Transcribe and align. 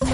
A 0.00 0.06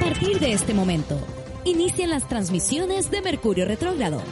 partir 0.00 0.38
de 0.38 0.52
este 0.52 0.72
momento, 0.74 1.18
inician 1.64 2.10
las 2.10 2.28
transmisiones 2.28 3.10
de 3.10 3.20
Mercurio 3.20 3.64
Retrógrado. 3.64 4.22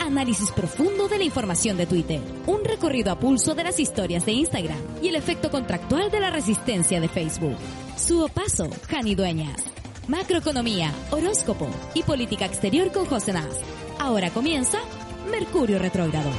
Análisis 0.00 0.50
profundo 0.52 1.08
de 1.08 1.18
la 1.18 1.24
información 1.24 1.76
de 1.76 1.84
Twitter, 1.86 2.20
un 2.46 2.64
recorrido 2.64 3.12
a 3.12 3.18
pulso 3.18 3.54
de 3.54 3.64
las 3.64 3.78
historias 3.78 4.24
de 4.24 4.32
Instagram 4.32 4.78
y 5.02 5.08
el 5.08 5.16
efecto 5.16 5.50
contractual 5.50 6.10
de 6.10 6.20
la 6.20 6.30
resistencia 6.30 6.98
de 7.00 7.08
Facebook. 7.08 7.56
Su 7.96 8.30
paso, 8.32 8.70
Jani 8.88 9.14
Dueñas. 9.14 9.64
Macroeconomía, 10.08 10.92
horóscopo 11.10 11.68
y 11.94 12.02
política 12.02 12.46
exterior 12.46 12.90
con 12.90 13.04
José 13.04 13.34
Nas. 13.34 13.54
Ahora 13.98 14.30
comienza 14.30 14.78
Mercurio 15.30 15.78
Retrógrado. 15.78 16.30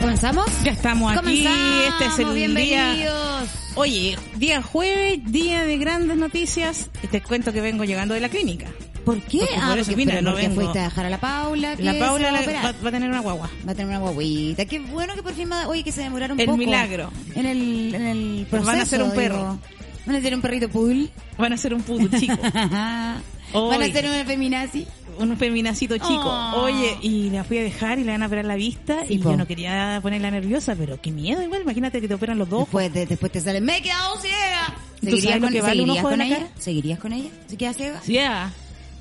¿Comenzamos? 0.00 0.46
Ya 0.62 0.72
estamos 0.72 1.10
aquí, 1.12 1.20
Comenzamos, 1.20 1.84
este 1.88 2.04
es 2.06 2.18
el 2.18 2.34
día... 2.34 2.46
bienvenidos. 2.46 3.48
Oye, 3.74 4.16
día 4.36 4.62
jueves, 4.62 5.20
día 5.26 5.64
de 5.64 5.76
grandes 5.78 6.16
noticias. 6.16 6.88
Y 7.02 7.08
Te 7.08 7.20
cuento 7.22 7.52
que 7.52 7.60
vengo 7.60 7.84
llegando 7.84 8.14
de 8.14 8.20
la 8.20 8.28
clínica. 8.28 8.66
¿Por 9.04 9.20
qué? 9.22 9.38
Porque 9.38 9.54
ah, 9.56 9.68
por 9.70 9.78
eso 9.78 9.92
porque, 9.92 10.22
no 10.22 10.30
porque 10.32 10.48
vengo. 10.48 10.60
fuiste 10.60 10.78
a 10.80 10.82
dejar 10.84 11.06
a 11.06 11.10
la 11.10 11.18
Paula. 11.18 11.76
que 11.76 11.82
La 11.82 11.98
Paula 11.98 12.30
va 12.32 12.38
a 12.38 12.42
la- 12.42 12.62
va, 12.62 12.72
va 12.84 12.88
a 12.88 12.92
tener 12.92 13.08
una 13.08 13.20
guagua. 13.20 13.50
Va 13.66 13.72
a 13.72 13.74
tener 13.74 13.88
una 13.88 13.98
guaguita. 13.98 14.64
Qué 14.66 14.78
bueno 14.80 15.14
que 15.14 15.22
por 15.22 15.34
fin 15.34 15.50
va, 15.50 15.66
oye, 15.68 15.82
que 15.82 15.92
se 15.92 16.02
demoraron 16.02 16.36
un 16.36 16.40
El 16.40 16.46
poco. 16.46 16.58
milagro. 16.58 17.10
En 17.34 17.46
el, 17.46 17.94
en 17.94 18.06
el 18.06 18.46
Pues 18.50 18.62
proceso. 18.62 18.66
van 18.66 18.78
a 18.78 18.82
hacer 18.82 19.02
un 19.02 19.10
perro. 19.12 19.36
digo. 19.36 19.58
Van 20.06 20.14
a 20.14 20.18
hacer 20.18 20.34
un 20.34 20.40
perrito 20.42 20.68
pool. 20.68 21.10
Van 21.38 21.52
a 21.52 21.56
ser 21.56 21.74
un 21.74 21.82
puto 21.82 22.18
chico. 22.18 22.36
van 22.52 23.82
a 23.82 23.84
hacer 23.84 24.06
un 24.06 24.26
feminazi. 24.26 24.86
Un 25.18 25.36
feminacito 25.36 25.96
chico. 25.96 26.24
Oh. 26.24 26.62
Oye, 26.62 26.96
y 27.02 27.30
la 27.30 27.44
fui 27.44 27.58
a 27.58 27.62
dejar 27.62 27.98
y 27.98 28.04
le 28.04 28.12
van 28.12 28.22
a 28.22 28.26
operar 28.26 28.44
la 28.44 28.56
vista. 28.56 29.04
Sí, 29.06 29.14
y 29.14 29.18
po. 29.18 29.30
yo 29.30 29.36
no 29.36 29.46
quería 29.46 29.98
ponerla 30.02 30.30
nerviosa, 30.30 30.74
pero 30.76 31.00
qué 31.00 31.10
miedo 31.10 31.42
igual. 31.42 31.62
Imagínate 31.62 32.00
que 32.00 32.08
te 32.08 32.14
operan 32.14 32.38
los 32.38 32.48
dos. 32.48 32.60
Después, 32.60 32.92
te, 32.92 33.06
después 33.06 33.32
te 33.32 33.40
sale, 33.40 33.60
me 33.60 33.78
he 33.78 33.82
quedado 33.82 34.18
ciega. 34.20 34.74
¿Tú 35.00 35.06
¿Seguirías 35.10 35.32
con, 35.34 35.42
vale 35.42 35.60
¿seguirías 35.62 35.96
de 35.96 36.02
con 36.02 36.18
la 36.18 36.26
ella? 36.26 36.36
cara? 36.38 36.48
¿Seguirías 36.58 36.98
con 36.98 37.12
ella? 37.12 37.30
¿Se 37.46 37.56
queda 37.56 37.72
ciega? 37.72 38.00
Yeah. 38.02 38.52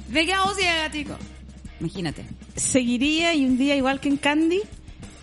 Me 0.10 0.22
he 0.22 0.26
quedado 0.26 0.54
ciega, 0.56 0.92
chico. 0.92 1.16
Imagínate. 1.80 2.26
Seguiría 2.56 3.34
y 3.36 3.46
un 3.46 3.58
día 3.58 3.76
igual 3.76 4.00
que 4.00 4.10
en 4.10 4.18
Candy, 4.18 4.62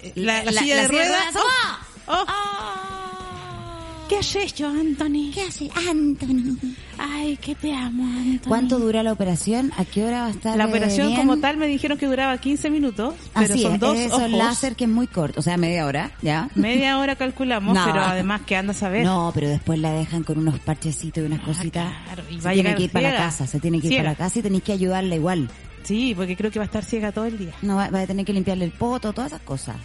eh, 0.02 0.12
la, 0.16 0.44
la 0.44 0.52
silla 0.52 0.82
de 0.82 0.88
ruedas. 0.88 1.34
¡Ah! 1.36 1.78
Oh. 2.06 2.24
¡Ah! 2.28 4.06
¿Qué 4.08 4.16
has 4.18 4.36
hecho, 4.36 4.66
Anthony? 4.68 5.30
¿Qué 5.32 5.42
hace 5.42 5.70
Anthony? 5.88 6.58
Ay, 6.98 7.36
que 7.36 7.54
te 7.54 7.74
amo, 7.74 8.04
Anthony. 8.04 8.48
¿Cuánto 8.48 8.78
dura 8.78 9.02
la 9.02 9.12
operación? 9.12 9.72
¿A 9.76 9.84
qué 9.84 10.04
hora 10.04 10.20
va 10.22 10.26
a 10.26 10.30
estar? 10.30 10.56
La 10.56 10.64
eh, 10.64 10.68
operación 10.68 11.08
bien? 11.08 11.20
como 11.20 11.38
tal 11.38 11.56
me 11.56 11.66
dijeron 11.66 11.98
que 11.98 12.06
duraba 12.06 12.36
15 12.38 12.70
minutos, 12.70 13.14
pero 13.34 13.54
Así 13.54 13.62
son 13.62 13.74
es, 13.74 13.80
dos 13.80 13.96
es 13.98 14.12
ojos. 14.12 14.24
un 14.24 14.38
láser 14.38 14.76
que 14.76 14.84
es 14.84 14.90
muy 14.90 15.06
corto, 15.06 15.40
o 15.40 15.42
sea, 15.42 15.56
media 15.56 15.86
hora, 15.86 16.10
¿ya? 16.22 16.48
Media 16.54 16.98
hora 16.98 17.16
calculamos, 17.16 17.74
No. 17.74 17.84
pero 17.84 18.00
además 18.02 18.42
que 18.42 18.56
andas 18.56 18.82
a 18.82 18.88
ver. 18.88 19.04
No, 19.04 19.30
pero 19.34 19.48
después 19.48 19.78
la 19.78 19.92
dejan 19.92 20.22
con 20.22 20.38
unos 20.38 20.58
parchecitos 20.60 21.22
y 21.22 21.26
unas 21.26 21.40
cositas. 21.40 21.86
Ah, 21.92 22.02
claro, 22.06 22.22
y 22.30 22.34
se 22.38 22.40
va 22.44 22.50
a 22.50 22.52
tiene 22.52 22.56
llegar 22.56 22.76
que 22.76 22.82
ir 22.84 22.90
para 22.90 23.10
la 23.10 23.16
casa, 23.16 23.46
se 23.46 23.60
tiene 23.60 23.80
que 23.80 23.86
ir 23.86 23.92
Ciega. 23.92 24.02
para 24.04 24.12
la 24.12 24.16
casa 24.18 24.38
y 24.38 24.42
tenéis 24.42 24.62
que 24.62 24.72
ayudarla 24.72 25.14
igual. 25.14 25.48
Sí, 25.82 26.14
porque 26.16 26.36
creo 26.36 26.50
que 26.50 26.58
va 26.58 26.64
a 26.64 26.66
estar 26.66 26.84
ciega 26.84 27.12
todo 27.12 27.26
el 27.26 27.36
día. 27.36 27.52
No 27.62 27.76
va, 27.76 27.90
va 27.90 28.00
a 28.00 28.06
tener 28.06 28.24
que 28.24 28.32
limpiarle 28.32 28.64
el 28.64 28.70
poto, 28.72 29.12
todas 29.12 29.32
esas 29.32 29.42
cosas. 29.42 29.76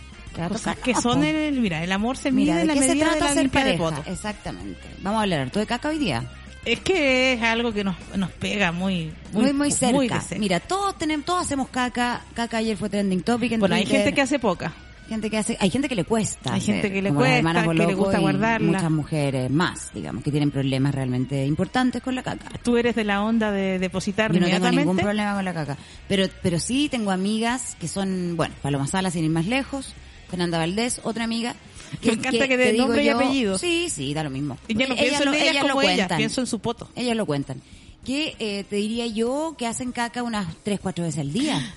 Cosas 0.48 0.78
que 0.78 0.96
son 0.96 1.23
el, 1.26 1.60
mira, 1.60 1.84
el 1.84 1.92
amor 1.92 2.16
se 2.16 2.32
mide 2.32 2.52
Mira, 2.52 2.56
¿de 2.56 2.62
en 2.62 2.68
la 2.68 2.73
qué 2.76 2.82
se 2.84 2.88
medida 2.90 3.06
de 3.06 3.12
trata 3.12 3.26
la 3.26 3.34
ser 3.34 3.44
limpieza 3.44 3.66
de 3.68 3.78
pareja? 3.78 3.98
poto. 3.98 4.10
Exactamente. 4.12 4.80
Vamos 5.02 5.20
a 5.20 5.23
hablar 5.23 5.40
harto 5.42 5.60
de 5.60 5.66
caca 5.66 5.90
hoy 5.90 5.98
día. 5.98 6.23
Es 6.72 6.80
que 6.81 7.34
es 7.34 7.42
algo 7.42 7.73
que 7.73 7.84
nos, 7.84 7.95
nos 8.16 8.30
pega 8.31 8.72
muy, 8.72 9.12
Muy, 9.34 9.53
muy, 9.53 9.72
cerca. 9.72 9.95
muy 9.95 10.08
cerca. 10.08 10.38
Mira, 10.38 10.59
todos 10.59 10.98
tenemos, 10.98 11.26
todos 11.26 11.42
hacemos 11.42 11.70
caca. 11.70 12.22
Caca 12.36 12.58
ayer 12.58 12.78
fue 12.78 12.89
trending 12.89 13.23
topic 13.23 13.53
en 13.53 13.59
bueno, 13.59 13.76
hay 13.76 13.86
gente 13.88 14.14
que 14.14 14.22
hace 14.22 14.38
poca. 14.38 14.72
Gente 15.08 15.31
que 15.31 15.39
hace, 15.39 15.58
hay 15.59 15.72
gente 15.72 15.89
que 15.89 15.95
le 15.95 16.03
cuesta. 16.03 16.53
Hay 16.53 16.61
gente 16.61 16.94
que 16.94 17.02
le 17.02 17.11
cuesta, 17.11 17.64
que 17.64 17.73
le 17.73 17.95
gusta 17.95 18.20
guardarla. 18.20 18.73
Muchas 18.73 18.92
mujeres 18.92 19.50
más, 19.50 19.92
digamos, 19.92 20.23
que 20.23 20.30
tienen 20.30 20.52
problemas 20.52 20.94
realmente 20.94 21.44
importantes 21.48 22.04
con 22.04 22.14
la 22.14 22.21
caca. 22.21 22.52
Tú 22.64 22.77
eres 22.77 22.95
de 22.95 23.04
la 23.04 23.23
onda 23.23 23.52
de 23.52 23.80
depositar 23.80 24.32
Yo 24.32 24.39
no 24.39 24.45
tengo 24.45 24.70
ningún 24.70 24.98
problema 24.98 25.33
con 25.33 25.45
la 25.45 25.54
caca. 25.55 25.77
Pero, 26.08 26.27
pero 26.44 26.60
sí 26.60 26.88
tengo 26.89 27.10
amigas 27.10 27.76
que 27.80 27.88
son, 27.88 28.38
bueno, 28.38 28.54
Paloma 28.61 28.86
Sala 28.86 29.10
sin 29.10 29.26
ir 29.26 29.32
más 29.32 29.48
lejos, 29.48 29.95
Fernanda 30.30 30.60
Valdés, 30.60 31.02
otra 31.04 31.23
amiga. 31.23 31.55
Me 32.04 32.14
encanta 32.14 32.48
que 32.48 32.58
dé 32.58 32.72
digo 32.73 32.86
nombre 32.86 33.04
y 33.04 33.05
yo- 33.08 33.16
apellido. 33.17 33.58
Sí, 33.58 33.89
sí, 33.89 34.14
da 34.14 34.23
lo 34.23 34.30
mismo. 34.30 34.58
Y 34.67 34.76
ya 34.76 34.88
no 34.88 34.95
pienso 34.95 35.26
lo- 35.26 35.33
en 35.33 35.42
ellas, 35.42 35.64
como 35.64 35.82
pienso 36.17 36.42
en 36.42 36.48
su 36.48 36.60
poto. 36.60 36.89
Ellas 36.95 37.16
lo 37.16 37.26
cuentan. 37.26 37.61
Que 38.05 38.36
eh, 38.39 38.64
te 38.70 38.77
diría 38.77 39.08
yo 39.08 39.55
que 39.58 39.67
hacen 39.67 39.92
caca 39.92 40.23
unas 40.23 40.48
tres, 40.64 40.80
cuatro 40.80 41.04
veces 41.04 41.20
al 41.22 41.33
día. 41.33 41.73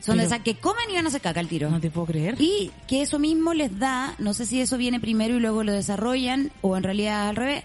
Son 0.00 0.18
de 0.18 0.24
esas 0.24 0.40
que 0.40 0.56
comen 0.56 0.90
y 0.90 0.94
van 0.94 1.06
a 1.06 1.08
hacer 1.08 1.20
caca 1.22 1.40
al 1.40 1.48
tiro. 1.48 1.70
No 1.70 1.80
te 1.80 1.90
puedo 1.90 2.06
creer. 2.08 2.36
Y 2.38 2.70
que 2.86 3.00
eso 3.02 3.18
mismo 3.18 3.54
les 3.54 3.78
da, 3.78 4.14
no 4.18 4.34
sé 4.34 4.44
si 4.44 4.60
eso 4.60 4.76
viene 4.76 5.00
primero 5.00 5.36
y 5.36 5.40
luego 5.40 5.64
lo 5.64 5.72
desarrollan, 5.72 6.50
o 6.60 6.76
en 6.76 6.82
realidad 6.82 7.28
al 7.30 7.36
revés, 7.36 7.62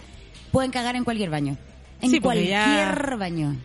pueden 0.52 0.72
cagar 0.72 0.96
en 0.96 1.04
cualquier 1.04 1.30
baño. 1.30 1.58
En 2.02 2.12
Sí, 2.12 2.20
cualquier 2.22 2.48
ya- 2.50 3.16
baño. 3.18 3.58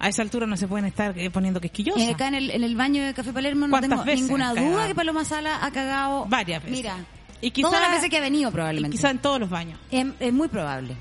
A 0.00 0.08
esa 0.08 0.22
altura 0.22 0.46
no 0.46 0.56
se 0.56 0.66
pueden 0.66 0.86
estar 0.86 1.16
eh, 1.16 1.30
poniendo 1.30 1.60
quisquillosa. 1.60 2.00
Eh, 2.00 2.10
acá 2.10 2.26
en 2.28 2.34
el, 2.34 2.50
en 2.50 2.64
el 2.64 2.74
baño 2.74 3.04
de 3.04 3.14
Café 3.14 3.32
Palermo 3.32 3.66
no 3.68 3.70
¿Cuántas 3.70 4.04
tengo 4.04 4.20
ninguna 4.20 4.50
duda 4.50 4.62
cagado? 4.62 4.88
que 4.88 4.94
Paloma 4.96 5.24
Sala 5.24 5.64
ha 5.64 5.70
cagado. 5.70 6.26
Varias 6.28 6.62
veces. 6.64 6.76
Mira, 6.76 6.96
Y 7.40 7.50
quizá- 7.50 7.68
todas 7.68 7.82
las 7.82 7.90
veces 7.92 8.10
que 8.10 8.16
ha 8.18 8.20
venido 8.20 8.50
Y 8.50 8.52
probablemente. 8.52 8.96
quizá 8.96 9.10
en 9.10 9.18
todos 9.18 9.40
los 9.40 9.50
baños. 9.50 9.78
Es, 9.90 10.06
es 10.20 10.32
muy 10.32 10.48
probable. 10.48 10.96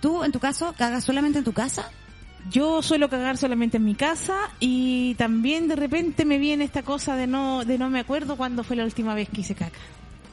¿Tú, 0.00 0.24
en 0.24 0.32
tu 0.32 0.38
caso, 0.38 0.74
cagas 0.76 1.04
solamente 1.04 1.38
en 1.38 1.44
tu 1.44 1.52
casa? 1.52 1.90
Yo 2.50 2.80
suelo 2.82 3.10
cagar 3.10 3.36
solamente 3.36 3.76
en 3.76 3.84
mi 3.84 3.94
casa 3.94 4.34
y 4.60 5.14
también 5.16 5.68
de 5.68 5.76
repente 5.76 6.24
me 6.24 6.38
viene 6.38 6.64
esta 6.64 6.82
cosa 6.82 7.14
de 7.14 7.26
no 7.26 7.66
de 7.66 7.76
no 7.76 7.90
me 7.90 8.00
acuerdo 8.00 8.36
cuándo 8.36 8.64
fue 8.64 8.76
la 8.76 8.84
última 8.84 9.14
vez 9.14 9.28
que 9.28 9.42
hice 9.42 9.54
caca. 9.54 9.78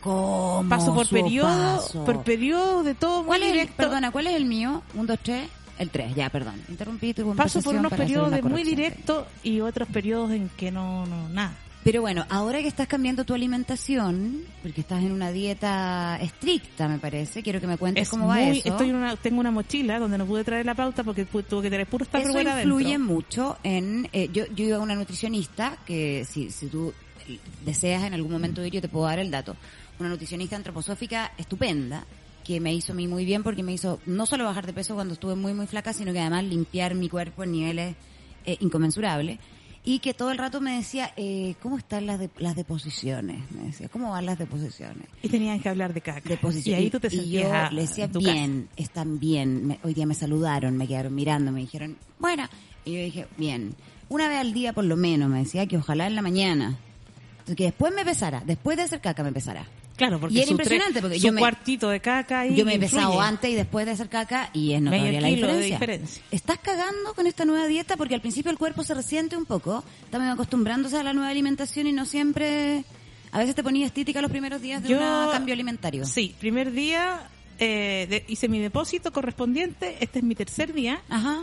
¿Cómo? 0.02 0.70
Paso 0.70 0.94
por 0.94 1.10
periodo, 1.10 1.78
paso. 1.82 2.06
por 2.06 2.24
periodo 2.24 2.84
de 2.84 2.96
todo 2.96 3.18
muy 3.20 3.28
¿Cuál 3.28 3.42
es 3.44 3.48
el, 3.50 3.54
directo. 3.56 3.76
perdona, 3.76 4.12
¿cuál 4.12 4.28
es 4.28 4.36
el 4.36 4.46
mío? 4.46 4.84
¿Un, 4.94 5.06
dos, 5.06 5.20
tres? 5.22 5.50
El 5.78 5.90
tres, 5.90 6.16
ya, 6.16 6.30
perdón. 6.30 6.62
Interrumpí 6.70 7.14
tu 7.14 7.36
Paso 7.36 7.62
por 7.62 7.76
unos 7.76 7.92
periodos 7.92 8.32
de 8.32 8.42
muy 8.42 8.64
directo 8.64 9.28
y 9.44 9.60
otros 9.60 9.88
periodos 9.90 10.32
en 10.32 10.50
que 10.56 10.72
no 10.72 11.06
no 11.08 11.28
nada. 11.30 11.52
Pero 11.88 12.02
bueno, 12.02 12.26
ahora 12.28 12.60
que 12.62 12.68
estás 12.68 12.86
cambiando 12.86 13.24
tu 13.24 13.34
alimentación, 13.34 14.42
porque 14.62 14.82
estás 14.82 15.02
en 15.06 15.14
una 15.14 15.32
dieta 15.32 16.20
estricta, 16.22 16.90
me 16.90 17.00
parece, 17.00 17.42
quiero 17.42 17.62
que 17.62 17.68
me 17.68 17.78
cuentes 17.78 18.02
Es 18.02 18.10
cómo 18.10 18.28
va 18.28 18.36
muy- 18.36 18.58
eso. 18.58 18.68
Estoy 18.68 18.90
en 18.90 18.98
una, 18.98 19.16
tengo 19.16 19.40
una 19.40 19.52
mochila 19.52 19.98
donde 19.98 20.18
no 20.18 20.26
pude 20.26 20.44
traer 20.44 20.66
la 20.66 20.76
pauta 20.76 21.06
porque 21.06 21.24
tuve 21.24 21.62
que 21.62 21.70
tener 21.70 21.88
puro 21.88 22.04
Eso 22.04 22.42
influye 22.42 22.50
adentro. 22.50 23.00
mucho 23.00 23.58
en... 23.64 24.10
eh, 24.12 24.28
yo, 24.34 24.48
yo 24.48 24.66
iba 24.66 24.76
a 24.76 24.80
una 24.82 24.96
nutricionista, 24.96 25.78
que 25.86 26.26
si, 26.30 26.52
si 26.52 26.68
tú 26.68 26.94
deseas 27.64 28.04
en 28.04 28.14
algún 28.14 28.34
momento 28.34 28.66
ir, 28.66 28.74
yo 28.74 28.82
te 28.82 28.90
puedo 28.90 29.06
dar 29.06 29.20
el 29.20 29.32
dato. 29.32 29.56
Una 29.98 30.10
nutricionista 30.10 30.58
antroposófica 30.58 31.32
estupenda, 31.38 32.04
que 32.44 32.60
me 32.60 32.74
hizo 32.74 32.92
a 32.92 32.96
mí 32.98 33.08
muy 33.08 33.24
bien 33.24 33.44
porque 33.44 33.64
me 33.64 33.72
hizo 33.72 34.02
no 34.06 34.26
solo 34.26 34.44
bajar 34.44 34.66
de 34.66 34.74
peso 34.74 34.94
cuando 34.96 35.14
estuve 35.14 35.36
muy, 35.36 35.54
muy 35.54 35.68
flaca, 35.68 35.94
sino 35.94 36.12
que 36.12 36.20
además 36.20 36.44
limpiar 36.44 36.96
mi 36.96 37.08
cuerpo 37.08 37.46
en 37.46 37.54
niveles 37.54 37.96
eh, 38.46 38.58
inconmensurables. 38.60 39.40
Y 39.90 40.00
que 40.00 40.14
todo 40.14 40.32
el 40.32 40.38
rato 40.38 40.60
me 40.60 40.76
decía, 40.76 41.14
eh, 41.16 41.56
¿cómo 41.62 41.78
están 41.78 42.06
las, 42.08 42.20
de- 42.20 42.30
las 42.40 42.58
deposiciones? 42.58 43.50
Me 43.52 43.68
decía, 43.68 43.88
¿cómo 43.88 44.12
van 44.12 44.26
las 44.26 44.38
deposiciones? 44.38 45.08
Y 45.24 45.30
tenían 45.30 45.62
que 45.62 45.70
hablar 45.70 45.94
de 45.94 46.02
caca. 46.02 46.28
Deposición. 46.28 46.78
Y 46.78 46.84
ahí 46.84 46.90
tú 46.90 47.00
te 47.00 47.08
Y 47.08 47.12
sentías 47.12 47.44
yo 47.50 47.54
ah, 47.56 47.70
le 47.72 47.82
decía, 47.84 48.08
bien, 48.08 48.68
están 48.76 49.18
bien. 49.18 49.66
Me- 49.66 49.80
hoy 49.84 49.94
día 49.94 50.06
me 50.06 50.14
saludaron, 50.14 50.76
me 50.76 50.88
quedaron 50.90 51.16
mirando, 51.16 51.54
me 51.54 51.62
dijeron, 51.62 51.96
bueno. 52.20 52.44
Y 52.84 52.94
yo 52.96 53.00
dije, 53.00 53.28
bien. 53.38 53.76
Una 54.10 54.28
vez 54.28 54.40
al 54.40 54.52
día 54.54 54.74
por 54.74 54.84
lo 54.84 54.98
menos, 54.98 55.30
me 55.30 55.40
decía 55.40 55.66
que 55.68 55.78
ojalá 55.78 56.06
en 56.08 56.16
la 56.16 56.22
mañana. 56.22 56.78
Que 57.46 57.64
después 57.64 57.94
me 57.96 58.04
pesara, 58.04 58.44
después 58.46 58.76
de 58.76 58.84
hacer 58.84 59.00
caca 59.00 59.24
me 59.24 59.32
pesara. 59.32 59.66
Claro, 59.98 60.20
porque 60.20 60.36
Y 60.36 60.42
era 60.42 60.52
impresionante, 60.52 61.02
porque 61.02 61.20
yo 61.20 61.34
me- 61.34 61.40
cuartito 61.42 61.90
de 61.90 62.00
caca 62.00 62.42
ahí 62.42 62.56
Yo 62.56 62.64
me 62.66 62.76
he 62.76 62.80
pesado 62.80 63.20
antes 63.20 63.50
y 63.50 63.56
después 63.56 63.86
de 63.86 63.92
hacer 63.94 64.08
caca 64.10 64.50
y 64.54 64.74
es 64.74 64.82
notoria 64.82 65.20
la 65.20 65.28
kilo 65.28 65.48
de 65.48 65.54
diferencia. 65.54 65.76
diferencia. 65.76 66.24
¿Estás 66.32 66.60
cagando 66.60 67.14
con 67.16 67.26
esta 67.28 67.44
nueva 67.46 67.66
dieta? 67.68 67.98
Porque 67.98 68.14
al 68.16 68.22
principio 68.22 68.52
el 68.52 68.58
cuerpo 68.60 68.84
se 68.84 68.94
resiente 68.94 69.36
un 69.36 69.46
poco. 69.46 69.84
Estamos 70.06 70.28
acostumbrándose 70.32 70.98
a 70.98 71.04
la 71.04 71.14
nueva 71.14 71.30
alimentación 71.30 71.88
y 71.88 71.92
no 71.94 72.06
siempre... 72.06 72.84
A 73.32 73.40
veces 73.40 73.56
te 73.56 73.64
ponía 73.64 73.86
estítica 73.86 74.22
los 74.22 74.32
primeros 74.32 74.62
días 74.62 74.82
de 74.84 74.94
un 74.94 75.00
cambio 75.32 75.54
alimentario. 75.54 76.06
Sí, 76.06 76.34
primer 76.40 76.72
día 76.72 77.28
eh, 77.60 78.06
de- 78.10 78.24
hice 78.28 78.48
mi 78.48 78.60
depósito 78.60 79.12
correspondiente. 79.12 79.98
Este 80.00 80.20
es 80.20 80.24
mi 80.26 80.36
tercer 80.36 80.74
día. 80.74 81.02
Ajá. 81.10 81.40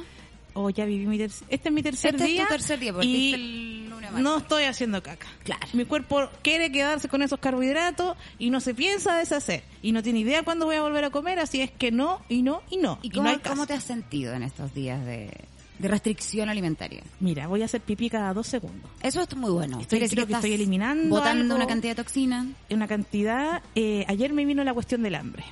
O 0.55 0.71
ya 0.71 0.85
viví 0.85 1.07
mi 1.07 1.19
tercer... 1.19 1.47
Este 1.51 1.69
es 1.71 1.75
mi 1.75 1.83
tercer 1.83 2.15
Este 2.15 2.25
es 2.25 2.31
tu 2.31 2.35
día. 2.37 2.47
tercer 2.49 2.79
día, 2.79 2.93
porque 2.93 3.07
y 3.09 3.35
el 3.35 3.84
no 4.23 4.39
estoy 4.39 4.65
haciendo 4.65 5.03
caca. 5.03 5.27
Claro. 5.45 5.67
Mi 5.73 5.85
cuerpo 5.85 6.29
quiere 6.43 6.71
quedarse 6.73 7.09
con 7.09 7.23
esos 7.23 7.39
carbohidratos 7.39 8.17
y 8.39 8.51
no 8.51 8.61
se 8.61 8.75
piensa 8.75 9.17
deshacer. 9.17 9.63
Y 9.83 9.93
no 9.93 10.03
tiene 10.03 10.21
idea 10.21 10.43
cuándo 10.43 10.67
voy 10.67 10.77
a 10.77 10.83
volver 10.83 11.05
a 11.05 11.11
comer, 11.11 11.39
así 11.39 11.61
es 11.61 11.71
que 11.71 11.91
no, 11.93 12.21
y 12.29 12.43
no, 12.43 12.63
y 12.71 12.77
no. 12.79 12.99
¿Y 13.03 13.09
Y, 13.09 13.11
cómo, 13.11 13.25
no 13.25 13.31
hay 13.31 13.37
caso. 13.39 13.55
cómo 13.55 13.67
te 13.67 13.75
has 13.75 13.85
sentido 13.85 14.35
en 14.35 14.43
estos 14.43 14.73
días 14.75 15.05
de, 15.05 15.31
de 15.79 15.89
restricción 15.89 16.49
alimentaria? 16.49 17.03
Mira, 17.21 17.47
voy 17.47 17.63
a 17.63 17.67
hacer 17.67 17.81
pipí 17.81 18.09
cada 18.11 18.33
dos 18.35 18.47
segundos. 18.47 18.91
Eso 19.03 19.21
es 19.23 19.37
muy 19.37 19.51
bueno. 19.51 19.81
Estoy- 19.81 19.99
creo 19.99 20.09
que 20.27 20.33
estás 20.33 20.37
estoy 20.45 20.53
eliminando 20.55 21.09
Botando 21.09 21.43
algo. 21.45 21.57
una 21.57 21.67
cantidad 21.67 21.97
de 21.97 22.03
toxina. 22.03 22.47
Una 22.71 22.87
cantidad... 22.89 23.63
eh, 23.75 24.05
ayer 24.09 24.33
me 24.33 24.45
vino 24.45 24.63
la 24.65 24.73
cuestión 24.75 25.03
del 25.03 25.15
hambre. 25.15 25.45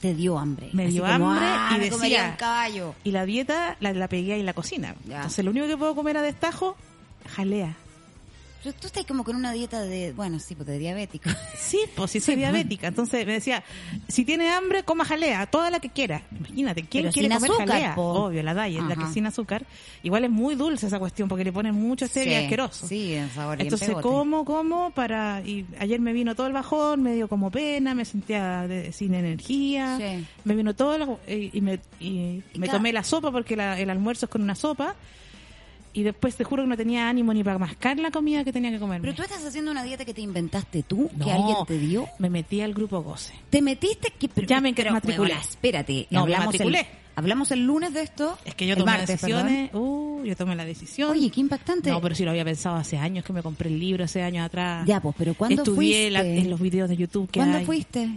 Te 0.00 0.14
dio 0.14 0.38
hambre. 0.38 0.68
Me 0.74 0.84
Así 0.84 0.92
dio 0.92 1.02
como, 1.04 1.30
hambre 1.30 1.46
"Ah, 1.48 1.72
y 1.74 1.78
me 1.80 1.88
comería 1.88 2.18
decía- 2.18 2.30
un 2.32 2.36
caballo. 2.36 2.94
Y 3.02 3.12
la 3.12 3.24
dieta 3.24 3.76
la, 3.80 3.94
la 3.94 4.08
pegué 4.08 4.34
ahí 4.34 4.40
en 4.40 4.46
la 4.46 4.52
cocina. 4.52 4.94
Ya. 5.08 5.16
Entonces 5.16 5.42
lo 5.42 5.50
único 5.52 5.66
que 5.66 5.76
puedo 5.78 5.94
comer 5.94 6.18
a 6.18 6.22
destajo, 6.22 6.76
jalea. 7.34 7.74
Pero 8.66 8.78
tú 8.80 8.88
estás 8.88 9.06
como 9.06 9.22
con 9.22 9.36
una 9.36 9.52
dieta 9.52 9.82
de, 9.82 10.12
bueno, 10.12 10.40
sí, 10.40 10.56
pues 10.56 10.66
de 10.66 10.76
diabético. 10.80 11.30
Sí, 11.56 11.78
pues 11.94 12.10
si 12.10 12.20
soy 12.20 12.34
diabética. 12.34 12.88
Entonces 12.88 13.24
me 13.24 13.34
decía, 13.34 13.62
si 14.08 14.24
tiene 14.24 14.50
hambre, 14.50 14.82
coma 14.82 15.04
jalea, 15.04 15.46
toda 15.46 15.70
la 15.70 15.78
que 15.78 15.88
quiera. 15.90 16.22
Imagínate, 16.36 16.82
¿quién 16.82 17.04
Pero 17.04 17.12
quiere 17.12 17.28
sin 17.28 17.36
comer 17.36 17.50
azúcar, 17.52 17.68
jalea? 17.68 17.94
po. 17.94 18.02
Obvio, 18.02 18.42
la 18.42 18.54
diet, 18.66 18.82
la 18.82 18.96
que 18.96 19.04
Ajá. 19.04 19.12
sin 19.12 19.24
azúcar. 19.26 19.64
Igual 20.02 20.24
es 20.24 20.30
muy 20.30 20.56
dulce 20.56 20.88
esa 20.88 20.98
cuestión 20.98 21.28
porque 21.28 21.44
le 21.44 21.52
ponen 21.52 21.74
mucho 21.76 22.08
stevia 22.08 22.38
Sí, 22.40 22.44
asqueroso. 22.44 22.86
Sí, 22.88 23.12
el 23.14 23.30
sabor 23.30 23.60
Entonces, 23.62 23.90
como, 24.02 24.44
como 24.44 24.90
para... 24.90 25.42
Y 25.44 25.64
ayer 25.78 26.00
me 26.00 26.12
vino 26.12 26.34
todo 26.34 26.48
el 26.48 26.52
bajón, 26.52 27.02
me 27.04 27.14
dio 27.14 27.28
como 27.28 27.52
pena, 27.52 27.94
me 27.94 28.04
sentía 28.04 28.66
de- 28.66 28.90
sin 28.92 29.14
energía. 29.14 29.96
Sí. 29.98 30.26
Me 30.42 30.56
vino 30.56 30.74
todo 30.74 30.98
la- 30.98 31.32
y, 31.32 31.50
y 31.56 31.60
me, 31.60 31.78
y 32.00 32.42
Y 32.52 32.58
me 32.58 32.68
tomé 32.68 32.92
la 32.92 33.04
sopa 33.04 33.30
porque 33.30 33.54
la- 33.54 33.78
el 33.78 33.90
almuerzo 33.90 34.26
es 34.26 34.30
con 34.30 34.42
una 34.42 34.56
sopa. 34.56 34.96
Y 35.96 36.02
después 36.02 36.36
te 36.36 36.44
juro 36.44 36.62
que 36.62 36.68
no 36.68 36.76
tenía 36.76 37.08
ánimo 37.08 37.32
ni 37.32 37.42
para 37.42 37.58
mascar 37.58 37.98
la 37.98 38.10
comida 38.10 38.44
que 38.44 38.52
tenía 38.52 38.70
que 38.70 38.78
comer. 38.78 39.00
Pero 39.00 39.14
tú 39.14 39.22
estás 39.22 39.42
haciendo 39.44 39.70
una 39.70 39.82
dieta 39.82 40.04
que 40.04 40.12
te 40.12 40.20
inventaste 40.20 40.82
tú, 40.82 41.08
que 41.22 41.32
alguien 41.32 41.56
te 41.66 41.78
dio. 41.78 42.06
Me 42.18 42.28
metí 42.28 42.60
al 42.60 42.74
grupo 42.74 43.00
Goce. 43.02 43.32
¿Te 43.48 43.62
metiste? 43.62 44.12
que 44.18 44.28
pero, 44.28 44.46
Ya 44.46 44.60
me 44.60 44.74
pero, 44.74 44.92
matriculé. 44.92 45.30
huevona, 45.32 45.40
espérate, 45.40 46.06
No, 46.10 46.20
me 46.26 46.34
hablamos, 46.34 46.54
el, 46.54 46.60
matriculé. 46.60 46.86
hablamos 47.14 47.50
el 47.50 47.64
lunes 47.64 47.94
de 47.94 48.02
esto. 48.02 48.36
Es 48.44 48.54
que 48.54 48.66
yo 48.66 48.74
el 48.74 48.78
tomé 48.80 48.90
martes, 48.92 49.08
decisiones. 49.08 49.70
Uh, 49.72 50.22
yo 50.22 50.36
tomé 50.36 50.54
la 50.54 50.66
decisión. 50.66 51.10
Oye, 51.12 51.30
qué 51.30 51.40
impactante. 51.40 51.88
No, 51.90 52.00
pero 52.02 52.14
si 52.14 52.24
lo 52.24 52.30
había 52.30 52.44
pensado 52.44 52.76
hace 52.76 52.98
años 52.98 53.24
que 53.24 53.32
me 53.32 53.42
compré 53.42 53.70
el 53.70 53.78
libro, 53.80 54.04
hace 54.04 54.22
años 54.22 54.44
atrás. 54.44 54.84
Ya, 54.86 55.00
pues, 55.00 55.14
pero 55.16 55.32
¿cuándo 55.32 55.62
Estudié 55.62 55.74
fuiste? 55.76 56.10
la- 56.10 56.24
en 56.26 56.50
los 56.50 56.60
videos 56.60 56.90
de 56.90 56.96
YouTube 56.98 57.30
que 57.30 57.38
¿Cuándo 57.40 57.56
hay. 57.56 57.64
fuiste? 57.64 58.10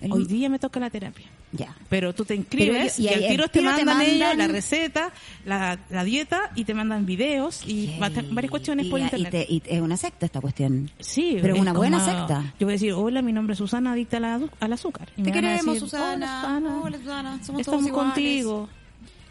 El- 0.00 0.10
Hoy 0.12 0.26
día 0.26 0.48
me 0.48 0.58
toca 0.58 0.80
la 0.80 0.90
terapia. 0.90 1.26
Ya. 1.56 1.74
Pero 1.88 2.12
tú 2.14 2.24
te 2.24 2.34
inscribes 2.34 2.98
ellos- 2.98 2.98
y, 2.98 3.02
y 3.04 3.08
al 3.24 3.28
tiro 3.30 3.48
te 3.48 3.60
tiro 3.60 3.74
te 3.76 3.84
mandan, 3.84 4.00
ellos 4.06 4.28
mandan- 4.28 4.38
la 4.38 4.48
receta, 4.48 5.12
la, 5.44 5.78
la 5.88 6.04
dieta 6.04 6.50
y 6.56 6.64
te 6.64 6.74
mandan 6.74 7.06
videos 7.06 7.62
y 7.66 7.96
varias 7.98 8.50
cuestiones 8.50 8.86
Y- 8.86 8.90
por 8.90 8.98
y 9.00 9.02
internet. 9.04 9.30
te- 9.30 9.46
y 9.48 9.62
es 9.66 9.80
una 9.80 9.96
secta 9.96 10.26
esta 10.26 10.40
cuestión. 10.40 10.90
Sí, 10.98 11.38
Pero 11.40 11.54
es 11.54 11.60
una 11.60 11.72
buena 11.72 11.98
como- 11.98 12.10
secta. 12.10 12.54
Yo 12.58 12.66
voy 12.66 12.72
a 12.72 12.76
decir, 12.76 12.92
hola, 12.92 13.22
mi 13.22 13.32
nombre 13.32 13.52
es 13.52 13.58
Susana, 13.58 13.92
adicta 13.92 14.16
al 14.60 14.72
azúcar. 14.72 15.08
Y 15.16 15.22
Te 15.22 15.32
queremos, 15.32 15.64
decir, 15.66 15.80
Susana. 15.80 16.14
Hola, 16.14 16.40
Susana. 16.40 16.80
Hola, 16.82 16.98
Susana. 16.98 17.44
Somos 17.44 17.60
Estamos 17.60 17.86
todos 17.86 17.92
contigo. 18.04 18.68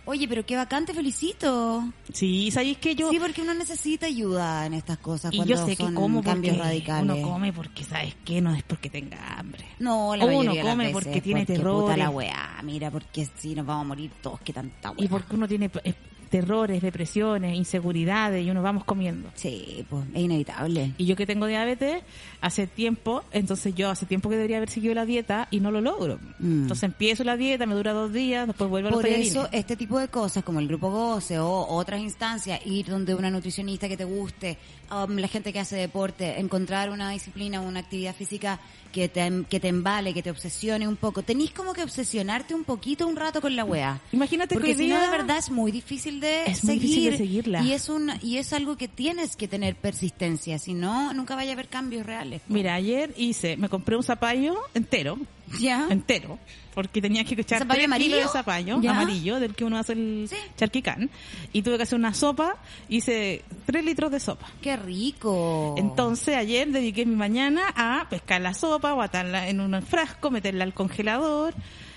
Oye, 0.05 0.27
pero 0.27 0.45
qué 0.45 0.57
bacán, 0.57 0.85
te 0.85 0.93
felicito. 0.93 1.87
Sí, 2.11 2.51
¿sabéis 2.51 2.77
que 2.77 2.93
yo? 2.93 3.09
Sí, 3.09 3.19
porque 3.19 3.41
uno 3.41 3.53
necesita 3.53 4.05
ayuda 4.05 4.65
en 4.65 4.73
estas 4.73 4.97
cosas 4.97 5.33
y 5.33 5.37
cuando 5.37 5.55
yo 5.55 5.65
sé 5.65 5.77
que 5.77 5.83
son 5.83 5.95
como 5.95 6.21
cambios 6.21 6.57
radicales. 6.57 7.03
uno 7.15 7.21
come 7.29 7.53
porque, 7.53 7.85
¿sabes 7.85 8.13
qué? 8.25 8.41
No 8.41 8.53
es 8.53 8.63
porque 8.63 8.89
tenga 8.89 9.39
hambre. 9.39 9.65
No, 9.79 10.15
la 10.15 10.25
Uno 10.25 10.51
de 10.53 10.63
las 10.63 10.65
come 10.65 10.83
veces 10.85 10.93
porque 10.93 11.21
tiene 11.21 11.41
porque 11.41 11.53
terrores. 11.53 11.83
Puta 11.83 11.97
la 11.97 12.09
weá, 12.09 12.59
mira, 12.63 12.91
porque 12.91 13.29
si 13.37 13.55
nos 13.55 13.65
vamos 13.65 13.85
a 13.85 13.87
morir 13.87 14.11
todos, 14.21 14.41
que 14.41 14.51
tanta 14.51 14.91
weá. 14.91 15.05
Y 15.05 15.07
porque 15.07 15.35
uno 15.35 15.47
tiene 15.47 15.71
eh, 15.83 15.93
terrores, 16.33 16.81
depresiones, 16.81 17.55
inseguridades 17.55 18.43
y 18.43 18.49
uno 18.49 18.63
vamos 18.63 18.85
comiendo. 18.85 19.29
Sí, 19.35 19.85
pues 19.87 20.03
es 20.15 20.19
inevitable. 20.21 20.91
Y 20.97 21.05
yo 21.05 21.15
que 21.15 21.27
tengo 21.27 21.45
diabetes 21.45 22.01
hace 22.41 22.65
tiempo, 22.65 23.23
entonces 23.31 23.75
yo 23.75 23.91
hace 23.91 24.07
tiempo 24.07 24.29
que 24.29 24.35
debería 24.37 24.57
haber 24.57 24.71
seguido 24.71 24.95
la 24.95 25.05
dieta 25.05 25.47
y 25.51 25.59
no 25.59 25.69
lo 25.69 25.79
logro. 25.79 26.17
Mm. 26.39 26.63
Entonces 26.63 26.83
empiezo 26.85 27.23
la 27.23 27.37
dieta, 27.37 27.67
me 27.67 27.75
dura 27.75 27.93
dos 27.93 28.11
días, 28.11 28.47
después 28.47 28.67
vuelvo 28.67 28.87
a 28.87 28.91
los 28.93 29.01
Por 29.01 29.09
eso, 29.11 29.47
este 29.51 29.75
tipo 29.75 29.99
de 29.99 30.07
cosas, 30.07 30.43
como 30.43 30.59
el 30.59 30.67
grupo 30.67 30.89
Goce 30.89 31.37
o 31.37 31.67
otras 31.67 31.99
instancias, 32.01 32.59
ir 32.65 32.87
donde 32.87 33.13
una 33.13 33.29
nutricionista 33.29 33.87
que 33.87 33.95
te 33.95 34.05
guste, 34.05 34.57
um, 34.91 35.15
la 35.17 35.27
gente 35.27 35.53
que 35.53 35.59
hace 35.59 35.75
deporte, 35.75 36.39
encontrar 36.39 36.89
una 36.89 37.11
disciplina, 37.11 37.61
una 37.61 37.81
actividad 37.81 38.15
física 38.15 38.59
que 38.91 39.07
te, 39.09 39.43
que 39.49 39.59
te 39.59 39.67
embale, 39.67 40.13
que 40.13 40.21
te 40.21 40.29
obsesione 40.31 40.87
un 40.87 40.95
poco. 40.95 41.21
Tenís 41.23 41.51
como 41.51 41.73
que 41.73 41.81
obsesionarte 41.83 42.53
un 42.53 42.63
poquito 42.63 43.07
un 43.07 43.15
rato 43.15 43.41
con 43.41 43.55
la 43.55 43.63
weá. 43.65 43.99
Imagínate 44.11 44.53
Porque 44.55 44.69
que 44.75 44.77
hoy 44.77 44.83
si 44.83 44.87
no, 44.87 44.97
día- 44.99 45.09
de 45.09 45.17
verdad 45.17 45.37
es 45.37 45.49
muy 45.49 45.71
difícil 45.71 46.19
de 46.23 46.45
Es 46.45 46.63
muy 46.63 46.79
difícil 46.79 47.11
de 47.11 47.17
seguirla. 47.17 47.61
Y 47.61 47.73
es, 47.73 47.89
un, 47.89 48.11
y 48.23 48.37
es 48.37 48.51
algo 48.53 48.75
que 48.77 48.87
tienes 48.87 49.35
que 49.35 49.47
tener 49.47 49.75
persistencia, 49.75 50.57
si 50.57 50.73
no, 50.73 51.13
nunca 51.13 51.35
vaya 51.35 51.51
a 51.51 51.53
haber 51.53 51.67
cambios 51.67 52.05
reales. 52.05 52.41
Mira, 52.47 52.73
ayer 52.73 53.13
hice, 53.17 53.57
me 53.57 53.69
compré 53.69 53.95
un 53.95 54.03
zapallo 54.03 54.55
entero, 54.73 55.19
¿Ya? 55.59 55.85
entero, 55.91 56.39
porque 56.73 57.01
tenía 57.01 57.23
que 57.23 57.39
echar 57.39 57.59
¿Zapallo 57.59 57.85
amarillo? 57.85 58.17
de 58.17 58.27
zapallo 58.27 58.81
¿Ya? 58.81 58.91
amarillo, 58.91 59.39
del 59.39 59.53
que 59.53 59.63
uno 59.65 59.77
hace 59.77 59.93
el 59.93 60.25
Sí. 60.27 60.35
charquicán, 60.57 61.11
y 61.51 61.61
tuve 61.61 61.77
que 61.77 61.83
hacer 61.83 61.99
una 61.99 62.13
sopa, 62.15 62.55
hice 62.89 63.43
tres 63.67 63.85
litros 63.85 64.09
de 64.11 64.19
sopa. 64.19 64.47
¡Qué 64.61 64.75
rico! 64.77 65.75
Entonces 65.77 66.35
ayer 66.35 66.69
dediqué 66.71 67.05
mi 67.05 67.15
mañana 67.15 67.61
a 67.75 68.07
pescar 68.09 68.41
la 68.41 68.53
sopa, 68.55 68.93
botarla 68.93 69.49
en 69.49 69.59
un 69.59 69.79
frasco, 69.83 70.31
meterla 70.31 70.63
al 70.63 70.73
congelador. 70.73 71.53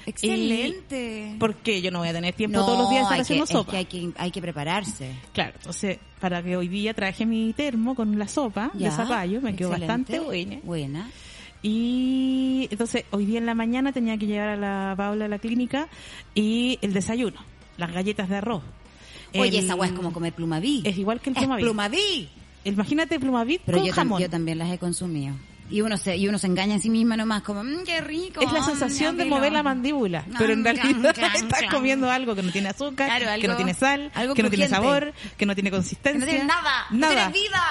Excelente. 0.07 1.33
Y- 1.35 1.39
porque 1.39 1.83
yo 1.83 1.91
no 1.91 1.99
voy 2.01 2.09
a 2.09 2.13
tener 2.13 2.35
tiempo 2.35 2.59
todos 2.61 2.79
los 2.79 2.91
días 2.91 3.01
de 3.01 3.05
estar 3.05 3.21
haciendo 3.21 3.47
que, 3.47 3.53
sopa. 3.53 3.67
Es 3.67 3.71
que 3.73 3.77
hay 3.79 3.85
que, 4.11 4.13
hay 4.19 4.31
que 4.31 4.41
prepararse. 4.41 5.11
Claro, 5.33 5.53
entonces 5.57 5.99
para 6.21 6.43
que 6.43 6.57
hoy 6.57 6.69
día 6.69 6.95
traje 6.95 7.27
mi 7.27 7.53
termo 7.53 7.95
con 7.95 8.19
la 8.19 8.29
sopa 8.29 8.71
Ya, 8.75 8.91
de 8.91 8.97
zapallo, 8.97 9.41
me 9.41 9.55
quedó 9.55 9.71
bastante 9.71 10.19
buena. 10.21 10.59
Buena. 10.63 11.11
Y 11.63 12.69
entonces 12.71 13.05
hoy 13.11 13.27
día 13.27 13.39
en 13.39 13.47
la 13.47 13.55
mañana 13.55 13.93
tenía 13.93 14.17
que 14.17 14.27
llevar 14.27 14.51
a 14.51 14.57
la 14.57 14.95
Paula 14.97 15.25
a 15.25 15.29
la 15.29 15.39
clínica 15.39 15.89
y 16.35 16.79
el 16.83 16.93
desayuno, 16.93 17.41
las 17.77 17.93
galletas 17.93 18.29
de 18.29 18.37
arroz. 18.37 18.63
Oye, 19.35 19.59
El- 19.59 19.65
esa 19.65 19.75
weá 19.75 19.89
es 19.91 19.95
como 19.97 20.13
comer 20.13 20.33
plumaví. 20.33 20.83
Es 20.85 20.97
igual 20.97 21.21
que 21.21 21.31
el 21.31 21.37
Es 21.37 21.41
plumaví. 21.43 21.63
plumaví. 21.63 22.29
Imagínate 22.65 23.21
plumavit 23.21 23.63
Pero 23.67 23.79
con 23.79 23.87
yo, 23.87 23.93
tam- 23.93 23.97
jamón. 23.97 24.23
yo 24.23 24.31
también 24.31 24.59
las 24.59 24.71
he 24.73 24.79
consumido. 24.79 25.35
Y 25.69 25.81
uno 25.81 25.97
se, 25.97 26.17
y 26.17 26.29
uno 26.29 26.39
se 26.39 26.47
engaña 26.47 26.77
a 26.77 26.79
sí 26.79 26.91
misma 26.91 27.17
nomás, 27.17 27.43
como, 27.43 27.65
mmm, 27.65 27.85
qué 27.85 28.01
rico. 28.01 28.41
Es 28.41 28.53
la 28.53 28.63
sensación 28.63 29.17
de 29.17 29.25
filo". 29.25 29.37
mover 29.37 29.53
la 29.53 29.63
mandíbula, 29.63 30.25
pero 30.39 30.53
en 30.53 30.65
realidad 30.65 31.15
estás 31.35 31.65
comiendo 31.71 32.11
algo 32.11 32.35
que 32.35 32.43
no 32.43 32.53
tiene 32.53 32.69
azúcar, 32.69 33.09
Claro, 33.09 33.41
que 33.41 33.49
no 33.49 33.57
tiene 33.57 33.75
sal, 33.75 34.11
algo 34.15 34.35
que 34.35 34.43
no 34.43 34.51
tiene 34.51 34.69
sabor, 34.69 35.13
que 35.37 35.47
no 35.47 35.55
tiene 35.55 35.71
Que 35.71 35.77
consistencia. 35.77 36.21
No 36.21 36.27
tiene 36.27 36.45
nada. 36.45 36.87
Nada. 36.91 37.27
No 37.27 37.33
tiene 37.33 37.49
vida. 37.49 37.63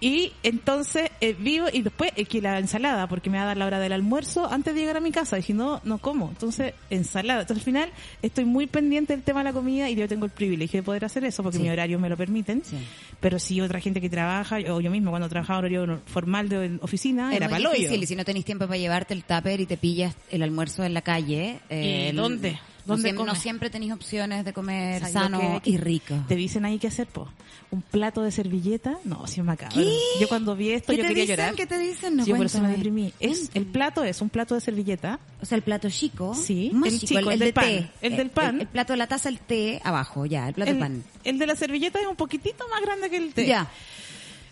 Y 0.00 0.32
entonces 0.44 1.10
eh, 1.20 1.34
vivo 1.38 1.66
y 1.72 1.82
después 1.82 2.12
es 2.14 2.28
que 2.28 2.40
la 2.40 2.58
ensalada, 2.58 3.08
porque 3.08 3.30
me 3.30 3.38
va 3.38 3.42
a 3.42 3.46
dar 3.46 3.56
la 3.56 3.66
hora 3.66 3.80
del 3.80 3.92
almuerzo 3.92 4.46
antes 4.50 4.72
de 4.74 4.80
llegar 4.80 4.96
a 4.96 5.00
mi 5.00 5.10
casa 5.10 5.38
y 5.38 5.42
si 5.42 5.52
no, 5.52 5.80
no 5.84 5.98
como. 5.98 6.28
Entonces, 6.28 6.74
ensalada. 6.88 7.40
Entonces 7.40 7.62
al 7.62 7.64
final 7.72 7.90
estoy 8.22 8.44
muy 8.44 8.66
pendiente 8.68 9.12
del 9.12 9.24
tema 9.24 9.40
de 9.40 9.44
la 9.44 9.52
comida 9.52 9.90
y 9.90 9.96
yo 9.96 10.06
tengo 10.06 10.24
el 10.24 10.30
privilegio 10.30 10.80
de 10.80 10.84
poder 10.84 11.04
hacer 11.04 11.24
eso 11.24 11.42
porque 11.42 11.58
Sí. 11.58 11.64
mi 11.64 11.70
horario 11.70 11.98
me 11.98 12.08
lo 12.08 12.16
permiten. 12.16 12.62
Sí. 12.64 12.76
Pero 13.18 13.38
si 13.40 13.60
otra 13.60 13.80
gente 13.80 14.00
que 14.00 14.08
trabaja, 14.08 14.58
o 14.70 14.80
yo 14.80 14.90
mismo 14.90 15.10
cuando 15.10 15.28
trabajaba 15.28 15.58
horario 15.58 16.00
formal 16.06 16.48
de 16.48 16.78
oficina, 16.80 17.30
Es 17.30 17.36
era 17.38 17.48
muy 17.48 17.58
difícil 17.58 18.02
y 18.02 18.06
si 18.06 18.14
no 18.14 18.24
tenéis 18.24 18.44
tiempo 18.44 18.66
para 18.66 18.78
llevarte 18.78 19.14
el 19.14 19.24
tupper 19.24 19.60
y 19.60 19.66
te 19.66 19.76
pillas 19.76 20.14
el 20.30 20.42
almuerzo 20.44 20.84
en 20.84 20.94
la 20.94 21.02
calle. 21.02 21.58
eh, 21.70 22.04
¿Y 22.06 22.08
el- 22.10 22.16
dónde? 22.16 22.58
No, 22.88 22.94
¿Dónde 22.94 23.10
siem- 23.10 23.14
no 23.14 23.26
comes? 23.26 23.38
siempre 23.42 23.70
tenéis 23.70 23.92
opciones 23.92 24.44
de 24.44 24.52
comer 24.54 25.00
¿Sabes 25.00 25.14
lo 25.14 25.20
sano 25.20 25.40
que 25.40 25.46
hay 25.46 25.60
que- 25.60 25.70
y 25.70 25.76
rico. 25.76 26.14
Te 26.26 26.34
dicen 26.36 26.64
ahí 26.64 26.78
qué 26.78 26.86
hacer, 26.88 27.06
po. 27.06 27.28
Un 27.70 27.82
plato 27.82 28.22
de 28.22 28.32
servilleta. 28.32 28.98
No, 29.04 29.26
si 29.26 29.40
es 29.40 29.46
macabro. 29.46 29.76
Yo 30.20 30.26
cuando 30.28 30.56
vi 30.56 30.70
esto 30.70 30.92
¿Qué 30.92 30.96
yo 30.96 31.02
quería 31.06 31.22
dicen? 31.24 31.36
llorar. 31.36 31.54
¿Qué 31.54 31.66
te 31.66 31.78
dicen? 31.78 32.16
No, 32.16 32.24
Sí, 32.24 32.32
por 32.32 32.46
eso 32.46 32.60
me 32.62 32.68
deprimí. 32.68 33.12
Es, 33.20 33.50
el 33.52 33.66
plato 33.66 34.02
es 34.04 34.22
un 34.22 34.30
plato 34.30 34.54
de 34.54 34.62
servilleta. 34.62 35.20
O 35.42 35.44
sea, 35.44 35.56
el 35.56 35.62
plato 35.62 35.90
chico. 35.90 36.34
Sí, 36.34 36.70
más 36.72 36.92
el 36.94 37.00
chico, 37.00 37.30
el 37.30 37.38
de 37.38 37.44
del 37.44 37.54
pan, 37.54 37.64
té. 37.66 37.90
el 38.00 38.12
Eh, 38.14 38.16
del 38.16 38.30
pan. 38.30 38.54
El, 38.54 38.60
el 38.62 38.68
plato 38.68 38.92
de 38.94 38.96
la 38.96 39.06
taza, 39.06 39.28
el 39.28 39.38
té 39.38 39.80
abajo, 39.84 40.24
ya, 40.24 40.48
el 40.48 40.54
plato 40.54 40.72
de 40.72 40.78
pan. 40.80 41.04
el 41.24 41.38
de 41.38 41.46
la 41.46 41.56
servilleta 41.56 42.00
es 42.00 42.06
un 42.06 42.16
poquitito 42.16 42.64
más 42.70 42.80
grande 42.80 43.10
que 43.10 43.18
el 43.18 43.34
té. 43.34 43.46
Ya. 43.46 43.68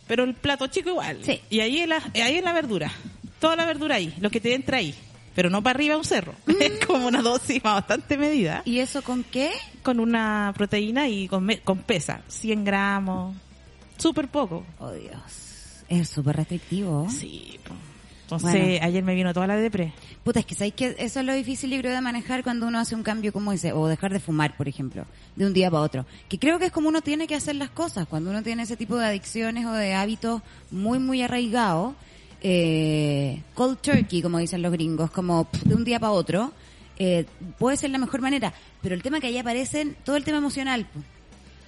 Pero 0.07 0.25
el 0.25 0.35
plato 0.35 0.66
chico 0.66 0.90
igual. 0.90 1.21
Sí. 1.23 1.40
Y 1.49 1.61
ahí 1.61 1.78
es 1.81 1.88
la, 1.88 1.97
ahí 2.14 2.37
es 2.37 2.45
la 2.45 2.52
verdura. 2.52 2.93
Toda 3.40 3.57
la 3.57 3.64
verdura 3.64 3.95
ahí, 3.97 4.12
lo 4.21 4.28
que 4.31 4.40
te 4.40 4.55
entra 4.55 4.76
ahí. 4.76 4.95
Pero 5.37 5.50
no 5.50 5.62
para 5.62 5.76
arriba 5.76 5.97
un 5.97 6.05
cerro. 6.05 6.35
Mm. 6.47 6.62
Es 6.62 6.87
como 6.87 7.07
una 7.07 7.23
dosis 7.23 7.62
bastante 7.62 8.16
medida. 8.16 8.62
¿Y 8.64 8.78
eso 8.78 9.02
con 9.02 9.23
qué? 9.23 9.52
Con 9.83 10.00
una 10.00 10.52
proteína 10.57 11.09
y 11.09 11.28
con, 11.28 11.47
con 11.62 11.78
pesa. 11.78 12.23
100 12.28 12.64
gramos. 12.64 13.37
Súper 13.99 14.28
poco. 14.28 14.64
Oh, 14.78 14.90
Dios. 14.90 15.12
Es 15.88 16.09
súper 16.09 16.37
restrictivo. 16.37 17.09
Sí. 17.11 17.61
Entonces, 18.23 18.52
Bueno. 18.52 18.78
ayer 18.85 19.05
me 19.05 19.14
vino 19.14 19.33
toda 19.33 19.47
la 19.47 19.57
depre. 19.57 19.93
Puta, 20.25 20.40
es 20.40 20.47
que 20.47 20.55
sabéis 20.57 20.75
que 20.75 20.97
eso 20.99 21.21
es 21.21 21.26
lo 21.26 21.33
difícil 21.33 21.73
y 21.73 21.78
creo 21.78 21.93
de 21.95 22.00
manejar 22.00 22.43
cuando 22.43 22.66
uno 22.66 22.81
hace 22.81 22.97
un 22.97 23.05
cambio 23.05 23.33
como 23.33 23.52
ese, 23.52 23.73
o 23.73 23.87
dejar 23.87 24.12
de 24.12 24.19
fumar, 24.19 24.57
por 24.57 24.66
ejemplo, 24.66 25.05
de 25.37 25.47
un 25.47 25.52
día 25.52 25.71
para 25.71 25.83
otro. 25.85 26.07
Que 26.28 26.38
creo 26.38 26.59
que 26.59 26.66
es 26.66 26.73
como 26.73 26.88
uno 26.88 27.02
tiene 27.02 27.28
que 27.28 27.37
hacer 27.37 27.55
las 27.55 27.71
cosas, 27.71 28.09
cuando 28.09 28.31
uno 28.31 28.43
tiene 28.43 28.64
ese 28.64 28.76
tipo 28.76 28.97
de 28.97 29.07
adicciones 29.07 29.64
o 29.66 29.73
de 29.73 29.95
hábitos 29.95 30.43
muy, 30.73 30.99
muy 30.99 31.23
arraigados, 31.23 31.95
eh, 32.49 33.43
cold 33.55 33.79
turkey, 33.79 34.23
como 34.23 34.38
dicen 34.38 34.62
los 34.62 34.71
gringos, 34.71 35.11
como 35.11 35.47
pf, 35.47 35.69
de 35.69 35.75
un 35.75 35.85
día 35.85 35.99
para 35.99 36.12
otro, 36.12 36.53
eh, 36.97 37.26
puede 37.59 37.76
ser 37.76 37.91
la 37.91 37.99
mejor 37.99 38.21
manera. 38.21 38.55
Pero 38.83 38.95
el 38.95 39.03
tema 39.03 39.19
que 39.19 39.26
ahí 39.26 39.37
aparecen, 39.37 39.97
todo 40.05 40.15
el 40.15 40.23
tema 40.23 40.38
emocional. 40.38 40.87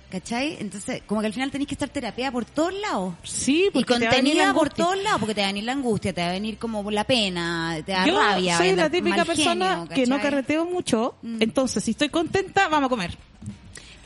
¿cachai? 0.08 0.56
Entonces, 0.60 1.02
como 1.04 1.20
que 1.20 1.26
al 1.26 1.32
final 1.34 1.50
tenéis 1.50 1.68
que 1.68 1.74
estar 1.74 1.88
terapia 1.88 2.30
por 2.32 2.44
todos 2.44 2.72
lados. 2.80 3.14
Sí, 3.24 3.66
Y 3.66 3.70
porque 3.70 4.06
contenida 4.06 4.54
por 4.54 4.70
todos 4.70 4.96
lados, 5.02 5.18
porque 5.18 5.34
te 5.34 5.40
va 5.40 5.48
a 5.48 5.50
venir 5.50 5.64
la 5.64 5.72
angustia, 5.72 6.12
te 6.12 6.22
va 6.22 6.28
a 6.28 6.32
venir 6.32 6.58
como 6.58 6.88
la 6.90 7.04
pena, 7.04 7.76
te 7.84 7.92
da 7.92 8.06
Yo 8.06 8.16
rabia. 8.16 8.56
soy 8.56 8.74
la 8.74 8.88
típica 8.88 9.24
persona 9.24 9.80
genio, 9.80 9.88
que 9.88 10.06
no 10.06 10.20
carreteo 10.20 10.64
mucho. 10.64 11.16
Mm. 11.22 11.42
Entonces, 11.42 11.82
si 11.84 11.90
estoy 11.90 12.08
contenta, 12.08 12.68
vamos 12.68 12.86
a 12.86 12.88
comer. 12.88 13.18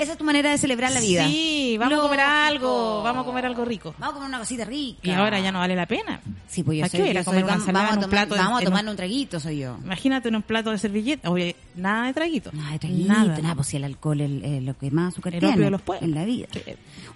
Esa 0.03 0.13
es 0.13 0.19
tu 0.19 0.25
manera 0.25 0.51
de 0.51 0.59
celebrar 0.59 0.91
la 0.93 1.01
vida. 1.01 1.27
Sí, 1.27 1.77
vamos 1.79 1.99
a 1.99 2.03
comer 2.03 2.21
algo, 2.21 3.03
vamos 3.03 3.23
a 3.23 3.27
comer 3.27 3.47
algo 3.47 3.65
rico. 3.65 3.95
Vamos 3.99 4.13
a 4.13 4.15
comer 4.15 4.29
una 4.29 4.39
cosita 4.41 4.65
rica. 4.65 4.99
Y 5.03 5.11
ahora 5.11 5.39
ya 5.41 5.53
no 5.53 5.61
vale 5.61 5.75
la 5.77 5.87
pena. 5.87 6.21
Sí, 6.49 6.63
pues 6.65 6.79
yo 6.79 6.85
¿A 6.85 6.89
soy, 6.89 7.01
qué 7.03 7.11
ir 7.11 7.19
a 7.19 7.21
yo 7.21 7.25
comer 7.25 7.41
soy- 7.41 7.45
una 7.45 7.53
vamos, 7.53 7.67
vamos 7.67 7.91
a 7.91 8.01
tomar, 8.01 8.29
vamos 8.29 8.53
a 8.53 8.59
un- 8.59 8.65
tomar 8.65 8.89
un 8.89 8.97
traguito, 8.97 9.39
soy 9.41 9.59
yo. 9.61 9.77
Imagínate 9.85 10.29
en 10.29 10.37
un 10.37 10.43
plato 10.43 10.71
de 10.73 10.79
servilleta. 10.79 11.31
Oye, 11.31 11.55
nada 11.77 12.07
de 12.09 12.13
traguito. 12.15 12.51
Nada 12.53 12.73
de 12.73 12.79
traguito, 12.81 13.13
Nada. 13.13 13.39
nada, 13.39 13.55
pues 13.55 13.69
si 13.69 13.77
el 13.77 13.85
alcohol 13.85 14.21
es 14.21 14.63
lo 14.63 14.77
que 14.77 14.91
más 14.91 15.13
azúcar 15.15 15.35
El 15.35 15.41
tiene 15.41 15.57
de 15.57 15.71
los 15.71 15.81
en 16.01 16.15
la 16.15 16.25
vida. 16.25 16.49
Sí. 16.53 16.61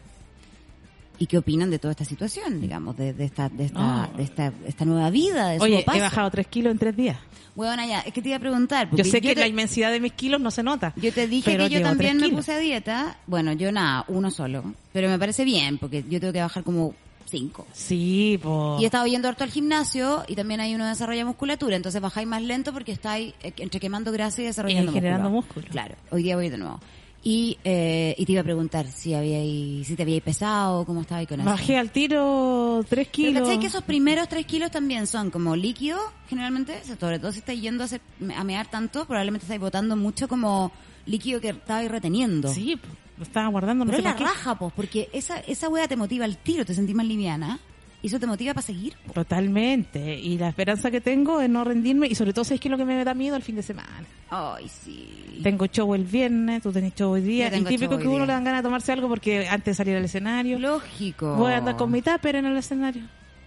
y 1.19 1.27
qué 1.27 1.37
opinan 1.37 1.69
de 1.69 1.77
toda 1.79 1.91
esta 1.91 2.05
situación, 2.05 2.59
digamos, 2.61 2.95
de, 2.97 3.13
de 3.13 3.25
esta, 3.25 3.49
de 3.49 3.65
esta, 3.65 4.09
de 4.15 4.23
esta, 4.23 4.53
esta 4.65 4.85
nueva 4.85 5.09
vida, 5.09 5.49
de 5.49 5.59
Oye, 5.59 5.85
he 5.93 5.99
bajado 5.99 6.31
tres 6.31 6.47
kilos 6.47 6.71
en 6.71 6.77
tres 6.79 6.95
días. 6.95 7.17
Huevona, 7.55 7.85
ya, 7.85 7.99
es 8.01 8.13
que 8.13 8.21
te 8.21 8.29
iba 8.29 8.37
a 8.37 8.39
preguntar. 8.39 8.85
Yo 8.85 8.91
porque 8.91 9.03
sé 9.03 9.19
que 9.19 9.35
te- 9.35 9.41
la 9.41 9.47
inmensidad 9.47 9.91
de 9.91 9.99
mis 9.99 10.13
kilos 10.13 10.39
no 10.39 10.49
se 10.49 10.63
nota. 10.63 10.93
Yo 10.95 11.11
te 11.11 11.27
dije 11.27 11.57
que 11.57 11.69
yo 11.69 11.81
también 11.81 12.17
me 12.17 12.29
puse 12.29 12.53
a 12.53 12.57
dieta. 12.57 13.17
Bueno, 13.27 13.51
yo 13.51 13.71
nada, 13.71 14.05
uno 14.07 14.31
solo. 14.31 14.63
Pero 14.93 15.09
me 15.09 15.19
parece 15.19 15.43
bien, 15.43 15.77
porque 15.77 16.05
yo 16.09 16.21
tengo 16.21 16.31
que 16.31 16.39
bajar 16.41 16.63
como 16.63 16.93
cinco. 17.29 17.67
Sí, 17.73 18.39
pues. 18.41 18.79
Y 18.79 18.83
he 18.83 18.85
estado 18.85 19.05
yendo 19.07 19.27
harto 19.27 19.43
al 19.43 19.51
gimnasio 19.51 20.23
y 20.27 20.35
también 20.35 20.61
ahí 20.61 20.73
uno 20.73 20.87
desarrolla 20.87 21.25
musculatura. 21.25 21.75
Entonces 21.75 22.01
bajáis 22.01 22.27
más 22.27 22.41
lento 22.41 22.71
porque 22.71 22.93
estáis 22.93 23.33
eh, 23.43 23.51
entre 23.57 23.79
quemando 23.81 24.11
grasa 24.13 24.41
y 24.41 24.45
desarrollando 24.45 24.91
Y 24.91 24.93
generando 24.95 25.29
músculo. 25.29 25.67
Claro, 25.69 25.95
hoy 26.11 26.23
día 26.23 26.37
voy 26.37 26.47
de 26.49 26.57
nuevo. 26.59 26.79
Y, 27.21 27.57
eh, 27.65 28.15
y 28.17 28.25
te 28.25 28.31
iba 28.31 28.41
a 28.41 28.45
preguntar 28.45 28.87
si 28.87 29.13
habíais, 29.13 29.85
si 29.85 29.95
te 29.95 30.03
habíais 30.03 30.21
pesado, 30.23 30.85
cómo 30.85 31.01
estabais 31.01 31.27
con 31.27 31.41
eso. 31.41 31.49
Bajé 31.49 31.77
al 31.77 31.91
tiro 31.91 32.81
tres 32.87 33.09
kilos. 33.09 33.41
¿cachai 33.43 33.59
que 33.59 33.67
esos 33.67 33.83
primeros 33.83 34.29
tres 34.29 34.45
kilos 34.45 34.71
también 34.71 35.05
son 35.05 35.29
como 35.29 35.55
líquidos, 35.55 35.99
generalmente? 36.29 36.81
Sobre 36.99 37.19
todo 37.19 37.31
si 37.33 37.39
estáis 37.39 37.61
yendo 37.61 37.83
a, 37.83 37.85
hacer, 37.85 37.99
a 38.35 38.43
mear 38.45 38.67
tanto, 38.71 39.05
probablemente 39.05 39.43
estáis 39.45 39.59
botando 39.59 39.97
mucho 39.97 40.29
como 40.29 40.71
líquido 41.05 41.41
que 41.41 41.49
estabais 41.49 41.91
reteniendo. 41.91 42.53
Sí, 42.53 42.79
lo 43.17 43.23
estaba 43.23 43.47
guardando, 43.47 43.83
no 43.83 43.91
Pero 43.91 44.01
sé 44.01 44.07
es 44.07 44.13
la 44.13 44.17
qué. 44.17 44.23
raja, 44.23 44.55
pues, 44.57 44.71
porque 44.73 45.09
esa, 45.11 45.39
esa 45.39 45.67
wea 45.67 45.89
te 45.89 45.97
motiva 45.97 46.23
al 46.23 46.37
tiro, 46.37 46.63
te 46.65 46.73
sentís 46.73 46.95
más 46.95 47.05
liviana. 47.05 47.59
Y 48.01 48.07
eso 48.07 48.19
te 48.19 48.27
motiva 48.27 48.53
para 48.53 48.65
seguir. 48.65 48.95
po. 49.05 49.13
Totalmente. 49.13 50.17
Y 50.17 50.37
la 50.37 50.49
esperanza 50.49 50.89
que 50.89 51.01
tengo 51.01 51.41
es 51.41 51.49
no 51.49 51.63
rendirme 51.63 52.07
y 52.07 52.15
sobre 52.15 52.31
todo 52.31 52.45
es 52.53 52.59
que 52.59 52.69
lo 52.69 52.77
que 52.77 52.85
me 52.85 53.03
da 53.03 53.13
miedo 53.13 53.35
el 53.35 53.43
fin 53.43 53.55
de 53.55 53.63
semana. 53.63 54.05
Ay, 54.29 54.69
sí. 54.69 55.39
Tengo 55.43 55.65
show 55.65 55.93
el 55.93 56.05
viernes, 56.05 56.61
tú 56.61 56.71
tenés 56.71 56.95
show 56.95 57.11
hoy 57.11 57.21
día. 57.21 57.55
Y 57.55 57.63
típico 57.65 57.97
que 57.97 58.07
uno 58.07 58.25
le 58.25 58.33
dan 58.33 58.43
ganas 58.43 58.61
de 58.61 58.67
tomarse 58.67 58.91
algo 58.93 59.09
porque 59.09 59.47
antes 59.47 59.65
de 59.65 59.75
salir 59.75 59.97
al 59.97 60.05
escenario. 60.05 60.59
Lógico. 60.59 61.35
Voy 61.35 61.51
a 61.51 61.57
andar 61.57 61.75
con 61.75 61.91
mi 61.91 62.01
tupper 62.01 62.37
en 62.37 62.45
el 62.45 62.55
escenario. 62.55 63.03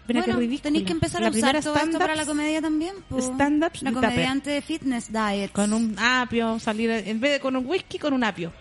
Mira 0.08 0.22
bueno, 0.24 0.40
qué 0.40 0.58
tenéis 0.58 0.84
que 0.84 0.92
empezar 0.92 1.20
la 1.20 1.28
a 1.28 1.30
usar 1.30 1.40
primera 1.40 1.62
todo 1.62 1.76
esto 1.76 1.98
para 1.98 2.16
la 2.16 2.26
comedia 2.26 2.60
también. 2.60 2.94
Stand-ups 3.16 3.80
tupper. 3.80 3.94
comediante 3.94 4.50
de 4.50 4.60
fitness 4.60 5.12
diet. 5.12 5.52
Con 5.52 5.72
un 5.72 5.96
apio, 5.98 6.58
salir 6.58 6.90
en 6.90 7.20
vez 7.20 7.32
de 7.32 7.40
con 7.40 7.54
un 7.56 7.64
whisky, 7.66 7.98
con 7.98 8.12
un 8.12 8.24
apio. 8.24 8.52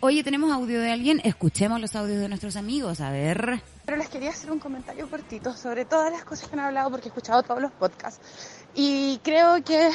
Oye, 0.00 0.24
tenemos 0.24 0.50
audio 0.50 0.80
de 0.80 0.90
alguien. 0.90 1.20
Escuchemos 1.24 1.80
los 1.80 1.94
audios 1.94 2.20
de 2.20 2.28
nuestros 2.28 2.56
amigos. 2.56 3.00
A 3.00 3.10
ver. 3.10 3.62
Pero 3.90 3.98
les 3.98 4.08
quería 4.08 4.30
hacer 4.30 4.52
un 4.52 4.60
comentario 4.60 5.10
cortito 5.10 5.52
sobre 5.52 5.84
todas 5.84 6.12
las 6.12 6.22
cosas 6.22 6.48
que 6.48 6.54
han 6.54 6.60
hablado 6.60 6.92
porque 6.92 7.06
he 7.06 7.08
escuchado 7.08 7.42
todos 7.42 7.60
los 7.60 7.72
podcasts. 7.72 8.20
Y 8.72 9.18
creo 9.24 9.64
que 9.64 9.90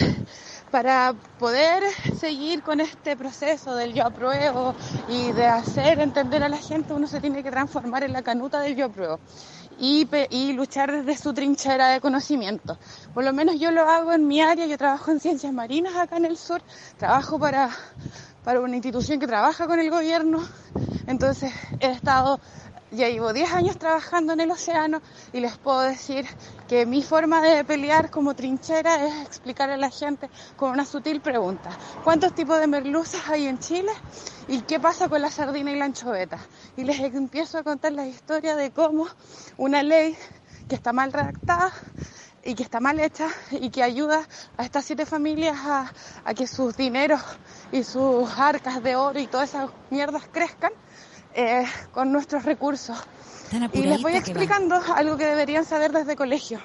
para 0.69 1.13
poder 1.39 1.81
seguir 2.19 2.61
con 2.61 2.81
este 2.81 3.15
proceso 3.15 3.73
del 3.73 3.93
yo 3.93 4.05
apruebo 4.05 4.75
y 5.07 5.31
de 5.31 5.45
hacer 5.45 6.01
entender 6.01 6.43
a 6.43 6.49
la 6.49 6.57
gente, 6.57 6.91
uno 6.91 7.07
se 7.07 7.21
tiene 7.21 7.41
que 7.41 7.49
transformar 7.49 8.03
en 8.03 8.11
la 8.11 8.21
canuta 8.21 8.59
del 8.59 8.75
yo 8.75 8.87
apruebo. 8.87 9.17
Y, 9.79 10.09
y 10.29 10.51
luchar 10.51 10.91
desde 10.91 11.15
su 11.15 11.33
trinchera 11.33 11.87
de 11.87 12.01
conocimiento. 12.01 12.77
Por 13.13 13.23
lo 13.23 13.31
menos 13.31 13.57
yo 13.61 13.71
lo 13.71 13.89
hago 13.89 14.11
en 14.11 14.27
mi 14.27 14.41
área, 14.41 14.65
yo 14.65 14.77
trabajo 14.77 15.09
en 15.11 15.21
ciencias 15.21 15.53
marinas 15.53 15.95
acá 15.95 16.17
en 16.17 16.25
el 16.25 16.35
sur, 16.35 16.61
trabajo 16.97 17.39
para, 17.39 17.69
para 18.43 18.59
una 18.59 18.75
institución 18.75 19.21
que 19.21 19.27
trabaja 19.27 19.67
con 19.67 19.79
el 19.79 19.89
gobierno, 19.89 20.45
entonces 21.07 21.53
he 21.79 21.91
estado 21.91 22.41
ya 22.91 23.09
llevo 23.09 23.33
10 23.33 23.51
años 23.51 23.77
trabajando 23.77 24.33
en 24.33 24.39
el 24.39 24.51
océano 24.51 25.01
y 25.33 25.39
les 25.39 25.57
puedo 25.57 25.81
decir 25.81 26.25
que 26.67 26.85
mi 26.85 27.01
forma 27.03 27.41
de 27.41 27.63
pelear 27.63 28.09
como 28.09 28.35
trinchera 28.35 29.05
es 29.05 29.25
explicar 29.25 29.69
a 29.69 29.77
la 29.77 29.89
gente 29.89 30.29
con 30.55 30.71
una 30.71 30.85
sutil 30.85 31.21
pregunta. 31.21 31.69
¿Cuántos 32.03 32.33
tipos 32.33 32.59
de 32.59 32.67
merluzas 32.67 33.27
hay 33.27 33.47
en 33.47 33.59
Chile? 33.59 33.91
¿Y 34.47 34.61
qué 34.61 34.79
pasa 34.79 35.09
con 35.09 35.21
la 35.21 35.31
sardina 35.31 35.71
y 35.71 35.77
la 35.77 35.85
anchoveta? 35.85 36.39
Y 36.77 36.83
les 36.83 36.99
empiezo 36.99 37.57
a 37.57 37.63
contar 37.63 37.91
la 37.91 38.07
historia 38.07 38.55
de 38.55 38.71
cómo 38.71 39.07
una 39.57 39.83
ley 39.83 40.15
que 40.67 40.75
está 40.75 40.93
mal 40.93 41.11
redactada 41.11 41.71
y 42.43 42.53
que 42.53 42.63
está 42.63 42.79
mal 42.79 42.99
hecha 42.99 43.27
y 43.51 43.71
que 43.71 43.81
ayuda 43.81 44.27
a 44.57 44.63
estas 44.63 44.85
siete 44.85 45.05
familias 45.05 45.57
a, 45.65 45.91
a 46.23 46.33
que 46.35 46.45
sus 46.45 46.77
dineros 46.77 47.21
y 47.71 47.83
sus 47.83 48.29
arcas 48.37 48.83
de 48.83 48.95
oro 48.95 49.19
y 49.19 49.25
todas 49.25 49.49
esas 49.49 49.71
mierdas 49.89 50.23
crezcan 50.31 50.71
eh, 51.35 51.65
con 51.91 52.11
nuestros 52.11 52.43
recursos. 52.45 52.97
Y 53.73 53.83
les 53.83 54.01
voy 54.01 54.13
que 54.13 54.17
explicando 54.17 54.81
algo 54.95 55.17
que 55.17 55.25
deberían 55.25 55.65
saber 55.65 55.91
desde 55.91 56.15
colegio. 56.15 56.59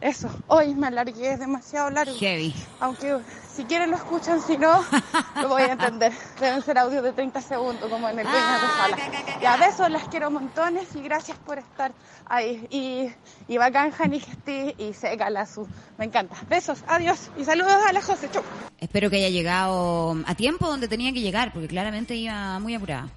Eso, 0.00 0.28
hoy 0.46 0.74
me 0.74 0.88
alargué, 0.88 1.32
es 1.32 1.40
demasiado 1.40 1.90
largo. 1.90 2.14
Heavy. 2.18 2.54
Aunque 2.80 3.18
si 3.52 3.64
quieren 3.64 3.90
lo 3.90 3.96
escuchan, 3.96 4.40
si 4.40 4.56
no, 4.56 4.84
lo 5.42 5.48
voy 5.48 5.62
a 5.62 5.72
entender. 5.72 6.12
Deben 6.38 6.62
ser 6.62 6.78
audios 6.78 7.02
de 7.02 7.12
30 7.12 7.40
segundos, 7.40 7.88
como 7.90 8.08
en 8.08 8.18
el 8.20 8.26
Peña 8.26 8.38
de 8.38 8.66
Ah, 8.66 8.76
Sala. 8.82 8.96
Ya, 9.40 9.56
ca. 9.56 9.66
besos, 9.66 9.90
las 9.90 10.04
quiero 10.08 10.30
montones 10.30 10.94
y 10.94 11.00
gracias 11.00 11.36
por 11.38 11.58
estar 11.58 11.92
ahí. 12.26 12.66
Y, 12.70 13.52
y 13.52 13.58
bacán, 13.58 13.90
Jani, 13.90 14.20
que 14.20 14.30
esté 14.30 14.74
y 14.78 14.92
seca 14.94 15.30
la 15.30 15.46
su. 15.46 15.66
Me 15.96 16.04
encanta. 16.04 16.36
Besos, 16.48 16.84
adiós 16.86 17.30
y 17.36 17.44
saludos 17.44 17.72
a 17.88 17.92
la 17.92 18.02
José. 18.02 18.28
Chau. 18.30 18.42
Espero 18.78 19.10
que 19.10 19.16
haya 19.16 19.30
llegado 19.30 20.16
a 20.26 20.34
tiempo 20.36 20.68
donde 20.68 20.86
tenía 20.86 21.12
que 21.12 21.20
llegar, 21.20 21.52
porque 21.52 21.66
claramente 21.66 22.14
iba 22.14 22.58
muy 22.60 22.74
apurada 22.74 23.08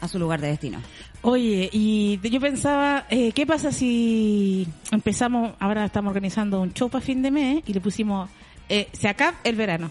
a 0.00 0.08
su 0.08 0.18
lugar 0.18 0.40
de 0.40 0.48
destino. 0.48 0.80
Oye, 1.22 1.68
y 1.72 2.20
yo 2.22 2.40
pensaba, 2.40 3.06
eh, 3.10 3.32
¿qué 3.32 3.46
pasa 3.46 3.72
si 3.72 4.66
empezamos, 4.90 5.54
ahora 5.58 5.84
estamos 5.84 6.10
organizando 6.10 6.60
un 6.60 6.72
show 6.72 6.88
para 6.88 7.04
fin 7.04 7.22
de 7.22 7.30
mes 7.30 7.62
y 7.66 7.72
le 7.72 7.80
pusimos, 7.80 8.28
eh, 8.68 8.88
se 8.92 9.08
acaba 9.08 9.38
el 9.44 9.56
verano? 9.56 9.90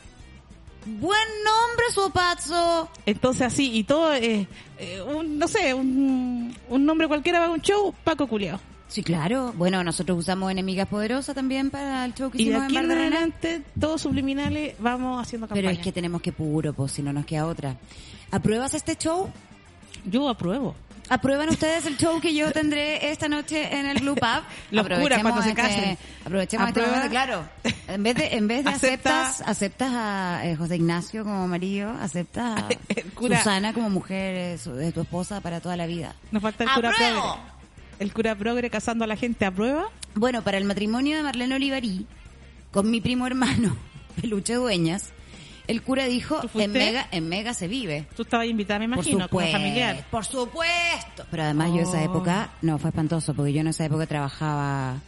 Buen 0.85 1.27
nombre, 1.43 1.85
Sopazzo. 1.93 2.89
Entonces 3.05 3.41
así, 3.41 3.71
y 3.73 3.83
todo, 3.83 4.13
eh, 4.13 4.47
eh, 4.77 5.01
un, 5.01 5.39
no 5.39 5.47
sé, 5.47 5.73
un, 5.73 6.55
un 6.69 6.85
nombre 6.85 7.07
cualquiera 7.07 7.39
va 7.39 7.47
a 7.47 7.49
un 7.49 7.61
show, 7.61 7.93
Paco 8.03 8.27
Culeado. 8.27 8.59
Sí, 8.87 9.01
claro. 9.01 9.51
Bueno, 9.57 9.83
nosotros 9.83 10.19
usamos 10.19 10.51
Enemigas 10.51 10.87
Poderosas 10.87 11.33
también 11.33 11.71
para 11.71 12.05
el 12.05 12.13
show 12.13 12.29
que 12.29 12.39
Y 12.39 12.45
de 12.45 12.51
hicimos 12.51 12.65
aquí 12.65 12.77
en 12.77 12.87
de 12.87 12.93
adelante, 12.93 13.61
todos 13.79 14.01
subliminales, 14.01 14.75
vamos 14.79 15.21
haciendo 15.21 15.47
campaña. 15.47 15.69
Pero 15.69 15.79
es 15.79 15.83
que 15.83 15.91
tenemos 15.91 16.21
que 16.21 16.31
puro, 16.31 16.71
pues 16.71 16.91
si 16.91 17.01
no 17.01 17.11
nos 17.11 17.25
queda 17.25 17.47
otra. 17.47 17.75
¿Apruebas 18.29 18.75
este 18.75 18.95
show? 18.95 19.29
Yo 20.05 20.29
apruebo. 20.29 20.75
¿Aprueban 21.07 21.49
ustedes 21.49 21.85
el 21.85 21.97
show 21.97 22.19
que 22.19 22.33
yo 22.33 22.51
tendré 22.51 23.11
esta 23.11 23.27
noche 23.29 23.77
en 23.77 23.85
el 23.85 23.99
Blue 23.99 24.15
Pub? 24.19 24.43
Los 24.71 24.87
curas 24.87 25.21
cuando 25.21 25.43
se 25.43 25.49
este- 25.49 25.61
casen. 25.61 25.97
Aprovechemos 26.25 26.67
este 26.69 26.79
¿Aprueba? 26.79 26.89
momento, 26.97 27.11
claro. 27.11 27.43
En 27.87 28.01
vez 28.01 28.15
de, 28.15 28.25
en 28.35 28.47
vez 28.47 28.63
de 28.65 28.71
Acepta- 28.71 29.27
aceptas, 29.29 29.41
aceptas 29.47 29.91
a 29.93 30.41
eh, 30.47 30.55
José 30.55 30.77
Ignacio 30.77 31.23
como 31.23 31.47
marido, 31.47 31.91
aceptas 32.01 32.59
a 32.63 32.67
El 32.95 33.11
cura. 33.13 33.37
Susana 33.37 33.71
como 33.73 33.91
mujer 33.91 34.33
eh, 34.35 34.57
su- 34.57 34.73
de 34.73 34.91
tu 34.91 35.01
esposa 35.01 35.41
para 35.41 35.59
toda 35.61 35.77
la 35.77 35.85
vida. 35.85 36.15
Nos 36.31 36.41
falta 36.41 36.63
el 36.63 36.71
cura 36.71 36.91
progre. 36.91 37.21
El 37.99 38.11
cura 38.13 38.35
progre 38.35 38.69
casando 38.71 39.03
a 39.03 39.07
la 39.07 39.15
gente, 39.15 39.45
¿aprueba? 39.45 39.85
Bueno, 40.15 40.41
para 40.43 40.57
el 40.57 40.63
matrimonio 40.65 41.17
de 41.17 41.23
Marlene 41.23 41.53
Olivarí, 41.55 42.07
con 42.71 42.89
mi 42.89 42.99
primo 42.99 43.27
hermano, 43.27 43.77
Peluche 44.21 44.55
Dueñas, 44.55 45.11
el 45.67 45.81
cura 45.81 46.05
dijo, 46.05 46.39
¿Tú 46.51 46.59
en? 46.59 46.71
Mega, 46.71 47.07
en 47.11 47.27
Mega 47.29 47.53
se 47.53 47.67
vive. 47.67 48.07
Tú 48.15 48.23
estabas 48.23 48.47
invitada, 48.47 48.79
me 48.79 48.85
imagino, 48.85 49.27
como 49.29 49.45
familiar. 49.47 50.05
por 50.11 50.25
supuesto. 50.25 51.25
Pero 51.31 51.43
además 51.43 51.71
yo 51.73 51.81
esa 51.81 52.01
Oh. 52.01 52.05
época, 52.05 52.49
no, 52.61 52.77
fue 52.77 52.89
espantoso, 52.89 53.33
porque 53.33 53.53
yo 53.53 53.61
en 53.61 53.67
esa 53.67 53.85
época 53.85 54.05
trabajaba 54.07 55.01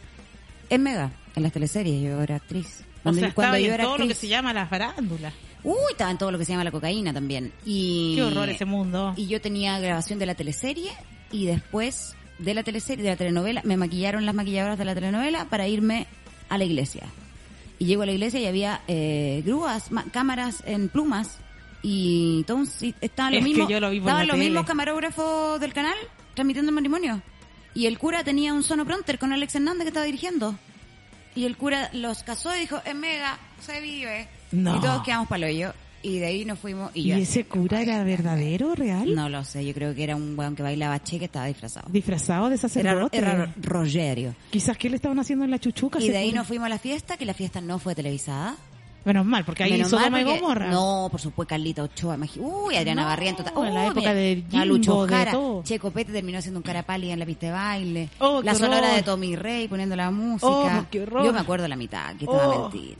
en 0.70 0.82
Mega, 0.82 1.10
en 1.36 1.42
las 1.42 1.52
teleseries, 1.52 2.02
yo 2.02 2.20
era 2.22 2.36
actriz. 2.36 2.84
O 3.00 3.02
Cuando, 3.04 3.20
sea, 3.20 3.32
cuando 3.34 3.56
estaba 3.56 3.60
yo 3.60 3.66
en 3.68 3.74
era 3.74 3.84
todo 3.84 3.98
lo 3.98 4.08
que 4.08 4.14
se 4.14 4.28
llama 4.28 4.52
la 4.52 4.66
farándula. 4.66 5.32
Uy, 5.64 5.74
estaba 5.90 6.10
en 6.10 6.18
todo 6.18 6.30
lo 6.30 6.38
que 6.38 6.44
se 6.44 6.52
llama 6.52 6.64
la 6.64 6.70
cocaína 6.70 7.12
también. 7.12 7.52
Y, 7.64 8.14
Qué 8.16 8.22
horror 8.22 8.48
ese 8.48 8.64
mundo. 8.64 9.14
Y 9.16 9.26
yo 9.26 9.40
tenía 9.40 9.78
grabación 9.80 10.18
de 10.18 10.26
la 10.26 10.34
teleserie 10.34 10.90
y 11.32 11.46
después 11.46 12.14
de 12.38 12.54
la 12.54 12.62
teleserie, 12.62 13.02
de 13.02 13.10
la 13.10 13.16
telenovela, 13.16 13.62
me 13.64 13.76
maquillaron 13.76 14.24
las 14.26 14.34
maquilladoras 14.34 14.78
de 14.78 14.84
la 14.84 14.94
telenovela 14.94 15.46
para 15.46 15.66
irme 15.66 16.06
a 16.48 16.58
la 16.58 16.64
iglesia. 16.64 17.04
Y 17.78 17.86
llego 17.86 18.02
a 18.02 18.06
la 18.06 18.12
iglesia 18.12 18.40
y 18.40 18.46
había 18.46 18.80
eh, 18.88 19.42
grúas, 19.46 19.90
ma- 19.92 20.04
cámaras 20.12 20.62
en 20.66 20.88
plumas 20.88 21.38
y 21.82 22.44
si- 22.66 22.94
estaban 23.00 23.32
los 23.32 23.38
Es 23.40 23.44
mismos, 23.44 23.70
lo 23.70 23.90
estaban 23.92 24.26
los 24.26 24.36
mismos 24.36 24.66
camarógrafos 24.66 25.60
del 25.60 25.72
canal 25.72 25.94
transmitiendo 26.34 26.70
el 26.70 26.74
matrimonio. 26.74 27.22
Y 27.74 27.86
el 27.86 27.98
cura 27.98 28.24
tenía 28.24 28.52
un 28.52 28.62
sonopronter 28.64 29.18
con 29.18 29.32
Alex 29.32 29.54
Hernández 29.54 29.82
que 29.84 29.88
estaba 29.88 30.06
dirigiendo. 30.06 30.58
Y 31.36 31.44
el 31.44 31.56
cura 31.56 31.90
los 31.92 32.24
casó 32.24 32.54
y 32.56 32.60
dijo, 32.60 32.80
en 32.84 32.98
Mega, 32.98 33.38
se 33.60 33.80
vive. 33.80 34.28
No. 34.50 34.76
Y 34.76 34.80
todos 34.80 35.02
quedamos 35.04 35.28
para 35.28 35.46
hoyo. 35.46 35.72
Y 36.02 36.18
de 36.20 36.26
ahí 36.26 36.44
nos 36.44 36.58
fuimos. 36.58 36.90
Y, 36.94 37.00
¿Y 37.00 37.08
yo 37.08 37.16
ese 37.16 37.44
cura 37.44 37.82
era 37.82 38.02
verdadero, 38.04 38.74
real? 38.74 39.14
No 39.14 39.28
lo 39.28 39.42
sé, 39.44 39.66
yo 39.66 39.74
creo 39.74 39.94
que 39.94 40.04
era 40.04 40.14
un 40.16 40.38
weón 40.38 40.54
que 40.54 40.62
bailaba 40.62 41.02
che 41.02 41.18
que 41.18 41.24
estaba 41.24 41.46
disfrazado. 41.46 41.88
Disfrazado 41.90 42.48
de 42.48 42.54
Era, 42.54 42.60
sacerdote. 42.60 43.18
era 43.18 43.52
Rogerio. 43.60 44.34
Quizás 44.50 44.76
que 44.78 44.88
le 44.90 44.96
estaban 44.96 45.18
haciendo 45.18 45.44
en 45.44 45.50
la 45.50 45.58
chuchuca. 45.58 46.00
Y 46.00 46.08
de 46.08 46.16
ahí 46.18 46.28
cura. 46.30 46.40
nos 46.40 46.46
fuimos 46.48 46.66
a 46.66 46.68
la 46.68 46.78
fiesta, 46.78 47.16
que 47.16 47.24
la 47.24 47.34
fiesta 47.34 47.60
no 47.60 47.78
fue 47.78 47.94
televisada. 47.94 48.54
Menos 49.04 49.24
mal, 49.24 49.44
porque 49.44 49.62
ahí 49.64 49.72
Menos 49.72 49.88
Sodoma 49.90 50.10
mal 50.10 50.20
y 50.20 50.24
porque- 50.24 50.40
Gomorra. 50.40 50.70
No, 50.70 51.08
por 51.10 51.20
supuesto, 51.20 51.48
Carlita 51.50 51.82
Ochoa. 51.82 52.18
Uy, 52.36 52.76
Adriana 52.76 53.02
No, 53.02 53.08
Barrientos. 53.08 53.46
en 53.56 53.74
la 53.74 53.86
época 53.86 54.12
de 54.12 54.44
Jimbo, 54.50 55.06
de 55.06 55.12
Jara. 55.16 55.32
todo. 55.32 55.62
Checo 55.62 55.90
Pete 55.90 56.12
terminó 56.12 56.38
haciendo 56.38 56.58
un 56.58 56.64
cara 56.64 56.82
pálida 56.82 57.14
en 57.14 57.18
la 57.20 57.24
pista 57.26 57.46
de 57.46 57.52
baile. 57.52 58.08
Oh, 58.18 58.42
la 58.42 58.54
sonora 58.54 58.78
horror. 58.88 58.96
de 58.96 59.02
Tommy 59.02 59.34
Rey 59.36 59.66
poniendo 59.66 59.96
la 59.96 60.10
música. 60.10 60.46
Oh, 60.48 60.84
qué 60.90 61.02
horror. 61.02 61.24
Yo 61.24 61.32
me 61.32 61.40
acuerdo 61.40 61.66
la 61.68 61.76
mitad, 61.76 62.10
que 62.16 62.26
te 62.26 62.32
va 62.32 62.44
a 62.44 62.48
Oh. 62.48 62.62
mentir. 62.70 62.96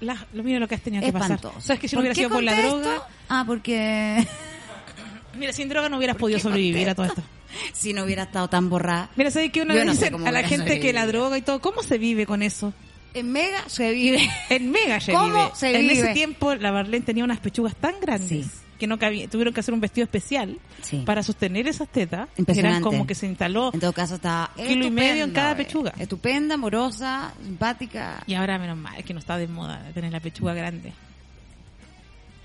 La- 0.00 0.26
lo 0.32 0.42
mío 0.44 0.60
lo 0.60 0.68
que 0.68 0.74
has 0.76 0.80
tenido 0.82 1.04
que 1.04 1.12
pasar. 1.12 1.40
¿Sabes 1.58 1.80
que 1.80 1.88
si 1.88 1.96
no 1.96 1.98
¿Por 1.98 2.02
hubiera 2.04 2.14
sido 2.14 2.30
por 2.30 2.42
la 2.42 2.54
droga? 2.60 3.02
Ah, 3.28 3.44
porque 3.46 4.26
Mira, 5.38 5.52
sin 5.52 5.68
droga 5.68 5.88
no 5.88 5.98
hubieras 5.98 6.16
podido 6.16 6.38
sobrevivir 6.38 6.88
a 6.88 6.94
todo 6.94 7.06
esto. 7.06 7.22
si 7.72 7.92
no 7.92 8.04
hubiera 8.04 8.24
estado 8.24 8.48
tan 8.48 8.68
borrada. 8.70 9.10
Mira, 9.16 9.30
¿sabes 9.30 9.50
que 9.52 9.62
una 9.62 9.74
vez 9.74 9.84
no 9.84 9.92
dicen 9.92 10.26
a 10.26 10.32
la 10.32 10.42
gente 10.44 10.80
que 10.80 10.92
la 10.92 11.06
droga 11.06 11.38
y 11.38 11.42
todo, 11.42 11.60
¿cómo 11.60 11.82
se 11.82 11.98
vive 11.98 12.26
con 12.26 12.42
eso? 12.42 12.72
En 13.14 13.32
Mega 13.32 13.68
se 13.68 13.90
vive. 13.92 14.28
En 14.50 14.70
Mega 14.70 15.00
se 15.00 15.12
¿Cómo 15.12 15.26
vive. 15.46 15.50
se 15.54 15.74
en 15.74 15.80
vive? 15.88 15.92
ese 16.00 16.12
tiempo 16.12 16.54
la 16.54 16.72
Marlene 16.72 17.04
tenía 17.04 17.24
unas 17.24 17.40
pechugas 17.40 17.74
tan 17.76 17.98
grandes 18.00 18.28
Sí. 18.46 18.50
Que 18.78 18.86
no 18.86 18.98
cabía, 18.98 19.28
tuvieron 19.28 19.52
que 19.52 19.60
hacer 19.60 19.74
un 19.74 19.80
vestido 19.80 20.04
especial 20.04 20.58
Sí. 20.82 21.02
para 21.04 21.22
sostener 21.22 21.66
esas 21.68 21.88
tetas. 21.88 22.28
que. 22.36 22.58
Eran 22.58 22.82
como 22.82 23.06
que 23.06 23.14
se 23.14 23.26
instaló. 23.26 23.70
En 23.74 23.80
todo 23.80 23.92
caso 23.92 24.14
está 24.16 24.50
Kilo 24.56 24.86
y 24.86 24.90
medio 24.90 25.24
en 25.24 25.32
cada 25.32 25.50
estupenda, 25.50 25.56
pechuga. 25.56 25.90
eh. 25.98 26.02
Estupenda, 26.04 26.54
amorosa, 26.54 27.34
simpática. 27.44 28.22
Y 28.26 28.34
ahora 28.34 28.58
menos 28.58 28.76
mal, 28.78 28.96
es 28.98 29.04
que 29.04 29.12
no 29.12 29.18
está 29.20 29.36
de 29.36 29.48
moda 29.48 29.82
tener 29.94 30.12
la 30.12 30.20
pechuga 30.20 30.54
grande. 30.54 30.92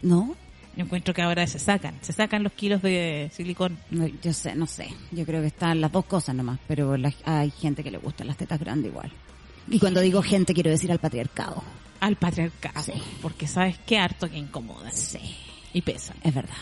¿No? 0.02 0.36
Yo 0.75 0.84
encuentro 0.86 1.13
que 1.13 1.22
ahora 1.22 1.46
se 1.46 1.60
sacan, 1.60 1.96
se 2.02 2.13
sacan 2.13 2.42
los 2.42 2.52
kilos 2.54 2.82
de 2.82 3.30
silicón. 3.34 3.78
No, 3.92 4.08
yo 4.08 4.34
sé, 4.34 4.56
no 4.56 4.66
sé. 4.66 4.88
Yo 5.12 5.24
creo 5.25 5.40
que 5.42 5.48
están 5.48 5.80
las 5.80 5.92
dos 5.92 6.06
cosas 6.06 6.34
nomás, 6.36 6.60
pero 6.68 6.98
la- 6.98 7.13
hay 7.25 7.52
gente 7.52 7.84
que 7.84 7.92
le 7.92 8.00
gustan 8.00 8.25
las 8.28 8.38
tetas 8.38 8.60
grandes 8.60 8.92
igual. 8.92 9.12
Y 9.70 9.78
cuando 9.80 10.02
digo 10.02 10.22
gente 10.24 10.54
quiero 10.54 10.72
decir 10.72 10.92
al 10.92 11.00
patriarcado. 11.00 11.63
al 12.00 12.18
patriarcado. 12.18 12.82
Sí. 12.84 12.92
Porque 13.22 13.48
sabes 13.48 13.78
qué 13.86 13.98
harto 13.98 14.30
que 14.30 14.38
incomodan 14.38 14.92
Sí, 14.92 15.20
y 15.74 15.82
pesan. 15.84 16.18
es 16.22 16.34
verdad. 16.34 16.56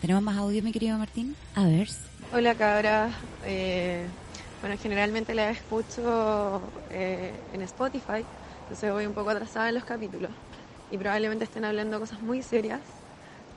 ¿Tenemos 0.00 0.22
más 0.22 0.36
audio, 0.38 0.62
mi 0.62 0.72
querido 0.72 0.98
Martín? 0.98 1.36
A 1.54 1.66
ver. 1.66 1.88
Hola 2.30 2.56
cabras, 2.56 3.14
Eh, 3.40 4.12
bueno 4.60 4.76
generalmente 4.78 5.34
la 5.34 5.50
escucho 5.50 6.72
eh, 6.88 7.44
en 7.52 7.62
Spotify, 7.62 8.28
entonces 8.60 8.92
voy 8.92 9.06
un 9.06 9.14
poco 9.14 9.30
atrasada 9.30 9.68
en 9.68 9.74
los 9.76 9.84
capítulos 9.84 10.36
y 10.88 10.98
probablemente 10.98 11.44
estén 11.44 11.64
hablando 11.64 11.98
cosas 12.00 12.20
muy 12.20 12.42
serias, 12.42 13.04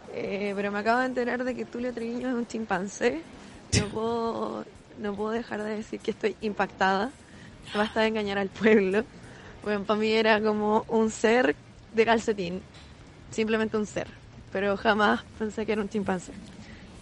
Eh, 0.07 0.53
pero 0.55 0.71
me 0.71 0.79
acabo 0.79 0.99
de 1.01 1.07
enterar 1.07 1.43
de 1.45 1.55
que 1.55 1.65
Tulio 1.67 1.93
Treviño 1.93 2.29
es 2.29 2.35
un 2.35 2.47
chimpancé, 2.47 3.27
no 3.71 3.89
puedo, 3.91 4.65
no 4.95 5.15
puedo 5.15 5.31
dejar 5.31 5.63
de 5.63 5.75
decir 5.77 6.01
que 6.01 6.11
estoy 6.11 6.37
impactada, 6.41 7.15
basta 7.73 8.01
de 8.01 8.07
engañar 8.09 8.37
al 8.39 8.51
pueblo, 8.51 9.07
bueno, 9.61 9.85
para 9.85 9.99
mí 9.99 10.11
era 10.13 10.41
como 10.41 10.85
un 10.89 11.11
ser 11.11 11.59
de 11.91 12.05
calcetín, 12.05 12.67
simplemente 13.31 13.77
un 13.77 13.87
ser, 13.87 14.18
pero 14.51 14.75
jamás 14.77 15.21
pensé 15.37 15.65
que 15.65 15.71
era 15.73 15.81
un 15.81 15.89
chimpancé, 15.89 16.31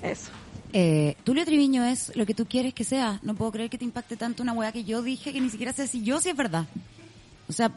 eso. 0.02 0.32
Eh, 0.74 1.16
Tulio 1.24 1.46
Triviño 1.46 1.86
es 1.86 2.14
lo 2.16 2.26
que 2.26 2.34
tú 2.34 2.46
quieres 2.46 2.74
que 2.74 2.84
sea. 2.84 3.20
No 3.24 3.36
puedo 3.36 3.52
creer 3.54 3.70
que 3.70 3.78
te 3.78 3.86
impacte 3.86 4.18
tanto 4.18 4.44
una 4.44 4.54
weá 4.54 4.72
que 4.72 4.84
yo 4.84 5.02
dije 5.02 5.32
que 5.32 5.40
ni 5.40 5.50
siquiera 5.50 5.72
sé 5.74 5.88
si 5.88 6.04
yo 6.04 6.20
si 6.20 6.30
es 6.30 6.36
verdad. 6.36 6.66
O 7.48 7.54
sea, 7.54 7.72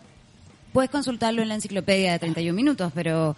puedes 0.72 0.90
consultarlo 0.90 1.40
en 1.42 1.48
la 1.48 1.54
enciclopedia 1.54 2.12
de 2.12 2.18
31 2.18 2.54
minutos, 2.54 2.90
pero 2.94 3.36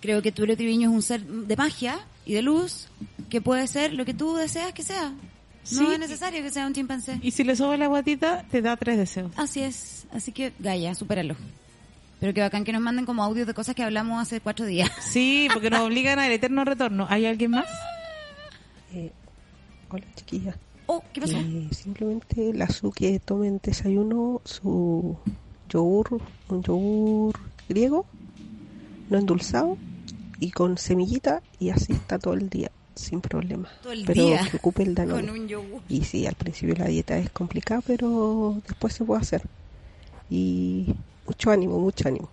creo 0.00 0.22
que 0.22 0.30
Tulio 0.32 0.56
Triviño 0.56 0.90
es 0.90 0.94
un 0.94 1.02
ser 1.02 1.24
de 1.26 1.56
magia 1.56 1.98
y 2.24 2.34
de 2.34 2.42
luz 2.42 2.86
que 3.28 3.40
puede 3.40 3.66
ser 3.66 3.92
lo 3.94 4.04
que 4.04 4.14
tú 4.14 4.36
deseas 4.36 4.72
que 4.72 4.82
sea. 4.84 5.08
No 5.10 5.16
Sí. 5.64 5.86
es 5.92 5.98
necesario 5.98 6.42
que 6.42 6.50
sea 6.50 6.66
un 6.66 6.74
chimpancé. 6.74 7.18
Y 7.22 7.30
si 7.32 7.42
le 7.42 7.56
sobra 7.56 7.76
la 7.78 7.86
guatita, 7.88 8.44
te 8.50 8.60
da 8.62 8.76
tres 8.76 8.98
deseos. 8.98 9.32
Así 9.36 9.60
es. 9.62 10.06
Así 10.12 10.30
que, 10.30 10.52
Gaia, 10.58 10.94
supéralo. 10.94 11.36
Pero 12.24 12.32
que 12.32 12.40
bacán 12.40 12.64
que 12.64 12.72
nos 12.72 12.80
manden 12.80 13.04
como 13.04 13.22
audios 13.22 13.46
de 13.46 13.52
cosas 13.52 13.74
que 13.74 13.82
hablamos 13.82 14.18
hace 14.18 14.40
cuatro 14.40 14.64
días. 14.64 14.90
Sí, 15.12 15.46
porque 15.52 15.68
nos 15.68 15.80
obligan 15.80 16.18
al 16.18 16.32
eterno 16.32 16.64
retorno. 16.64 17.06
¿Hay 17.10 17.26
alguien 17.26 17.50
más? 17.50 17.66
Eh, 18.94 19.12
hola 19.90 20.06
chiquillas. 20.16 20.56
Oh, 20.86 21.02
¿qué 21.12 21.20
pasó? 21.20 21.36
Eh, 21.36 21.68
simplemente 21.72 22.54
la 22.54 22.70
su 22.70 22.92
que 22.92 23.20
tomen 23.20 23.60
desayuno 23.62 24.40
su 24.46 25.18
yogur, 25.68 26.18
un 26.48 26.62
yogur 26.62 27.38
griego, 27.68 28.06
no 29.10 29.18
endulzado 29.18 29.76
y 30.40 30.50
con 30.50 30.78
semillita 30.78 31.42
y 31.60 31.68
así 31.68 31.92
está 31.92 32.18
todo 32.18 32.32
el 32.32 32.48
día 32.48 32.70
sin 32.94 33.20
problema. 33.20 33.68
Todo 33.82 33.92
el 33.92 34.06
pero 34.06 34.24
día 34.28 34.48
que 34.50 34.56
ocupe 34.56 34.82
el 34.82 34.94
Con 34.94 35.08
danone. 35.08 35.30
un 35.30 35.46
yogur. 35.46 35.82
Y 35.90 36.04
sí, 36.04 36.26
al 36.26 36.36
principio 36.36 36.74
la 36.74 36.86
dieta 36.86 37.18
es 37.18 37.28
complicada, 37.28 37.82
pero 37.86 38.62
después 38.66 38.94
se 38.94 39.04
puede 39.04 39.20
hacer. 39.20 39.42
Y 40.30 40.94
mucho 41.26 41.50
ánimo, 41.50 41.78
mucho 41.78 42.08
ánimo. 42.08 42.28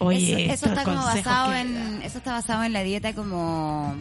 Oye, 0.00 0.52
eso, 0.52 0.66
está 0.66 0.84
como 0.84 0.96
basado 0.98 1.50
que- 1.50 1.60
en 1.60 2.02
eso 2.02 2.18
está 2.18 2.32
basado 2.32 2.62
en 2.64 2.72
la 2.72 2.82
dieta 2.84 3.14
como 3.14 3.94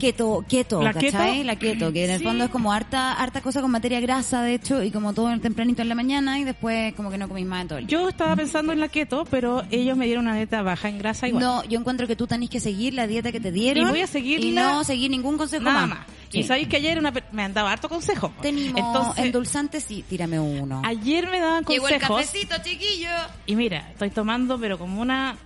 keto 0.00 0.44
keto 0.48 0.82
¿La 0.82 0.92
¿cachai? 0.92 1.10
keto? 1.38 1.44
la 1.44 1.56
keto 1.56 1.92
que 1.92 2.04
en 2.06 2.10
el 2.10 2.18
Sí. 2.18 2.24
fondo 2.24 2.44
es 2.44 2.50
como 2.50 2.72
harta 2.72 3.12
harta 3.12 3.40
cosa 3.40 3.60
con 3.60 3.70
materia 3.70 4.00
grasa 4.00 4.42
de 4.42 4.54
hecho 4.54 4.82
y 4.82 4.90
como 4.90 5.12
todo 5.14 5.30
tempranito 5.40 5.82
en 5.82 5.88
la 5.88 5.94
mañana 5.94 6.38
y 6.40 6.44
después 6.44 6.92
como 6.94 7.10
que 7.10 7.18
no 7.18 7.28
comís 7.28 7.46
más 7.46 7.62
en 7.62 7.68
todo 7.68 7.78
el 7.78 7.86
día 7.86 7.98
Yo 7.98 8.08
estaba 8.08 8.34
pensando 8.34 8.72
en 8.72 8.80
la 8.80 8.88
keto, 8.88 9.24
pero 9.30 9.62
ellos 9.70 9.96
me 9.96 10.06
dieron 10.06 10.26
una 10.26 10.34
dieta 10.36 10.62
baja 10.62 10.88
en 10.88 10.98
grasa 10.98 11.28
igual. 11.28 11.42
no 11.44 11.64
yo 11.64 11.78
encuentro 11.78 12.06
que 12.08 12.16
tú 12.16 12.26
tenés 12.26 12.50
que 12.50 12.58
seguir 12.60 12.94
la 12.94 13.06
dieta 13.06 13.30
que 13.30 13.40
te 13.40 13.52
dieron 13.52 13.86
Y 13.86 13.90
voy 13.90 14.00
a 14.00 14.06
seguirla- 14.06 14.46
y 14.46 14.50
no 14.52 14.82
seguir 14.84 15.10
ningún 15.10 15.36
consejo 15.38 15.64
Nada 15.64 15.86
más, 15.86 15.98
más. 16.00 16.06
Sí. 16.30 16.38
Y 16.40 16.42
sabéis 16.44 16.68
que 16.68 16.76
ayer 16.76 16.98
una, 16.98 17.12
me 17.32 17.42
han 17.42 17.52
dado 17.52 17.66
harto 17.68 17.88
consejo. 17.88 18.32
tenemos 18.40 18.78
Entonces, 18.80 19.24
endulzantes 19.24 19.82
sí 19.84 20.04
tírame 20.08 20.38
uno 20.40 20.80
ayer 20.84 21.28
me 21.28 21.40
daban 21.40 21.64
llegó 21.64 21.88
el 21.88 21.94
consejos. 21.94 22.20
cafecito 22.24 22.54
chiquillo 22.62 23.08
Y 23.46 23.56
mira, 23.56 23.88
estoy 23.90 24.10
tomando, 24.10 24.58
pero 24.58 24.78
como 24.78 25.00
una. 25.00 25.36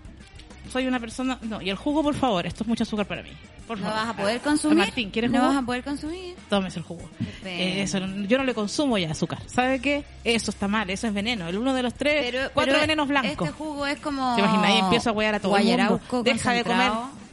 Soy 0.74 0.88
una 0.88 0.98
persona. 0.98 1.38
No, 1.42 1.62
y 1.62 1.70
el 1.70 1.76
jugo, 1.76 2.02
por 2.02 2.16
favor, 2.16 2.44
esto 2.46 2.64
es 2.64 2.68
mucho 2.68 2.82
azúcar 2.82 3.06
para 3.06 3.22
mí. 3.22 3.30
Por 3.68 3.78
no 3.78 3.84
favor. 3.86 4.00
vas 4.00 4.08
a 4.08 4.16
poder 4.16 4.40
consumir 4.40 4.78
Martín, 4.78 5.10
¿quieres 5.12 5.30
no 5.30 5.38
jugo? 5.38 5.48
vas 5.54 5.62
a 5.62 5.66
poder 5.66 5.84
consumir 5.84 6.34
Tómese 6.50 6.80
el 6.80 6.84
jugo. 6.84 7.08
Eh, 7.44 7.82
eso, 7.82 8.00
no- 8.00 8.26
yo 8.26 8.38
no 8.38 8.44
le 8.44 8.54
consumo 8.54 8.98
ya 8.98 9.12
azúcar. 9.12 9.38
¿Sabe 9.46 9.80
qué? 9.80 10.04
Eso 10.24 10.50
está 10.50 10.66
mal, 10.66 10.90
eso 10.90 11.06
es 11.06 11.14
veneno. 11.14 11.46
El 11.46 11.58
uno 11.58 11.72
de 11.74 11.82
los 11.84 11.94
tres, 11.94 12.24
pero, 12.32 12.50
cuatro 12.52 12.72
pero 12.72 12.80
venenos 12.80 13.06
blancos. 13.06 13.30
este 13.48 13.50
jugo 13.52 13.86
es 13.86 14.00
como 14.00 14.34
¿Te 14.34 14.40
imaginas? 14.42 14.66
Ahí 14.66 14.78
empiezo 14.78 15.10
a 15.10 15.12
huear 15.12 15.36
a 15.36 15.40
todo 15.40 15.56
el 15.56 15.64
mundo. 15.64 16.00
Deja 16.24 16.52
de 16.52 16.64
comer. 16.64 16.90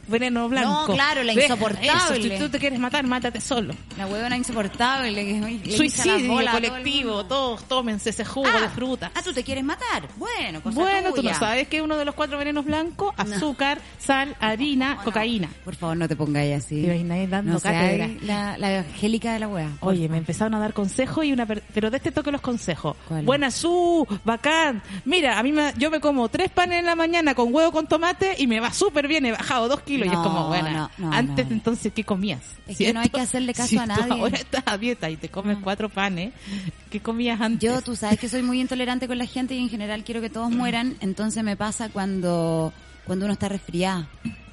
Veneno 0.08 0.48
blanco. 0.48 0.88
No, 0.88 0.94
claro, 0.94 1.22
la 1.22 1.32
insoportable. 1.32 1.86
Eso, 1.88 2.14
si 2.36 2.38
tú 2.38 2.48
te 2.48 2.58
quieres 2.58 2.78
matar, 2.78 3.06
mátate 3.06 3.40
solo. 3.40 3.74
La 3.96 4.06
huevona 4.06 4.36
insoportable 4.36 5.14
que 5.14 5.40
le 5.40 5.76
Suicidio 5.76 6.32
bolas 6.32 6.54
a 6.54 6.58
todo 6.58 6.66
el 6.66 6.70
colectivo, 6.72 7.24
todos 7.26 7.64
tómense 7.68 8.10
ese 8.10 8.24
jugo 8.24 8.48
Ah, 8.52 8.60
de 8.60 8.68
fruta. 8.68 9.10
Ah, 9.14 9.22
tú 9.22 9.32
te 9.32 9.42
quieres 9.44 9.64
matar. 9.64 10.08
Bueno, 10.16 10.60
cosa 10.62 10.74
Bueno, 10.80 11.12
tú 11.12 11.22
no 11.22 11.34
sabes 11.34 11.68
que 11.68 11.82
uno 11.82 11.96
de 11.96 12.04
los 12.04 12.14
cuatro 12.14 12.38
venenos 12.38 12.64
blancos, 12.64 13.14
azúcar, 13.16 13.80
sal, 13.98 14.36
harina, 14.40 14.96
cocaína. 15.04 15.48
Por 15.64 15.74
favor, 15.76 15.96
no 15.96 16.08
te 16.08 16.16
pongáis 16.16 16.56
así. 16.64 16.82
Te 16.82 17.26
dando 17.28 17.60
cátedra. 17.60 18.08
la, 18.22 18.58
la 18.58 18.78
angélica 18.80 19.32
de 19.34 19.38
la 19.40 19.48
wea. 19.48 19.68
Oye, 19.80 20.08
me 20.08 20.18
empezaron 20.18 20.54
a 20.54 20.58
dar 20.58 20.72
consejos 20.72 21.24
y 21.24 21.32
una 21.32 21.46
per- 21.46 21.62
pero 21.72 21.90
de 21.90 21.96
este 21.98 22.10
toque 22.12 22.30
los 22.32 22.40
consejos. 22.40 22.96
¿Cuál? 23.08 23.24
Buena 23.24 23.50
su, 23.50 24.06
bacán. 24.24 24.82
Mira, 25.04 25.38
a 25.38 25.42
mí 25.42 25.52
me, 25.52 25.72
yo 25.78 25.90
me 25.90 26.00
como 26.00 26.28
tres 26.28 26.50
panes 26.50 26.80
en 26.80 26.86
la 26.86 26.94
mañana 26.96 27.34
con 27.34 27.54
huevo 27.54 27.70
con 27.72 27.86
tomate 27.86 28.34
y 28.38 28.46
me 28.46 28.60
va 28.60 28.72
súper 28.72 29.06
bien, 29.08 29.26
he 29.26 29.32
bajado 29.32 29.68
dos 29.68 29.80
kilos 29.80 29.91
y 30.00 30.08
es 30.08 30.12
No, 30.12 30.22
como, 30.22 30.46
bueno, 30.48 30.70
no, 30.70 30.90
no, 30.98 31.12
antes 31.12 31.46
no. 31.46 31.52
entonces, 31.52 31.92
¿qué 31.92 32.04
comías? 32.04 32.40
Es 32.66 32.76
que 32.78 32.92
no 32.92 33.00
hay 33.00 33.08
que 33.08 33.20
hacerle 33.20 33.52
caso 33.54 33.68
Si 33.68 33.78
a 33.78 33.82
tú 33.82 33.88
nadie. 33.88 34.12
ahora 34.12 34.36
estás 34.36 34.62
a 34.66 34.78
dieta 34.78 35.10
y 35.10 35.16
te 35.16 35.28
comes 35.28 35.58
cuatro 35.62 35.88
panes, 35.88 36.32
¿qué 36.90 37.00
comías 37.00 37.40
antes? 37.40 37.60
Yo, 37.70 37.80
tú 37.82 37.96
sabes 37.96 38.18
que 38.18 38.28
soy 38.28 38.42
muy 38.42 38.60
intolerante 38.60 39.06
con 39.06 39.18
la 39.18 39.26
gente 39.26 39.54
y 39.54 39.58
en 39.58 39.68
general 39.68 40.04
quiero 40.04 40.20
que 40.20 40.30
todos 40.30 40.50
mueran, 40.50 40.96
entonces 41.00 41.42
me 41.44 41.56
pasa 41.56 41.88
cuando, 41.88 42.72
cuando 43.04 43.24
uno 43.26 43.32
está 43.34 43.48
resfriada. 43.48 44.08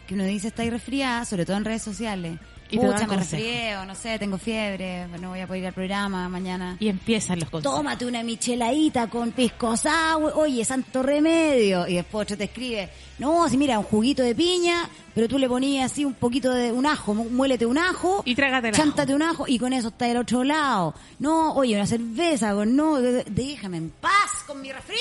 Que 0.07 0.15
uno 0.15 0.23
dice, 0.23 0.47
está 0.47 0.63
ahí 0.63 0.69
resfriada, 0.71 1.23
sobre 1.25 1.45
todo 1.45 1.57
en 1.57 1.65
redes 1.65 1.83
sociales. 1.83 2.39
Y 2.71 2.77
Pucha, 2.77 2.87
me 2.99 3.07
consejos. 3.07 3.31
resfrié, 3.31 3.77
o 3.77 3.85
no 3.85 3.95
sé, 3.95 4.19
tengo 4.19 4.37
fiebre, 4.37 5.07
no 5.19 5.29
voy 5.29 5.39
a 5.39 5.47
poder 5.47 5.61
ir 5.63 5.67
al 5.67 5.73
programa 5.73 6.29
mañana. 6.29 6.77
Y 6.79 6.87
empiezan 6.87 7.39
los 7.39 7.49
consejos. 7.49 7.75
Tómate 7.77 8.05
una 8.05 8.21
micheladita 8.23 9.07
con 9.07 9.31
pisco 9.31 9.75
sour, 9.75 10.33
oye, 10.35 10.63
santo 10.63 11.01
remedio. 11.01 11.87
Y 11.87 11.95
después 11.95 12.23
otro 12.25 12.37
te 12.37 12.43
escribe, 12.43 12.89
no, 13.17 13.49
si 13.49 13.57
mira, 13.57 13.79
un 13.79 13.85
juguito 13.85 14.21
de 14.21 14.35
piña, 14.35 14.87
pero 15.15 15.27
tú 15.27 15.39
le 15.39 15.49
ponías 15.49 15.91
así 15.91 16.05
un 16.05 16.13
poquito 16.13 16.53
de 16.53 16.71
un 16.71 16.85
ajo, 16.85 17.13
mu- 17.15 17.29
muélete 17.29 17.65
un 17.65 17.77
ajo. 17.79 18.21
Y 18.25 18.35
trágate 18.35 18.69
el 18.69 18.75
ajo. 18.75 18.83
Chántate 18.83 19.15
un 19.15 19.23
ajo 19.23 19.45
y 19.47 19.57
con 19.57 19.73
eso 19.73 19.87
está 19.87 20.05
del 20.05 20.17
otro 20.17 20.43
lado. 20.43 20.93
No, 21.17 21.53
oye, 21.53 21.75
una 21.75 21.87
cerveza, 21.87 22.53
no, 22.53 22.97
déjame 22.99 23.77
en 23.77 23.89
paz 23.99 24.43
con 24.45 24.61
mi 24.61 24.71
resfrío. 24.71 24.97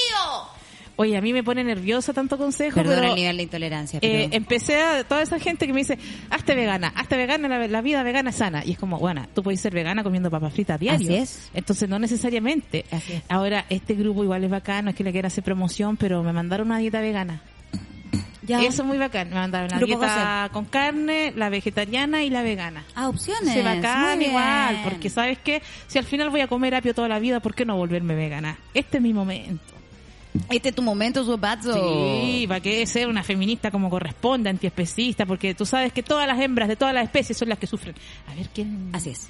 Oye, 1.00 1.16
a 1.16 1.20
mí 1.20 1.32
me 1.32 1.44
pone 1.44 1.62
nerviosa 1.62 2.12
tanto 2.12 2.36
consejo, 2.36 2.74
Perdón 2.74 2.96
pero 2.96 3.08
el 3.10 3.14
nivel 3.14 3.36
de 3.36 3.42
intolerancia, 3.44 4.00
eh, 4.02 4.30
empecé 4.32 4.82
a 4.82 5.04
toda 5.04 5.22
esa 5.22 5.38
gente 5.38 5.68
que 5.68 5.72
me 5.72 5.78
dice, 5.78 5.96
hazte 6.28 6.56
vegana, 6.56 6.92
hazte 6.96 7.16
vegana, 7.16 7.46
la, 7.46 7.68
la 7.68 7.82
vida 7.82 8.02
vegana 8.02 8.30
es 8.30 8.36
sana. 8.36 8.64
Y 8.66 8.72
es 8.72 8.78
como, 8.80 8.98
bueno, 8.98 9.24
tú 9.32 9.44
puedes 9.44 9.60
ser 9.60 9.72
vegana 9.72 10.02
comiendo 10.02 10.28
papas 10.28 10.52
fritas 10.52 10.74
a 10.74 10.78
diario. 10.78 11.06
Así 11.08 11.14
es. 11.14 11.50
Entonces 11.54 11.88
no 11.88 12.00
necesariamente. 12.00 12.84
Así 12.90 13.12
es. 13.12 13.22
Ahora, 13.28 13.64
este 13.68 13.94
grupo 13.94 14.24
igual 14.24 14.42
es 14.42 14.50
bacano, 14.50 14.90
es 14.90 14.96
que 14.96 15.04
le 15.04 15.12
quiero 15.12 15.28
hacer 15.28 15.44
promoción, 15.44 15.96
pero 15.96 16.24
me 16.24 16.32
mandaron 16.32 16.66
una 16.66 16.78
dieta 16.78 17.00
vegana. 17.00 17.42
ya. 18.42 18.58
Eso 18.64 18.82
es 18.82 18.88
muy 18.88 18.98
bacán. 18.98 19.28
Me 19.28 19.36
mandaron 19.36 19.68
la 19.70 19.78
dieta 19.78 20.50
con 20.52 20.64
carne, 20.64 21.32
la 21.36 21.48
vegetariana 21.48 22.24
y 22.24 22.30
la 22.30 22.42
vegana. 22.42 22.82
Ah, 22.96 23.08
opciones. 23.08 23.54
Sí, 23.54 23.60
bacán 23.62 24.20
igual, 24.20 24.80
porque 24.82 25.10
sabes 25.10 25.38
que 25.38 25.62
si 25.86 25.96
al 25.98 26.04
final 26.04 26.30
voy 26.30 26.40
a 26.40 26.48
comer 26.48 26.74
apio 26.74 26.92
toda 26.92 27.06
la 27.06 27.20
vida, 27.20 27.38
¿por 27.38 27.54
qué 27.54 27.64
no 27.64 27.76
volverme 27.76 28.16
vegana? 28.16 28.58
Este 28.74 28.96
es 28.96 29.02
mi 29.04 29.12
momento. 29.14 29.77
Este 30.50 30.70
es 30.70 30.74
tu 30.74 30.82
momento, 30.82 31.24
Sopazo. 31.24 31.72
Sí, 31.74 32.46
¿para 32.48 32.60
qué 32.60 32.86
ser 32.86 33.08
una 33.08 33.22
feminista 33.22 33.70
como 33.70 33.90
corresponde, 33.90 34.50
antiespecista? 34.50 35.26
Porque 35.26 35.54
tú 35.54 35.64
sabes 35.66 35.92
que 35.92 36.02
todas 36.02 36.26
las 36.26 36.40
hembras 36.40 36.68
de 36.68 36.76
todas 36.76 36.94
las 36.94 37.04
especies 37.04 37.36
son 37.38 37.48
las 37.48 37.58
que 37.58 37.66
sufren. 37.66 37.94
A 38.26 38.34
ver, 38.34 38.48
¿quién...? 38.54 38.90
Así 38.92 39.10
es. 39.10 39.28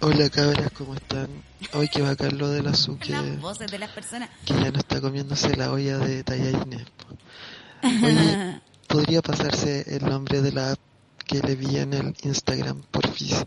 Hola 0.00 0.28
cabras, 0.28 0.70
¿cómo 0.76 0.94
están? 0.94 1.28
Hoy 1.72 1.88
que 1.88 2.02
bacán 2.02 2.36
lo 2.36 2.50
del 2.50 2.66
azúcar, 2.66 3.08
Las 3.08 3.40
voces 3.40 3.70
de 3.70 3.78
las 3.78 3.90
personas. 3.90 4.28
que 4.44 4.52
ya 4.52 4.70
no 4.70 4.78
está 4.78 5.00
comiéndose 5.00 5.56
la 5.56 5.72
olla 5.72 5.96
de 5.98 6.22
tallarines. 6.22 6.84
Oye, 7.82 8.60
¿podría 8.88 9.22
pasarse 9.22 9.84
el 9.96 10.04
nombre 10.04 10.42
de 10.42 10.52
la 10.52 10.72
app 10.72 10.78
que 11.26 11.40
le 11.40 11.54
vi 11.56 11.78
en 11.78 11.94
el 11.94 12.14
Instagram, 12.22 12.82
porfis? 12.90 13.42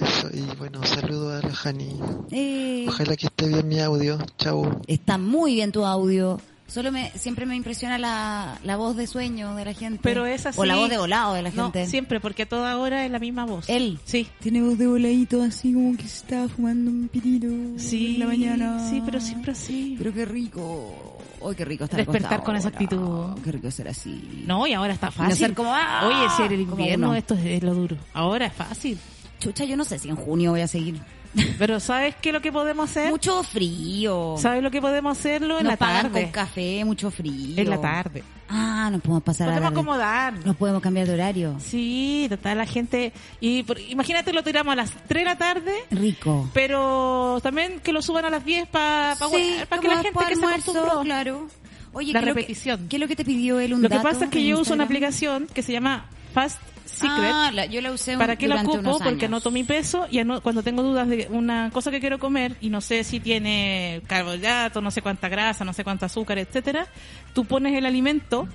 Eso, 0.00 0.28
y 0.32 0.42
bueno, 0.56 0.82
saludo 0.84 1.36
a 1.36 1.40
la 1.42 1.52
Jani. 1.54 1.98
Eh, 2.30 2.86
Ojalá 2.88 3.16
que 3.16 3.26
esté 3.26 3.48
bien 3.48 3.66
mi 3.68 3.80
audio. 3.80 4.18
Chau. 4.38 4.80
está 4.86 5.18
muy 5.18 5.54
bien 5.54 5.72
tu 5.72 5.84
audio. 5.84 6.40
Solo 6.68 6.92
me 6.92 7.10
siempre 7.12 7.46
me 7.46 7.56
impresiona 7.56 7.96
la, 7.96 8.58
la 8.62 8.76
voz 8.76 8.94
de 8.94 9.06
sueño 9.06 9.54
de 9.56 9.64
la 9.64 9.72
gente. 9.72 10.00
Pero 10.02 10.26
es 10.26 10.44
así. 10.44 10.60
O 10.60 10.66
la 10.66 10.76
voz 10.76 10.90
de 10.90 10.98
volado 10.98 11.32
de 11.32 11.40
la 11.42 11.50
No, 11.50 11.64
gente. 11.72 11.86
siempre, 11.86 12.20
porque 12.20 12.42
a 12.42 12.46
toda 12.46 12.76
hora 12.76 13.06
es 13.06 13.10
la 13.10 13.18
misma 13.18 13.46
voz. 13.46 13.68
Él. 13.70 13.98
Sí. 14.04 14.28
Tiene 14.40 14.60
voz 14.62 14.76
de 14.76 14.86
voladito 14.86 15.42
así 15.42 15.72
como 15.72 15.96
que 15.96 16.02
se 16.06 16.18
estaba 16.18 16.46
fumando 16.48 16.90
un 16.90 17.08
pirito 17.08 17.46
Sí, 17.78 18.14
en 18.14 18.20
la 18.20 18.26
mañana. 18.26 18.90
Sí, 18.90 19.02
pero 19.04 19.18
siempre 19.18 19.52
así. 19.52 19.94
Pero 19.96 20.12
qué 20.12 20.26
rico. 20.26 21.16
Ay, 21.42 21.54
qué 21.56 21.64
rico 21.64 21.84
estar 21.84 21.96
Despertar 21.98 22.34
acostado 22.34 22.44
con 22.44 22.56
esa 22.56 22.68
actitud. 22.68 23.42
Qué 23.42 23.52
rico 23.52 23.70
ser 23.70 23.88
así. 23.88 24.44
No, 24.46 24.66
y 24.66 24.74
ahora 24.74 24.92
está 24.92 25.06
no 25.06 25.12
fácil. 25.12 25.36
ser 25.38 25.54
como, 25.54 25.72
¡ah! 25.72 26.02
Oye, 26.06 26.30
si 26.36 26.42
era 26.42 26.54
el 26.54 26.60
invierno, 26.60 27.14
esto 27.14 27.32
es, 27.34 27.46
es 27.46 27.62
lo 27.62 27.74
duro. 27.74 27.96
Ahora 28.12 28.44
es 28.46 28.52
fácil. 28.52 28.98
Chucha, 29.38 29.64
yo 29.64 29.76
no 29.76 29.84
sé 29.84 29.98
si 29.98 30.08
en 30.08 30.16
junio 30.16 30.50
voy 30.52 30.60
a 30.62 30.68
seguir. 30.68 31.00
Pero 31.58 31.78
¿sabes 31.78 32.14
qué 32.22 32.30
es 32.30 32.32
lo 32.32 32.40
que 32.40 32.50
podemos 32.50 32.90
hacer? 32.90 33.10
Mucho 33.10 33.42
frío. 33.42 34.34
¿Sabes 34.38 34.62
lo 34.62 34.70
que 34.70 34.80
podemos 34.80 35.16
hacerlo 35.18 35.58
en 35.58 35.64
Nos 35.64 35.72
la 35.72 35.76
pagan 35.76 36.02
tarde? 36.10 36.22
con 36.22 36.30
café, 36.32 36.84
mucho 36.84 37.10
frío. 37.10 37.54
En 37.56 37.68
la 37.70 37.80
tarde. 37.80 38.24
Ah, 38.48 38.88
nos 38.90 39.02
podemos 39.02 39.22
pasar 39.22 39.48
a 39.48 39.52
Podemos 39.52 39.70
la 39.72 39.78
acomodar. 39.78 40.46
Nos 40.46 40.56
podemos 40.56 40.80
cambiar 40.82 41.06
de 41.06 41.12
horario. 41.14 41.56
Sí, 41.60 42.26
total, 42.30 42.56
la 42.58 42.64
gente... 42.66 43.12
y 43.40 43.62
por- 43.62 43.78
Imagínate, 43.78 44.32
lo 44.32 44.42
tiramos 44.42 44.72
a 44.72 44.76
las 44.76 44.90
3 45.06 45.08
de 45.20 45.24
la 45.24 45.36
tarde, 45.36 45.72
Rico. 45.90 46.48
pero 46.54 47.38
también 47.42 47.80
que 47.80 47.92
lo 47.92 48.00
suban 48.00 48.24
a 48.24 48.30
las 48.30 48.42
10 48.46 48.66
para 48.68 49.14
Sí, 49.16 49.58
que 49.82 49.88
la 49.88 50.02
gente 50.02 50.18
que 50.18 50.34
se 50.34 50.44
almuerzo, 50.44 50.70
acostumbró. 50.70 51.00
claro. 51.02 51.46
Oye, 51.92 52.12
La 52.14 52.20
¿qué 52.20 52.24
es 52.24 52.28
lo 52.28 52.34
que- 52.34 52.40
repetición. 52.40 52.86
¿Qué 52.88 52.96
es 52.96 53.00
lo 53.00 53.08
que 53.08 53.16
te 53.16 53.24
pidió 53.26 53.60
él? 53.60 53.74
Un 53.74 53.82
Lo 53.82 53.90
que 53.90 53.98
pasa 54.00 54.24
es 54.24 54.30
que 54.30 54.44
yo 54.46 54.58
uso 54.60 54.72
una 54.72 54.84
aplicación 54.84 55.46
que 55.52 55.62
se 55.62 55.72
llama 55.72 56.06
Fast 56.42 56.60
Secret. 56.84 57.30
Ah, 57.32 57.50
la- 57.52 57.66
yo 57.66 57.80
la 57.80 57.92
usé 57.92 58.12
un- 58.14 58.18
¿Para 58.18 58.36
qué 58.36 58.48
la 58.48 58.56
ocupo? 58.62 58.98
Porque 59.10 59.26
anoto 59.26 59.50
mi 59.50 59.62
peso 59.64 60.06
y 60.10 60.22
cuando 60.42 60.62
tengo 60.62 60.82
dudas 60.82 61.06
de 61.08 61.28
una 61.30 61.70
cosa 61.70 61.90
que 61.90 62.00
quiero 62.00 62.18
comer 62.18 62.56
y 62.60 62.70
no 62.70 62.80
sé 62.80 63.04
si 63.04 63.20
tiene 63.20 64.00
carbohidratos, 64.06 64.82
no 64.82 64.90
sé 64.90 65.02
cuánta 65.02 65.28
grasa, 65.28 65.64
no 65.64 65.72
sé 65.74 65.84
cuánta 65.84 66.06
azúcar, 66.06 66.38
etcétera, 66.38 66.86
tú 67.34 67.44
pones 67.44 67.74
el 67.76 67.84
alimento 67.86 68.48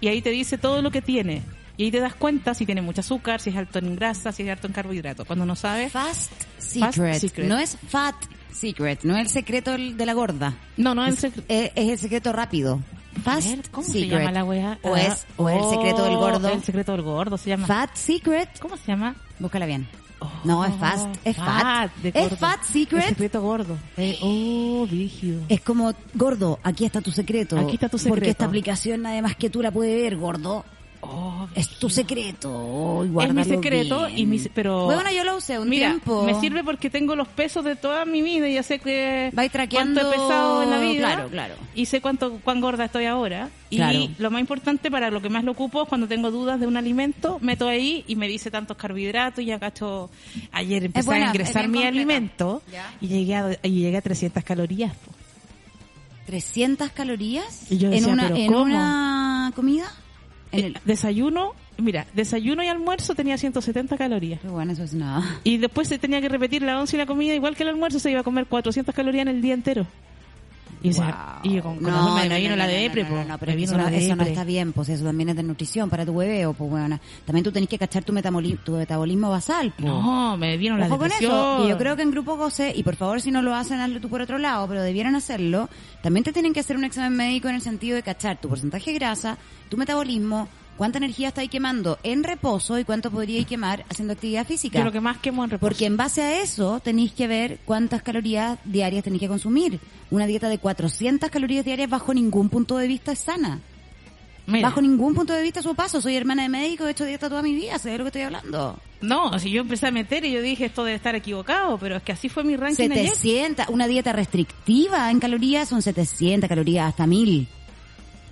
y 0.00 0.08
ahí 0.08 0.20
te 0.22 0.30
dice 0.30 0.58
todo 0.58 0.82
lo 0.82 0.90
que 0.90 1.00
tiene. 1.02 1.42
Y 1.76 1.84
ahí 1.84 1.90
te 1.90 2.00
das 2.00 2.14
cuenta 2.14 2.54
si 2.54 2.66
tiene 2.66 2.82
mucho 2.82 3.00
azúcar, 3.00 3.40
si 3.40 3.50
es 3.50 3.56
alto 3.56 3.78
en 3.78 3.94
grasa, 3.96 4.32
si 4.32 4.42
es 4.42 4.50
alto 4.50 4.66
en 4.66 4.72
carbohidratos. 4.72 5.26
Cuando 5.26 5.46
no 5.46 5.56
sabes, 5.56 5.90
Fast 5.92 6.32
Secret. 6.58 7.20
Secret. 7.20 7.48
No 7.48 7.58
es 7.58 7.78
Fat 7.88 8.16
Secret, 8.52 9.04
no 9.04 9.14
es 9.16 9.22
el 9.22 9.28
secreto 9.28 9.76
de 9.78 10.06
la 10.06 10.12
gorda. 10.12 10.54
no, 10.76 10.94
no 10.94 11.06
es, 11.06 11.22
es 11.24 11.32
el- 11.36 11.44
es- 11.48 11.72
es 11.76 11.88
el 11.88 11.98
secreto 11.98 12.32
rápido. 12.32 12.80
Fast 13.22 13.48
ver, 13.48 13.70
¿Cómo 13.70 13.86
Secret. 13.86 14.10
se 14.10 14.16
llama 14.18 14.32
la 14.32 14.44
wea? 14.44 14.78
O 14.82 14.96
es, 14.96 15.26
o 15.36 15.48
es 15.48 15.56
el 15.62 15.70
secreto 15.70 16.04
del 16.04 16.14
oh, 16.14 16.18
gordo. 16.18 16.48
El 16.48 16.62
secreto 16.62 16.92
del 16.92 17.02
gordo 17.02 17.36
se 17.36 17.50
llama. 17.50 17.66
Fat 17.66 17.94
Secret. 17.94 18.58
¿Cómo 18.60 18.76
se 18.76 18.86
llama? 18.86 19.14
Búscala 19.38 19.66
bien. 19.66 19.88
Oh, 20.20 20.30
No, 20.44 20.64
es 20.64 20.74
fast, 20.76 21.06
es 21.24 21.36
fat. 21.36 21.92
de 22.02 22.08
Es 22.14 22.36
fat 22.38 22.60
secret. 22.64 23.02
El 23.04 23.08
secreto 23.10 23.40
gordo. 23.40 23.76
Eh, 23.96 24.18
oh, 24.20 24.86
rígido. 24.90 25.42
Es 25.48 25.60
como, 25.60 25.92
gordo, 26.14 26.58
aquí 26.64 26.84
está 26.84 27.00
tu 27.00 27.12
secreto. 27.12 27.56
Aquí 27.56 27.74
está 27.74 27.88
tu 27.88 27.98
Porque 27.98 28.02
secreto. 28.10 28.30
esta 28.30 28.44
aplicación, 28.46 29.06
además 29.06 29.36
que 29.36 29.48
tú 29.48 29.62
la 29.62 29.70
puedes 29.70 29.94
ver, 30.02 30.16
gordo. 30.16 30.64
Oh, 31.00 31.46
Es 31.54 31.68
tu 31.78 31.88
secreto. 31.88 32.50
Oh, 32.52 33.04
es 33.22 33.32
mi 33.32 33.44
secreto 33.44 34.06
bien. 34.06 34.18
y 34.18 34.26
mi, 34.26 34.38
pero 34.52 34.86
Bueno, 34.86 35.10
yo 35.12 35.22
lo 35.22 35.36
usé 35.36 35.58
un 35.58 35.68
mira 35.68 35.90
tiempo. 35.90 36.24
me 36.24 36.34
sirve 36.40 36.64
porque 36.64 36.90
tengo 36.90 37.14
los 37.14 37.28
pesos 37.28 37.64
de 37.64 37.76
toda 37.76 38.04
mi 38.04 38.20
vida 38.20 38.48
y 38.48 38.54
ya 38.54 38.62
sé 38.64 38.80
que 38.80 39.30
Vais 39.32 39.50
traqueando- 39.52 40.00
cuánto 40.00 40.08
he 40.12 40.18
pesado 40.18 40.62
en 40.64 40.70
la 40.70 40.78
vida 40.80 40.98
Claro, 41.14 41.28
claro. 41.28 41.54
y 41.76 41.86
sé 41.86 42.00
cuánto 42.00 42.40
cuán 42.42 42.60
gorda 42.60 42.86
estoy 42.86 43.04
ahora 43.06 43.48
Claro. 43.70 43.98
y 43.98 44.10
lo 44.18 44.30
más 44.32 44.40
importante 44.40 44.90
para 44.90 45.10
lo 45.10 45.22
que 45.22 45.28
más 45.28 45.44
lo 45.44 45.52
ocupo 45.52 45.82
es 45.84 45.88
cuando 45.88 46.08
tengo 46.08 46.30
dudas 46.32 46.58
de 46.58 46.66
un 46.66 46.76
alimento 46.76 47.38
meto 47.40 47.68
ahí 47.68 48.04
y 48.08 48.16
me 48.16 48.26
dice 48.26 48.50
tantos 48.50 48.76
carbohidratos 48.76 49.44
y 49.44 49.46
ya 49.46 49.58
cacho 49.60 50.10
ayer 50.50 50.84
empecé 50.84 51.06
buena, 51.06 51.26
a 51.26 51.28
ingresar 51.28 51.68
mi 51.68 51.74
completa. 51.78 51.88
alimento 51.88 52.62
Ya. 52.72 52.92
y 53.00 53.06
llegué 53.06 53.34
a, 53.36 53.58
y 53.62 53.70
llegué 53.70 53.96
a 53.98 54.02
300 54.02 54.42
calorías 54.42 54.92
po. 54.96 55.12
300 56.26 56.90
calorías 56.90 57.70
Y 57.70 57.78
yo 57.78 57.86
en 57.88 57.92
decía, 57.94 58.08
una 58.12 58.22
¿pero 58.24 58.36
en 58.36 58.46
cómo? 58.48 58.62
una 58.64 59.52
comida. 59.54 59.92
En 60.52 60.64
el- 60.64 60.78
desayuno 60.84 61.52
mira 61.78 62.06
desayuno 62.14 62.62
y 62.64 62.66
almuerzo 62.66 63.14
tenía 63.14 63.38
170 63.38 63.96
calorías 63.96 64.40
bueno, 64.44 64.72
eso 64.72 64.82
es 64.82 64.94
nada. 64.94 65.22
Y 65.44 65.58
después 65.58 65.86
se 65.88 65.98
tenía 65.98 66.20
que 66.20 66.28
repetir 66.28 66.62
la 66.62 66.78
once 66.80 66.96
y 66.96 66.98
la 66.98 67.06
comida, 67.06 67.34
igual 67.34 67.54
que 67.56 67.62
el 67.62 67.68
almuerzo, 67.68 67.98
se 68.00 68.10
iba 68.10 68.20
a 68.20 68.24
comer 68.24 68.46
400 68.46 68.94
calorías 68.94 69.22
en 69.22 69.28
el 69.28 69.42
día 69.42 69.54
entero. 69.54 69.86
Y, 70.82 70.90
o 70.90 70.92
sea, 70.92 71.40
y 71.42 71.60
con, 71.60 71.76
con 71.78 71.92
razón 71.92 72.14
me, 72.14 72.28
me 72.28 72.40
vino 72.40 72.56
la 72.56 72.66
depre, 72.66 73.02
no, 73.04 73.10
no, 73.16 73.24
no, 73.24 73.38
pero 73.38 73.52
eso, 73.52 73.76
no, 73.76 73.88
eso 73.88 74.16
no 74.16 74.22
está 74.30 74.44
bien, 74.44 74.72
pues 74.72 74.88
eso 74.88 75.04
también 75.04 75.28
es 75.30 75.36
de 75.36 75.42
nutrición 75.42 75.90
para 75.90 76.06
tu 76.06 76.12
hueveo, 76.12 76.52
pues 76.52 76.70
bueno. 76.70 77.00
También 77.24 77.44
tú 77.44 77.50
tenés 77.52 77.68
que 77.68 77.78
cachar 77.78 78.04
tu, 78.04 78.12
metaboli- 78.12 78.58
tu 78.62 78.72
metabolismo 78.72 79.30
basal, 79.30 79.72
pues. 79.76 79.86
No, 79.88 80.36
me 80.36 80.56
vino 80.56 80.76
la 80.76 80.88
con 80.88 80.98
eso. 81.10 81.64
Y 81.64 81.68
yo 81.70 81.78
creo 81.78 81.96
que 81.96 82.02
en 82.02 82.10
Grupo 82.10 82.36
Goce, 82.36 82.72
y 82.76 82.82
por 82.82 82.96
favor 82.96 83.20
si 83.20 83.30
no 83.30 83.42
lo 83.42 83.54
hacen, 83.54 83.80
hazlo 83.80 84.00
tú 84.00 84.08
por 84.08 84.20
otro 84.20 84.38
lado, 84.38 84.66
pero 84.68 84.82
debieran 84.82 85.14
hacerlo, 85.16 85.68
también 86.02 86.24
te 86.24 86.32
tienen 86.32 86.52
que 86.52 86.60
hacer 86.60 86.76
un 86.76 86.84
examen 86.84 87.16
médico 87.16 87.48
en 87.48 87.56
el 87.56 87.60
sentido 87.60 87.96
de 87.96 88.02
cachar 88.02 88.40
tu 88.40 88.48
porcentaje 88.48 88.92
de 88.92 88.98
grasa, 88.98 89.36
tu 89.68 89.76
metabolismo, 89.76 90.48
cuánta 90.78 90.98
energía 90.98 91.28
estáis 91.28 91.50
quemando 91.50 91.98
en 92.04 92.24
reposo 92.24 92.78
y 92.78 92.84
cuánto 92.84 93.10
podríais 93.10 93.46
quemar 93.46 93.84
haciendo 93.90 94.14
actividad 94.14 94.46
física. 94.46 94.78
Yo 94.78 94.84
lo 94.84 94.92
que 94.92 95.00
más 95.00 95.18
quemo 95.18 95.44
en 95.44 95.50
reposo. 95.50 95.68
Porque 95.68 95.84
en 95.84 95.98
base 95.98 96.22
a 96.22 96.40
eso 96.40 96.80
tenéis 96.80 97.12
que 97.12 97.26
ver 97.26 97.58
cuántas 97.64 98.02
calorías 98.02 98.58
diarias 98.64 99.04
tenéis 99.04 99.20
que 99.20 99.28
consumir. 99.28 99.80
Una 100.10 100.26
dieta 100.26 100.48
de 100.48 100.58
400 100.58 101.28
calorías 101.28 101.64
diarias 101.64 101.90
bajo 101.90 102.14
ningún 102.14 102.48
punto 102.48 102.78
de 102.78 102.86
vista 102.86 103.12
es 103.12 103.18
sana. 103.18 103.60
Mira, 104.46 104.68
Bajo 104.68 104.80
ningún 104.80 105.14
punto 105.14 105.34
de 105.34 105.42
vista 105.42 105.60
su 105.60 105.74
paso. 105.74 106.00
Soy 106.00 106.16
hermana 106.16 106.44
de 106.44 106.48
médico, 106.48 106.86
he 106.86 106.92
hecho 106.92 107.04
dieta 107.04 107.28
toda 107.28 107.42
mi 107.42 107.54
vida, 107.54 107.78
sé 107.78 107.90
de 107.90 107.98
lo 107.98 108.04
que 108.04 108.08
estoy 108.08 108.22
hablando. 108.22 108.78
No, 109.02 109.38
si 109.38 109.50
yo 109.50 109.60
empecé 109.60 109.88
a 109.88 109.90
meter 109.90 110.24
y 110.24 110.32
yo 110.32 110.40
dije 110.40 110.64
esto 110.64 110.84
debe 110.84 110.96
estar 110.96 111.14
equivocado, 111.14 111.76
pero 111.76 111.96
es 111.96 112.02
que 112.02 112.12
así 112.12 112.30
fue 112.30 112.44
mi 112.44 112.56
ranking 112.56 112.90
ayer. 112.90 113.08
700, 113.08 113.68
una 113.68 113.86
dieta 113.86 114.12
restrictiva 114.14 115.10
en 115.10 115.20
calorías 115.20 115.68
son 115.68 115.82
700 115.82 116.48
calorías 116.48 116.88
hasta 116.88 117.06
1000. 117.06 117.46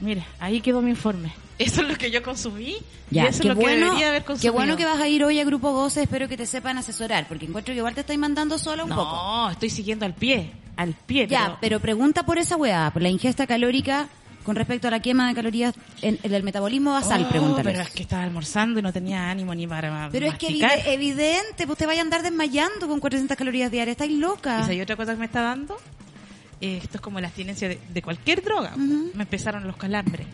Mira, 0.01 0.25
ahí 0.39 0.61
quedó 0.61 0.83
mi 0.83 0.91
informe. 0.91 1.33
Eso 1.59 1.81
es 1.83 1.89
lo 1.89 1.97
que 1.97 2.11
yo 2.11 2.23
consumí 2.23 2.77
Ya, 3.11 3.25
y 3.25 3.27
eso 3.29 3.41
qué 3.43 3.49
es 3.49 3.55
lo 3.55 3.59
que 3.59 3.67
bueno, 3.67 3.87
debería 3.87 4.09
haber 4.11 4.23
qué 4.23 4.27
consumido. 4.27 4.53
bueno 4.53 4.77
que 4.77 4.85
vas 4.85 5.01
a 5.01 5.09
ir 5.09 5.25
hoy 5.25 5.41
a 5.41 5.45
Grupo 5.45 5.73
Goce, 5.73 6.03
espero 6.03 6.29
que 6.29 6.37
te 6.37 6.45
sepan 6.45 6.77
asesorar, 6.77 7.27
porque 7.29 7.47
encuentro 7.47 7.73
que 7.73 7.79
igual 7.79 7.95
te 7.95 8.01
estáis 8.03 8.19
mandando 8.19 8.59
sola 8.59 8.85
un 8.85 8.91
no, 8.91 8.97
poco. 8.97 9.51
estoy 9.53 9.71
siguiendo 9.71 10.05
al 10.05 10.13
pie, 10.13 10.51
al 10.77 10.93
pie. 10.93 11.27
Ya, 11.27 11.45
pero- 11.47 11.59
pero 11.61 11.81
pregunta 11.81 12.25
por 12.27 12.37
esa 12.39 12.57
weá, 12.57 12.91
por 12.93 13.01
la 13.01 13.09
ingesta 13.09 13.47
calórica 13.47 14.09
con 14.45 14.55
respecto 14.55 14.87
a 14.87 14.91
la 14.93 15.01
quema 15.01 15.27
de 15.29 15.35
calorías 15.35 15.75
en, 16.03 16.19
en 16.23 16.35
el 16.35 16.43
metabolismo 16.45 16.93
basal, 16.93 17.27
Oh. 17.35 17.57
Pero 17.65 17.81
es 17.81 17.91
que 17.91 18.03
estaba 18.03 18.23
almorzando 18.23 18.79
y 18.79 18.83
no 18.83 18.93
tenía 18.93 19.29
ánimo 19.31 19.55
ni 19.55 19.67
para 19.67 20.09
Pero 20.13 20.27
es 20.27 20.35
que 20.35 20.47
masticar. 20.51 20.79
evide- 20.79 20.93
evidente, 20.93 21.67
pues 21.67 21.79
te 21.79 21.87
vaya 21.87 22.01
a 22.03 22.05
andar 22.05 22.23
desmayando 22.23 22.87
con 22.87 23.01
400 23.01 23.37
calorías 23.37 23.71
diarias, 23.73 23.95
estáis 23.95 24.13
loca. 24.13 24.61
¿Y 24.61 24.65
si 24.67 24.71
hay 24.73 24.81
otra 24.83 24.95
cosa 24.95 25.15
que 25.15 25.19
me 25.21 25.25
está 25.27 25.41
dando? 25.41 25.77
Eh, 26.61 26.81
esto 26.83 26.97
es 26.97 27.01
como 27.01 27.21
la 27.21 27.27
abstinencia 27.29 27.69
de, 27.69 27.79
de 27.93 28.03
cualquier 28.03 28.43
droga. 28.43 28.75
Me 28.77 29.23
empezaron 29.23 29.67
los 29.67 29.77
calambres. 29.77 30.27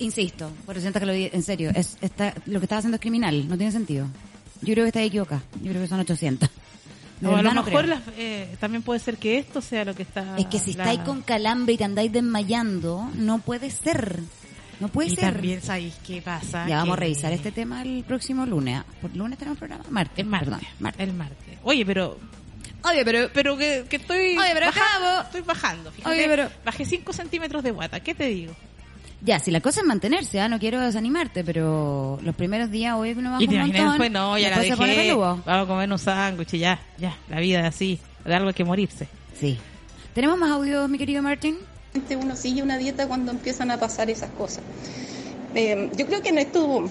Insisto, 0.00 0.50
400 0.64 0.98
calorías, 1.00 1.32
en 1.34 1.42
serio, 1.44 1.70
es, 1.74 1.96
está, 2.00 2.34
lo 2.46 2.58
que 2.58 2.64
estás 2.66 2.78
haciendo 2.80 2.96
es 2.96 3.00
criminal, 3.00 3.48
no 3.48 3.56
tiene 3.56 3.70
sentido. 3.70 4.06
Yo 4.60 4.74
creo 4.74 4.84
que 4.84 4.88
estás 4.88 5.04
equivocada, 5.04 5.40
yo 5.62 5.70
creo 5.70 5.82
que 5.82 5.86
son 5.88 6.00
800. 6.00 6.50
De 7.20 7.28
O 7.28 7.36
a 7.36 7.42
lo 7.42 7.52
no 7.54 7.62
mejor 7.62 7.86
las- 7.86 8.02
eh, 8.16 8.56
también 8.60 8.82
puede 8.82 8.98
ser 9.00 9.16
que 9.18 9.38
esto 9.38 9.60
sea 9.60 9.84
lo 9.84 9.94
que 9.94 10.02
está... 10.02 10.36
Es 10.36 10.46
que 10.46 10.58
si 10.58 10.72
la- 10.74 10.84
estáis 10.84 11.00
con 11.06 11.22
calambre 11.22 11.74
y 11.74 11.76
te 11.76 11.84
andáis 11.84 12.12
desmayando, 12.12 13.08
no 13.14 13.38
puede 13.38 13.70
ser. 13.70 14.20
No 14.80 14.88
puede 14.88 15.08
Y 15.10 15.16
ser. 15.16 15.32
también 15.34 15.62
sabéis 15.62 15.94
qué 16.06 16.22
pasa. 16.22 16.66
ya 16.68 16.78
vamos 16.78 16.94
a 16.94 16.96
que- 16.96 17.00
revisar 17.04 17.32
este 17.32 17.52
tema 17.52 17.82
el 17.82 18.02
próximo 18.04 18.46
lunes. 18.46 18.82
¿Por 19.00 19.14
lunes 19.16 19.38
tenemos 19.38 19.58
programa? 19.58 19.84
Martes. 19.90 20.18
El 20.18 20.26
martes. 20.26 20.48
Perdón, 20.48 20.68
martes. 20.80 21.08
El 21.08 21.14
martes. 21.14 21.58
Oye, 21.62 21.86
pero... 21.86 22.18
Oye, 22.84 23.04
pero... 23.04 23.28
Pero 23.32 23.56
que, 23.56 23.84
que 23.88 23.96
estoy 23.96 24.36
Oye, 24.38 24.50
pero 24.54 24.66
bajando. 24.66 25.06
acabo. 25.08 25.22
Estoy 25.22 25.40
bajando. 25.42 25.92
Fíjate, 25.92 26.14
Oye, 26.16 26.26
pero- 26.28 26.50
Bajé 26.64 26.84
5 26.84 27.12
centímetros 27.12 27.62
de 27.62 27.70
guata. 27.72 28.00
¿Qué 28.00 28.14
te 28.14 28.26
digo? 28.26 28.54
Ya, 29.20 29.40
si 29.40 29.50
la 29.50 29.60
cosa 29.60 29.80
es 29.80 29.86
mantenerse, 29.86 30.40
¿ah? 30.40 30.48
no 30.48 30.60
quiero 30.60 30.80
desanimarte, 30.80 31.42
pero 31.42 32.20
los 32.22 32.36
primeros 32.36 32.70
días 32.70 32.94
hoy 32.94 33.12
uno 33.12 33.30
baja 33.32 33.42
Y 33.42 33.48
te 33.48 33.54
un 33.54 33.60
imaginas 33.62 33.80
montón, 33.80 33.90
después, 33.98 34.10
no, 34.12 34.38
ya 34.38 34.50
la 34.50 34.58
después 34.60 34.90
dejé. 34.96 35.12
Vamos 35.14 35.42
a 35.48 35.66
comer 35.66 35.90
un 35.92 35.98
sándwich 35.98 36.54
y 36.54 36.58
ya, 36.60 36.80
ya. 36.98 37.16
La 37.28 37.40
vida 37.40 37.60
es 37.60 37.66
así. 37.66 37.98
De 38.24 38.32
algo 38.34 38.48
hay 38.48 38.54
que 38.54 38.64
morirse. 38.64 39.08
Sí. 39.38 39.58
¿Tenemos 40.14 40.38
más 40.38 40.50
audios, 40.52 40.88
mi 40.88 40.98
querido 40.98 41.22
Martín? 41.22 41.58
uno 42.20 42.36
sigue 42.36 42.62
una 42.62 42.78
dieta 42.78 43.08
cuando 43.08 43.32
empiezan 43.32 43.72
a 43.72 43.78
pasar 43.78 44.08
esas 44.08 44.30
cosas. 44.30 44.62
Eh, 45.54 45.90
yo 45.96 46.06
creo 46.06 46.22
que 46.22 46.28
en 46.28 46.38
esto 46.38 46.88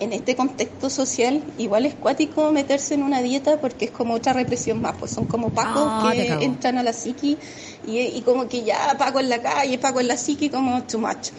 en 0.00 0.12
este 0.12 0.36
contexto 0.36 0.90
social 0.90 1.42
igual 1.58 1.86
es 1.86 1.94
cuático 1.94 2.52
meterse 2.52 2.94
en 2.94 3.02
una 3.02 3.20
dieta 3.22 3.60
porque 3.60 3.86
es 3.86 3.90
como 3.90 4.14
otra 4.14 4.32
represión 4.32 4.80
más, 4.80 4.94
pues 4.98 5.10
son 5.10 5.26
como 5.26 5.50
pacos 5.50 5.84
Ah, 5.86 6.12
que 6.12 6.44
entran 6.44 6.78
a 6.78 6.82
la 6.82 6.92
psiqui 6.92 7.38
y, 7.86 7.98
y 7.98 8.22
como 8.22 8.48
que 8.48 8.62
ya 8.62 8.96
paco 8.98 9.20
en 9.20 9.28
la 9.28 9.40
calle, 9.42 9.78
paco 9.78 10.00
en 10.00 10.08
la 10.08 10.16
psiqui 10.16 10.50
como 10.50 10.82
too 10.84 10.98
much. 10.98 11.30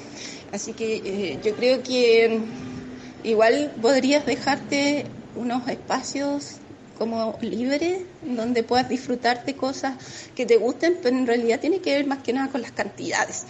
Así 0.52 0.74
que 0.74 0.96
eh, 0.96 1.40
yo 1.44 1.56
creo 1.56 1.84
que 1.84 2.30
mm, 2.30 3.28
igual 3.28 3.72
podrías 3.82 4.26
dejarte 4.26 5.06
unos 5.36 5.68
espacios 5.68 6.58
como 6.98 7.38
libres 7.42 8.02
donde 8.22 8.64
puedas 8.64 8.90
disfrutar 8.90 9.46
de 9.46 9.56
cosas 9.56 9.96
que 10.36 10.46
te 10.46 10.58
gusten, 10.58 10.98
pero 11.02 11.16
en 11.16 11.26
realidad 11.26 11.60
tiene 11.60 11.80
que 11.80 11.94
ver 11.94 12.06
más 12.06 12.20
que 12.20 12.34
nada 12.34 12.50
con 12.50 12.62
las 12.62 12.74
cantidades. 12.74 13.46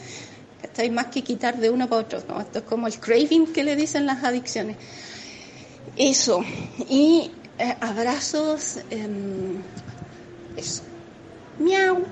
¿Cachai? 0.61 0.89
Más 0.89 1.07
que 1.07 1.21
quitar 1.21 1.57
de 1.57 1.69
uno 1.69 1.87
para 1.87 2.01
otro, 2.01 2.23
¿no? 2.27 2.39
Esto 2.41 2.59
es 2.59 2.65
como 2.65 2.87
el 2.87 2.99
craving 2.99 3.47
que 3.53 3.63
le 3.63 3.75
dicen 3.75 4.05
las 4.05 4.23
adicciones. 4.23 4.77
Eso. 5.95 6.43
Y 6.89 7.31
eh, 7.57 7.75
abrazos. 7.81 8.79
em, 8.89 9.61
eso. 10.55 10.83
Miau. 11.59 12.03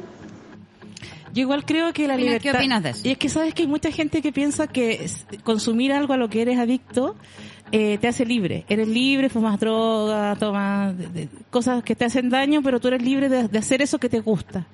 Yo 1.33 1.41
igual 1.41 1.65
creo 1.65 1.93
que 1.93 2.07
la 2.07 2.17
libertad... 2.17 2.51
¿qué 2.51 2.57
opinas 2.57 2.83
de 2.83 2.89
eso? 2.89 3.01
Y 3.07 3.11
es 3.11 3.17
que 3.17 3.29
sabes 3.29 3.53
que 3.53 3.63
hay 3.63 3.67
mucha 3.67 3.91
gente 3.91 4.21
que 4.21 4.31
piensa 4.31 4.67
que 4.67 5.07
consumir 5.43 5.93
algo 5.93 6.13
a 6.13 6.17
lo 6.17 6.29
que 6.29 6.41
eres 6.41 6.57
adicto 6.57 7.15
eh, 7.71 7.97
te 7.99 8.07
hace 8.07 8.25
libre. 8.25 8.65
Eres 8.69 8.87
libre, 8.87 9.29
fumas 9.29 9.59
droga, 9.59 10.35
tomas 10.35 10.97
de- 10.97 11.07
de- 11.07 11.29
cosas 11.49 11.83
que 11.83 11.95
te 11.95 12.05
hacen 12.05 12.29
daño, 12.29 12.61
pero 12.61 12.79
tú 12.79 12.87
eres 12.87 13.01
libre 13.01 13.29
de, 13.29 13.47
de 13.47 13.57
hacer 13.59 13.81
eso 13.81 13.99
que 13.99 14.09
te 14.09 14.19
gusta. 14.19 14.67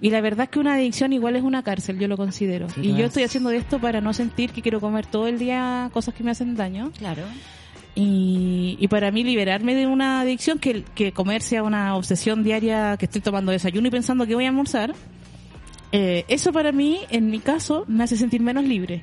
Y 0.00 0.10
la 0.10 0.20
verdad 0.20 0.44
es 0.44 0.50
que 0.50 0.58
una 0.58 0.74
adicción 0.74 1.12
igual 1.12 1.36
es 1.36 1.42
una 1.42 1.62
cárcel, 1.62 1.98
yo 1.98 2.08
lo 2.08 2.16
considero. 2.16 2.68
Sí, 2.70 2.80
y 2.82 2.88
yo 2.92 2.98
es. 3.00 3.04
estoy 3.06 3.22
haciendo 3.24 3.50
esto 3.50 3.78
para 3.78 4.00
no 4.00 4.12
sentir 4.12 4.50
que 4.50 4.62
quiero 4.62 4.80
comer 4.80 5.06
todo 5.06 5.28
el 5.28 5.38
día 5.38 5.90
cosas 5.92 6.14
que 6.14 6.24
me 6.24 6.30
hacen 6.32 6.56
daño. 6.56 6.90
Claro. 6.98 7.22
Y, 7.94 8.76
y 8.80 8.88
para 8.88 9.10
mí 9.10 9.24
liberarme 9.24 9.74
de 9.74 9.86
una 9.86 10.20
adicción, 10.20 10.58
que, 10.58 10.84
que 10.94 11.12
comer 11.12 11.42
sea 11.42 11.62
una 11.62 11.96
obsesión 11.96 12.42
diaria, 12.44 12.96
que 12.96 13.06
estoy 13.06 13.20
tomando 13.20 13.50
desayuno 13.52 13.88
y 13.88 13.90
pensando 13.90 14.26
que 14.26 14.34
voy 14.34 14.44
a 14.44 14.48
almorzar, 14.48 14.94
eh, 15.92 16.24
eso 16.28 16.52
para 16.52 16.70
mí, 16.72 17.00
en 17.10 17.30
mi 17.30 17.40
caso, 17.40 17.84
me 17.88 18.04
hace 18.04 18.16
sentir 18.16 18.40
menos 18.40 18.64
libre. 18.64 19.02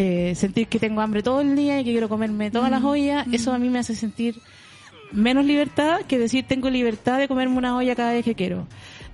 Eh, 0.00 0.36
sentir 0.36 0.68
que 0.68 0.78
tengo 0.78 1.00
hambre 1.00 1.24
todo 1.24 1.40
el 1.40 1.56
día 1.56 1.80
y 1.80 1.84
que 1.84 1.90
quiero 1.90 2.08
comerme 2.08 2.52
todas 2.52 2.70
las 2.70 2.84
ollas, 2.84 3.26
eso 3.32 3.52
a 3.52 3.58
mí 3.58 3.68
me 3.68 3.80
hace 3.80 3.96
sentir 3.96 4.40
menos 5.10 5.44
libertad 5.44 6.02
que 6.06 6.20
decir 6.20 6.44
tengo 6.46 6.70
libertad 6.70 7.18
de 7.18 7.26
comerme 7.26 7.56
una 7.56 7.76
olla 7.76 7.96
cada 7.96 8.12
vez 8.12 8.24
que 8.24 8.36
quiero. 8.36 8.68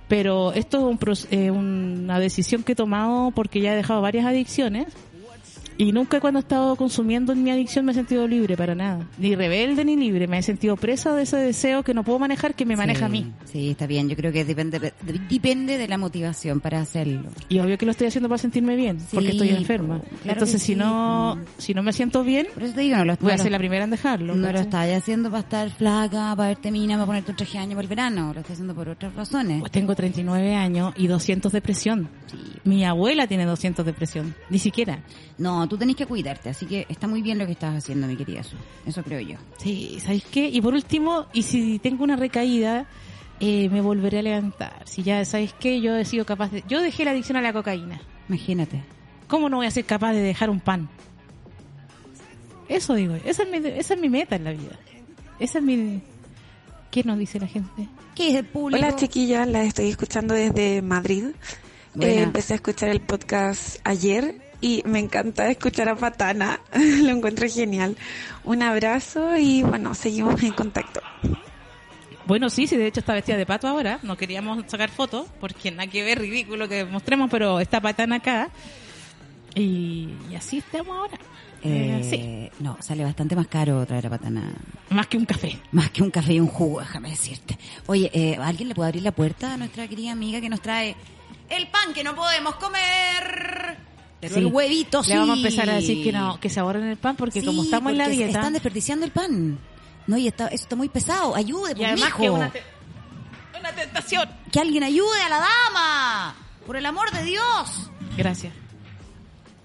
Pero 0.07 0.53
esto 0.53 0.77
es 0.77 0.83
un 0.83 0.99
eh, 1.31 1.49
una 1.49 2.19
decisión 2.19 2.61
que 2.61 2.73
he 2.73 2.75
tomado 2.75 3.31
porque 3.31 3.61
ya 3.61 3.73
he 3.73 3.75
dejado 3.75 3.99
varias 4.01 4.27
adicciones 4.27 4.85
y 5.77 5.91
nunca 5.91 6.19
cuando 6.19 6.39
he 6.39 6.41
estado 6.41 6.75
consumiendo 6.75 7.33
en 7.33 7.43
mi 7.43 7.51
adicción 7.51 7.85
me 7.85 7.91
he 7.91 7.95
sentido 7.95 8.27
libre 8.27 8.55
para 8.55 8.75
nada. 8.75 9.07
Ni 9.17 9.35
rebelde 9.35 9.83
ni 9.85 9.95
libre. 9.95 10.27
Me 10.27 10.37
he 10.37 10.43
sentido 10.43 10.75
presa 10.77 11.13
de 11.15 11.23
ese 11.23 11.37
deseo 11.37 11.83
que 11.83 11.93
no 11.93 12.03
puedo 12.03 12.17
manejar 12.19 12.55
que 12.55 12.65
me 12.65 12.75
maneja 12.75 12.99
Sí, 12.99 13.05
a 13.05 13.09
mí. 13.09 13.31
Sí, 13.45 13.69
está 13.71 13.85
bien. 13.87 14.07
Yo 14.09 14.15
creo 14.15 14.31
que 14.31 14.45
depende, 14.45 14.79
de- 14.79 14.93
depende 15.29 15.77
de 15.77 15.87
la 15.87 15.97
motivación 15.97 16.59
para 16.59 16.79
hacerlo. 16.81 17.23
Y 17.49 17.59
obvio 17.59 17.77
que 17.77 17.85
lo 17.85 17.91
estoy 17.91 18.07
haciendo 18.07 18.29
para 18.29 18.37
sentirme 18.37 18.75
bien, 18.75 18.97
porque 19.13 19.29
estoy 19.29 19.49
enferma. 19.49 19.99
claro 20.23 20.33
Entonces 20.33 20.61
si 20.61 20.75
no, 20.75 21.37
si 21.57 21.73
no 21.73 21.83
me 21.83 21.91
siento 21.93 22.23
bien, 22.23 22.47
Por 22.53 22.63
eso 22.63 22.73
te 22.75 22.81
digo, 22.81 22.97
no 22.97 23.05
lo, 23.05 23.17
voy 23.19 23.31
a 23.33 23.37
ser 23.37 23.51
la 23.51 23.57
primera 23.57 23.83
en 23.83 23.89
dejarlo. 23.91 24.35
no 24.35 24.51
lo 24.51 24.59
estás 24.59 24.89
haciendo 24.91 25.29
para 25.29 25.41
estar 25.41 25.69
flaca, 25.71 26.35
para 26.35 26.49
verte 26.49 26.71
mina, 26.71 26.95
para 26.95 27.05
ponerte 27.05 27.31
un 27.31 27.37
traje 27.37 27.53
de 27.53 27.59
año 27.59 27.71
para 27.71 27.81
el 27.81 27.87
verano. 27.89 28.33
Lo 28.33 28.39
estás 28.39 28.53
haciendo 28.53 28.73
por 28.75 28.87
otras 28.89 29.13
razones. 29.13 29.59
Pues 29.59 29.71
tengo 29.71 29.95
39 29.95 30.55
años 30.55 30.93
y 30.95 31.07
200 31.07 31.51
depresión. 31.51 32.09
Sí. 32.27 32.37
Mi 32.63 32.85
abuela 32.85 33.27
tiene 33.27 33.45
200 33.45 33.85
depresión. 33.85 34.33
Ni 34.49 34.59
siquiera. 34.59 34.99
No, 35.37 35.64
tú 35.67 35.77
tenés 35.77 35.95
que 35.95 36.05
cuidarte, 36.05 36.49
así 36.49 36.65
que 36.65 36.85
está 36.89 37.07
muy 37.07 37.21
bien 37.21 37.37
lo 37.37 37.45
que 37.45 37.53
estás 37.53 37.75
haciendo, 37.75 38.07
mi 38.07 38.15
querida 38.15 38.43
Su. 38.43 38.55
Eso 38.85 39.03
creo 39.03 39.19
yo. 39.19 39.37
Sí, 39.57 39.97
¿sabéis 39.99 40.25
qué? 40.25 40.47
Y 40.47 40.61
por 40.61 40.73
último, 40.73 41.27
y 41.33 41.43
si 41.43 41.79
tengo 41.79 42.03
una 42.03 42.15
recaída, 42.15 42.87
eh, 43.39 43.69
me 43.69 43.81
volveré 43.81 44.19
a 44.19 44.21
levantar. 44.21 44.83
Si 44.85 45.03
ya, 45.03 45.23
¿sabéis 45.25 45.53
qué? 45.53 45.81
Yo 45.81 45.95
he 45.95 46.05
sido 46.05 46.25
capaz 46.25 46.51
de... 46.51 46.63
Yo 46.67 46.81
dejé 46.81 47.05
la 47.05 47.11
adicción 47.11 47.37
a 47.37 47.41
la 47.41 47.53
cocaína. 47.53 48.01
Imagínate. 48.29 48.83
¿Cómo 49.27 49.49
no 49.49 49.57
voy 49.57 49.65
a 49.65 49.71
ser 49.71 49.85
capaz 49.85 50.13
de 50.13 50.21
dejar 50.21 50.49
un 50.49 50.59
pan? 50.59 50.89
Eso 52.67 52.95
digo, 52.95 53.15
esa 53.25 53.43
es 53.43 53.49
mi, 53.49 53.67
esa 53.67 53.93
es 53.93 53.99
mi 53.99 54.09
meta 54.09 54.35
en 54.35 54.43
la 54.43 54.51
vida. 54.51 54.79
Esa 55.39 55.59
es 55.59 55.63
mi... 55.63 56.01
¿Qué 56.91 57.03
nos 57.03 57.17
dice 57.17 57.39
la 57.39 57.47
gente? 57.47 57.89
¿Qué 58.15 58.29
es 58.29 58.35
el 58.35 58.45
público? 58.45 58.79
Hola 58.83 58.95
chiquillas, 58.95 59.47
las 59.47 59.67
estoy 59.67 59.89
escuchando 59.89 60.33
desde 60.33 60.81
Madrid. 60.81 61.25
Eh, 61.99 62.21
empecé 62.21 62.53
a 62.53 62.55
escuchar 62.55 62.89
el 62.89 63.01
podcast 63.01 63.77
ayer 63.83 64.44
y 64.61 64.81
me 64.85 64.99
encanta 64.99 65.49
escuchar 65.49 65.89
a 65.89 65.95
Patana. 65.95 66.59
Lo 66.73 67.09
encuentro 67.11 67.47
genial. 67.49 67.95
Un 68.43 68.61
abrazo 68.63 69.37
y 69.37 69.63
bueno, 69.63 69.93
seguimos 69.93 70.41
en 70.43 70.51
contacto. 70.53 71.01
Bueno, 72.25 72.49
sí, 72.49 72.65
sí, 72.65 72.75
de 72.75 72.87
hecho 72.87 73.01
está 73.01 73.13
vestida 73.13 73.37
de 73.37 73.45
pato 73.45 73.67
ahora. 73.67 73.99
No 74.01 74.17
queríamos 74.17 74.63
sacar 74.67 74.89
fotos 74.89 75.27
porque 75.39 75.69
nada 75.71 75.87
que 75.87 76.03
ver, 76.03 76.19
ridículo 76.19 76.67
que 76.67 76.83
mostremos, 76.85 77.29
pero 77.29 77.59
está 77.59 77.79
patana 77.81 78.15
acá. 78.15 78.49
Y, 79.53 80.09
y 80.31 80.35
así 80.35 80.57
estamos 80.57 80.97
ahora. 80.97 81.17
Eh, 81.63 82.01
sí, 82.03 82.15
Eh, 82.15 82.51
No, 82.59 82.77
sale 82.81 83.03
bastante 83.03 83.35
más 83.35 83.47
caro 83.47 83.85
traer 83.85 84.07
a 84.07 84.09
patana. 84.09 84.53
más 84.89 85.07
que 85.07 85.17
un 85.17 85.25
café. 85.25 85.59
Más 85.71 85.89
que 85.91 86.01
un 86.03 86.11
café 86.11 86.33
y 86.33 86.39
un 86.39 86.47
jugo, 86.47 86.79
déjame 86.79 87.09
decirte. 87.09 87.57
Oye, 87.85 88.09
eh, 88.13 88.37
¿alguien 88.41 88.69
le 88.69 88.75
puede 88.75 88.87
abrir 88.89 89.03
la 89.03 89.11
puerta 89.11 89.53
a 89.53 89.57
nuestra 89.57 89.87
querida 89.87 90.11
amiga 90.11 90.41
que 90.41 90.49
nos 90.49 90.61
trae 90.61 90.95
el 91.49 91.67
pan 91.67 91.93
que 91.93 92.03
no 92.03 92.15
podemos 92.15 92.55
comer? 92.55 93.77
Pero 94.21 94.33
Sí. 94.35 94.39
el 94.39 94.45
huevito 94.47 95.03
sí. 95.03 95.11
Le 95.11 95.17
vamos 95.19 95.35
a 95.35 95.37
empezar 95.37 95.69
a 95.69 95.75
decir 95.75 96.03
que 96.03 96.11
no, 96.11 96.39
que 96.39 96.49
se 96.49 96.59
ahorren 96.59 96.85
el 96.85 96.97
pan 96.97 97.15
porque 97.15 97.41
Sí, 97.41 97.45
como 97.45 97.63
estamos 97.63 97.91
en 97.91 97.97
la 97.97 98.05
porque 98.05 98.17
dieta. 98.17 98.39
Están 98.39 98.53
desperdiciando 98.53 99.05
el 99.05 99.11
pan. 99.11 99.59
No, 100.07 100.17
y 100.17 100.27
está, 100.27 100.47
eso 100.47 100.63
está 100.63 100.75
muy 100.75 100.89
pesado. 100.89 101.35
Ayude, 101.35 101.71
y 101.71 101.75
pues, 101.75 101.87
además 101.87 102.05
mijo. 102.09 102.21
que 102.21 102.29
una, 102.29 102.49
te- 102.51 102.63
una 103.59 103.71
tentación. 103.73 104.29
Que 104.51 104.59
alguien 104.59 104.83
ayude 104.83 105.21
a 105.25 105.29
la 105.29 105.37
dama. 105.39 106.35
Por 106.65 106.77
el 106.77 106.85
amor 106.85 107.11
de 107.11 107.23
Dios. 107.23 107.91
Gracias. 108.17 108.53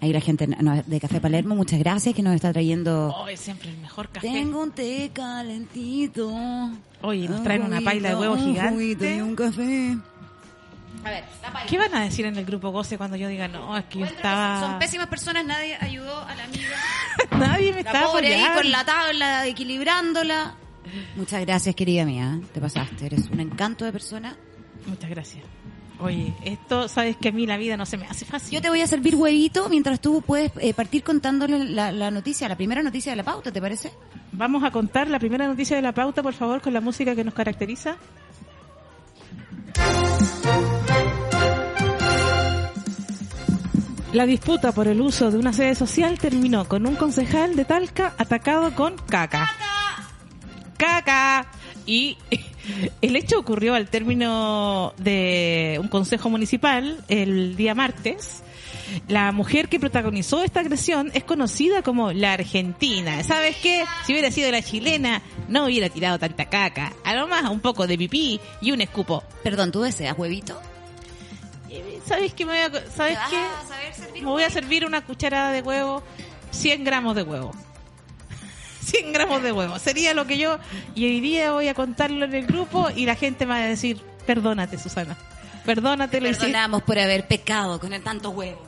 Ahí 0.02 0.12
la 0.14 0.20
gente 0.22 0.46
de 0.86 1.00
Café 1.00 1.20
Palermo, 1.20 1.54
muchas 1.54 1.78
gracias 1.78 2.14
que 2.14 2.22
nos 2.22 2.34
está 2.34 2.52
trayendo. 2.52 3.14
Oh, 3.14 3.28
es 3.28 3.38
siempre 3.38 3.68
el 3.68 3.76
mejor 3.78 4.08
café. 4.08 4.28
Tengo 4.32 4.62
un 4.62 4.70
té 4.72 5.10
calentito. 5.12 6.30
Oye, 7.02 7.28
nos 7.28 7.38
un 7.38 7.44
traen 7.44 7.62
una 7.64 7.80
paila 7.82 8.08
de 8.10 8.14
huevo 8.16 8.36
juguito, 8.36 8.60
un 8.62 8.68
juguito 8.72 9.00
gigante. 9.04 9.16
y 9.16 9.20
un 9.20 9.36
café. 9.36 9.98
A 11.04 11.10
ver, 11.10 11.24
la. 11.42 11.66
¿Qué 11.66 11.78
van 11.78 11.94
a 11.94 12.00
decir 12.02 12.26
en 12.26 12.36
el 12.36 12.44
grupo 12.44 12.70
Goce 12.70 12.98
cuando 12.98 13.16
yo 13.16 13.28
diga, 13.28 13.48
no, 13.48 13.76
es 13.76 13.84
que 13.86 14.00
yo 14.00 14.04
estaba... 14.06 14.60
Son 14.60 14.78
pésimas 14.78 15.06
personas, 15.06 15.44
nadie 15.46 15.76
ayudó 15.80 16.22
a 16.24 16.34
la 16.34 16.44
amiga. 16.44 16.76
Nadie 17.38 17.72
me 17.72 17.82
La 17.82 17.90
está 17.92 18.06
pobre 18.06 18.28
ahí 18.28 18.34
apoyando. 18.42 18.62
con 18.62 18.70
la 18.70 18.84
tabla, 18.84 19.46
equilibrándola. 19.46 20.54
Muchas 21.16 21.40
gracias, 21.42 21.74
querida 21.74 22.04
mía. 22.04 22.38
Te 22.52 22.60
pasaste. 22.60 23.06
Eres 23.06 23.28
un 23.30 23.40
encanto 23.40 23.84
de 23.84 23.92
persona. 23.92 24.36
Muchas 24.86 25.10
gracias. 25.10 25.44
Oye, 26.00 26.34
esto, 26.44 26.88
sabes 26.88 27.16
que 27.16 27.28
a 27.28 27.32
mí 27.32 27.46
la 27.46 27.56
vida 27.58 27.76
no 27.76 27.84
se 27.84 27.96
me 27.98 28.06
hace 28.06 28.24
fácil. 28.24 28.52
Yo 28.54 28.62
te 28.62 28.70
voy 28.70 28.80
a 28.80 28.86
servir 28.86 29.14
huevito 29.16 29.68
mientras 29.68 30.00
tú 30.00 30.22
puedes 30.22 30.50
eh, 30.58 30.72
partir 30.72 31.02
contándole 31.02 31.64
la, 31.66 31.92
la 31.92 32.10
noticia, 32.10 32.48
la 32.48 32.56
primera 32.56 32.82
noticia 32.82 33.12
de 33.12 33.16
la 33.16 33.22
pauta, 33.24 33.52
¿te 33.52 33.60
parece? 33.60 33.92
Vamos 34.32 34.64
a 34.64 34.70
contar 34.70 35.08
la 35.08 35.18
primera 35.18 35.46
noticia 35.46 35.76
de 35.76 35.82
la 35.82 35.92
pauta, 35.92 36.22
por 36.22 36.32
favor, 36.32 36.62
con 36.62 36.72
la 36.72 36.80
música 36.80 37.14
que 37.14 37.24
nos 37.24 37.34
caracteriza. 37.34 37.96
La 44.12 44.26
disputa 44.26 44.72
por 44.72 44.88
el 44.88 45.00
uso 45.00 45.30
de 45.30 45.38
una 45.38 45.52
sede 45.52 45.76
social 45.76 46.18
terminó 46.18 46.66
con 46.66 46.84
un 46.84 46.96
concejal 46.96 47.54
de 47.54 47.64
Talca 47.64 48.12
atacado 48.18 48.74
con 48.74 48.96
caca. 48.96 49.48
¡Caca! 50.76 51.46
Y 51.86 52.18
el 53.02 53.14
hecho 53.14 53.38
ocurrió 53.38 53.74
al 53.74 53.88
término 53.88 54.94
de 54.98 55.78
un 55.80 55.86
consejo 55.86 56.28
municipal 56.28 57.04
el 57.06 57.54
día 57.54 57.76
martes. 57.76 58.42
La 59.06 59.30
mujer 59.30 59.68
que 59.68 59.78
protagonizó 59.78 60.42
esta 60.42 60.58
agresión 60.58 61.12
es 61.14 61.22
conocida 61.22 61.82
como 61.82 62.12
la 62.12 62.32
Argentina. 62.32 63.22
¿Sabes 63.22 63.56
qué? 63.62 63.84
Si 64.04 64.12
hubiera 64.12 64.32
sido 64.32 64.50
la 64.50 64.60
chilena, 64.60 65.22
no 65.48 65.66
hubiera 65.66 65.88
tirado 65.88 66.18
tanta 66.18 66.46
caca. 66.46 66.92
A 67.04 67.14
lo 67.14 67.28
más 67.28 67.48
un 67.48 67.60
poco 67.60 67.86
de 67.86 67.96
pipí 67.96 68.40
y 68.60 68.72
un 68.72 68.80
escupo. 68.80 69.22
Perdón, 69.44 69.70
¿tú 69.70 69.82
deseas 69.82 70.18
huevito? 70.18 70.60
¿Sabes 72.10 72.34
qué? 72.34 72.44
Me 72.44 72.52
voy 72.66 72.78
a, 72.78 72.90
¿Sabes 72.90 73.14
¿Te 73.14 73.18
vas 73.20 73.30
qué? 73.30 73.36
a 73.36 73.68
saber 73.68 73.94
servir 73.94 74.22
Me 74.22 74.28
voy 74.30 74.42
a 74.42 74.46
huevito? 74.46 74.60
servir 74.60 74.84
una 74.84 75.00
cucharada 75.04 75.52
de 75.52 75.62
huevo, 75.62 76.02
100 76.50 76.82
gramos 76.84 77.14
de 77.14 77.22
huevo. 77.22 77.52
100 78.84 79.12
gramos 79.12 79.42
de 79.42 79.52
huevo. 79.52 79.78
Sería 79.78 80.12
lo 80.14 80.26
que 80.26 80.36
yo, 80.38 80.58
y 80.94 81.06
hoy 81.06 81.20
día 81.20 81.52
voy 81.52 81.68
a 81.68 81.74
contarlo 81.74 82.24
en 82.24 82.34
el 82.34 82.46
grupo 82.46 82.88
y 82.94 83.06
la 83.06 83.14
gente 83.14 83.46
me 83.46 83.52
va 83.54 83.60
a 83.60 83.66
decir, 83.66 84.00
perdónate, 84.26 84.76
Susana. 84.78 85.16
Perdónate, 85.64 86.20
lo 86.20 86.26
hiciste. 86.28 86.46
Perdonamos 86.46 86.82
por 86.82 86.98
haber 86.98 87.28
pecado 87.28 87.78
con 87.78 87.92
el 87.92 88.02
tanto 88.02 88.30
huevo. 88.30 88.60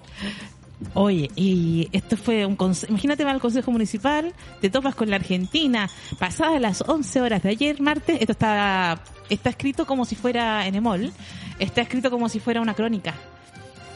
Oye, 0.94 1.31
y 1.37 1.88
esto 1.92 2.16
fue 2.16 2.44
un 2.44 2.57
conse- 2.57 2.88
imagínate 2.88 3.24
va 3.24 3.31
al 3.31 3.40
Consejo 3.40 3.70
Municipal, 3.70 4.35
te 4.61 4.68
topas 4.68 4.94
con 4.96 5.09
la 5.11 5.16
Argentina, 5.16 5.88
pasadas 6.18 6.61
las 6.61 6.83
11 6.87 7.20
horas 7.20 7.42
de 7.42 7.50
ayer, 7.50 7.81
martes, 7.81 8.18
esto 8.20 8.33
está, 8.33 9.00
está 9.31 9.50
escrito 9.50 9.87
como 9.87 10.05
si 10.05 10.16
fuera 10.16 10.66
en 10.66 10.74
Emol, 10.74 11.12
está 11.61 11.83
escrito 11.83 12.11
como 12.11 12.28
si 12.28 12.40
fuera 12.40 12.61
una 12.61 12.74
crónica. 12.74 13.14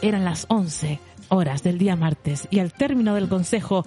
Eran 0.02 0.24
las 0.24 0.46
11, 0.48 1.00
horas 1.28 1.62
del 1.62 1.78
día 1.78 1.96
martes 1.96 2.46
y 2.50 2.58
al 2.60 2.72
término 2.72 3.14
del 3.14 3.28
consejo 3.28 3.84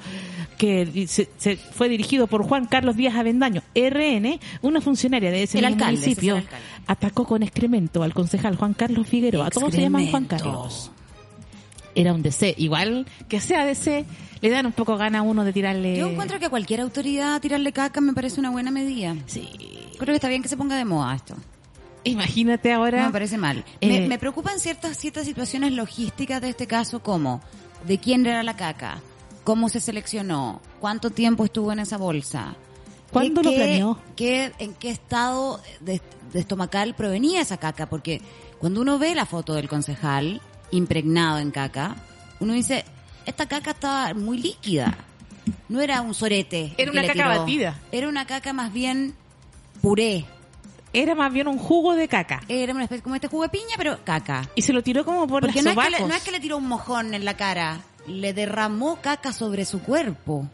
que 0.58 1.08
se, 1.08 1.30
se 1.38 1.56
fue 1.56 1.88
dirigido 1.88 2.28
por 2.28 2.44
Juan 2.44 2.66
Carlos 2.66 2.98
Díaz 2.98 3.16
Avendaño, 3.16 3.62
RN, 3.76 4.40
una 4.62 4.82
funcionaria 4.82 5.32
de 5.32 5.44
ese 5.44 5.60
El 5.60 5.66
mismo 5.66 5.76
alcalde, 5.76 6.02
ese 6.02 6.12
es 6.12 6.18
el 6.18 6.32
municipio 6.32 6.60
atacó 6.90 7.26
con 7.26 7.44
excremento 7.44 8.02
al 8.02 8.16
concejal 8.16 8.56
Juan 8.56 8.74
Carlos 8.74 9.08
Figueroa. 9.08 9.52
Todos 9.52 9.74
se 9.74 9.82
llaman 9.82 10.10
Juan 10.10 10.24
Excremento. 10.24 10.52
Carlos. 10.52 10.92
Era 11.94 12.14
un 12.14 12.24
DC. 12.24 12.56
Igual 12.58 13.06
que 13.28 13.40
sea 13.40 13.64
DC, 13.64 14.06
le 14.42 14.50
dan 14.50 14.66
un 14.66 14.72
poco 14.72 14.98
gana 14.98 15.20
a 15.20 15.22
uno 15.22 15.44
de 15.44 15.54
tirarle... 15.54 15.98
Yo 15.98 16.10
encuentro 16.10 16.40
que 16.40 16.48
a 16.48 16.50
cualquier 16.50 16.82
autoridad 16.82 17.40
tirarle 17.42 17.72
caca 17.74 18.02
me 18.02 18.14
parece 18.14 18.40
una 18.40 18.50
buena 18.50 18.72
medida. 18.72 19.16
Sí. 19.28 19.50
Creo 20.00 20.08
que 20.08 20.16
está 20.16 20.30
bien 20.30 20.42
que 20.42 20.50
se 20.50 20.58
ponga 20.58 20.76
de 20.78 20.86
moda 20.86 21.14
esto. 21.14 21.36
Imagínate 22.04 22.72
ahora... 22.72 23.00
No 23.02 23.08
me 23.08 23.12
parece 23.14 23.38
mal. 23.38 23.64
Eh, 23.82 24.02
me, 24.02 24.08
me 24.08 24.18
preocupan 24.20 24.60
ciertas, 24.60 24.98
ciertas 24.98 25.26
situaciones 25.26 25.74
logísticas 25.74 26.42
de 26.42 26.50
este 26.50 26.66
caso, 26.68 27.02
como 27.04 27.42
de 27.86 27.98
quién 27.98 28.26
era 28.26 28.42
la 28.44 28.56
caca, 28.56 29.00
cómo 29.44 29.70
se 29.70 29.80
seleccionó, 29.80 30.62
cuánto 30.80 31.10
tiempo 31.10 31.44
estuvo 31.46 31.72
en 31.72 31.80
esa 31.80 31.98
bolsa. 31.98 32.56
¿Cuándo 33.12 33.42
lo 33.42 33.52
planeó? 33.54 34.00
qué- 34.16 34.52
¿En 34.60 34.74
qué 34.76 34.92
estado 34.92 35.62
de, 35.80 36.02
de 36.32 36.40
estomacal 36.40 36.94
provenía 36.96 37.42
esa 37.42 37.58
caca? 37.58 37.88
Porque 37.90 38.22
cuando 38.60 38.82
uno 38.82 39.00
ve 39.00 39.16
la 39.16 39.26
foto 39.26 39.54
del 39.56 39.68
concejal 39.68 40.42
impregnado 40.72 41.40
en 41.40 41.50
caca, 41.52 41.96
uno 42.40 42.54
dice, 42.54 42.86
esta 43.26 43.48
caca 43.48 43.72
estaba 43.72 44.14
muy 44.14 44.38
líquida. 44.38 44.96
No 45.68 45.82
era 45.82 46.02
un 46.02 46.14
sorete. 46.14 46.74
Era 46.78 46.92
una 46.92 47.02
caca 47.02 47.14
tiró. 47.14 47.28
batida. 47.30 47.80
Era 47.92 48.08
una 48.08 48.26
caca 48.28 48.54
más 48.54 48.72
bien 48.72 49.16
puré. 49.82 50.26
Era 50.94 51.14
más 51.16 51.32
bien 51.32 51.48
un 51.48 51.58
jugo 51.58 51.96
de 51.96 52.08
caca. 52.08 52.42
Era 52.48 52.74
una 52.74 52.84
especie 52.84 53.04
como 53.04 53.16
este 53.16 53.28
jugo 53.28 53.44
de 53.44 53.50
piña, 53.50 53.76
pero 53.78 54.00
caca. 54.04 54.50
Y 54.56 54.62
se 54.64 54.74
lo 54.74 54.82
tiró 54.82 55.06
como 55.06 55.28
por 55.28 55.42
Porque 55.42 55.62
las 55.62 55.76
no 55.76 55.82
es, 55.82 55.88
que 55.88 55.92
le, 55.92 56.08
no 56.08 56.14
es 56.16 56.24
que 56.24 56.32
le 56.32 56.40
tiró 56.40 56.58
un 56.58 56.68
mojón 56.68 57.14
en 57.14 57.26
la 57.26 57.36
cara, 57.38 57.82
le 58.08 58.34
derramó 58.34 58.98
caca 59.02 59.32
sobre 59.34 59.66
su 59.66 59.82
cuerpo. 59.82 60.48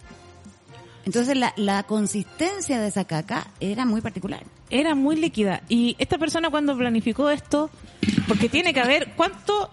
Entonces 1.05 1.37
la, 1.37 1.53
la 1.55 1.83
consistencia 1.83 2.79
de 2.79 2.87
esa 2.87 3.05
caca 3.05 3.47
era 3.59 3.85
muy 3.85 4.01
particular. 4.01 4.43
Era 4.69 4.95
muy 4.95 5.15
líquida. 5.15 5.61
Y 5.69 5.95
esta 5.99 6.17
persona 6.17 6.49
cuando 6.49 6.75
planificó 6.75 7.29
esto, 7.29 7.69
porque 8.27 8.49
tiene 8.49 8.73
que 8.73 8.81
haber 8.81 9.13
cuánto, 9.15 9.69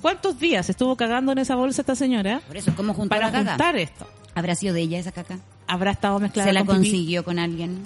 cuántos 0.00 0.38
días 0.38 0.70
estuvo 0.70 0.96
cagando 0.96 1.32
en 1.32 1.38
esa 1.38 1.56
bolsa 1.56 1.82
esta 1.82 1.96
señora 1.96 2.40
Por 2.46 2.56
eso, 2.56 2.72
¿cómo 2.76 2.94
juntó 2.94 3.08
para 3.10 3.26
la 3.26 3.32
caca? 3.32 3.50
juntar 3.50 3.76
esto. 3.76 4.06
¿Habrá 4.36 4.54
sido 4.54 4.72
de 4.72 4.82
ella 4.82 4.98
esa 5.00 5.10
caca? 5.10 5.40
Habrá 5.66 5.90
estado 5.90 6.20
mezclada 6.20 6.48
¿Se 6.48 6.52
la 6.52 6.64
con 6.64 6.76
pipí. 6.76 6.90
consiguió 6.90 7.24
con 7.24 7.40
alguien? 7.40 7.82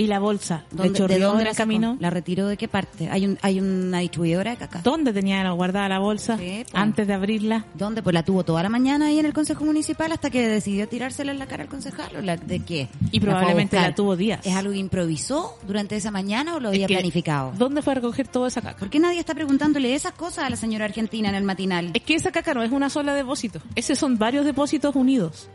Y 0.00 0.06
la 0.06 0.18
bolsa, 0.18 0.64
¿le 0.70 0.84
¿Dónde- 0.84 1.06
¿De 1.08 1.18
dónde 1.18 1.42
en 1.42 1.48
la 1.50 1.54
camino? 1.54 1.96
¿La 2.00 2.08
retiró 2.08 2.46
de 2.46 2.56
qué 2.56 2.68
parte? 2.68 3.10
¿Hay, 3.10 3.26
un, 3.26 3.38
hay 3.42 3.60
una 3.60 3.98
distribuidora 3.98 4.52
de 4.52 4.56
caca? 4.56 4.80
¿Dónde 4.82 5.12
tenía 5.12 5.46
guardada 5.50 5.90
la 5.90 5.98
bolsa 5.98 6.38
Sí, 6.38 6.60
pues. 6.62 6.74
antes 6.74 7.06
de 7.06 7.12
abrirla? 7.12 7.66
¿Dónde? 7.74 8.02
Pues 8.02 8.14
la 8.14 8.22
tuvo 8.22 8.42
toda 8.42 8.62
la 8.62 8.70
mañana 8.70 9.08
ahí 9.08 9.18
en 9.18 9.26
el 9.26 9.34
Consejo 9.34 9.62
Municipal 9.66 10.10
hasta 10.10 10.30
que 10.30 10.48
decidió 10.48 10.88
tirársela 10.88 11.32
en 11.32 11.38
la 11.38 11.44
cara 11.46 11.64
al 11.64 11.68
concejal. 11.68 12.16
¿o 12.16 12.22
la- 12.22 12.38
¿De 12.38 12.60
qué? 12.60 12.88
Y 13.12 13.20
probablemente 13.20 13.76
la 13.76 13.94
tuvo 13.94 14.16
días. 14.16 14.40
¿Es 14.46 14.54
algo 14.56 14.72
que 14.72 14.78
improvisó 14.78 15.58
durante 15.66 15.96
esa 15.96 16.10
mañana 16.10 16.54
o 16.56 16.60
lo 16.60 16.70
Es 16.70 16.76
había 16.76 16.86
que, 16.86 16.94
planificado? 16.94 17.52
¿Dónde 17.58 17.82
fue 17.82 17.92
a 17.92 17.96
recoger 17.96 18.26
toda 18.26 18.48
esa 18.48 18.62
caca? 18.62 18.78
¿Por 18.78 18.88
qué 18.88 19.00
nadie 19.00 19.20
está 19.20 19.34
preguntándole 19.34 19.94
esas 19.94 20.12
cosas 20.14 20.44
a 20.44 20.48
la 20.48 20.56
señora 20.56 20.86
argentina 20.86 21.28
en 21.28 21.34
el 21.34 21.44
matinal? 21.44 21.90
Es 21.92 22.00
que 22.02 22.14
esa 22.14 22.32
caca 22.32 22.54
no 22.54 22.62
es 22.62 22.72
una 22.72 22.88
sola 22.88 23.12
depósito. 23.12 23.60
Esos 23.74 23.98
son 23.98 24.16
varios 24.16 24.46
depósitos 24.46 24.96
unidos. 24.96 25.50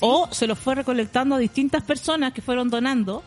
O 0.00 0.28
se 0.30 0.46
los 0.46 0.56
fue 0.58 0.76
recolectando 0.76 1.34
a 1.34 1.38
distintas 1.38 1.82
personas 1.82 2.32
que 2.32 2.42
fueron 2.42 2.68
donando 2.70 3.24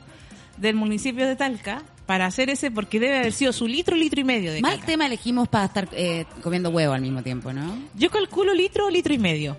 del 0.61 0.75
municipio 0.75 1.27
de 1.27 1.35
Talca 1.35 1.81
para 2.05 2.25
hacer 2.25 2.49
ese, 2.49 2.71
porque 2.71 2.99
debe 2.99 3.17
haber 3.17 3.33
sido 3.33 3.51
su 3.51 3.67
litro, 3.67 3.95
litro 3.95 4.21
y 4.21 4.23
medio 4.23 4.53
de 4.53 4.61
Mal 4.61 4.75
caca. 4.75 4.85
tema 4.85 5.05
elegimos 5.07 5.47
para 5.47 5.65
estar 5.65 5.89
eh, 5.93 6.25
comiendo 6.43 6.69
huevo 6.69 6.93
al 6.93 7.01
mismo 7.01 7.23
tiempo, 7.23 7.51
¿no? 7.51 7.77
Yo 7.95 8.09
calculo 8.11 8.53
litro, 8.53 8.89
litro 8.89 9.13
y 9.13 9.17
medio. 9.17 9.57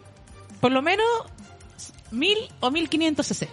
Por 0.61 0.71
lo 0.71 0.81
menos 0.81 1.07
mil 2.11 2.39
o 2.61 2.71
mil 2.71 2.89
quinientos 2.89 3.27
cc. 3.27 3.49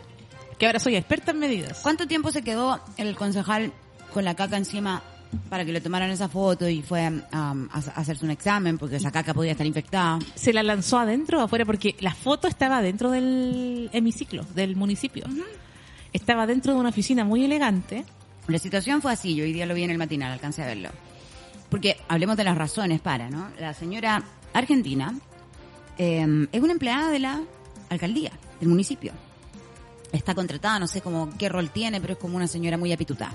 Que 0.60 0.68
ahora 0.68 0.80
soy 0.80 0.96
experta 0.96 1.32
en 1.32 1.40
medidas. 1.40 1.80
¿Cuánto 1.82 2.08
tiempo 2.08 2.32
se 2.32 2.44
quedó 2.44 2.80
el 2.98 3.16
concejal 3.16 3.72
con 4.14 4.26
la 4.26 4.36
caca 4.36 4.58
encima 4.58 5.02
para 5.50 5.64
que 5.64 5.72
le 5.72 5.80
tomaran 5.80 6.12
esa 6.12 6.28
foto 6.28 6.68
y 6.68 6.82
fue 6.82 7.08
um, 7.08 7.22
a, 7.32 7.54
a 7.72 7.78
hacerse 8.02 8.26
un 8.26 8.32
examen 8.32 8.78
porque 8.78 8.98
esa 8.98 9.12
caca 9.12 9.34
podía 9.34 9.54
estar 9.54 9.66
infectada? 9.66 10.20
Se 10.36 10.52
la 10.54 10.62
lanzó 10.62 11.00
adentro 11.00 11.40
o 11.40 11.44
afuera 11.44 11.66
porque 11.66 11.96
la 12.00 12.14
foto 12.14 12.48
estaba 12.48 12.82
dentro 12.82 13.10
del 13.10 13.90
hemiciclo, 13.94 14.44
del 14.54 14.76
municipio. 14.76 15.24
Estaba 16.14 16.48
dentro 16.48 16.74
de 16.74 16.80
una 16.80 16.90
oficina 16.90 17.24
muy 17.24 17.46
elegante. 17.46 18.06
La 18.48 18.58
situación 18.58 19.02
fue 19.02 19.12
así, 19.12 19.36
yo 19.36 19.44
hoy 19.44 19.54
día 19.54 19.66
lo 19.66 19.76
vi 19.76 19.84
en 19.84 19.92
el 19.92 19.98
matinal, 19.98 20.32
alcancé 20.32 20.64
a 20.64 20.68
verlo. 20.68 20.90
Porque 21.70 21.98
hablemos 22.08 22.36
de 22.36 22.44
las 22.44 22.58
razones 22.58 23.00
para, 23.00 23.30
¿no? 23.30 23.48
La 23.60 23.74
señora 23.76 24.24
argentina 24.54 25.14
eh, 25.98 26.48
es 26.52 26.62
una 26.62 26.72
empleada 26.72 27.12
de 27.12 27.20
la 27.20 27.42
alcaldía, 27.90 28.32
del 28.60 28.70
municipio. 28.70 29.12
Está 30.12 30.34
contratada, 30.34 30.80
no 30.80 30.88
sé 30.88 31.02
cómo 31.02 31.30
qué 31.38 31.48
rol 31.50 31.70
tiene, 31.70 32.02
pero 32.02 32.14
es 32.14 32.20
como 32.20 32.38
una 32.38 32.48
señora 32.48 32.78
muy 32.78 32.92
apitutada. 32.92 33.34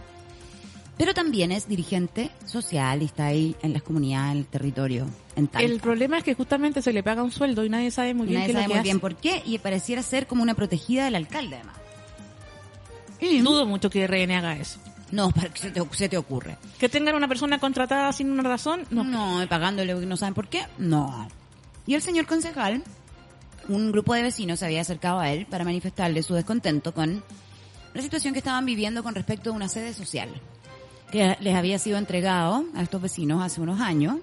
Pero 0.96 1.12
también 1.14 1.52
es 1.52 1.68
dirigente 1.68 2.30
social 2.44 3.02
y 3.02 3.06
está 3.06 3.26
ahí 3.26 3.54
en 3.62 3.72
las 3.72 3.82
comunidades, 3.82 4.32
en 4.32 4.38
el 4.38 4.46
territorio, 4.46 5.06
en 5.36 5.46
tal. 5.48 5.64
El 5.64 5.80
problema 5.80 6.18
es 6.18 6.24
que 6.24 6.34
justamente 6.34 6.82
se 6.82 6.92
le 6.92 7.02
paga 7.02 7.22
un 7.22 7.30
sueldo 7.32 7.64
y 7.64 7.68
nadie 7.68 7.90
sabe 7.92 8.14
muy 8.14 8.26
bien 8.28 8.40
Nadie 8.40 8.46
qué 8.46 8.52
es 8.52 8.54
sabe 8.56 8.64
lo 8.64 8.68
que 8.68 8.74
muy 8.74 8.78
hace. 8.80 8.88
bien 8.88 9.00
por 9.00 9.16
qué 9.16 9.42
y 9.44 9.58
pareciera 9.58 10.02
ser 10.02 10.26
como 10.26 10.42
una 10.42 10.54
protegida 10.54 11.04
del 11.04 11.14
alcalde, 11.16 11.56
además. 11.56 11.76
Dudo 13.42 13.66
mucho 13.66 13.90
que 13.90 14.06
RN 14.06 14.32
haga 14.32 14.56
eso. 14.56 14.78
no, 15.10 15.30
para 15.30 15.48
que 15.48 15.60
se 15.60 15.70
te, 15.70 15.82
se 15.92 16.08
te 16.08 16.16
ocurre. 16.16 16.56
Que 16.78 16.88
tengan 16.88 17.14
una 17.14 17.28
persona 17.28 17.58
contratada 17.58 18.12
sin 18.12 18.30
una 18.30 18.42
razón, 18.42 18.86
no. 18.90 19.04
No, 19.04 19.42
y 19.42 19.46
pagándole 19.46 19.92
porque 19.92 20.06
no 20.06 20.16
saben 20.16 20.34
por 20.34 20.48
qué. 20.48 20.66
No. 20.78 21.28
Y 21.86 21.94
el 21.94 22.02
señor 22.02 22.26
concejal, 22.26 22.82
un 23.68 23.92
grupo 23.92 24.14
de 24.14 24.22
vecinos 24.22 24.58
se 24.58 24.66
había 24.66 24.80
acercado 24.80 25.20
a 25.20 25.30
él 25.30 25.46
para 25.46 25.64
manifestarle 25.64 26.22
su 26.22 26.34
descontento 26.34 26.92
con 26.92 27.22
la 27.92 28.02
situación 28.02 28.32
que 28.32 28.38
estaban 28.38 28.64
viviendo 28.66 29.02
con 29.02 29.14
respecto 29.14 29.50
a 29.50 29.52
una 29.52 29.68
sede 29.68 29.94
social 29.94 30.30
que 31.14 31.36
les 31.38 31.54
había 31.54 31.78
sido 31.78 31.96
entregado 31.96 32.64
a 32.74 32.82
estos 32.82 33.00
vecinos 33.00 33.40
hace 33.40 33.60
unos 33.60 33.80
años, 33.80 34.16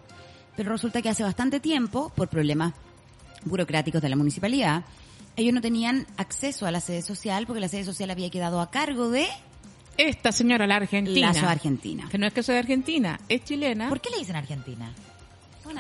pero 0.58 0.74
resulta 0.74 1.02
que 1.02 1.08
hace 1.08 1.24
bastante 1.24 1.62
tiempo, 1.62 2.12
por 2.14 2.28
problemas 2.28 2.74
burocráticos 3.46 4.02
de 4.02 4.10
la 4.10 4.18
municipalidad, 4.18 4.84
ellos 5.36 5.54
no 5.54 5.62
tenían 5.62 6.06
acceso 6.18 6.66
a 6.66 6.72
la 6.72 6.80
sede 6.82 7.02
social 7.02 7.46
porque 7.48 7.60
la 7.62 7.68
sede 7.68 7.84
social 7.84 8.10
había 8.12 8.30
quedado 8.30 8.60
a 8.62 8.70
cargo 8.70 9.10
de 9.10 9.28
Esta 9.98 10.32
señora, 10.32 10.68
la 10.68 10.76
argentina. 10.78 11.32
la 11.34 11.52
Argentina. 11.52 12.08
Que 12.10 12.18
no 12.18 12.26
es 12.28 12.34
que 12.34 12.44
sea 12.44 12.54
de 12.56 12.60
Argentina, 12.60 13.20
es 13.30 13.44
chilena. 13.44 13.90
¿Por 13.90 14.02
qué 14.02 14.10
le 14.10 14.18
dicen 14.20 14.36
Argentina? 14.36 14.92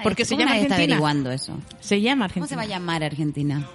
Porque 0.03 0.23
se 0.25 0.35
¿Cómo 0.35 0.39
llama 0.41 0.51
nadie 0.51 0.61
está 0.63 0.75
Argentina. 0.75 0.95
averiguando 0.95 1.31
eso? 1.31 1.57
Se 1.79 1.99
llama 2.01 2.27
¿Cómo 2.29 2.43
Argentina. 2.43 2.47
se 2.47 2.55
va 2.55 2.61
a 2.61 2.65
llamar 2.65 3.03
Argentina? 3.03 3.67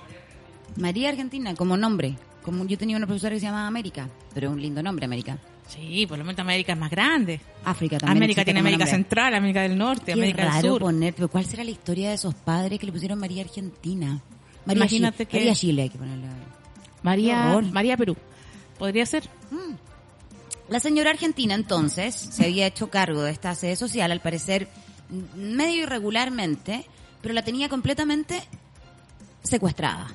María 0.76 1.08
Argentina, 1.10 1.54
como 1.54 1.76
nombre. 1.76 2.16
Como 2.42 2.64
yo 2.64 2.78
tenía 2.78 2.96
una 2.96 3.06
profesora 3.06 3.34
que 3.34 3.40
se 3.40 3.46
llamaba 3.46 3.66
América, 3.66 4.08
pero 4.32 4.50
un 4.50 4.60
lindo 4.62 4.82
nombre, 4.82 5.04
América. 5.04 5.36
Sí, 5.68 6.06
por 6.06 6.16
lo 6.16 6.24
menos 6.24 6.38
América 6.38 6.74
es 6.74 6.78
más 6.78 6.90
grande. 6.90 7.40
África 7.64 7.98
también. 7.98 8.18
América 8.18 8.44
tiene 8.44 8.60
América 8.60 8.84
nombre. 8.84 8.96
Central, 8.98 9.34
América 9.34 9.62
del 9.62 9.76
Norte, 9.76 10.04
Qué 10.06 10.12
América 10.12 10.44
raro 10.44 10.54
del 10.62 10.70
Sur. 10.70 10.80
poner, 10.80 11.12
pero 11.14 11.28
¿cuál 11.28 11.44
será 11.44 11.64
la 11.64 11.72
historia 11.72 12.08
de 12.10 12.14
esos 12.14 12.34
padres 12.34 12.78
que 12.78 12.86
le 12.86 12.92
pusieron 12.92 13.18
María 13.18 13.42
Argentina? 13.42 14.20
María 14.66 14.82
Imagínate 14.82 15.24
Chi- 15.24 15.30
que- 15.30 15.36
María 15.38 15.54
Chile 15.54 15.82
hay 15.82 15.88
que 15.90 15.98
ponerle. 15.98 16.26
María. 17.02 17.60
María 17.72 17.96
Perú. 17.96 18.16
Podría 18.78 19.06
ser. 19.06 19.28
La 20.68 20.80
señora 20.80 21.10
argentina 21.10 21.54
entonces 21.54 22.14
se 22.14 22.44
había 22.44 22.66
hecho 22.66 22.90
cargo 22.90 23.22
de 23.22 23.30
esta 23.30 23.54
sede 23.54 23.76
social, 23.76 24.10
al 24.10 24.20
parecer 24.20 24.68
medio 25.36 25.82
irregularmente, 25.84 26.84
pero 27.22 27.32
la 27.34 27.42
tenía 27.44 27.68
completamente 27.68 28.42
secuestrada. 29.42 30.08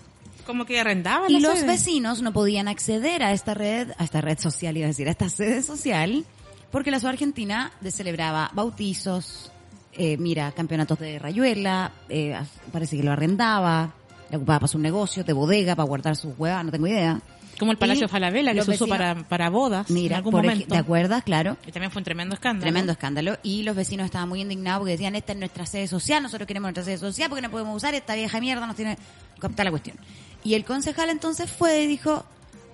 Como 0.46 0.66
que 0.66 0.80
arrendaba 0.80 1.30
Y 1.30 1.34
la 1.40 1.40
los 1.50 1.60
sede. 1.60 1.68
vecinos 1.68 2.22
no 2.22 2.34
podían 2.34 2.68
acceder 2.68 3.24
a 3.24 3.32
esta 3.32 3.54
red, 3.54 3.92
a 3.98 4.04
esta 4.04 4.20
red 4.22 4.38
social, 4.40 4.76
iba 4.76 4.86
a 4.86 4.90
decir, 4.90 5.08
a 5.08 5.12
esta 5.12 5.30
sede 5.30 5.62
social, 5.64 6.26
porque 6.72 6.92
la 6.92 7.00
SUA 7.00 7.12
Argentina 7.12 7.72
celebraba 7.90 8.52
bautizos, 8.54 9.52
eh, 9.94 10.18
mira, 10.18 10.52
campeonatos 10.52 11.00
de 11.00 11.20
rayuela, 11.20 11.94
eh, 12.10 12.38
parece 12.74 12.98
que 12.98 13.04
lo 13.04 13.12
arrendaba, 13.14 13.94
la 14.32 14.38
ocupaba 14.38 14.62
para 14.62 14.68
su 14.68 14.80
negocio, 14.80 15.24
de 15.24 15.34
bodega, 15.34 15.76
para 15.76 15.88
guardar 15.88 16.16
sus 16.16 16.34
huevas, 16.38 16.64
no 16.66 16.72
tengo 16.72 16.88
idea. 16.88 17.22
Como 17.60 17.72
el 17.72 17.78
Palacio 17.78 18.08
Falabella, 18.08 18.54
que 18.54 18.64
se 18.64 18.72
usó 18.72 18.88
para, 18.88 19.28
para 19.28 19.52
bodas 19.52 19.90
Mira, 19.92 20.16
en 20.16 20.18
algún 20.18 20.32
por 20.32 20.42
momento. 20.42 20.66
¿te 20.68 20.78
acuerdas? 20.78 21.24
Claro. 21.24 21.58
Y 21.68 21.72
también 21.72 21.92
fue 21.92 22.00
un 22.00 22.06
tremendo 22.06 22.34
escándalo. 22.34 22.64
Tremendo 22.64 22.92
escándalo. 22.94 23.38
Y 23.44 23.62
los 23.62 23.76
vecinos 23.76 24.06
estaban 24.06 24.30
muy 24.30 24.42
indignados 24.42 24.80
porque 24.80 24.94
decían, 24.94 25.16
esta 25.16 25.34
es 25.34 25.38
nuestra 25.38 25.66
sede 25.68 25.88
social, 25.88 26.24
nosotros 26.24 26.48
queremos 26.48 26.68
nuestra 26.68 26.84
sede 26.84 26.98
social 26.98 27.30
porque 27.30 27.44
no 27.44 27.52
podemos 27.52 27.76
usar 27.76 27.94
esta 27.94 28.16
vieja 28.16 28.40
mierda, 28.40 28.66
nos 28.66 28.76
tiene 28.76 28.96
que 28.96 29.42
captar 29.42 29.66
la 29.66 29.72
cuestión. 29.72 29.98
Y 30.44 30.56
el 30.56 30.66
concejal 30.66 31.10
entonces 31.10 31.52
fue 31.52 31.84
y 31.84 31.88
dijo, 31.88 32.26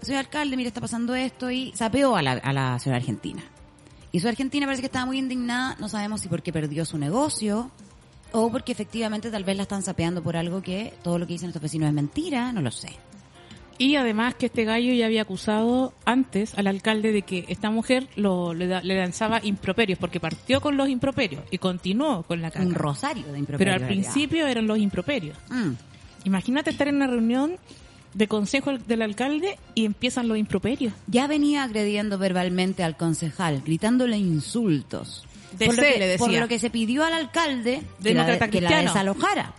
señor 0.01 0.19
alcalde, 0.19 0.55
mire, 0.55 0.69
está 0.69 0.79
pasando 0.79 1.15
esto, 1.15 1.51
y 1.51 1.73
sapeó 1.75 2.15
a 2.15 2.21
la, 2.21 2.33
a 2.33 2.53
la 2.53 2.79
ciudad 2.79 2.97
argentina. 2.97 3.43
Y 4.13 4.21
su 4.21 4.29
argentina 4.29 4.65
parece 4.67 4.83
que 4.83 4.87
estaba 4.87 5.05
muy 5.05 5.17
indignada, 5.17 5.75
no 5.79 5.89
sabemos 5.89 6.21
si 6.21 6.29
porque 6.29 6.53
perdió 6.53 6.85
su 6.85 6.97
negocio 6.97 7.71
o 8.31 8.51
porque 8.51 8.71
efectivamente 8.71 9.31
tal 9.31 9.43
vez 9.43 9.55
la 9.57 9.63
están 9.63 9.83
sapeando 9.83 10.21
por 10.21 10.35
algo 10.37 10.61
que 10.61 10.93
todo 11.03 11.17
lo 11.19 11.25
que 11.27 11.33
dicen 11.33 11.49
estos 11.49 11.61
vecinos 11.61 11.87
es 11.89 11.93
mentira, 11.93 12.51
no 12.53 12.61
lo 12.61 12.71
sé. 12.71 12.89
Y 13.79 13.95
además 13.95 14.33
que 14.33 14.47
este 14.47 14.63
gallo 14.65 14.91
ya 14.93 15.05
había 15.05 15.21
acusado 15.21 15.93
antes 16.03 16.57
al 16.57 16.65
alcalde 16.65 17.11
de 17.11 17.21
que 17.21 17.45
esta 17.47 17.69
mujer 17.69 18.07
lo, 18.15 18.55
le, 18.55 18.65
da- 18.65 18.81
le 18.81 18.97
lanzaba 18.97 19.39
improperios, 19.43 19.99
porque 19.99 20.19
partió 20.19 20.61
con 20.61 20.77
los 20.77 20.89
improperios 20.89 21.43
y 21.51 21.59
continuó 21.59 22.23
con 22.23 22.41
la 22.41 22.49
caca. 22.49 22.65
Un 22.65 22.73
rosario 22.73 23.23
de 23.25 23.29
Pero 23.29 23.37
improperios. 23.39 23.75
al 23.75 23.81
en 23.83 23.87
realidad. 23.87 24.11
principio 24.11 24.47
eran 24.47 24.65
los 24.65 24.79
improperios. 24.79 25.37
Mm. 25.51 25.71
Imagínate 26.25 26.71
estar 26.71 26.87
en 26.87 26.95
una 26.95 27.05
reunión 27.05 27.57
de 28.15 28.27
consejo 28.27 28.75
del 28.79 29.03
alcalde 29.03 29.59
y 29.75 29.85
empiezan 29.85 30.27
los 30.27 30.39
improperios. 30.39 30.91
Ya 31.05 31.27
venía 31.27 31.61
agrediendo 31.61 32.17
verbalmente 32.17 32.83
al 32.83 32.97
concejal, 32.97 33.61
gritándole 33.63 34.17
insultos. 34.17 35.23
De 35.53 35.65
por, 35.67 35.75
lo 35.75 35.81
que, 35.81 35.99
le 35.99 36.07
decía. 36.07 36.17
por 36.27 36.33
lo 36.33 36.47
que 36.47 36.59
se 36.59 36.69
pidió 36.69 37.03
al 37.05 37.13
alcalde 37.13 37.81
que 38.03 38.13
la, 38.13 38.25
que 38.49 38.61
la 38.61 38.69
desalojara. 38.81 39.53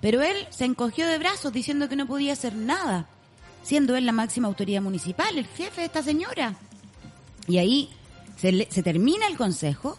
Pero 0.00 0.22
él 0.22 0.36
se 0.50 0.64
encogió 0.64 1.06
de 1.06 1.18
brazos 1.18 1.52
diciendo 1.52 1.88
que 1.88 1.96
no 1.96 2.06
podía 2.06 2.32
hacer 2.32 2.54
nada, 2.54 3.06
siendo 3.62 3.96
él 3.96 4.06
la 4.06 4.12
máxima 4.12 4.48
autoridad 4.48 4.80
municipal, 4.82 5.36
el 5.38 5.46
jefe 5.46 5.80
de 5.82 5.86
esta 5.86 6.02
señora. 6.02 6.54
Y 7.46 7.58
ahí 7.58 7.90
se, 8.36 8.52
le- 8.52 8.68
se 8.70 8.82
termina 8.82 9.26
el 9.26 9.36
consejo 9.36 9.98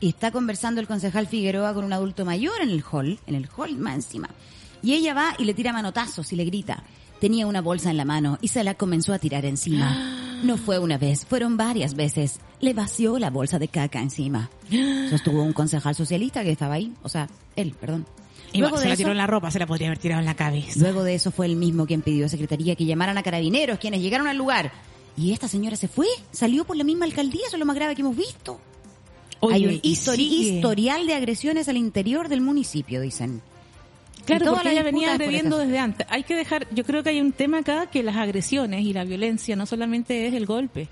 y 0.00 0.08
está 0.10 0.30
conversando 0.30 0.80
el 0.80 0.86
concejal 0.86 1.26
Figueroa 1.26 1.74
con 1.74 1.84
un 1.84 1.92
adulto 1.92 2.24
mayor 2.24 2.60
en 2.62 2.70
el 2.70 2.82
hall, 2.90 3.18
en 3.26 3.34
el 3.34 3.48
hall 3.56 3.76
más 3.76 3.94
encima. 3.96 4.28
Y 4.82 4.94
ella 4.94 5.14
va 5.14 5.34
y 5.38 5.44
le 5.44 5.54
tira 5.54 5.72
manotazos 5.72 6.32
y 6.32 6.36
le 6.36 6.44
grita. 6.44 6.82
Tenía 7.20 7.46
una 7.46 7.60
bolsa 7.62 7.90
en 7.90 7.96
la 7.96 8.04
mano 8.04 8.38
y 8.42 8.48
se 8.48 8.62
la 8.64 8.74
comenzó 8.74 9.12
a 9.14 9.18
tirar 9.18 9.44
encima. 9.46 10.20
No 10.44 10.56
fue 10.56 10.78
una 10.78 10.98
vez, 10.98 11.24
fueron 11.26 11.56
varias 11.56 11.94
veces. 11.94 12.38
Le 12.60 12.74
vació 12.74 13.18
la 13.18 13.30
bolsa 13.30 13.58
de 13.58 13.68
caca 13.68 14.00
encima. 14.00 14.50
Sostuvo 15.10 15.42
un 15.42 15.52
concejal 15.52 15.94
socialista 15.94 16.42
que 16.42 16.50
estaba 16.52 16.74
ahí, 16.74 16.92
o 17.02 17.08
sea, 17.08 17.28
él, 17.56 17.74
perdón. 17.80 18.06
Y 18.52 18.58
Luego 18.60 18.76
se 18.78 18.84
la 18.86 18.92
eso- 18.94 18.98
tiró 18.98 19.10
en 19.10 19.16
la 19.16 19.26
ropa, 19.26 19.50
se 19.50 19.58
la 19.58 19.66
podría 19.66 19.88
haber 19.88 19.98
tirado 19.98 20.20
en 20.20 20.26
la 20.26 20.34
cabeza. 20.36 20.78
Luego 20.78 21.02
de 21.02 21.14
eso 21.14 21.30
fue 21.32 21.46
el 21.46 21.56
mismo 21.56 21.86
quien 21.86 22.02
pidió 22.02 22.26
a 22.26 22.28
Secretaría 22.28 22.76
que 22.76 22.84
llamaran 22.84 23.18
a 23.18 23.22
carabineros, 23.22 23.78
quienes 23.78 24.00
llegaron 24.00 24.28
al 24.28 24.36
lugar. 24.36 24.70
Y 25.16 25.32
esta 25.32 25.48
señora 25.48 25.76
se 25.76 25.88
fue, 25.88 26.06
salió 26.30 26.64
por 26.64 26.76
la 26.76 26.84
misma 26.84 27.04
alcaldía, 27.04 27.40
eso 27.46 27.56
es 27.56 27.60
lo 27.60 27.66
más 27.66 27.76
grave 27.76 27.94
que 27.94 28.02
hemos 28.02 28.16
visto. 28.16 28.60
Oye, 29.40 29.54
Hay 29.56 29.66
un 29.66 29.72
y 29.74 29.80
histori- 29.94 30.16
sigue. 30.28 30.54
historial 30.56 31.06
de 31.06 31.14
agresiones 31.14 31.68
al 31.68 31.76
interior 31.76 32.28
del 32.28 32.40
municipio, 32.40 33.00
dicen. 33.00 33.42
Claro, 34.26 34.46
porque 34.52 34.64
la 34.64 34.72
ella 34.72 34.82
venía 34.82 35.14
eso. 35.48 35.58
desde 35.58 35.78
antes. 35.78 36.06
Hay 36.10 36.22
que 36.24 36.34
dejar, 36.34 36.66
yo 36.72 36.84
creo 36.84 37.02
que 37.02 37.10
hay 37.10 37.20
un 37.20 37.32
tema 37.32 37.58
acá 37.58 37.86
que 37.86 38.02
las 38.02 38.16
agresiones 38.16 38.82
y 38.84 38.92
la 38.92 39.04
violencia 39.04 39.56
no 39.56 39.66
solamente 39.66 40.26
es 40.26 40.34
el 40.34 40.46
golpe. 40.46 40.88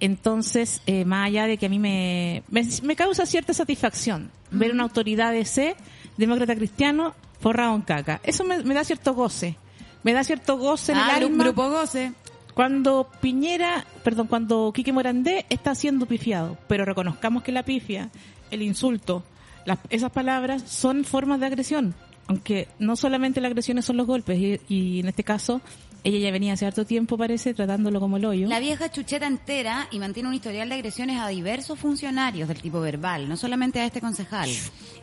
Entonces, 0.00 0.82
eh, 0.86 1.04
más 1.04 1.26
allá 1.28 1.46
de 1.46 1.56
que 1.58 1.66
a 1.66 1.68
mí 1.68 1.78
me, 1.78 2.42
me, 2.48 2.66
me 2.82 2.96
causa 2.96 3.24
cierta 3.24 3.54
satisfacción 3.54 4.30
ver 4.50 4.72
una 4.72 4.82
autoridad 4.82 5.32
de 5.32 5.44
C, 5.44 5.76
demócrata 6.16 6.56
cristiano, 6.56 7.14
forrado 7.40 7.74
en 7.74 7.82
caca. 7.82 8.20
Eso 8.24 8.44
me, 8.44 8.62
me 8.64 8.74
da 8.74 8.84
cierto 8.84 9.14
goce. 9.14 9.56
Me 10.02 10.12
da 10.12 10.24
cierto 10.24 10.58
goce 10.58 10.92
en 10.92 10.98
Ah, 10.98 11.14
el 11.18 11.24
alma 11.24 11.44
grupo 11.44 11.68
goce. 11.70 12.12
cuando 12.54 13.08
Piñera, 13.20 13.86
perdón, 14.02 14.26
cuando 14.26 14.72
Quique 14.74 14.92
Morandé 14.92 15.46
está 15.48 15.74
siendo 15.76 16.06
pifiado. 16.06 16.58
Pero 16.66 16.84
reconozcamos 16.84 17.44
que 17.44 17.52
la 17.52 17.62
pifia, 17.62 18.10
el 18.50 18.62
insulto, 18.62 19.22
las- 19.64 19.78
esas 19.90 20.10
palabras 20.10 20.64
son 20.66 21.04
formas 21.04 21.38
de 21.38 21.46
agresión. 21.46 21.94
Aunque 22.28 22.68
no 22.78 22.96
solamente 22.96 23.40
las 23.40 23.50
agresiones 23.50 23.84
son 23.84 23.96
los 23.96 24.06
golpes, 24.06 24.38
y, 24.38 24.60
y 24.68 25.00
en 25.00 25.08
este 25.08 25.24
caso 25.24 25.60
ella 26.04 26.18
ya 26.18 26.30
venía 26.32 26.54
hace 26.54 26.66
harto 26.66 26.84
tiempo, 26.84 27.16
parece, 27.16 27.54
tratándolo 27.54 28.00
como 28.00 28.16
el 28.16 28.24
hoyo. 28.24 28.48
La 28.48 28.58
vieja 28.58 28.90
chucheta 28.90 29.26
entera 29.26 29.86
y 29.90 29.98
mantiene 30.00 30.28
un 30.28 30.34
historial 30.34 30.68
de 30.68 30.74
agresiones 30.76 31.18
a 31.20 31.28
diversos 31.28 31.78
funcionarios 31.78 32.48
del 32.48 32.60
tipo 32.60 32.80
verbal, 32.80 33.28
no 33.28 33.36
solamente 33.36 33.80
a 33.80 33.86
este 33.86 34.00
concejal. 34.00 34.50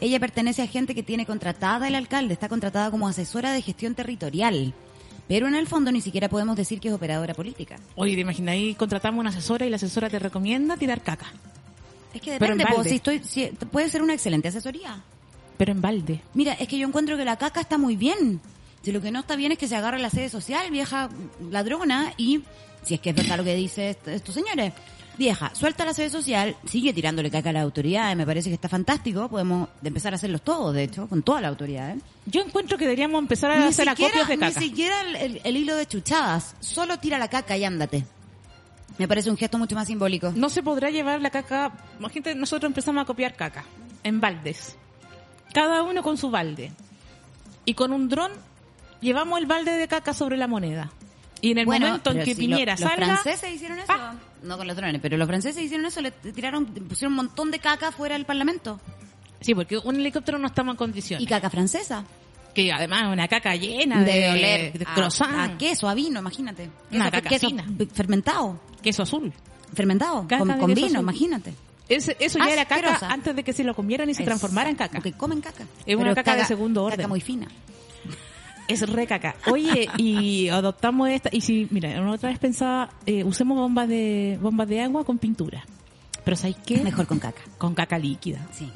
Ella 0.01 0.19
pertenece 0.19 0.61
a 0.61 0.67
gente 0.67 0.93
que 0.95 1.03
tiene 1.03 1.25
contratada 1.25 1.87
el 1.87 1.95
alcalde, 1.95 2.33
está 2.33 2.49
contratada 2.49 2.91
como 2.91 3.07
asesora 3.07 3.51
de 3.53 3.61
gestión 3.61 3.95
territorial. 3.95 4.73
Pero 5.27 5.47
en 5.47 5.53
el 5.55 5.67
fondo 5.67 5.91
ni 5.91 6.01
siquiera 6.01 6.27
podemos 6.27 6.55
decir 6.57 6.79
que 6.79 6.87
es 6.87 6.93
operadora 6.93 7.33
política. 7.35 7.75
Oye, 7.95 8.15
te 8.15 8.21
imaginas, 8.21 8.53
ahí 8.53 8.73
contratamos 8.73 9.19
una 9.19 9.29
asesora 9.29 9.65
y 9.65 9.69
la 9.69 9.75
asesora 9.75 10.09
te 10.09 10.17
recomienda 10.19 10.75
tirar 10.75 11.01
caca. 11.03 11.27
Es 12.13 12.21
que 12.21 12.31
depende, 12.31 12.65
si 12.89 12.95
estoy, 12.95 13.19
si- 13.23 13.45
puede 13.71 13.89
ser 13.89 14.01
una 14.01 14.15
excelente 14.15 14.47
asesoría. 14.47 15.01
Pero 15.59 15.73
en 15.73 15.81
balde. 15.81 16.21
Mira, 16.33 16.53
es 16.53 16.69
que 16.69 16.77
yo 16.77 16.87
encuentro 16.87 17.17
que 17.17 17.25
la 17.25 17.35
caca 17.37 17.59
está 17.59 17.77
muy 17.77 17.97
bien. 17.97 18.39
Si 18.81 18.93
lo 18.93 19.01
que 19.01 19.11
no 19.11 19.19
está 19.19 19.35
bien 19.35 19.51
es 19.51 19.57
que 19.57 19.67
se 19.67 19.75
agarre 19.75 19.99
la 19.99 20.09
sede 20.09 20.29
social, 20.29 20.71
vieja 20.71 21.09
ladrona, 21.51 22.13
y 22.15 22.41
si 22.81 22.93
es 22.93 23.01
que 23.01 23.09
es 23.09 23.15
verdad 23.17 23.37
lo 23.37 23.43
que 23.43 23.55
dice 23.55 23.89
est- 23.89 24.07
estos 24.07 24.33
señores. 24.33 24.71
Vieja, 25.17 25.51
suelta 25.53 25.83
la 25.83 25.93
sede 25.93 26.09
social, 26.09 26.55
sigue 26.65 26.93
tirándole 26.93 27.29
caca 27.29 27.49
a 27.49 27.51
las 27.53 27.63
autoridades, 27.63 28.15
me 28.15 28.25
parece 28.25 28.47
que 28.49 28.53
está 28.55 28.69
fantástico, 28.69 29.27
podemos 29.27 29.67
empezar 29.83 30.13
a 30.13 30.15
hacerlos 30.15 30.43
todos, 30.43 30.73
de 30.73 30.83
hecho, 30.83 31.09
con 31.09 31.23
toda 31.23 31.41
la 31.41 31.49
autoridad. 31.49 31.89
¿eh? 31.89 31.99
Yo 32.25 32.41
encuentro 32.41 32.77
que 32.77 32.85
deberíamos 32.85 33.19
empezar 33.19 33.51
a 33.51 33.57
Ni 33.57 33.65
hacer 33.65 33.85
siquiera, 33.89 34.11
acopios 34.13 34.27
de 34.29 34.37
ni 34.37 34.53
caca. 34.53 34.61
siquiera 34.61 35.01
el, 35.01 35.15
el- 35.17 35.41
el 35.43 35.57
hilo 35.57 35.75
de 35.75 35.85
chuchadas, 35.87 36.55
solo 36.61 36.99
tira 36.99 37.17
la 37.17 37.27
caca 37.27 37.57
y 37.57 37.65
ándate. 37.65 38.05
Me 38.97 39.09
parece 39.09 39.29
un 39.29 39.35
gesto 39.35 39.57
mucho 39.57 39.75
más 39.75 39.87
simbólico. 39.87 40.31
No 40.33 40.49
se 40.49 40.63
podrá 40.63 40.89
llevar 40.89 41.19
la 41.21 41.29
caca. 41.31 41.73
Imagínate, 41.99 42.33
nosotros 42.35 42.69
empezamos 42.69 43.01
a 43.01 43.05
copiar 43.05 43.35
caca 43.35 43.65
en 44.03 44.21
baldes. 44.21 44.77
Cada 45.53 45.83
uno 45.83 46.03
con 46.03 46.17
su 46.17 46.29
balde. 46.29 46.71
Y 47.65 47.73
con 47.73 47.91
un 47.91 48.09
dron 48.09 48.31
llevamos 49.01 49.39
el 49.39 49.45
balde 49.45 49.71
de 49.71 49.87
caca 49.87 50.13
sobre 50.13 50.37
la 50.37 50.47
moneda. 50.47 50.91
Y 51.41 51.51
en 51.51 51.59
el 51.59 51.65
Bueno, 51.65 51.87
momento 51.87 52.11
en 52.11 52.19
que 52.19 52.35
si 52.35 52.41
Piñera 52.41 52.75
lo- 52.75 52.81
los 52.81 52.89
salga. 52.89 53.05
franceses 53.17 53.55
hicieron 53.55 53.79
eso. 53.79 53.93
No 54.43 54.57
con 54.57 54.67
los 54.67 54.75
drones, 54.75 55.01
pero 55.01 55.15
los 55.17 55.27
franceses 55.27 55.63
hicieron 55.63 55.85
eso, 55.85 56.01
le 56.01 56.11
tiraron, 56.11 56.65
pusieron 56.65 57.13
un 57.13 57.17
montón 57.17 57.49
de 57.51 57.59
caca 57.59 57.91
fuera 57.91 58.15
del 58.15 58.25
parlamento. 58.25 58.79
Sí, 59.41 59.55
porque 59.55 59.77
un 59.77 59.95
helicóptero 59.95 60.37
no 60.37 60.47
estamos 60.47 60.73
en 60.73 60.77
condiciones. 60.77 61.23
Y 61.23 61.27
caca 61.27 61.49
francesa. 61.49 62.03
que 62.53 62.71
además 62.73 63.03
es 63.03 63.07
una 63.13 63.27
caca 63.27 63.55
llena 63.55 64.03
de, 64.03 64.11
de 64.11 64.29
oler 64.31 64.73
de 64.73 64.85
a- 64.85 64.93
croissant, 64.95 65.33
a, 65.53 65.57
queso, 65.57 65.87
a 65.87 65.93
vino, 65.93 66.19
imagínate. 66.19 66.69
Una 66.91 67.09
Queso, 67.09 67.11
caca 67.11 67.29
queso 67.29 67.47
fermentado. 67.93 68.59
queso 68.81 69.03
azul. 69.03 69.31
Fermentado, 69.73 70.23
Caca 70.27 70.39
con, 70.39 70.47
con 70.57 70.67
queso 70.73 70.75
vino, 70.87 70.87
azul. 70.87 70.99
imagínate. 71.01 71.53
Eso 71.89 72.39
ya 72.39 72.51
era 72.51 72.65
caca 72.65 72.99
antes 73.09 73.35
de 73.35 73.43
que 73.43 73.51
se 73.51 73.63
lo 73.63 73.73
comieran 73.73 74.09
y 74.09 74.13
se 74.13 74.23
transformara 74.23 74.69
en 74.69 74.75
caca. 74.75 74.97
Porque 74.97 75.13
comen 75.13 75.41
caca. 75.41 75.65
Es 75.85 75.95
una 75.95 76.15
caca 76.15 76.35
de 76.35 76.45
segundo 76.45 76.83
orden. 76.83 76.97
Caca 76.97 77.07
muy 77.07 77.21
fina. 77.21 77.47
Es 78.67 78.87
re 78.87 79.07
caca. 79.07 79.35
Oye, 79.47 79.89
y 79.97 80.47
adoptamos 80.49 81.09
esta. 81.09 81.29
Y 81.31 81.41
si, 81.41 81.67
mira, 81.71 81.89
una 81.99 82.11
otra 82.11 82.29
vez 82.29 82.37
pensaba, 82.37 82.91
eh, 83.07 83.23
usemos 83.23 83.57
bombas 83.57 83.89
de 83.89 84.37
bombas 84.39 84.67
de 84.67 84.81
agua 84.81 85.03
con 85.03 85.17
pintura. 85.17 85.65
Pero 86.23 86.37
¿sabéis 86.37 86.57
qué? 86.63 86.77
Mejor 86.83 87.07
con 87.07 87.17
caca. 87.17 87.41
Con 87.57 87.73
caca 87.73 87.97
líquida. 87.97 88.47
Sí. 88.53 88.69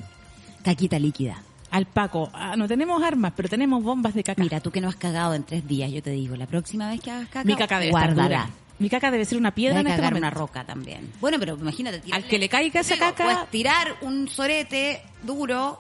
Caquita 0.64 0.98
líquida. 0.98 1.44
Al 1.70 1.86
Paco, 1.86 2.30
ah, 2.34 2.56
no 2.56 2.68
tenemos 2.68 3.02
armas, 3.04 3.34
pero 3.36 3.50
tenemos 3.50 3.84
bombas 3.84 4.16
de 4.16 4.24
caca. 4.24 4.42
Mira, 4.42 4.60
tú 4.60 4.72
que 4.72 4.82
no 4.82 4.88
has 4.88 4.96
cagado 4.96 5.36
en 5.36 5.44
tres 5.44 5.68
días, 5.68 5.92
yo 5.92 6.02
te 6.02 6.12
digo, 6.12 6.36
la 6.36 6.48
próxima 6.48 6.90
vez 6.90 7.02
que 7.02 7.12
hagas 7.12 7.28
caca, 7.30 7.44
Mi 7.46 7.56
caca 7.56 7.80
debe 7.80 7.92
estar 7.92 8.16
dura. 8.16 8.50
Mi 8.80 8.90
caca 8.90 9.12
debe 9.12 9.24
ser 9.26 9.38
una 9.38 9.54
piedra 9.54 9.78
Debe 9.78 9.90
en 9.90 9.94
este 9.96 10.02
momento. 10.02 10.18
una 10.28 10.30
roca 10.30 10.64
también. 10.66 11.12
Bueno, 11.22 11.38
pero 11.40 11.56
imagínate. 11.56 12.00
tirarle- 12.02 12.24
Al 12.24 12.30
que 12.30 12.40
le 12.40 12.50
caiga 12.50 12.82
esa 12.82 12.96
Digo, 12.96 13.06
caca- 13.08 13.24
Pues 13.24 13.50
tirar 13.52 13.96
un 14.02 14.28
sorete 14.28 15.02
duro. 15.22 15.80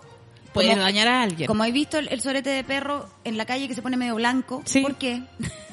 Puede 0.53 0.75
dañar 0.75 1.07
a 1.07 1.23
alguien. 1.23 1.47
Como 1.47 1.65
he 1.65 1.71
visto 1.71 1.97
el, 1.97 2.07
el 2.09 2.21
sorete 2.21 2.51
de 2.51 2.63
perro 2.63 3.09
en 3.23 3.37
la 3.37 3.45
calle 3.45 3.67
que 3.67 3.73
se 3.73 3.81
pone 3.81 3.97
medio 3.97 4.15
blanco. 4.15 4.61
Sí. 4.65 4.81
¿Por 4.81 4.95
qué? 4.95 5.23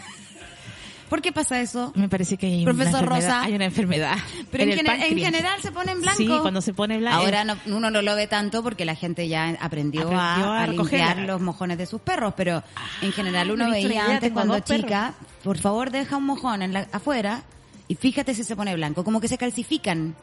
¿Por 1.10 1.20
qué 1.20 1.32
pasa 1.32 1.60
eso? 1.60 1.92
Me 1.96 2.08
parece 2.08 2.38
que 2.38 2.46
hay 2.46 2.64
Profesor 2.64 3.02
una 3.02 3.16
enfermedad. 3.18 3.26
Rosa. 3.28 3.42
Hay 3.42 3.54
una 3.54 3.64
enfermedad. 3.66 4.16
Pero 4.50 4.64
en, 4.64 4.70
gener- 4.78 5.18
general 5.18 5.60
se 5.60 5.72
pone 5.72 5.92
en 5.92 6.00
blanco. 6.00 6.16
Sí, 6.16 6.28
cuando 6.40 6.60
se 6.62 6.72
pone 6.72 6.96
blanco. 6.98 7.18
Ahora 7.18 7.44
no- 7.44 7.56
uno 7.66 7.90
no 7.90 8.00
lo 8.00 8.14
ve 8.16 8.26
tanto 8.28 8.62
porque 8.62 8.84
la 8.86 8.94
gente 8.94 9.28
ya 9.28 9.48
aprendió, 9.60 10.02
Aprendió 10.02 10.18
a, 10.18 10.60
a 10.60 10.62
a 10.62 10.66
limpiar 10.68 11.18
los 11.18 11.40
mojones 11.42 11.76
de 11.76 11.84
sus 11.86 12.00
perros, 12.00 12.32
pero 12.36 12.62
en 13.02 13.12
general 13.12 13.50
uno 13.50 13.66
visto 13.66 13.88
veía 13.88 14.06
antes 14.14 14.30
cuando 14.32 14.54
perros. 14.54 14.80
chica, 14.82 15.14
por 15.44 15.58
favor 15.58 15.90
deja 15.90 16.16
un 16.16 16.24
mojón 16.24 16.62
en 16.62 16.72
la- 16.72 16.86
afuera 16.92 17.42
y 17.88 17.96
fíjate 17.96 18.32
si 18.34 18.44
se 18.44 18.54
pone 18.56 18.74
blanco, 18.76 19.02
como 19.04 19.20
que 19.20 19.26
se 19.28 19.36
calcifican. 19.36 20.14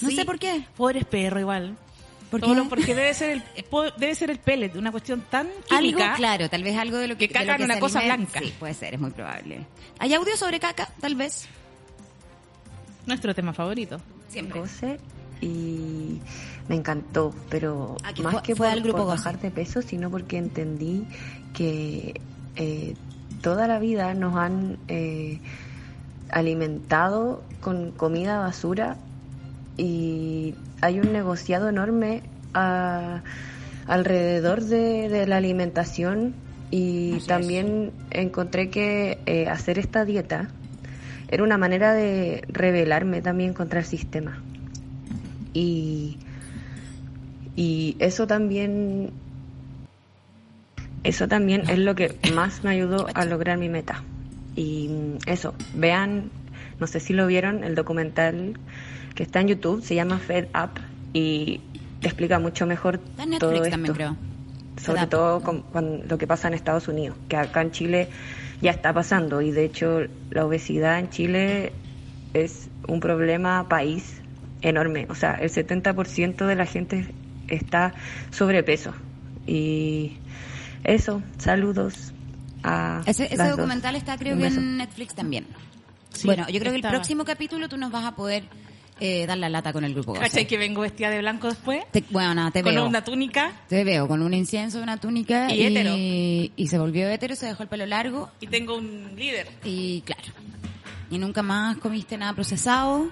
No 0.00 0.08
Sí, 0.08 0.16
sé 0.16 0.24
por 0.24 0.38
qué. 0.38 0.64
Pobres 0.76 1.04
perro 1.04 1.38
igual. 1.38 1.76
¿Por 2.34 2.40
Todo 2.40 2.50
qué? 2.54 2.60
lo- 2.62 2.68
porque 2.68 2.94
debe 2.96 3.14
ser 3.14 3.30
el 3.30 3.38
eh, 3.54 3.64
debe 3.96 4.12
ser 4.16 4.28
el 4.30 4.40
pellet, 4.40 4.74
una 4.74 4.90
cuestión 4.90 5.22
tan 5.30 5.46
química. 5.68 6.04
Algo, 6.06 6.16
claro, 6.16 6.50
tal 6.50 6.64
vez 6.64 6.76
algo 6.76 6.96
de 6.98 7.06
lo 7.06 7.16
que, 7.16 7.28
lo 7.28 7.32
cagan 7.32 7.62
una 7.62 7.78
cosa 7.78 8.00
alimenta. 8.00 8.32
blanca. 8.32 8.40
Sí, 8.48 8.54
puede 8.58 8.74
ser, 8.74 8.94
es 8.94 9.00
muy 9.00 9.12
probable. 9.12 9.64
¿Hay 10.00 10.12
audio 10.14 10.36
sobre 10.36 10.58
caca? 10.58 10.88
Tal 11.00 11.14
vez. 11.14 11.46
Nuestro 13.06 13.34
tema 13.36 13.52
favorito. 13.52 14.00
Siempre. 14.28 14.58
Goce 14.58 14.98
y 15.40 16.18
me 16.68 16.74
encantó, 16.74 17.32
pero 17.50 17.96
Ah, 18.02 18.10
más 18.22 18.32
fue- 18.32 18.42
que 18.42 18.56
fue 18.56 18.66
por, 18.66 18.72
al 18.72 18.80
grupo 18.82 18.98
por 18.98 19.06
Goce. 19.06 19.16
bajar 19.18 19.40
de 19.40 19.50
peso, 19.52 19.80
sino 19.80 20.10
porque 20.10 20.36
entendí 20.38 21.06
que 21.52 22.20
eh, 22.56 22.96
toda 23.42 23.68
la 23.68 23.78
vida 23.78 24.12
nos 24.14 24.34
han 24.36 24.78
eh, 24.88 25.38
alimentado 26.30 27.42
con 27.60 27.92
comida 27.92 28.38
basura 28.40 28.96
y 29.76 30.54
hay 30.80 31.00
un 31.00 31.12
negociado 31.12 31.68
enorme 31.68 32.22
a- 32.54 33.22
alrededor 33.86 34.62
de, 34.62 35.08
de 35.08 35.26
la 35.26 35.36
alimentación 35.36 36.34
y 36.70 37.20
también 37.20 37.92
encontré 38.10 38.70
que 38.70 39.18
eh, 39.26 39.46
hacer 39.48 39.78
esta 39.78 40.04
dieta 40.04 40.48
era 41.28 41.42
una 41.42 41.58
manera 41.58 41.92
de 41.92 42.44
rebelarme 42.48 43.20
también 43.22 43.54
contra 43.54 43.80
el 43.80 43.84
sistema. 43.86 44.38
Y, 45.52 46.18
y 47.56 47.96
eso 47.98 48.26
también 48.26 49.10
eso 51.04 51.28
también 51.28 51.68
es 51.68 51.78
lo 51.78 51.94
que 51.94 52.16
más 52.34 52.64
me 52.64 52.70
ayudó 52.70 53.06
a 53.14 53.24
lograr 53.26 53.58
mi 53.58 53.68
meta. 53.68 54.02
Y 54.56 54.88
mm, 54.88 55.18
eso, 55.26 55.54
vean, 55.74 56.30
no 56.80 56.86
sé 56.86 56.98
si 56.98 57.12
lo 57.12 57.26
vieron, 57.26 57.62
el 57.62 57.74
documental 57.74 58.54
que 59.14 59.22
está 59.22 59.40
en 59.40 59.48
YouTube, 59.48 59.82
se 59.82 59.94
llama 59.94 60.18
Fed 60.18 60.46
Up 60.54 60.80
y 61.12 61.60
te 62.00 62.08
explica 62.08 62.38
mucho 62.38 62.66
mejor 62.66 62.98
todo 62.98 63.26
Netflix 63.26 63.54
esto. 63.54 63.70
también, 63.70 63.94
creo. 63.94 64.16
Sobre 64.82 65.00
Fed 65.02 65.06
todo 65.06 65.40
con, 65.40 65.62
con 65.62 66.08
lo 66.08 66.18
que 66.18 66.26
pasa 66.26 66.48
en 66.48 66.54
Estados 66.54 66.88
Unidos, 66.88 67.16
que 67.28 67.36
acá 67.36 67.62
en 67.62 67.70
Chile 67.70 68.08
ya 68.60 68.72
está 68.72 68.92
pasando 68.92 69.40
y 69.40 69.52
de 69.52 69.64
hecho 69.64 70.00
la 70.30 70.44
obesidad 70.44 70.98
en 70.98 71.10
Chile 71.10 71.72
es 72.32 72.68
un 72.88 73.00
problema 73.00 73.68
país 73.68 74.20
enorme. 74.62 75.06
O 75.08 75.14
sea, 75.14 75.34
el 75.34 75.50
70% 75.50 76.46
de 76.46 76.56
la 76.56 76.66
gente 76.66 77.14
está 77.48 77.94
sobrepeso. 78.30 78.92
Y 79.46 80.16
eso, 80.82 81.22
saludos 81.38 82.12
a 82.62 83.02
Ese, 83.06 83.26
ese 83.26 83.36
las 83.36 83.50
dos. 83.50 83.58
documental 83.58 83.94
está 83.96 84.16
creo 84.16 84.36
que 84.36 84.46
en 84.46 84.78
Netflix 84.78 85.14
también. 85.14 85.46
Sí, 86.10 86.26
bueno, 86.26 86.48
yo 86.48 86.60
creo 86.60 86.72
que 86.72 86.78
el 86.78 86.88
próximo 86.88 87.24
capítulo 87.24 87.68
tú 87.68 87.76
nos 87.76 87.90
vas 87.90 88.04
a 88.04 88.14
poder 88.14 88.44
eh, 89.00 89.26
dar 89.26 89.38
la 89.38 89.48
lata 89.48 89.72
con 89.72 89.84
el 89.84 89.92
grupo. 89.94 90.12
¿Cachai 90.14 90.46
que 90.46 90.56
vengo 90.56 90.82
vestida 90.82 91.10
de 91.10 91.18
blanco 91.18 91.48
después? 91.48 91.82
Te- 91.90 92.04
bueno, 92.10 92.34
nada, 92.34 92.50
te 92.50 92.62
con 92.62 92.74
veo. 92.74 92.86
una 92.86 93.02
túnica 93.04 93.52
Te 93.68 93.82
veo 93.84 94.06
con 94.08 94.22
un 94.22 94.32
incienso, 94.34 94.80
una 94.82 94.96
túnica 94.98 95.52
Y 95.52 95.62
hétero. 95.62 95.94
y 95.96 96.66
se 96.68 96.78
volvió 96.78 97.08
hétero, 97.08 97.34
se 97.36 97.46
dejó 97.46 97.62
el 97.64 97.68
pelo 97.68 97.86
largo 97.86 98.30
y 98.40 98.46
tengo 98.46 98.76
un 98.76 99.12
líder. 99.16 99.48
y 99.64 100.00
claro. 100.02 100.22
Y 101.10 101.18
nunca 101.18 101.42
más 101.42 101.76
comiste 101.78 102.16
nada 102.16 102.32
procesado 102.34 103.08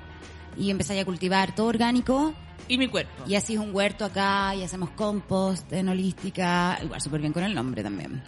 y 0.57 0.71
empezáis 0.71 1.01
a 1.03 1.05
cultivar 1.05 1.55
todo 1.55 1.67
orgánico 1.67 2.33
Y 2.69 2.79
mi 2.79 2.89
cuerpo. 2.89 3.25
y 3.27 3.35
así 3.35 3.55
es 3.55 3.59
un 3.61 3.75
huerto 3.75 4.05
acá 4.05 4.55
y 4.55 4.63
hacemos 4.63 4.91
compost 4.91 5.73
en 5.73 5.89
holística, 5.89 6.79
igual 6.83 7.01
súper 7.01 7.21
bien 7.21 7.33
con 7.33 7.43
el 7.45 7.55
nombre 7.55 7.83
también. 7.83 8.23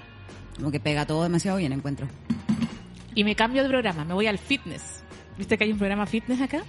Como 0.57 0.71
que 0.71 0.81
pega 0.81 1.07
todo 1.07 1.23
demasiado 1.25 1.57
bien, 1.59 1.73
encuentro. 1.73 2.07
Y 3.15 3.25
me 3.25 3.35
cambio 3.37 3.63
de 3.63 3.69
programa, 3.69 4.05
me 4.05 4.15
voy 4.15 4.27
al 4.27 4.39
fitness. 4.39 5.03
¿Viste 5.39 5.57
que 5.59 5.65
hay 5.65 5.73
un 5.73 5.79
programa 5.79 6.07
fitness 6.07 6.41
acá? 6.41 6.63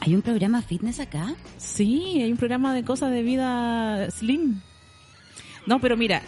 ¿Hay 0.00 0.14
un 0.14 0.22
programa 0.22 0.62
fitness 0.62 1.00
acá? 1.00 1.34
Sí, 1.56 2.20
hay 2.22 2.30
un 2.30 2.36
programa 2.38 2.74
de 2.74 2.84
cosas 2.84 3.10
de 3.10 3.22
vida 3.22 4.10
slim. 4.10 4.60
No, 5.66 5.80
pero 5.80 5.96
mira, 5.96 6.22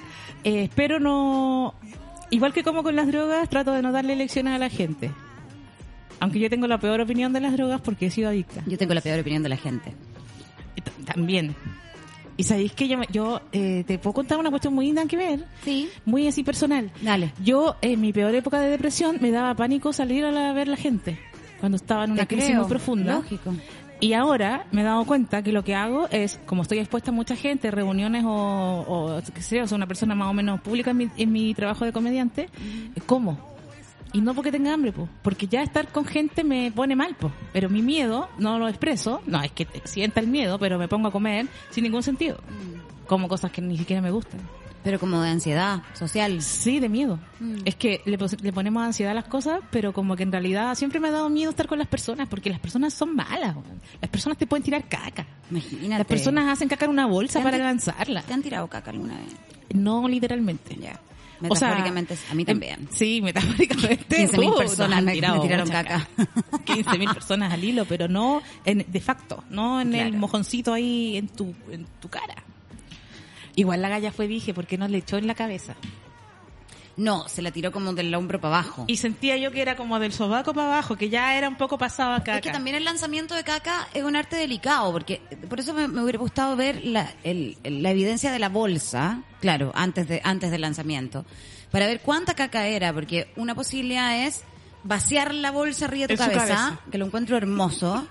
eh, 0.44 0.64
espero 0.64 0.98
no... 0.98 1.74
Igual 2.30 2.52
que 2.52 2.62
como 2.62 2.82
con 2.82 2.94
las 2.96 3.06
drogas, 3.06 3.48
trato 3.48 3.72
de 3.72 3.80
no 3.82 3.92
darle 3.92 4.14
lecciones 4.16 4.52
a 4.54 4.58
la 4.58 4.68
gente. 4.68 5.10
Aunque 6.20 6.40
yo 6.40 6.50
tengo 6.50 6.66
la 6.66 6.78
peor 6.78 7.00
opinión 7.00 7.32
de 7.32 7.40
las 7.40 7.52
drogas 7.52 7.80
porque 7.80 8.06
he 8.06 8.10
sido 8.10 8.28
adicta. 8.28 8.62
Yo 8.66 8.76
tengo 8.76 8.92
la 8.94 9.00
peor 9.00 9.20
opinión 9.20 9.42
de 9.42 9.48
la 9.48 9.56
gente. 9.56 9.94
También. 11.06 11.54
Y 12.36 12.42
sabéis 12.44 12.72
que 12.72 12.88
yo, 13.10 13.40
eh, 13.52 13.82
te 13.86 13.98
puedo 13.98 14.14
contar 14.14 14.38
una 14.38 14.50
cuestión 14.50 14.74
muy 14.74 14.86
linda 14.86 15.04
que 15.06 15.16
ver, 15.16 15.44
Sí, 15.64 15.88
muy 16.04 16.28
así 16.28 16.44
personal. 16.44 16.90
dale. 17.02 17.32
Yo, 17.42 17.76
en 17.80 18.00
mi 18.00 18.12
peor 18.12 18.34
época 18.34 18.60
de 18.60 18.68
depresión, 18.70 19.16
me 19.20 19.30
daba 19.30 19.54
pánico 19.54 19.92
salir 19.92 20.24
a 20.24 20.30
la- 20.30 20.52
ver 20.52 20.68
la 20.68 20.76
gente. 20.76 21.18
Cuando 21.60 21.76
estaba 21.76 22.04
en 22.04 22.12
una 22.12 22.22
Te 22.22 22.28
crisis 22.28 22.50
creo. 22.50 22.60
muy 22.60 22.68
profunda. 22.68 23.14
Lógico. 23.16 23.52
Y 24.00 24.12
ahora 24.12 24.66
me 24.70 24.82
he 24.82 24.84
dado 24.84 25.04
cuenta 25.04 25.42
que 25.42 25.50
lo 25.50 25.64
que 25.64 25.74
hago 25.74 26.06
es, 26.10 26.38
como 26.46 26.62
estoy 26.62 26.78
expuesta 26.78 27.10
a 27.10 27.14
mucha 27.14 27.34
gente, 27.34 27.70
reuniones 27.72 28.24
o, 28.24 28.84
o 28.86 29.20
qué 29.34 29.42
sé 29.42 29.56
yo, 29.56 29.66
soy 29.66 29.74
una 29.76 29.88
persona 29.88 30.14
más 30.14 30.28
o 30.28 30.34
menos 30.34 30.60
pública 30.60 30.92
en 30.92 30.96
mi, 30.96 31.08
en 31.16 31.32
mi 31.32 31.52
trabajo 31.54 31.84
de 31.84 31.92
comediante, 31.92 32.48
como. 33.06 33.36
Y 34.12 34.20
no 34.20 34.34
porque 34.34 34.52
tenga 34.52 34.72
hambre, 34.72 34.92
po, 34.92 35.08
porque 35.22 35.48
ya 35.48 35.62
estar 35.62 35.88
con 35.88 36.04
gente 36.04 36.42
me 36.44 36.70
pone 36.70 36.94
mal, 36.96 37.14
po. 37.16 37.30
pero 37.52 37.68
mi 37.68 37.82
miedo 37.82 38.28
no 38.38 38.58
lo 38.58 38.68
expreso, 38.68 39.20
no, 39.26 39.42
es 39.42 39.50
que 39.50 39.66
sienta 39.84 40.20
el 40.20 40.28
miedo, 40.28 40.58
pero 40.60 40.78
me 40.78 40.86
pongo 40.88 41.08
a 41.08 41.10
comer 41.10 41.46
sin 41.70 41.82
ningún 41.84 42.02
sentido. 42.04 42.38
Como 43.06 43.26
cosas 43.28 43.50
que 43.50 43.60
ni 43.60 43.76
siquiera 43.76 44.00
me 44.00 44.10
gustan. 44.12 44.40
Pero 44.88 44.98
como 45.00 45.20
de 45.20 45.28
ansiedad 45.28 45.82
social. 45.92 46.40
Sí, 46.40 46.80
de 46.80 46.88
miedo. 46.88 47.18
Mm. 47.40 47.56
Es 47.66 47.74
que 47.74 48.00
le, 48.06 48.16
ponemos 48.52 48.82
ansiedad 48.82 49.10
a 49.12 49.14
las 49.14 49.26
cosas, 49.26 49.60
pero 49.70 49.92
como 49.92 50.16
que 50.16 50.22
en 50.22 50.32
realidad 50.32 50.74
siempre 50.76 50.98
me 50.98 51.08
ha 51.08 51.10
dado 51.10 51.28
miedo 51.28 51.50
estar 51.50 51.66
con 51.66 51.78
las 51.78 51.88
personas, 51.88 52.26
porque 52.26 52.48
las 52.48 52.58
personas 52.58 52.94
son 52.94 53.14
malas. 53.14 53.54
Las 54.00 54.10
personas 54.10 54.38
te 54.38 54.46
pueden 54.46 54.62
tirar 54.62 54.88
caca. 54.88 55.26
Imagínate. 55.50 55.98
Las 55.98 56.06
personas 56.06 56.48
hacen 56.48 56.70
caca 56.70 56.86
en 56.86 56.92
una 56.92 57.04
bolsa 57.04 57.34
¿Te 57.34 57.38
han 57.40 57.44
para 57.44 57.58
lanzarla. 57.58 58.22
¿Te 58.22 58.32
han 58.32 58.42
tirado 58.42 58.66
caca 58.68 58.90
alguna 58.90 59.14
vez? 59.18 59.36
No 59.74 60.08
literalmente. 60.08 60.74
Ya. 60.80 60.98
O 61.46 61.54
sea, 61.54 61.68
Metafóricamente, 61.68 62.16
a 62.30 62.34
mí 62.34 62.44
también. 62.46 62.80
em, 62.80 62.88
Sí, 62.90 63.20
metafóricamente. 63.22 64.26
15.000 64.26 64.54
uh, 64.54 64.56
personas 64.56 65.02
me- 65.04 65.12
tirado 65.12 65.36
me 65.36 65.42
tiraron 65.42 65.68
caca. 65.68 66.08
15.000 66.64 67.12
personas 67.14 67.52
al 67.52 67.62
hilo, 67.62 67.84
pero 67.84 68.08
no 68.08 68.40
en, 68.64 68.86
de 68.88 69.00
facto, 69.00 69.44
no 69.50 69.82
en 69.82 69.94
el 69.94 70.16
mojoncito 70.16 70.72
ahí 70.72 71.18
en 71.18 71.28
tu, 71.28 71.54
en 71.70 71.84
tu 72.00 72.08
cara. 72.08 72.42
Igual 73.58 73.82
la 73.82 73.88
galla 73.88 74.12
fue, 74.12 74.28
dije, 74.28 74.54
porque 74.54 74.78
nos 74.78 74.90
le 74.90 74.98
echó 74.98 75.16
en 75.16 75.26
la 75.26 75.34
cabeza. 75.34 75.74
No, 76.96 77.28
se 77.28 77.42
la 77.42 77.52
tiró 77.52 77.70
como 77.70 77.92
del 77.92 78.12
hombro 78.14 78.40
para 78.40 78.58
abajo. 78.58 78.84
Y 78.88 78.96
sentía 78.96 79.36
yo 79.36 79.52
que 79.52 79.62
era 79.62 79.76
como 79.76 80.00
del 80.00 80.12
sobaco 80.12 80.52
para 80.52 80.66
abajo, 80.66 80.96
que 80.96 81.08
ya 81.08 81.36
era 81.38 81.48
un 81.48 81.56
poco 81.56 81.78
pasado 81.78 82.12
acá. 82.12 82.36
Es 82.36 82.42
que 82.42 82.50
también 82.50 82.74
el 82.74 82.84
lanzamiento 82.84 83.36
de 83.36 83.44
caca 83.44 83.86
es 83.94 84.02
un 84.02 84.16
arte 84.16 84.34
delicado, 84.34 84.90
porque 84.90 85.20
por 85.48 85.60
eso 85.60 85.74
me, 85.74 85.86
me 85.86 86.02
hubiera 86.02 86.18
gustado 86.18 86.56
ver 86.56 86.84
la, 86.84 87.12
el- 87.22 87.56
la 87.62 87.90
evidencia 87.92 88.32
de 88.32 88.40
la 88.40 88.48
bolsa, 88.48 89.22
claro, 89.40 89.70
antes, 89.76 90.08
de, 90.08 90.20
antes 90.24 90.50
del 90.50 90.60
lanzamiento, 90.62 91.24
para 91.70 91.86
ver 91.86 92.00
cuánta 92.00 92.34
caca 92.34 92.66
era, 92.66 92.92
porque 92.92 93.30
una 93.36 93.54
posibilidad 93.54 94.24
es 94.26 94.42
vaciar 94.82 95.32
la 95.34 95.52
bolsa 95.52 95.84
arriba 95.84 96.08
de 96.08 96.16
tu 96.16 96.22
cabeza. 96.24 96.80
que 96.90 96.98
lo 96.98 97.06
encuentro 97.06 97.36
hermoso. 97.36 98.08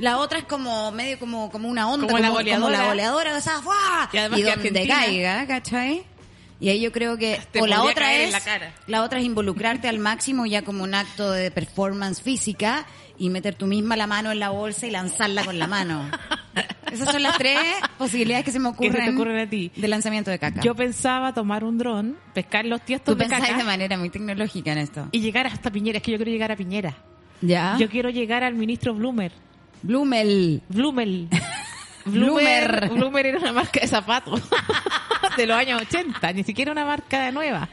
La 0.00 0.18
otra 0.18 0.38
es 0.38 0.44
como 0.44 0.90
medio 0.92 1.18
como, 1.18 1.50
como 1.50 1.68
una 1.68 1.88
onda, 1.88 2.06
Como 2.06 2.16
como, 2.16 2.22
la 2.22 2.28
como 2.28 2.38
goleadora. 2.38 2.78
la 2.78 2.86
goleadora, 2.88 3.36
o 3.36 3.40
sea, 3.40 3.60
¡fua! 3.62 4.08
Y 4.12 4.16
además 4.16 4.38
y 4.38 4.42
donde 4.42 4.56
Argentina- 4.68 4.94
caiga, 4.96 5.46
¿cachai? 5.46 6.02
Y 6.58 6.68
ahí 6.68 6.80
yo 6.80 6.92
creo 6.92 7.16
que, 7.16 7.40
Te 7.52 7.62
o 7.62 7.66
la 7.66 7.82
otra 7.84 8.14
es, 8.14 8.32
la 8.32 8.40
cara. 8.40 8.72
la 8.86 9.02
otra 9.02 9.18
es 9.18 9.24
involucrarte 9.24 9.88
al 9.88 9.98
máximo 9.98 10.44
ya 10.44 10.60
como 10.62 10.84
un 10.84 10.94
acto 10.94 11.30
de 11.30 11.50
performance 11.50 12.20
física 12.20 12.84
y 13.18 13.30
meter 13.30 13.54
tú 13.54 13.66
misma 13.66 13.96
la 13.96 14.06
mano 14.06 14.30
en 14.30 14.38
la 14.40 14.50
bolsa 14.50 14.86
y 14.86 14.90
lanzarla 14.90 15.44
con 15.44 15.58
la 15.58 15.66
mano. 15.66 16.10
Esas 16.92 17.10
son 17.12 17.22
las 17.22 17.38
tres 17.38 17.56
posibilidades 17.98 18.44
que 18.44 18.50
se 18.52 18.58
me 18.58 18.68
¿Qué 18.70 18.74
ocurren, 18.74 18.92
se 19.04 19.10
te 19.10 19.14
ocurren 19.14 19.38
a 19.38 19.48
ti? 19.48 19.70
de 19.76 19.88
lanzamiento 19.88 20.30
de 20.30 20.38
caca. 20.38 20.60
Yo 20.60 20.74
pensaba 20.74 21.32
tomar 21.32 21.62
un 21.64 21.78
dron, 21.78 22.16
pescar 22.34 22.64
los 22.66 22.80
tiestos 22.82 23.16
de 23.16 23.26
caca 23.26 23.56
de 23.56 23.64
manera 23.64 23.96
muy 23.96 24.10
tecnológica 24.10 24.72
en 24.72 24.78
esto. 24.78 25.08
y 25.12 25.20
llegar 25.20 25.46
hasta 25.46 25.70
Piñera. 25.70 25.98
Es 25.98 26.02
que 26.02 26.10
yo 26.10 26.16
quiero 26.18 26.30
llegar 26.32 26.52
a 26.52 26.56
Piñera. 26.56 26.94
¿Ya? 27.42 27.76
Yo 27.78 27.88
quiero 27.88 28.10
llegar 28.10 28.42
al 28.44 28.54
ministro 28.54 28.92
Blumer. 28.94 29.32
Blumel. 29.82 30.62
Blumel. 30.68 31.28
Bloomer. 32.04 32.90
Bloomer 32.90 33.26
era 33.26 33.38
una 33.38 33.52
marca 33.52 33.80
de 33.80 33.86
zapatos 33.86 34.42
de 35.36 35.46
los 35.46 35.56
años 35.56 35.82
80, 35.82 36.32
ni 36.32 36.44
siquiera 36.44 36.72
una 36.72 36.84
marca 36.84 37.30
nueva. 37.30 37.68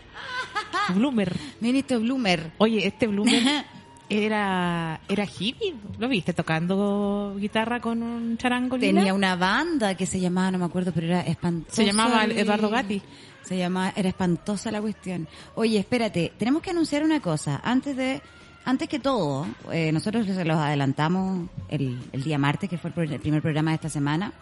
Bloomer. 0.94 1.36
Ministro 1.60 2.00
Blumer. 2.00 2.52
Oye, 2.58 2.86
este 2.86 3.08
Bloomer 3.08 3.66
era 4.10 5.00
era 5.08 5.26
hippie. 5.26 5.76
¿Lo 5.98 6.08
viste 6.08 6.34
tocando 6.34 7.36
guitarra 7.38 7.80
con 7.80 8.04
un 8.04 8.38
charango? 8.38 8.78
Tenía 8.78 9.14
una 9.14 9.36
banda 9.36 9.96
que 9.96 10.06
se 10.06 10.20
llamaba, 10.20 10.52
no 10.52 10.60
me 10.60 10.66
acuerdo, 10.66 10.92
pero 10.94 11.08
era 11.08 11.22
espantosa. 11.22 11.76
Se 11.76 11.86
llamaba 11.86 12.26
Eduardo 12.26 12.70
Gatti. 12.70 13.02
Se 13.44 13.58
llamaba, 13.58 13.94
era 13.96 14.10
espantosa 14.10 14.72
la 14.72 14.82
cuestión. 14.82 15.26
Oye, 15.56 15.80
espérate, 15.80 16.34
tenemos 16.38 16.62
que 16.62 16.72
anunciar 16.72 17.04
una 17.04 17.22
cosa. 17.22 17.62
Antes 17.64 17.96
de, 17.96 18.22
antes 18.68 18.88
que 18.90 19.00
todo, 19.00 19.48
eh, 19.72 19.92
nosotros 19.92 20.26
se 20.28 20.46
los 20.46 20.58
adelantamos 20.58 21.50
el, 21.70 21.98
el 22.12 22.24
día 22.24 22.38
martes, 22.38 22.70
que 22.70 22.78
fue 22.78 22.90
el, 22.90 22.94
pro- 22.94 23.04
el 23.04 23.20
primer 23.20 23.42
programa 23.42 23.72
de 23.72 23.76
esta 23.76 23.90
semana. 23.90 24.34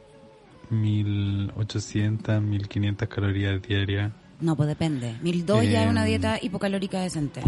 1800, 0.71 2.43
1500 2.43 3.09
calorías 3.09 3.63
diarias 3.63 4.11
No, 4.41 4.57
pues 4.57 4.69
depende. 4.69 5.17
1002 5.23 5.65
ya 5.69 5.85
es 5.85 5.91
una 5.91 6.05
Eh, 6.05 6.09
dieta 6.09 6.39
hipocalórica 6.43 7.01
decente. 7.01 7.43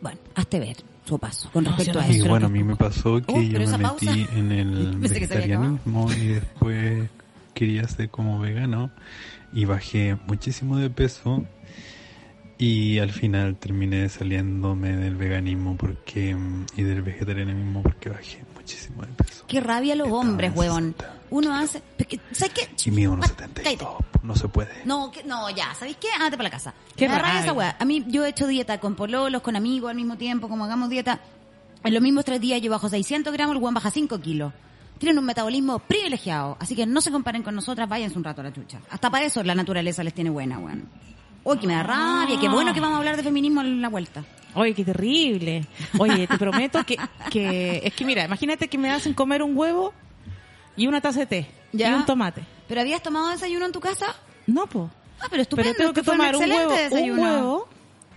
Bueno, 0.00 0.18
hazte 0.34 0.58
ver 0.60 0.76
su 1.04 1.18
paso 1.18 1.50
con 1.52 1.64
respecto 1.64 1.98
a 2.00 2.06
Y 2.08 2.16
eso. 2.16 2.28
bueno, 2.28 2.46
a 2.46 2.50
mí 2.50 2.62
me 2.62 2.76
pasó 2.76 3.20
que 3.22 3.32
Oh, 3.32 3.40
yo 3.42 3.52
pero 3.58 3.70
me 3.70 3.78
metí 3.78 4.06
pausa. 4.06 4.12
en 4.36 4.52
el 4.52 4.98
que 5.02 5.08
vegetarianismo 5.08 6.12
y 6.12 6.26
después 6.28 7.08
quería 7.54 7.86
ser 7.88 8.08
como 8.10 8.38
vegano 8.38 8.90
y 9.52 9.64
bajé 9.64 10.16
muchísimo 10.26 10.76
de 10.76 10.90
peso 10.90 11.44
y 12.58 12.98
al 12.98 13.10
final 13.10 13.56
terminé 13.56 14.08
saliéndome 14.08 14.96
del 14.96 15.16
veganismo 15.16 15.76
porque 15.76 16.36
y 16.76 16.82
del 16.82 17.02
vegetarianismo 17.02 17.82
porque 17.82 18.10
bajé 18.10 18.44
muchísimo 18.68 19.02
de 19.02 19.08
peso. 19.12 19.44
Qué 19.46 19.60
rabia 19.60 19.94
los 19.94 20.08
hombres, 20.10 20.52
huevón. 20.54 20.94
Uno 21.30 21.54
hace... 21.56 21.82
¿Sabes 22.32 22.52
qué? 22.54 22.68
Y 22.84 22.90
mío 22.90 23.12
unos 23.12 23.26
Ah, 23.26 23.28
70 23.28 23.62
cállate. 23.62 23.86
no 24.22 24.36
se 24.36 24.48
puede. 24.48 24.70
No, 24.84 25.10
que, 25.10 25.22
no, 25.24 25.48
ya, 25.50 25.74
¿sabéis 25.74 25.96
qué? 25.98 26.08
Ándate 26.14 26.36
para 26.36 26.44
la 26.44 26.50
casa. 26.50 26.74
Qué 26.96 27.08
Me 27.08 27.18
rabia 27.18 27.40
esa 27.40 27.52
weá. 27.52 27.76
A 27.78 27.84
mí, 27.84 28.04
yo 28.08 28.24
he 28.24 28.30
hecho 28.30 28.46
dieta 28.46 28.78
con 28.78 28.94
pololos, 28.94 29.42
con 29.42 29.56
amigos 29.56 29.90
al 29.90 29.96
mismo 29.96 30.16
tiempo, 30.16 30.48
como 30.48 30.64
hagamos 30.64 30.88
dieta. 30.90 31.20
En 31.84 31.94
los 31.94 32.02
mismos 32.02 32.24
tres 32.24 32.40
días 32.40 32.60
yo 32.60 32.70
bajo 32.70 32.88
600 32.88 33.32
gramos, 33.32 33.56
el 33.56 33.62
weón 33.62 33.74
baja 33.74 33.90
5 33.90 34.20
kilos. 34.20 34.52
Tienen 34.98 35.18
un 35.18 35.24
metabolismo 35.26 35.78
privilegiado, 35.78 36.56
así 36.60 36.74
que 36.74 36.84
no 36.86 37.00
se 37.00 37.12
comparen 37.12 37.42
con 37.44 37.54
nosotras, 37.54 37.88
váyanse 37.88 38.18
un 38.18 38.24
rato 38.24 38.40
a 38.40 38.44
la 38.44 38.52
chucha. 38.52 38.80
Hasta 38.90 39.10
para 39.10 39.24
eso 39.26 39.42
la 39.44 39.54
naturaleza 39.54 40.02
les 40.02 40.12
tiene 40.12 40.28
buena, 40.30 40.58
weón. 40.58 40.88
Uy, 41.48 41.56
que 41.56 41.66
me 41.66 41.72
da 41.72 41.82
rabia, 41.82 42.38
qué 42.38 42.46
bueno 42.46 42.74
que 42.74 42.80
vamos 42.80 42.96
a 42.96 42.98
hablar 42.98 43.16
de 43.16 43.22
feminismo 43.22 43.62
en 43.62 43.80
la 43.80 43.88
vuelta. 43.88 44.22
Oye, 44.54 44.74
qué 44.74 44.84
terrible. 44.84 45.64
Oye, 45.98 46.26
te 46.26 46.36
prometo 46.36 46.84
que, 46.84 46.98
que 47.30 47.80
es 47.82 47.94
que 47.94 48.04
mira, 48.04 48.22
imagínate 48.22 48.68
que 48.68 48.76
me 48.76 48.90
hacen 48.90 49.14
comer 49.14 49.42
un 49.42 49.56
huevo 49.56 49.94
y 50.76 50.86
una 50.86 51.00
taza 51.00 51.20
de 51.20 51.26
té 51.26 51.50
¿Ya? 51.72 51.90
y 51.90 51.94
un 51.94 52.04
tomate. 52.04 52.42
¿Pero 52.68 52.82
habías 52.82 53.02
tomado 53.02 53.30
desayuno 53.30 53.64
en 53.64 53.72
tu 53.72 53.80
casa? 53.80 54.14
No, 54.46 54.66
po. 54.66 54.90
Ah, 55.20 55.26
pero 55.30 55.40
estupendo. 55.40 55.72
Pero 55.74 55.78
tengo 55.78 55.94
que 55.94 56.02
tomar 56.02 56.36
un 56.36 56.50
huevo 56.50 57.66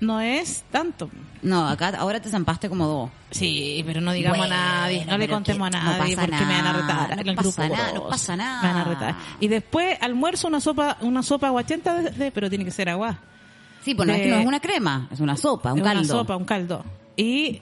no 0.02 0.20
es 0.20 0.64
tanto. 0.72 1.10
No, 1.41 1.68
acá 1.68 1.93
ahora 1.97 2.20
te 2.22 2.30
zampaste 2.30 2.68
como 2.70 2.86
dos. 2.86 3.10
Sí, 3.32 3.82
pero 3.88 4.02
no 4.02 4.12
digamos 4.12 4.38
Bueno, 4.39 4.54
a 4.54 4.58
nadie, 4.58 5.06
no 5.06 5.18
le 5.18 5.28
contemos 5.30 5.68
a 5.68 5.70
no 5.72 5.97
nadie 5.97 6.16
porque 6.18 6.32
me 6.36 6.62
van 6.62 6.68
a 6.68 6.74
retar. 6.74 7.26
no 7.26 7.36
pasa 7.36 7.70
nada, 7.70 7.91
no 7.93 8.08
pasa 8.10 8.36
nada. 8.36 8.62
Me 8.62 8.68
van 8.68 8.78
a 8.78 8.84
retar. 8.84 9.16
Y 9.39 9.47
después 9.47 9.97
almuerzo 10.02 10.47
una 10.49 10.60
sopa, 10.60 10.97
una 11.02 11.24
sopa 11.24 11.47
aguachenta, 11.47 11.95
de, 11.95 12.10
de- 12.12 12.32
pero 12.32 12.49
tiene 12.49 12.66
que 12.66 12.72
ser 12.72 12.89
agua. 12.89 13.18
Sí, 13.84 13.95
pues 13.95 14.08
no, 14.08 14.14
es 14.14 14.22
que 14.22 14.30
no 14.30 14.36
es 14.36 14.45
una 14.45 14.60
crema, 14.60 15.08
es 15.12 15.20
una 15.22 15.36
sopa, 15.38 15.72
un 15.74 15.80
Es 15.80 15.84
caldo. 15.86 15.99
Una 16.02 16.08
sopa, 16.08 16.36
un 16.36 16.45
caldo. 16.45 16.86
Y, 17.16 17.62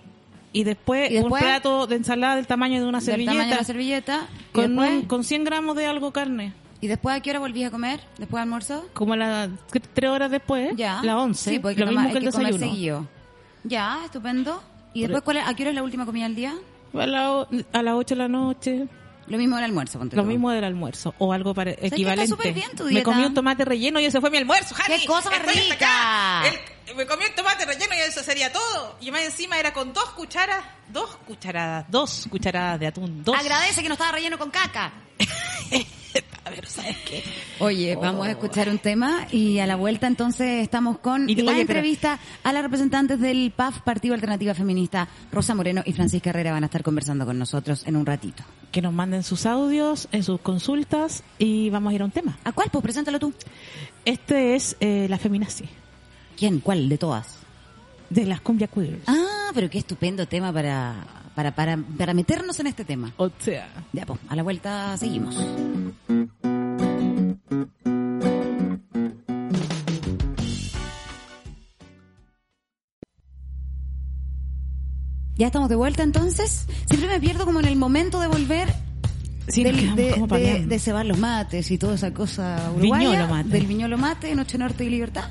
y, 0.51 0.63
después, 0.65 1.09
¿Y 1.11 1.13
después? 1.13 1.41
un 1.41 1.47
plato 1.47 1.87
de 1.87 1.95
ensalada 1.95 2.35
del 2.35 2.47
tamaño 2.47 2.81
de 2.81 2.87
una 2.89 2.97
Del 2.97 3.05
servilleta. 3.05 3.31
tamaño 3.33 3.49
de 3.51 3.55
la 3.55 3.63
servilleta. 3.63 4.27
¿Y 4.49 4.53
con, 4.53 4.67
después? 4.75 4.91
un- 4.91 5.01
con 5.03 5.23
100 5.23 5.43
gramos 5.45 5.75
de 5.77 5.85
algo 5.85 6.11
carne. 6.11 6.53
¿Y 6.81 6.87
después 6.87 7.15
a 7.15 7.19
qué 7.21 7.31
hora 7.31 7.39
volvías 7.39 7.67
a 7.69 7.71
comer? 7.71 7.99
¿Después 8.17 8.39
de 8.39 8.43
almuerzo? 8.43 8.89
Como 8.93 9.13
a 9.13 9.17
las 9.17 9.49
tres 9.93 10.09
horas 10.09 10.31
después, 10.31 10.71
Ya. 10.77 11.01
las 11.03 11.15
11, 11.15 11.49
Sí, 11.51 11.59
pues 11.59 11.71
hay 11.71 11.75
que 11.75 11.81
lo 11.85 11.91
mismo 11.91 12.11
que 12.11 12.17
el 12.17 12.23
que 12.23 12.25
desayuno. 12.37 12.57
seguido. 12.57 13.07
Ya, 13.65 13.99
estupendo. 14.05 14.63
¿Y 14.93 15.01
después 15.01 15.21
cuál 15.23 15.37
es- 15.37 15.47
a 15.47 15.53
qué 15.53 15.63
hora 15.63 15.69
es 15.71 15.75
la 15.75 15.83
última 15.83 16.05
comida 16.05 16.23
del 16.23 16.35
día? 16.35 16.53
A, 16.93 17.05
la 17.05 17.47
las 17.83 17.93
8 17.95 18.15
de 18.15 18.19
la 18.19 18.27
noche. 18.27 18.87
Lo 19.27 19.37
mismo 19.37 19.57
del 19.57 19.65
almuerzo, 19.65 19.99
Lo 20.11 20.23
mismo 20.23 20.49
del 20.49 20.63
almuerzo 20.63 21.13
o 21.19 21.31
algo 21.33 21.53
para, 21.53 21.69
está 21.69 21.87
equivalente. 21.87 22.27
súper 22.29 22.51
bien 22.51 22.71
tu 22.75 22.85
Me 22.85 23.03
comí 23.03 23.23
un 23.23 23.33
tomate 23.35 23.63
relleno 23.63 23.99
y 23.99 24.05
ese 24.05 24.19
fue 24.21 24.31
mi 24.31 24.37
almuerzo, 24.37 24.73
Jani. 24.73 24.97
¡Qué 25.01 25.05
cosa 25.05 25.29
más 25.29 25.45
rica! 25.45 26.41
El- 26.87 26.95
me 26.95 27.05
comí 27.05 27.25
un 27.29 27.35
tomate 27.35 27.63
relleno 27.65 27.93
y 27.93 27.99
eso 27.99 28.23
sería 28.23 28.51
todo. 28.51 28.95
Y 29.01 29.11
más 29.11 29.21
encima 29.21 29.59
era 29.59 29.71
con 29.71 29.93
dos 29.93 30.05
cucharas, 30.15 30.63
dos 30.91 31.15
cucharadas, 31.27 31.85
dos 31.89 32.25
cucharadas 32.27 32.79
de 32.79 32.87
atún, 32.87 33.23
dos. 33.23 33.37
Agradece 33.37 33.83
que 33.83 33.89
no 33.89 33.93
estaba 33.93 34.13
relleno 34.13 34.39
con 34.39 34.49
caca. 34.49 34.91
A 36.45 36.49
ver, 36.51 36.65
¿sabes 36.67 36.97
qué? 37.05 37.23
Oye, 37.59 37.95
vamos 37.95 38.25
a 38.25 38.31
escuchar 38.31 38.69
un 38.69 38.79
tema 38.79 39.27
y 39.31 39.59
a 39.59 39.67
la 39.67 39.75
vuelta 39.75 40.07
entonces 40.07 40.63
estamos 40.63 40.97
con 40.99 41.29
Y- 41.29 41.35
la 41.35 41.51
oye, 41.51 41.65
pero- 41.65 41.79
entrevista 41.79 42.17
a 42.43 42.53
las 42.53 42.63
representantes 42.63 43.19
del 43.19 43.51
PAF, 43.55 43.81
Partido 43.81 44.13
Alternativa 44.15 44.53
Feminista, 44.55 45.07
Rosa 45.31 45.53
Moreno 45.53 45.83
y 45.85 45.93
Francisca 45.93 46.29
Herrera 46.31 46.51
van 46.53 46.63
a 46.63 46.67
estar 46.67 46.81
conversando 46.81 47.25
con 47.25 47.37
nosotros 47.37 47.83
en 47.85 47.95
un 47.97 48.05
ratito. 48.05 48.43
Que 48.71 48.81
nos 48.81 48.93
manden 48.93 49.23
sus 49.23 49.45
audios, 49.45 50.07
en 50.11 50.23
sus 50.23 50.39
consultas 50.39 51.23
y 51.37 51.69
vamos 51.69 51.91
a 51.91 51.95
ir 51.95 52.01
a 52.01 52.05
un 52.05 52.11
tema. 52.11 52.37
¿A 52.43 52.51
cuál? 52.51 52.69
Pues 52.71 52.81
preséntalo 52.83 53.19
tú. 53.19 53.33
Este 54.05 54.55
es 54.55 54.75
eh, 54.79 55.07
la 55.09 55.17
feminazi, 55.17 55.65
¿Quién? 56.37 56.61
¿Cuál 56.61 56.87
de 56.89 56.97
todas? 56.97 57.35
de 58.09 58.25
las 58.25 58.41
cumbia 58.41 58.65
queers. 58.67 59.03
Ah, 59.05 59.51
pero 59.53 59.69
qué 59.69 59.77
estupendo 59.77 60.27
tema 60.27 60.51
para, 60.51 60.95
para, 61.39 61.55
para, 61.55 61.77
para 61.97 62.13
meternos 62.13 62.59
en 62.59 62.67
este 62.67 62.83
tema. 62.83 63.13
O 63.15 63.29
sea, 63.39 63.69
Ya, 63.93 64.05
pues, 64.05 64.19
a 64.27 64.35
la 64.35 64.43
vuelta 64.43 64.97
seguimos. 64.97 65.37
Ya 75.37 75.47
estamos 75.47 75.69
de 75.69 75.75
vuelta 75.75 76.03
entonces. 76.03 76.65
Siempre 76.87 77.07
me 77.09 77.19
pierdo 77.19 77.45
como 77.45 77.59
en 77.59 77.65
el 77.65 77.75
momento 77.77 78.19
de 78.19 78.27
volver 78.27 78.73
Sí, 79.47 79.63
del- 79.63 79.95
de, 79.95 80.65
de 80.67 80.79
cebar 80.79 81.05
los 81.05 81.17
mates 81.17 81.71
y 81.71 81.77
toda 81.79 81.95
esa 81.95 82.13
cosa 82.13 82.71
uruguaya, 82.75 83.09
Viñolo 83.11 83.27
mate. 83.33 83.49
del 83.49 83.65
viñolo 83.65 83.97
mate, 83.97 84.35
Noche 84.35 84.57
Norte 84.59 84.83
y 84.85 84.89
Libertad. 84.89 85.29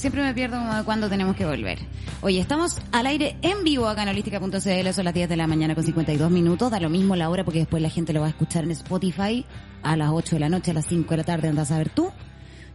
Siempre 0.00 0.22
me 0.22 0.32
pierdo 0.32 0.56
como 0.56 0.74
de 0.74 0.82
cuándo 0.82 1.10
tenemos 1.10 1.36
que 1.36 1.44
volver. 1.44 1.78
Oye, 2.22 2.40
estamos 2.40 2.78
al 2.90 3.04
aire 3.04 3.36
en 3.42 3.64
vivo 3.64 3.86
acá 3.86 4.04
en 4.04 4.08
holística.cl, 4.08 4.92
son 4.94 5.04
las 5.04 5.12
10 5.12 5.28
de 5.28 5.36
la 5.36 5.46
mañana 5.46 5.74
con 5.74 5.84
52 5.84 6.30
minutos, 6.30 6.70
da 6.70 6.80
lo 6.80 6.88
mismo 6.88 7.16
la 7.16 7.28
hora 7.28 7.44
porque 7.44 7.58
después 7.58 7.82
la 7.82 7.90
gente 7.90 8.14
lo 8.14 8.20
va 8.20 8.28
a 8.28 8.30
escuchar 8.30 8.64
en 8.64 8.70
Spotify 8.70 9.44
a 9.82 9.96
las 9.96 10.08
8 10.10 10.36
de 10.36 10.40
la 10.40 10.48
noche, 10.48 10.70
a 10.70 10.74
las 10.74 10.86
5 10.86 11.06
de 11.10 11.16
la 11.18 11.24
tarde, 11.24 11.48
andas 11.48 11.70
a 11.70 11.76
ver 11.76 11.90
tú. 11.90 12.10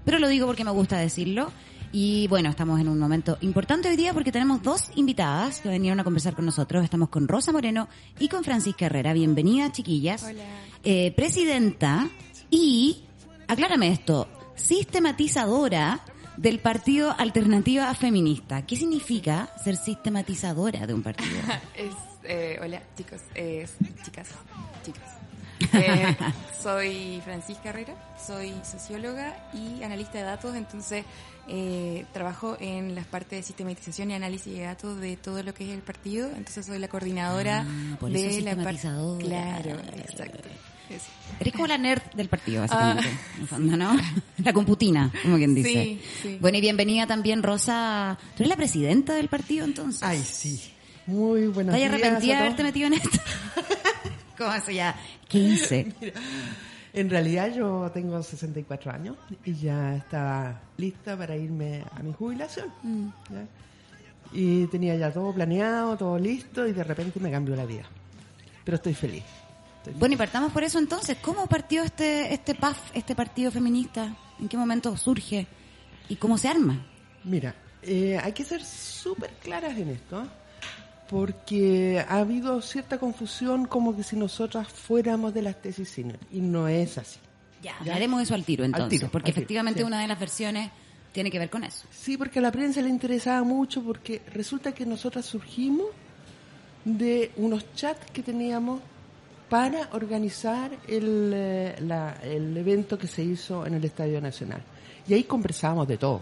Pero 0.05 0.19
lo 0.19 0.27
digo 0.27 0.45
porque 0.45 0.63
me 0.63 0.69
gusta 0.69 0.99
decirlo. 0.99 1.51
Y 1.91 2.27
bueno, 2.27 2.47
estamos 2.51 2.79
en 2.79 2.89
un 2.89 2.99
momento 2.99 3.39
importante 3.41 3.89
hoy 3.89 3.95
día 3.95 4.13
porque 4.13 4.31
tenemos 4.31 4.61
dos 4.61 4.91
invitadas 4.93 5.61
que 5.61 5.69
vinieron 5.69 5.99
a 5.99 6.03
conversar 6.03 6.35
con 6.35 6.45
nosotros. 6.45 6.83
Estamos 6.83 7.09
con 7.09 7.27
Rosa 7.27 7.51
Moreno 7.51 7.89
y 8.19 8.27
con 8.27 8.43
Francisca 8.43 8.85
Herrera. 8.85 9.13
Bienvenidas, 9.13 9.71
chiquillas. 9.71 10.27
Eh, 10.83 11.11
presidenta 11.15 12.07
y, 12.51 13.01
aclárame 13.47 13.89
esto, 13.89 14.27
sistematizadora 14.55 16.01
del 16.37 16.59
Partido 16.59 17.13
Alternativa 17.17 17.93
Feminista. 17.93 18.65
¿Qué 18.65 18.75
significa 18.75 19.49
ser 19.63 19.77
sistematizadora 19.77 20.85
de 20.85 20.93
un 20.93 21.03
partido? 21.03 21.39
Es, 21.75 21.93
eh, 22.23 22.57
hola, 22.61 22.81
chicos, 22.97 23.21
eh, 23.35 23.67
chicas, 24.03 24.29
chicas. 24.83 25.03
Eh, 25.73 26.15
soy 26.61 27.21
Francisca 27.23 27.69
Herrera, 27.69 27.95
soy 28.23 28.53
socióloga 28.69 29.49
y 29.53 29.83
analista 29.83 30.17
de 30.17 30.25
datos, 30.25 30.53
entonces 30.53 31.05
eh, 31.47 32.05
trabajo 32.11 32.57
en 32.59 32.93
las 32.93 33.05
partes 33.05 33.39
de 33.39 33.43
sistematización 33.43 34.11
y 34.11 34.15
análisis 34.15 34.53
de 34.53 34.63
datos 34.63 34.99
de 34.99 35.15
todo 35.15 35.43
lo 35.43 35.53
que 35.53 35.63
es 35.63 35.69
el 35.69 35.81
partido, 35.81 36.27
entonces 36.27 36.65
soy 36.65 36.77
la 36.77 36.89
coordinadora 36.89 37.65
Ah, 37.65 37.97
por 37.99 38.11
eso 38.11 38.35
de 38.35 38.41
la 38.41 38.63
parte... 38.63 38.81
Claro, 39.19 39.79
exacto. 39.95 40.49
Eso. 40.89 41.05
Eres 41.39 41.53
como 41.53 41.67
la 41.67 41.77
nerd 41.77 42.01
del 42.13 42.29
partido, 42.29 42.61
básicamente. 42.61 43.09
en 43.09 43.41
el 43.41 43.47
fondo, 43.47 43.77
¿no? 43.77 43.97
La 44.43 44.53
computina, 44.53 45.11
como 45.23 45.37
quien 45.37 45.55
dice. 45.55 45.69
Sí, 45.69 46.01
sí. 46.21 46.37
Bueno, 46.39 46.57
y 46.57 46.61
bienvenida 46.61 47.07
también, 47.07 47.41
Rosa. 47.41 48.17
¿Tú 48.35 48.43
eres 48.43 48.49
la 48.49 48.55
presidenta 48.55 49.15
del 49.15 49.27
partido, 49.27 49.65
entonces? 49.65 50.03
Ay, 50.03 50.23
sí. 50.23 50.61
Muy 51.07 51.47
buenos 51.47 51.75
¿Estás 51.75 51.89
arrepentida 51.89 52.35
de 52.35 52.41
haberte 52.41 52.63
metido 52.63 52.87
en 52.87 52.93
esto? 52.93 53.09
¿Cómo 54.37 54.53
eso 54.53 54.71
ya? 54.71 54.95
¿Qué 55.27 55.39
hice? 55.39 55.93
En 56.95 57.09
realidad 57.09 57.53
yo 57.53 57.91
tengo 57.93 58.23
64 58.23 58.89
años 58.89 59.17
y 59.43 59.53
ya 59.53 59.97
estaba 59.97 60.61
lista 60.77 61.17
para 61.17 61.35
irme 61.35 61.83
a 61.93 62.01
mi 62.01 62.13
jubilación. 62.13 62.69
Mm. 62.83 63.07
¿ya? 63.33 63.47
Y 64.31 64.67
tenía 64.67 64.95
ya 64.95 65.11
todo 65.11 65.33
planeado, 65.33 65.97
todo 65.97 66.17
listo 66.17 66.65
y 66.65 66.71
de 66.71 66.85
repente 66.85 67.19
me 67.19 67.29
cambió 67.29 67.53
la 67.53 67.65
vida. 67.65 67.83
Pero 68.63 68.75
estoy 68.75 68.93
feliz. 68.93 69.25
Bueno, 69.93 70.15
y 70.15 70.17
partamos 70.17 70.51
por 70.51 70.63
eso 70.63 70.79
entonces. 70.79 71.17
¿Cómo 71.21 71.47
partió 71.47 71.83
este, 71.83 72.33
este 72.33 72.55
PAF, 72.55 72.77
este 72.93 73.15
partido 73.15 73.51
feminista? 73.51 74.15
¿En 74.39 74.47
qué 74.47 74.57
momento 74.57 74.95
surge? 74.97 75.47
¿Y 76.09 76.15
cómo 76.15 76.37
se 76.37 76.47
arma? 76.47 76.85
Mira, 77.23 77.55
eh, 77.81 78.19
hay 78.21 78.33
que 78.33 78.43
ser 78.43 78.63
súper 78.63 79.31
claras 79.41 79.77
en 79.77 79.89
esto, 79.89 80.27
porque 81.09 82.03
ha 82.07 82.19
habido 82.19 82.61
cierta 82.61 82.97
confusión 82.97 83.65
como 83.65 83.95
que 83.95 84.03
si 84.03 84.15
nosotras 84.15 84.67
fuéramos 84.67 85.33
de 85.33 85.41
las 85.41 85.61
tesis 85.61 85.89
senior, 85.89 86.19
y 86.31 86.39
no 86.39 86.67
es 86.67 86.97
así. 86.97 87.19
Ya, 87.61 87.75
haremos 87.93 88.21
eso 88.21 88.35
al 88.35 88.43
tiro 88.43 88.63
entonces, 88.63 88.99
tiro, 88.99 89.11
porque 89.11 89.29
al 89.29 89.33
tiro, 89.33 89.41
efectivamente 89.41 89.79
sí. 89.79 89.85
una 89.85 89.99
de 89.99 90.07
las 90.07 90.19
versiones 90.19 90.69
tiene 91.11 91.31
que 91.31 91.39
ver 91.39 91.49
con 91.49 91.63
eso. 91.63 91.87
Sí, 91.89 92.17
porque 92.17 92.39
a 92.39 92.41
la 92.41 92.51
prensa 92.51 92.81
le 92.81 92.89
interesaba 92.89 93.41
mucho, 93.43 93.81
porque 93.81 94.21
resulta 94.33 94.73
que 94.73 94.85
nosotras 94.85 95.25
surgimos 95.25 95.87
de 96.83 97.31
unos 97.37 97.73
chats 97.73 98.11
que 98.11 98.21
teníamos 98.21 98.81
para 99.49 99.89
organizar 99.93 100.71
el, 100.87 101.31
eh, 101.33 101.75
la- 101.81 102.17
el 102.23 102.55
evento 102.57 102.97
que 102.97 103.07
se 103.07 103.23
hizo 103.23 103.65
en 103.65 103.75
el 103.75 103.83
Estadio 103.85 104.19
Nacional. 104.21 104.61
Y 105.07 105.13
ahí 105.13 105.23
conversábamos 105.23 105.87
de 105.87 105.97
todo. 105.97 106.21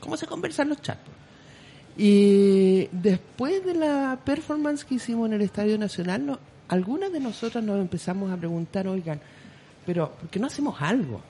¿Cómo 0.00 0.16
se 0.16 0.26
conversan 0.26 0.68
los 0.68 0.80
chats? 0.80 1.00
Y 1.96 2.88
después 2.92 3.64
de 3.64 3.74
la 3.74 4.18
performance 4.24 4.84
que 4.84 4.94
hicimos 4.94 5.26
en 5.28 5.34
el 5.34 5.42
Estadio 5.42 5.76
Nacional, 5.76 6.24
no- 6.24 6.38
algunas 6.68 7.12
de 7.12 7.20
nosotras 7.20 7.62
nos 7.64 7.80
empezamos 7.80 8.30
a 8.30 8.36
preguntar, 8.36 8.86
oigan, 8.86 9.20
pero 9.84 10.12
¿por 10.12 10.28
qué 10.30 10.38
no 10.38 10.46
hacemos 10.46 10.80
algo? 10.80 11.20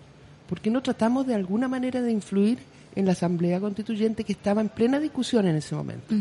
¿Por 0.48 0.60
qué 0.60 0.70
no 0.70 0.82
tratamos 0.82 1.26
de 1.26 1.34
alguna 1.34 1.66
manera 1.68 2.02
de 2.02 2.12
influir 2.12 2.58
en 2.94 3.06
la 3.06 3.12
Asamblea 3.12 3.58
Constituyente 3.60 4.24
que 4.24 4.32
estaba 4.32 4.60
en 4.60 4.68
plena 4.68 5.00
discusión 5.00 5.46
en 5.46 5.56
ese 5.56 5.74
momento? 5.74 6.14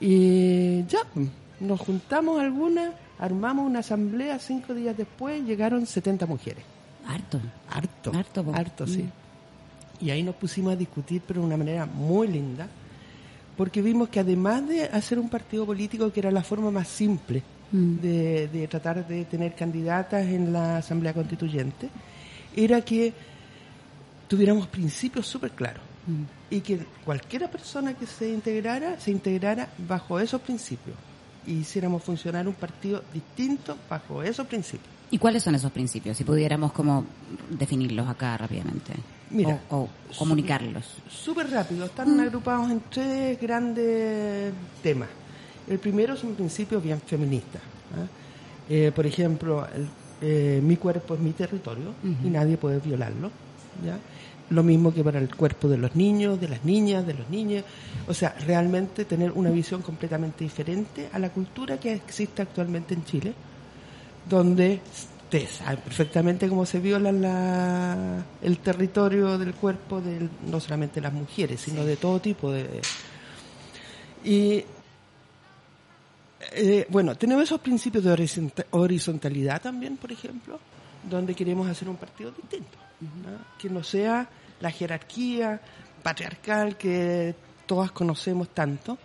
Y 0.00 0.84
ya, 0.86 1.00
nos 1.60 1.80
juntamos 1.80 2.40
algunas, 2.40 2.90
armamos 3.22 3.64
una 3.66 3.78
asamblea, 3.78 4.38
cinco 4.40 4.74
días 4.74 4.96
después 4.96 5.42
llegaron 5.44 5.86
70 5.86 6.26
mujeres. 6.26 6.64
Harto. 7.06 7.40
Harto. 7.70 8.12
Harto, 8.12 8.44
po. 8.44 8.54
Harto, 8.54 8.86
sí. 8.86 9.02
Mm. 9.02 10.04
Y 10.04 10.10
ahí 10.10 10.22
nos 10.24 10.34
pusimos 10.34 10.72
a 10.72 10.76
discutir, 10.76 11.22
pero 11.26 11.40
de 11.40 11.46
una 11.46 11.56
manera 11.56 11.86
muy 11.86 12.26
linda, 12.26 12.66
porque 13.56 13.80
vimos 13.80 14.08
que 14.08 14.18
además 14.18 14.66
de 14.66 14.84
hacer 14.84 15.18
un 15.20 15.28
partido 15.28 15.64
político, 15.64 16.12
que 16.12 16.18
era 16.20 16.30
la 16.32 16.42
forma 16.42 16.70
más 16.70 16.88
simple 16.88 17.42
Mm. 17.70 18.00
de, 18.02 18.48
de 18.48 18.68
tratar 18.68 19.06
de 19.06 19.24
tener 19.24 19.54
candidatas 19.54 20.26
en 20.26 20.52
la 20.52 20.76
Asamblea 20.78 21.14
Constituyente, 21.14 21.88
era 22.54 22.82
que 22.82 23.14
tuviéramos 24.28 24.66
principios 24.66 25.26
súper 25.26 25.52
claros 25.52 25.82
Mm. 26.06 26.22
y 26.54 26.60
que 26.60 26.78
cualquiera 27.04 27.48
persona 27.48 27.94
que 27.94 28.06
se 28.06 28.28
integrara, 28.28 28.98
se 29.00 29.10
integrara 29.12 29.68
bajo 29.88 30.18
esos 30.18 30.40
principios 30.40 30.96
y 31.46 31.52
hiciéramos 31.54 32.02
funcionar 32.02 32.46
un 32.48 32.54
partido 32.54 33.02
distinto 33.12 33.76
bajo 33.88 34.22
esos 34.22 34.46
principios. 34.46 34.88
¿Y 35.10 35.18
cuáles 35.18 35.42
son 35.42 35.54
esos 35.54 35.70
principios? 35.72 36.16
Si 36.16 36.24
pudiéramos 36.24 36.72
como 36.72 37.04
definirlos 37.50 38.08
acá 38.08 38.36
rápidamente. 38.38 38.94
Mira, 39.30 39.60
o, 39.70 39.76
o 39.76 39.88
comunicarlos. 40.18 40.84
Súper 41.10 41.50
rápido, 41.50 41.84
están 41.86 42.18
agrupados 42.20 42.70
en 42.70 42.80
tres 42.90 43.38
grandes 43.40 44.52
temas. 44.82 45.08
El 45.68 45.78
primero 45.78 46.14
es 46.14 46.24
un 46.24 46.34
principio 46.34 46.80
bien 46.80 47.00
feminista. 47.00 47.58
¿ah? 47.94 48.06
Eh, 48.68 48.92
por 48.94 49.06
ejemplo, 49.06 49.66
el- 49.74 49.88
eh, 50.24 50.60
mi 50.62 50.76
cuerpo 50.76 51.14
es 51.14 51.20
mi 51.20 51.32
territorio 51.32 51.92
y 52.24 52.28
nadie 52.28 52.56
puede 52.56 52.78
violarlo. 52.80 53.30
¿ya? 53.84 53.98
Lo 54.52 54.62
mismo 54.62 54.92
que 54.92 55.02
para 55.02 55.18
el 55.18 55.34
cuerpo 55.34 55.66
de 55.68 55.78
los 55.78 55.96
niños, 55.96 56.38
de 56.40 56.48
las 56.48 56.64
niñas, 56.64 57.06
de 57.06 57.14
los 57.14 57.28
niños. 57.30 57.64
O 58.06 58.12
sea, 58.14 58.34
realmente 58.46 59.04
tener 59.06 59.32
una 59.32 59.50
visión 59.50 59.80
completamente 59.82 60.44
diferente 60.44 61.08
a 61.12 61.18
la 61.18 61.30
cultura 61.30 61.78
que 61.80 61.92
existe 61.94 62.42
actualmente 62.42 62.92
en 62.94 63.04
Chile, 63.04 63.32
donde 64.28 64.80
ustedes 65.24 65.50
saben 65.52 65.78
perfectamente 65.80 66.48
cómo 66.48 66.66
se 66.66 66.80
viola 66.80 67.10
la- 67.12 68.24
el 68.42 68.58
territorio 68.58 69.38
del 69.38 69.54
cuerpo 69.54 70.00
de 70.02 70.28
no 70.46 70.60
solamente 70.60 71.00
las 71.00 71.12
mujeres, 71.14 71.60
sino 71.60 71.84
de 71.84 71.96
todo 71.96 72.20
tipo 72.20 72.50
de... 72.52 72.82
Y 74.24 74.64
eh, 76.54 76.86
bueno, 76.90 77.14
tenemos 77.16 77.44
esos 77.44 77.60
principios 77.60 78.04
de 78.04 78.10
horizonta- 78.12 78.66
horizontalidad 78.72 79.62
también, 79.62 79.96
por 79.96 80.12
ejemplo, 80.12 80.58
donde 81.08 81.34
queremos 81.34 81.68
hacer 81.68 81.88
un 81.88 81.96
partido 81.96 82.30
distinto, 82.32 82.76
¿no? 83.00 83.38
que 83.58 83.68
no 83.70 83.82
sea 83.82 84.28
la 84.62 84.70
jerarquía 84.70 85.60
patriarcal 86.02 86.76
que 86.76 87.34
todas 87.66 87.92
conocemos 87.92 88.48
tanto, 88.50 88.96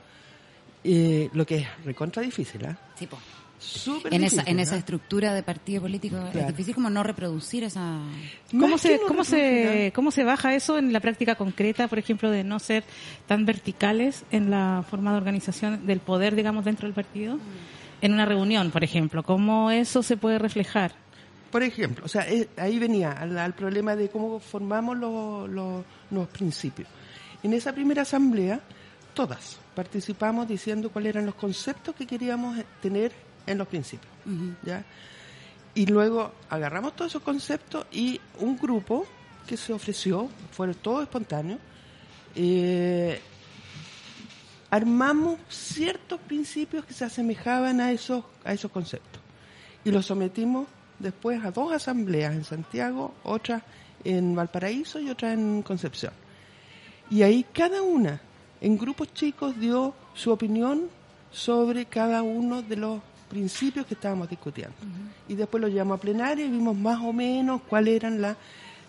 eh, 0.84 1.30
lo 1.34 1.46
que 1.46 1.58
es 1.58 1.68
recontra 1.84 2.22
difícil, 2.22 2.66
¿ah? 2.66 2.78
Sí, 2.96 3.08
po. 3.08 3.18
Súper 3.60 4.14
En 4.14 4.24
esa, 4.24 4.36
difícil, 4.36 4.54
en 4.54 4.60
esa 4.60 4.76
¿ah? 4.76 4.78
estructura 4.78 5.34
de 5.34 5.42
partido 5.42 5.82
político 5.82 6.16
es 6.32 6.48
difícil 6.48 6.76
como 6.76 6.92
no 6.92 7.02
reproducir 7.02 7.64
esa... 7.64 8.02
¿Cómo 8.52 8.78
se, 8.78 8.98
no 8.98 9.08
cómo, 9.08 9.24
se, 9.24 9.92
¿Cómo 9.96 10.12
se 10.12 10.24
baja 10.24 10.54
eso 10.54 10.78
en 10.78 10.94
la 10.94 11.00
práctica 11.00 11.34
concreta, 11.34 11.88
por 11.88 11.98
ejemplo, 11.98 12.30
de 12.30 12.44
no 12.44 12.60
ser 12.60 12.84
tan 13.26 13.48
verticales 13.48 14.26
en 14.30 14.52
la 14.52 14.86
forma 14.88 15.12
de 15.12 15.18
organización 15.18 15.88
del 15.88 16.02
poder, 16.02 16.36
digamos, 16.36 16.66
dentro 16.66 16.88
del 16.88 16.94
partido? 16.94 17.40
En 18.00 18.14
una 18.14 18.28
reunión, 18.28 18.70
por 18.70 18.84
ejemplo, 18.84 19.24
¿cómo 19.24 19.72
eso 19.72 20.04
se 20.04 20.18
puede 20.18 20.38
reflejar? 20.38 20.94
Por 21.52 21.64
ejemplo, 21.64 22.06
o 22.06 22.08
sea, 22.08 22.28
eh, 22.30 22.50
ahí 22.58 22.78
venía 22.80 23.12
al, 23.12 23.38
al 23.38 23.54
problema 23.54 23.96
de 23.96 24.10
cómo 24.10 24.40
formamos 24.40 24.98
los, 24.98 25.50
los, 25.50 25.86
los 26.12 26.28
principios. 26.28 26.88
En 27.44 27.54
esa 27.54 27.74
primera 27.74 28.02
asamblea, 28.02 28.60
todas 29.14 29.60
participamos 29.76 30.48
diciendo 30.48 30.90
cuáles 30.90 31.12
eran 31.12 31.26
los 31.26 31.36
conceptos 31.36 31.96
que 31.96 32.06
queríamos 32.06 32.58
tener 32.82 33.12
en 33.46 33.58
los 33.58 33.68
principios. 33.68 34.12
¿ya? 34.64 34.84
Y 35.76 35.86
luego 35.86 36.32
agarramos 36.50 36.96
todos 36.96 37.12
esos 37.12 37.22
conceptos 37.22 37.86
y 37.92 38.20
un 38.40 38.58
grupo 38.58 39.06
que 39.46 39.56
se 39.56 39.72
ofreció, 39.72 40.30
fueron 40.52 40.76
todos 40.76 41.04
espontáneos, 41.04 41.60
eh, 42.36 43.22
armamos 44.70 45.40
ciertos 45.48 46.20
principios 46.22 46.84
que 46.86 46.94
se 46.94 47.06
asemejaban 47.06 47.80
a 47.80 47.92
esos, 47.92 48.24
a 48.44 48.54
esos 48.54 48.72
conceptos 48.72 49.22
y 49.86 49.92
los 49.92 50.06
sometimos 50.06 50.68
después 51.00 51.44
a 51.44 51.52
dos 51.52 51.74
asambleas 51.74 52.34
en 52.34 52.44
Santiago, 52.44 53.14
otra 53.24 53.64
en 54.04 54.36
Valparaíso 54.36 55.00
y 55.00 55.10
otra 55.10 55.34
en 55.34 55.62
Concepción. 55.62 56.14
Y 57.10 57.22
ahí 57.24 57.46
cada 57.54 57.82
una, 57.82 58.22
en 58.62 58.78
grupos 58.78 59.14
chicos, 59.14 59.60
dio 59.60 59.94
su 60.14 60.32
opinión 60.32 60.90
sobre 61.32 61.86
cada 61.86 62.22
uno 62.24 62.62
de 62.62 62.76
los 62.76 63.02
principios 63.30 63.86
que 63.86 63.94
estábamos 63.94 64.30
discutiendo. 64.30 64.76
Y 65.28 65.36
después 65.36 65.62
lo 65.62 65.68
llevamos 65.68 65.98
a 65.98 66.02
plenaria 66.02 66.46
y 66.46 66.50
vimos 66.50 66.76
más 66.76 67.00
o 67.02 67.14
menos 67.14 67.62
cuál 67.68 67.88
era 67.88 68.10
la, 68.10 68.36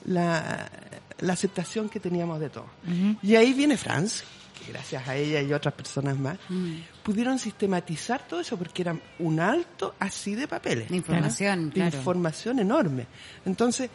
la, 0.05 0.71
la 1.19 1.33
aceptación 1.33 1.89
que 1.89 2.01
teníamos 2.01 2.41
de 2.41 2.51
todo. 2.51 2.67
Y 3.23 3.35
ahí 3.35 3.53
viene 3.53 3.77
Franz, 3.77 4.23
gracias 4.69 5.07
a 5.09 5.17
ella 5.17 5.43
y 5.43 5.53
otras 5.53 5.75
personas 5.75 6.19
más, 6.19 6.39
pudieron 7.03 7.39
sistematizar 7.39 8.27
todo 8.27 8.41
eso 8.41 8.57
porque 8.57 8.83
era 8.83 8.97
un 9.19 9.41
alto 9.41 9.95
así 9.99 10.35
de 10.35 10.47
papeles. 10.49 10.89
De 10.89 10.97
información, 10.97 11.71
claro. 11.71 11.97
información 11.97 12.59
enorme. 12.59 13.07
Entonces, 13.45 13.91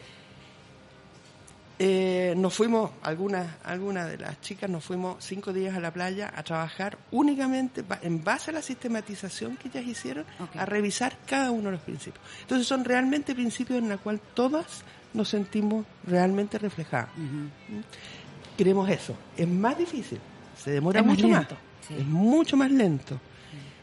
eh, 1.76 2.34
nos 2.36 2.54
fuimos, 2.54 2.92
algunas 3.02 3.48
algunas 3.64 4.08
de 4.08 4.18
las 4.18 4.40
chicas 4.40 4.70
nos 4.70 4.84
fuimos 4.84 5.24
cinco 5.24 5.52
días 5.52 5.76
a 5.76 5.80
la 5.80 5.92
playa 5.92 6.32
a 6.32 6.44
trabajar 6.44 6.98
únicamente 7.10 7.84
en 8.02 8.22
base 8.22 8.52
a 8.52 8.54
la 8.54 8.62
sistematización 8.62 9.56
que 9.56 9.68
ellas 9.68 9.84
hicieron, 9.84 10.24
a 10.56 10.64
revisar 10.66 11.18
cada 11.26 11.50
uno 11.50 11.64
de 11.64 11.72
los 11.72 11.80
principios. 11.80 12.24
Entonces 12.42 12.68
son 12.68 12.84
realmente 12.84 13.34
principios 13.34 13.80
en 13.80 13.88
los 13.88 14.00
cuales 14.00 14.22
todas 14.34 14.84
nos 15.14 15.28
sentimos 15.28 15.84
realmente 16.04 16.58
reflejadas. 16.58 17.08
¿Mm? 17.16 18.56
Queremos 18.56 18.88
eso. 18.88 19.16
Es 19.36 19.48
más 19.48 19.76
difícil, 19.76 20.20
se 20.64 20.70
demora 20.70 21.00
Es 21.00 21.06
mucho 21.06 21.28
más, 21.28 21.46
es 21.90 22.06
mucho 22.06 22.56
más 22.56 22.70
lento, 22.70 23.20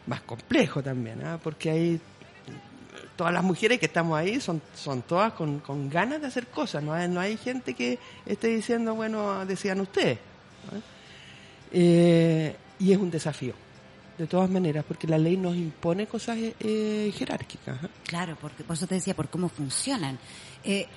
más 0.08 0.22
complejo 0.22 0.82
también, 0.82 1.24
¿ah? 1.24 1.40
porque 1.42 1.70
hay 1.70 2.02
todas 3.16 3.34
las 3.34 3.44
mujeres 3.44 3.80
que 3.80 3.86
estamos 3.86 4.18
ahí 4.18 4.42
son, 4.42 4.62
son 4.74 5.04
todas 5.04 5.34
con, 5.34 5.60
con 5.60 5.90
ganas 5.90 6.22
de 6.22 6.28
hacer 6.28 6.48
cosas. 6.48 6.82
No 6.82 6.94
hay, 6.94 7.08
no 7.08 7.20
hay 7.20 7.38
gente 7.38 7.76
que 7.76 8.00
esté 8.26 8.48
diciendo, 8.48 8.96
bueno, 8.96 9.46
decían 9.46 9.80
ustedes. 9.80 10.18
¿no? 10.72 10.82
Eh, 11.72 12.56
y 12.80 12.92
es 12.92 12.98
un 12.98 13.12
desafío, 13.12 13.54
de 14.18 14.26
todas 14.26 14.50
maneras, 14.50 14.84
porque 14.88 15.06
la 15.08 15.20
ley 15.20 15.38
nos 15.38 15.56
impone 15.56 16.08
cosas 16.08 16.38
eh, 16.60 17.14
jerárquicas. 17.16 17.78
¿ah? 17.84 17.90
Claro, 18.06 18.36
porque 18.42 18.64
por 18.64 18.76
eso 18.76 18.88
te 18.88 18.96
decía, 18.96 19.14
por 19.14 19.30
cómo 19.30 19.50
funcionan. 19.50 20.18
Eh, 20.64 20.88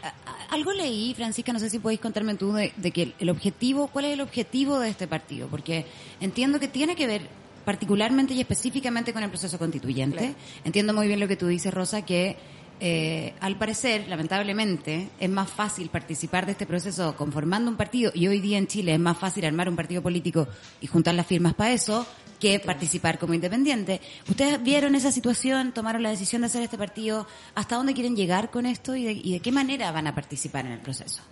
algo 0.51 0.73
leí, 0.73 1.15
Francisca, 1.15 1.53
no 1.53 1.59
sé 1.59 1.71
si 1.71 1.79
podéis 1.79 2.01
contarme 2.01 2.35
tú, 2.35 2.53
de, 2.53 2.73
de 2.77 2.91
que 2.91 3.03
el, 3.03 3.15
el 3.19 3.31
objetivo, 3.31 3.89
¿cuál 3.89 4.05
es 4.07 4.13
el 4.15 4.21
objetivo 4.21 4.79
de 4.79 4.91
este 4.91 5.07
partido? 5.07 5.49
Porque 5.49 5.87
entiendo 6.21 6.61
que 6.61 6.69
tiene 6.69 6.95
que 6.97 7.07
ver 7.07 7.29
particularmente 7.65 8.35
y 8.35 8.41
específicamente 8.41 9.13
con 9.13 9.23
el 9.23 9.31
proceso 9.31 9.59
constituyente. 9.59 10.35
Entiendo 10.65 10.93
muy 10.93 11.07
bien 11.07 11.19
lo 11.19 11.27
que 11.27 11.37
tú 11.37 11.47
dices, 11.47 11.73
Rosa, 11.73 12.03
que 12.03 12.37
eh, 12.81 13.33
al 13.41 13.57
parecer, 13.57 14.07
lamentablemente, 14.09 15.09
es 15.19 15.31
más 15.31 15.49
fácil 15.49 15.89
participar 15.89 16.45
de 16.45 16.53
este 16.53 16.67
proceso 16.67 17.17
conformando 17.17 17.71
un 17.71 17.77
partido, 17.77 18.13
y 18.15 18.27
hoy 18.27 18.41
día 18.41 18.59
en 18.59 18.67
Chile 18.67 18.93
es 18.93 19.01
más 19.01 19.17
fácil 19.17 19.45
armar 19.45 19.69
un 19.69 19.77
partido 19.77 20.03
político 20.03 20.47
y 20.81 20.87
juntar 20.87 21.15
las 21.15 21.27
firmas 21.27 21.55
para 21.55 21.73
eso, 21.73 22.07
que 22.45 22.61
participar 22.61 23.19
como 23.19 23.33
independiente. 23.33 24.03
¿Ustedes 24.29 24.63
vieron 24.63 24.95
esa 24.95 25.11
situación, 25.11 25.73
tomaron 25.73 26.03
la 26.03 26.11
decisión 26.11 26.43
de 26.43 26.49
hacer 26.49 26.63
este 26.63 26.77
partido? 26.77 27.27
¿Hasta 27.55 27.77
dónde 27.77 27.95
quieren 27.95 28.15
llegar 28.17 28.51
con 28.51 28.67
esto 28.67 28.95
y 28.95 29.05
de, 29.05 29.13
y 29.13 29.33
de 29.33 29.41
qué 29.41 29.51
manera 29.51 29.91
van 29.93 30.07
a 30.09 30.15
participar 30.15 30.67
en 30.67 30.73
el 30.73 30.81
proceso? 30.81 31.23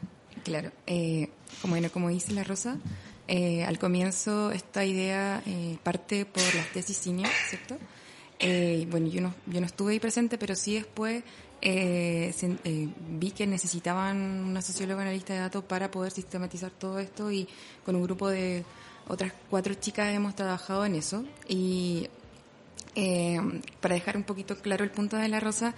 Claro, 0.42 0.72
eh, 0.86 1.28
como, 1.60 1.72
bueno, 1.74 1.90
como 1.92 2.08
dice 2.08 2.32
la 2.32 2.44
Rosa, 2.44 2.78
eh, 3.28 3.62
al 3.64 3.78
comienzo 3.78 4.52
esta 4.52 4.86
idea 4.86 5.42
eh, 5.44 5.76
parte 5.82 6.24
por 6.24 6.42
las 6.54 6.66
tesis 6.72 6.96
cine, 6.96 7.24
¿cierto? 7.50 7.76
Eh, 8.38 8.86
bueno, 8.90 9.06
yo 9.08 9.20
no, 9.20 9.34
yo 9.46 9.60
no 9.60 9.66
estuve 9.66 9.92
ahí 9.92 10.00
presente, 10.00 10.38
pero 10.38 10.56
sí 10.56 10.74
después 10.76 11.22
eh, 11.60 12.32
se- 12.34 12.56
eh, 12.64 12.88
vi 13.20 13.30
que 13.32 13.46
necesitaban 13.46 14.16
una 14.16 14.62
socióloga 14.62 15.02
analista 15.02 15.34
de 15.34 15.40
datos 15.40 15.62
para 15.64 15.90
poder 15.90 16.10
sistematizar 16.10 16.70
todo 16.70 16.98
esto 16.98 17.30
y 17.30 17.46
con 17.84 17.94
un 17.96 18.02
grupo 18.02 18.28
de 18.30 18.64
otras 19.12 19.34
cuatro 19.50 19.74
chicas 19.74 20.14
hemos 20.14 20.34
trabajado 20.34 20.86
en 20.86 20.94
eso. 20.94 21.22
Y 21.46 22.08
eh, 22.94 23.38
para 23.80 23.94
dejar 23.94 24.16
un 24.16 24.24
poquito 24.24 24.56
claro 24.56 24.84
el 24.84 24.90
punto 24.90 25.18
de 25.18 25.28
la 25.28 25.38
rosa, 25.38 25.74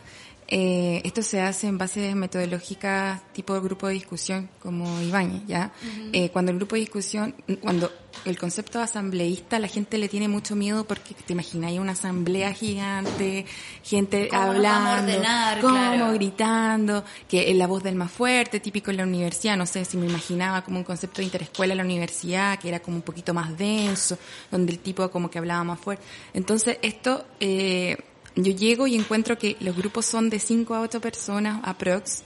eh, 0.46 1.00
esto 1.04 1.22
se 1.22 1.40
hace 1.40 1.68
en 1.68 1.78
bases 1.78 2.14
metodológicas 2.14 3.22
tipo 3.32 3.58
grupo 3.62 3.86
de 3.86 3.94
discusión 3.94 4.50
como 4.60 5.00
Ibañez, 5.00 5.42
¿ya? 5.46 5.72
Eh, 6.12 6.28
cuando 6.30 6.52
el 6.52 6.58
grupo 6.58 6.74
de 6.76 6.80
discusión, 6.80 7.34
cuando 7.60 7.90
el 8.24 8.38
concepto 8.38 8.80
asambleísta, 8.80 9.58
la 9.58 9.68
gente 9.68 9.98
le 9.98 10.08
tiene 10.08 10.28
mucho 10.28 10.54
miedo 10.54 10.84
porque 10.84 11.14
te 11.14 11.32
imagináis 11.32 11.80
una 11.80 11.92
asamblea 11.92 12.52
gigante, 12.52 13.46
gente 13.82 14.28
¿Cómo 14.28 14.42
hablando, 14.42 15.12
ordenar? 15.12 15.60
como 15.60 15.74
Claro. 15.74 16.12
gritando, 16.12 17.04
que 17.28 17.50
es 17.50 17.56
la 17.56 17.66
voz 17.66 17.82
del 17.82 17.94
más 17.94 18.12
fuerte, 18.12 18.60
típico 18.60 18.90
en 18.90 18.98
la 18.98 19.04
universidad, 19.04 19.56
no 19.56 19.66
sé 19.66 19.84
si 19.84 19.96
me 19.96 20.06
imaginaba 20.06 20.62
como 20.62 20.78
un 20.78 20.84
concepto 20.84 21.18
de 21.18 21.24
interescuela 21.24 21.72
en 21.72 21.78
la 21.78 21.84
universidad, 21.84 22.58
que 22.58 22.68
era 22.68 22.80
como 22.80 22.98
un 22.98 23.02
poquito 23.02 23.32
más 23.34 23.56
denso, 23.56 24.18
donde 24.50 24.72
el 24.72 24.78
tipo 24.78 25.10
como 25.10 25.30
que 25.30 25.38
hablaba 25.38 25.64
más 25.64 25.80
fuerte. 25.80 26.04
Entonces, 26.34 26.78
esto, 26.82 27.24
eh, 27.40 27.96
yo 28.36 28.52
llego 28.52 28.86
y 28.86 28.94
encuentro 28.96 29.38
que 29.38 29.56
los 29.60 29.76
grupos 29.76 30.06
son 30.06 30.30
de 30.30 30.38
5 30.38 30.74
a 30.74 30.80
8 30.80 31.00
personas 31.00 31.60
aprox, 31.64 32.22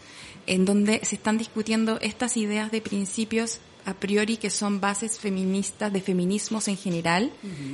en 0.47 0.65
donde 0.65 1.01
se 1.05 1.17
están 1.17 1.37
discutiendo 1.39 1.99
estas 2.01 2.37
ideas 2.37 2.71
de 2.71 2.81
principios 2.81 3.61
a 3.85 3.95
priori 3.95 4.37
que 4.37 4.51
son 4.51 4.81
bases 4.81 5.19
feministas, 5.19 5.93
de 5.93 6.01
feminismos 6.01 6.69
en 6.69 6.77
general. 6.77 7.31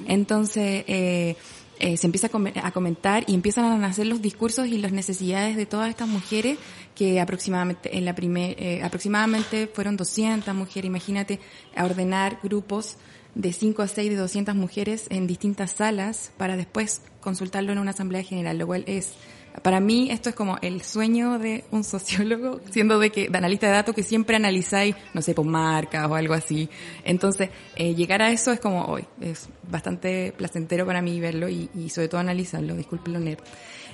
Entonces, 0.06 0.84
eh, 0.86 1.36
eh, 1.80 1.96
se 1.96 2.06
empieza 2.06 2.28
a, 2.28 2.30
come- 2.30 2.52
a 2.62 2.70
comentar 2.70 3.24
y 3.26 3.34
empiezan 3.34 3.64
a 3.64 3.76
nacer 3.78 4.06
los 4.06 4.22
discursos 4.22 4.68
y 4.68 4.78
las 4.78 4.92
necesidades 4.92 5.56
de 5.56 5.66
todas 5.66 5.90
estas 5.90 6.06
mujeres 6.08 6.56
que 6.94 7.20
aproximadamente 7.20 7.96
en 7.98 8.04
la 8.04 8.14
primer, 8.14 8.54
eh, 8.62 8.80
aproximadamente 8.84 9.66
fueron 9.72 9.96
200 9.96 10.54
mujeres, 10.54 10.86
imagínate, 10.86 11.40
a 11.74 11.84
ordenar 11.84 12.38
grupos 12.44 12.96
de 13.34 13.52
5 13.52 13.82
a 13.82 13.88
6 13.88 14.10
de 14.10 14.16
200 14.16 14.54
mujeres 14.54 15.06
en 15.10 15.26
distintas 15.26 15.72
salas 15.72 16.32
para 16.36 16.56
después 16.56 17.02
consultarlo 17.20 17.72
en 17.72 17.78
una 17.78 17.90
asamblea 17.90 18.22
general, 18.22 18.58
lo 18.58 18.66
cual 18.66 18.84
es 18.86 19.14
para 19.62 19.78
mí 19.78 20.10
esto 20.10 20.28
es 20.30 20.34
como 20.34 20.58
el 20.62 20.82
sueño 20.82 21.38
de 21.38 21.64
un 21.70 21.84
sociólogo, 21.84 22.60
siendo 22.72 22.98
de 22.98 23.10
que 23.10 23.28
de 23.28 23.38
analista 23.38 23.68
de 23.68 23.72
datos 23.74 23.94
que 23.94 24.02
siempre 24.02 24.34
analizáis, 24.34 24.96
no 25.14 25.22
sé, 25.22 25.32
por 25.32 25.46
marcas 25.46 26.08
o 26.10 26.16
algo 26.16 26.34
así. 26.34 26.68
Entonces, 27.04 27.50
eh, 27.76 27.94
llegar 27.94 28.20
a 28.20 28.32
eso 28.32 28.50
es 28.50 28.58
como 28.58 28.84
hoy, 28.86 29.04
es 29.20 29.48
bastante 29.70 30.32
placentero 30.36 30.84
para 30.86 31.02
mí 31.02 31.20
verlo 31.20 31.48
y, 31.48 31.68
sobre 31.88 32.08
todo 32.08 32.20
analizarlo, 32.20 32.74
disculpen 32.74 33.12
lo 33.12 33.20
nerd. 33.20 33.38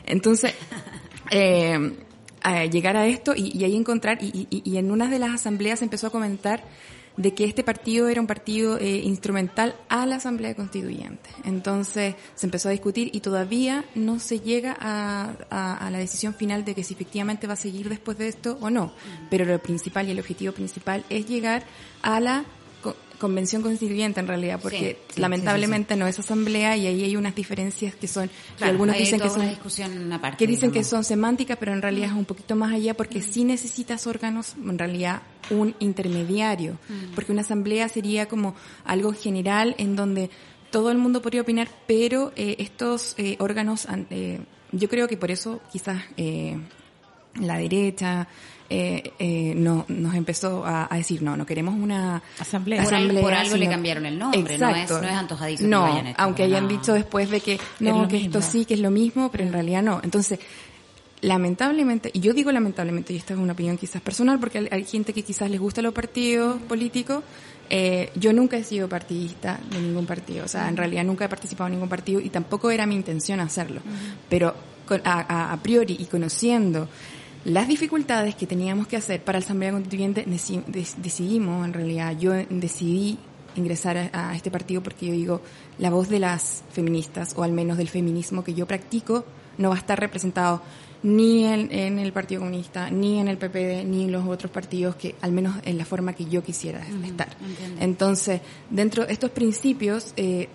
Entonces, 0.07 0.55
eh, 1.31 1.79
llegar 2.73 2.97
a 2.97 3.07
esto 3.07 3.35
y, 3.37 3.63
ahí 3.63 3.77
encontrar, 3.77 4.17
y, 4.23 4.47
y- 4.51 4.63
y 4.65 4.77
en 4.79 4.91
una 4.91 5.09
de 5.11 5.19
las 5.19 5.35
asambleas 5.35 5.83
empezó 5.83 6.07
a 6.07 6.11
comentar 6.11 6.65
de 7.21 7.35
que 7.35 7.45
este 7.45 7.63
partido 7.63 8.09
era 8.09 8.21
un 8.21 8.27
partido 8.27 8.79
eh, 8.79 8.97
instrumental 9.05 9.75
a 9.91 10.07
la 10.07 10.17
Asamblea 10.17 10.55
Constituyente. 10.55 11.29
Entonces 11.45 12.15
se 12.35 12.47
empezó 12.47 12.69
a 12.69 12.73
discutir 12.73 13.11
y 13.13 13.21
todavía 13.21 13.85
no 13.95 14.19
se 14.19 14.41
llega 14.41 14.75
a, 14.81 15.35
a- 15.51 15.77
a 15.87 15.91
la 15.91 15.99
decisión 15.99 16.33
final 16.35 16.65
de 16.65 16.75
que 16.75 16.83
si 16.83 16.95
efectivamente 16.95 17.47
va 17.47 17.53
a 17.53 17.57
seguir 17.57 17.89
después 17.91 18.17
de 18.17 18.29
esto 18.29 18.57
o 18.63 18.71
no. 18.71 18.93
Pero 19.29 19.45
lo 19.45 19.59
principal 19.63 20.09
y 20.09 20.13
el 20.13 20.19
objetivo 20.19 20.53
principal 20.53 21.05
es 21.11 21.27
llegar 21.27 21.65
a 22.03 22.21
la 22.21 22.45
convención 23.21 23.63
constituyente 23.63 24.19
en 24.19 24.27
realidad, 24.27 24.59
porque 24.61 24.97
Sí, 25.09 25.15
sí, 25.15 25.21
lamentablemente 25.21 25.95
no 25.95 26.07
es 26.09 26.19
asamblea 26.19 26.77
y 26.77 26.87
ahí 26.89 27.05
hay 27.05 27.17
unas 27.17 27.35
diferencias 27.37 27.95
que 27.95 28.09
son, 28.09 28.29
que 28.59 28.65
algunos 28.65 28.97
dicen 28.97 29.21
que 29.21 29.29
son 29.29 29.43
una 29.43 29.51
discusión 29.51 30.13
aparte, 30.13 30.39
que 30.39 30.47
dicen 30.49 30.73
que 30.73 30.83
son 30.83 31.05
semánticas, 31.05 31.57
pero 31.59 31.73
en 31.73 31.83
realidad 31.83 32.09
es 32.09 32.15
un 32.17 32.25
poquito 32.25 32.57
más 32.57 32.73
allá 32.73 32.95
porque 32.95 33.23
sí 33.23 33.45
necesitas 33.45 34.07
órganos, 34.09 34.55
en 34.57 34.79
realidad 34.79 35.23
un 35.51 35.75
intermediario, 35.79 36.79
Mm. 36.89 37.15
porque 37.15 37.31
una 37.33 37.43
asamblea 37.43 37.89
sería 37.89 38.27
como 38.27 38.55
algo 38.85 39.13
general 39.13 39.75
en 39.79 39.95
donde 39.97 40.31
todo 40.71 40.91
el 40.91 40.99
mundo 40.99 41.21
podría 41.21 41.43
opinar, 41.43 41.69
pero 41.87 42.33
eh, 42.37 42.57
estos 42.59 43.15
eh, 43.19 43.37
órganos, 43.39 43.87
an- 43.87 44.07
eh, 44.11 44.41
yo 44.73 44.89
creo 44.89 45.09
que 45.09 45.17
por 45.17 45.31
eso 45.31 45.61
quizás 45.73 46.03
eh, 46.17 46.57
la 47.41 47.59
derecha 47.59 48.29
eh, 48.71 49.13
eh, 49.19 49.53
no, 49.57 49.85
nos 49.89 50.15
empezó 50.15 50.65
a, 50.65 50.87
a 50.89 50.97
decir, 50.97 51.23
no, 51.23 51.37
no 51.37 51.45
queremos 51.45 51.75
una 51.75 52.23
asamblea. 52.39 52.85
Por 52.85 52.95
al- 52.95 53.11
por 53.21 53.35
algo 53.35 53.57
le 53.57 53.69
cambiaron 53.69 54.07
el 54.07 54.17
nombre, 54.19 54.41
no 54.59 54.69
es- 54.71 54.77
Exacto. 54.83 55.03
no 55.03 55.09
es 55.09 55.15
antojadizo 55.15 55.65
que 55.65 55.69
No, 55.69 55.85
hayan 55.87 56.07
hecho, 56.07 56.17
aunque 56.23 56.43
hayan 56.45 56.63
no. 56.65 56.69
dicho 56.69 56.93
después 56.95 57.29
de 57.31 57.41
que 57.41 57.55
Es 57.55 57.61
no, 57.81 58.03
lo 58.03 58.09
que 58.09 58.19
esto 58.19 58.41
sí, 58.41 58.65
que 58.65 58.75
es 58.75 58.81
lo 58.81 58.91
mismo, 58.93 59.29
pero 59.31 59.43
en 59.45 59.53
realidad 59.53 59.83
no. 59.83 60.01
Entonces, 60.05 60.39
lamentablemente, 61.23 62.11
y 62.15 62.21
yo 62.21 62.33
digo 62.33 62.51
lamentablemente, 62.53 63.13
y 63.13 63.17
esta 63.17 63.35
es 63.35 63.41
una 63.41 63.53
opinión 63.53 63.77
quizás 63.77 64.01
personal, 64.01 64.39
porque 64.39 64.59
hay, 64.59 64.69
hay 64.71 64.85
gente 64.85 65.13
que 65.13 65.23
quizás 65.23 65.51
les 65.51 65.61
gusta 65.61 65.83
los 65.83 65.93
partidos 65.93 66.61
políticos, 66.63 67.23
eh, 67.69 68.11
yo 68.15 68.33
nunca 68.33 68.57
he 68.57 68.65
sido 68.65 68.89
partidista 68.89 69.61
de 69.71 69.81
ningún 69.81 70.07
partido, 70.07 70.45
o 70.45 70.49
sea, 70.49 70.69
en 70.69 70.77
realidad 70.77 71.05
nunca 71.05 71.27
he 71.27 71.29
participado 71.29 71.69
en 71.69 71.75
ningún 71.75 71.89
partido 71.89 72.21
y 72.21 72.31
tampoco 72.31 72.71
era 72.71 72.87
mi 72.87 72.95
intención 72.95 73.41
hacerlo. 73.41 73.81
Pero 74.29 74.55
a- 75.05 75.53
a 75.53 75.57
priori 75.63 75.97
y 76.01 76.07
conociendo 76.07 76.89
las 77.45 77.69
dificultades 77.69 78.35
que 78.35 78.47
teníamos 78.47 78.87
que 78.87 78.97
hacer 78.97 79.23
para 79.23 79.39
la 79.39 79.45
Asamblea 79.45 79.73
Constituyente, 79.73 80.27
deci- 80.27 80.65
dec- 80.67 80.97
decidimos, 80.97 81.65
en 81.67 81.73
realidad, 81.73 82.17
yo 82.19 82.33
decidí 82.51 83.19
ingresar 83.57 84.11
a, 84.13 84.37
este 84.37 84.51
partido 84.51 84.83
porque 84.83 85.07
yo 85.07 85.13
digo, 85.13 85.41
la 85.79 85.91
voz 85.91 86.09
de 86.09 86.19
las 86.21 86.63
feministas, 86.73 87.33
o 87.37 87.43
al 87.43 87.53
menos 87.53 87.79
del 87.79 87.89
feminismo 87.89 88.45
que 88.45 88.55
yo 88.55 88.67
practico, 88.67 89.25
no 89.59 89.71
va 89.71 89.75
a 89.77 89.79
estar 89.79 89.99
representado 89.99 90.63
ni 91.03 91.45
en, 91.47 91.73
en 91.73 91.99
el 91.99 92.13
Partido 92.13 92.43
Comunista, 92.43 92.91
ni 92.91 93.19
en 93.19 93.29
el 93.29 93.39
PPD, 93.39 93.85
ni 93.87 94.05
en 94.05 94.13
los 94.13 94.27
otros 94.29 94.53
partidos 94.53 94.97
que, 94.97 95.15
al 95.23 95.33
menos 95.33 95.57
en 95.65 95.79
la 95.79 95.87
forma 95.87 96.13
que 96.13 96.27
yo 96.27 96.43
quisiera 96.45 96.81
estar. 97.05 97.29
entiendo. 97.43 97.81
Entonces, 97.83 98.41
dentro 98.69 99.07
de 99.07 99.13
estos 99.15 99.31
principios 99.31 100.13
eh, 100.19 100.49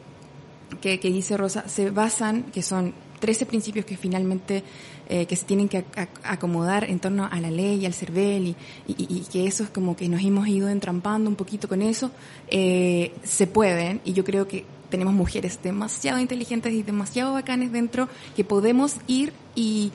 que, 0.82 1.00
que 1.00 1.10
dice 1.10 1.36
Rosa, 1.36 1.68
se 1.68 1.90
basan, 1.90 2.44
que 2.44 2.62
son 2.62 2.94
13 3.20 3.48
principios 3.48 3.86
que 3.86 3.98
finalmente 3.98 4.64
eh, 5.10 5.26
que 5.26 5.36
se 5.36 5.46
tienen 5.46 5.70
que 5.70 5.80
ac- 5.86 5.96
ac- 5.96 6.20
acomodar 6.24 6.84
en 6.90 7.00
torno 7.00 7.26
a 7.32 7.40
la 7.40 7.52
ley 7.52 7.80
y 7.82 7.86
al 7.86 7.94
CERVEL 7.94 8.48
y, 8.48 8.56
y- 8.88 8.96
y 9.10 9.20
que 9.32 9.48
eso 9.48 9.64
es 9.64 9.70
como 9.70 9.96
que 9.96 10.08
nos 10.10 10.22
hemos 10.24 10.48
ido 10.48 10.70
entrampando 10.70 11.30
un 11.30 11.36
poquito 11.36 11.68
con 11.68 11.82
eso, 11.82 12.12
eh, 12.50 13.14
se 13.24 13.48
pueden 13.48 14.02
y 14.06 14.14
yo 14.14 14.24
creo 14.24 14.48
que 14.48 14.66
tenemos 14.90 15.14
mujeres 15.16 15.60
demasiado 15.64 16.20
inteligentes 16.20 16.72
y 16.72 16.84
demasiado 16.84 17.34
bacanes 17.34 17.72
dentro 17.72 18.08
que 18.36 18.44
podemos 18.44 18.96
ir 19.08 19.34
y 19.56 19.92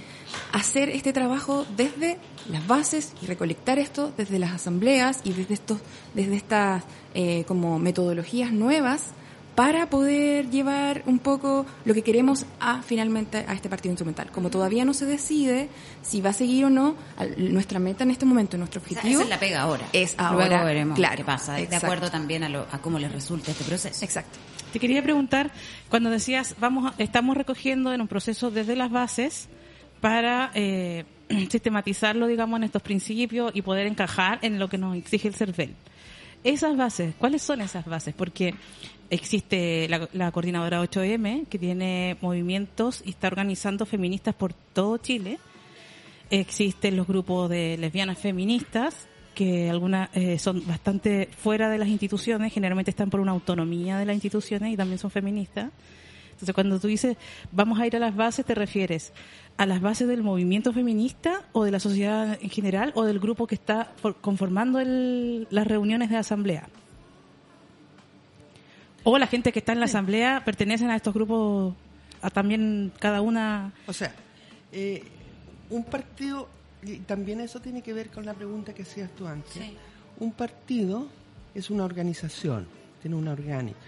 hacer 0.52 0.88
este 0.88 1.12
trabajo 1.12 1.64
desde 1.76 2.18
las 2.50 2.66
bases 2.66 3.12
y 3.22 3.26
recolectar 3.26 3.78
esto 3.78 4.12
desde 4.16 4.38
las 4.38 4.52
asambleas 4.52 5.20
y 5.24 5.32
desde 5.32 5.54
estos 5.54 5.78
desde 6.14 6.34
estas 6.36 6.82
eh, 7.14 7.44
como 7.46 7.78
metodologías 7.78 8.52
nuevas 8.52 9.04
para 9.54 9.90
poder 9.90 10.48
llevar 10.50 11.02
un 11.06 11.18
poco 11.18 11.66
lo 11.84 11.92
que 11.92 12.02
queremos 12.02 12.46
a 12.60 12.82
finalmente 12.82 13.44
a 13.46 13.52
este 13.52 13.68
partido 13.68 13.92
instrumental. 13.92 14.30
Como 14.30 14.48
todavía 14.48 14.84
no 14.84 14.94
se 14.94 15.04
decide 15.06 15.68
si 16.02 16.20
va 16.20 16.30
a 16.30 16.32
seguir 16.32 16.64
o 16.64 16.70
no, 16.70 16.94
al- 17.18 17.52
nuestra 17.52 17.78
meta 17.78 18.04
en 18.04 18.10
este 18.10 18.24
momento, 18.24 18.56
nuestro 18.56 18.80
O 18.80 18.84
sea, 18.84 18.92
objetivo 18.98 19.20
esa 19.20 19.24
es 19.24 19.28
la 19.28 19.38
pega 19.40 19.60
ahora. 19.62 19.84
es 19.92 20.14
ahora. 20.18 20.46
Luego 20.48 20.64
veremos 20.64 20.96
claro, 20.96 21.16
qué 21.16 21.24
pasa, 21.24 21.54
de 21.54 21.64
exacto. 21.64 21.86
acuerdo 21.86 22.10
también 22.10 22.42
a, 22.44 22.48
lo, 22.48 22.66
a 22.70 22.78
cómo 22.78 22.98
les 22.98 23.12
resulta 23.12 23.50
este 23.50 23.64
proceso. 23.64 24.04
Exacto. 24.04 24.38
Te 24.72 24.78
quería 24.78 25.02
preguntar, 25.02 25.50
cuando 25.88 26.10
decías, 26.10 26.54
vamos, 26.60 26.92
a- 26.92 26.94
estamos 27.02 27.36
recogiendo 27.36 27.92
en 27.92 28.00
un 28.00 28.08
proceso 28.08 28.50
desde 28.50 28.76
las 28.76 28.90
bases 28.90 29.48
para 30.00 30.52
eh, 30.54 31.04
sistematizarlo, 31.50 32.26
digamos, 32.28 32.56
en 32.58 32.64
estos 32.64 32.80
principios 32.82 33.50
y 33.54 33.62
poder 33.62 33.86
encajar 33.88 34.38
en 34.42 34.58
lo 34.58 34.68
que 34.68 34.78
nos 34.78 34.96
exige 34.96 35.28
el 35.28 35.34
CERVEL. 35.34 35.74
Esas 36.44 36.74
bases, 36.76 37.14
¿cuáles 37.18 37.42
son 37.42 37.60
esas 37.60 37.84
bases? 37.84 38.14
Porque 38.16 38.54
existe 39.10 39.86
la, 39.88 40.08
la 40.12 40.30
coordinadora 40.32 40.82
8M, 40.82 41.46
que 41.48 41.58
tiene 41.58 42.16
movimientos 42.20 43.02
y 43.04 43.10
está 43.10 43.26
organizando 43.28 43.84
feministas 43.86 44.34
por 44.34 44.52
todo 44.54 44.96
Chile. 44.98 45.38
Existen 46.30 46.96
los 46.96 47.06
grupos 47.08 47.50
de 47.50 47.76
lesbianas 47.78 48.16
feministas, 48.18 49.08
que 49.34 49.68
algunas 49.68 50.10
eh, 50.14 50.38
son 50.38 50.64
bastante 50.66 51.28
fuera 51.36 51.68
de 51.68 51.78
las 51.78 51.88
instituciones, 51.88 52.52
generalmente 52.52 52.90
están 52.90 53.10
por 53.10 53.20
una 53.20 53.32
autonomía 53.32 53.98
de 53.98 54.04
las 54.06 54.14
instituciones 54.14 54.72
y 54.72 54.76
también 54.76 54.98
son 54.98 55.10
feministas. 55.10 55.70
Entonces, 56.32 56.54
cuando 56.54 56.78
tú 56.80 56.86
dices 56.88 57.16
vamos 57.52 57.78
a 57.80 57.86
ir 57.86 57.96
a 57.96 57.98
las 57.98 58.14
bases, 58.16 58.46
¿te 58.46 58.54
refieres 58.54 59.12
a 59.56 59.66
las 59.66 59.80
bases 59.80 60.08
del 60.08 60.22
movimiento 60.22 60.72
feminista 60.72 61.42
o 61.52 61.64
de 61.64 61.70
la 61.70 61.80
sociedad 61.80 62.38
en 62.40 62.48
general 62.48 62.92
o 62.94 63.04
del 63.04 63.18
grupo 63.18 63.46
que 63.46 63.56
está 63.56 63.92
conformando 64.20 64.78
el- 64.80 65.46
las 65.50 65.66
reuniones 65.66 66.10
de 66.10 66.16
asamblea? 66.16 66.68
O 69.04 69.18
la 69.18 69.26
gente 69.26 69.52
que 69.52 69.60
está 69.60 69.72
en 69.72 69.80
la 69.80 69.86
asamblea 69.86 70.42
pertenecen 70.44 70.90
a 70.90 70.96
estos 70.96 71.14
grupos, 71.14 71.74
a 72.20 72.30
también 72.30 72.92
cada 72.98 73.20
una... 73.20 73.72
O 73.86 73.92
sea, 73.92 74.14
eh, 74.72 75.02
un 75.70 75.84
partido, 75.84 76.48
y 76.82 76.96
también 76.98 77.40
eso 77.40 77.60
tiene 77.60 77.82
que 77.82 77.92
ver 77.92 78.10
con 78.10 78.26
la 78.26 78.34
pregunta 78.34 78.74
que 78.74 78.82
hacías 78.82 79.10
tú 79.16 79.26
antes. 79.26 79.62
Un 80.18 80.32
partido 80.32 81.06
es 81.54 81.70
una 81.70 81.84
organización, 81.84 82.66
tiene 83.00 83.16
una 83.16 83.32
orgánica. 83.32 83.78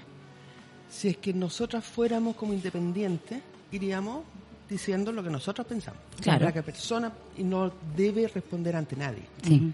Si 0.89 1.09
es 1.09 1.17
que 1.19 1.33
nosotras 1.33 1.85
fuéramos 1.85 2.37
como 2.37 2.53
independientes, 2.53 3.41
iríamos 3.71 4.25
diciendo 4.69 5.13
lo 5.13 5.23
que 5.23 5.31
nosotros 5.31 5.67
pensamos. 5.67 6.01
Claro. 6.21 6.45
La 6.45 6.53
que 6.53 6.63
persona 6.63 7.13
no 7.39 7.73
debe 7.97 8.29
responder 8.29 8.77
ante 8.77 8.97
nadie. 8.97 9.25
Sí. 9.43 9.73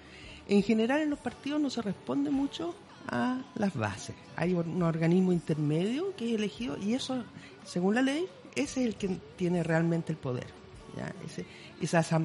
En 0.49 0.63
general 0.63 1.03
en 1.03 1.11
los 1.11 1.19
partidos 1.19 1.61
no 1.61 1.71
se 1.71 1.83
responde 1.83 2.31
mucho 2.31 2.75
a 3.11 3.43
las 3.55 3.75
bases. 3.75 4.15
Hay 4.37 4.55
un 4.55 4.83
organismo 4.83 5.33
intermedio 5.33 6.15
que 6.17 6.31
es 6.31 6.35
elegido 6.39 6.77
y 6.79 6.95
eso, 6.95 7.25
según 7.65 7.95
la 7.95 8.03
ley, 8.03 8.27
ese 8.55 8.81
es 8.81 8.87
el 8.89 8.97
que 8.97 9.19
tiene 9.37 9.63
realmente 9.63 10.13
el 10.13 10.19
poder. 10.19 10.47
esa 11.81 12.21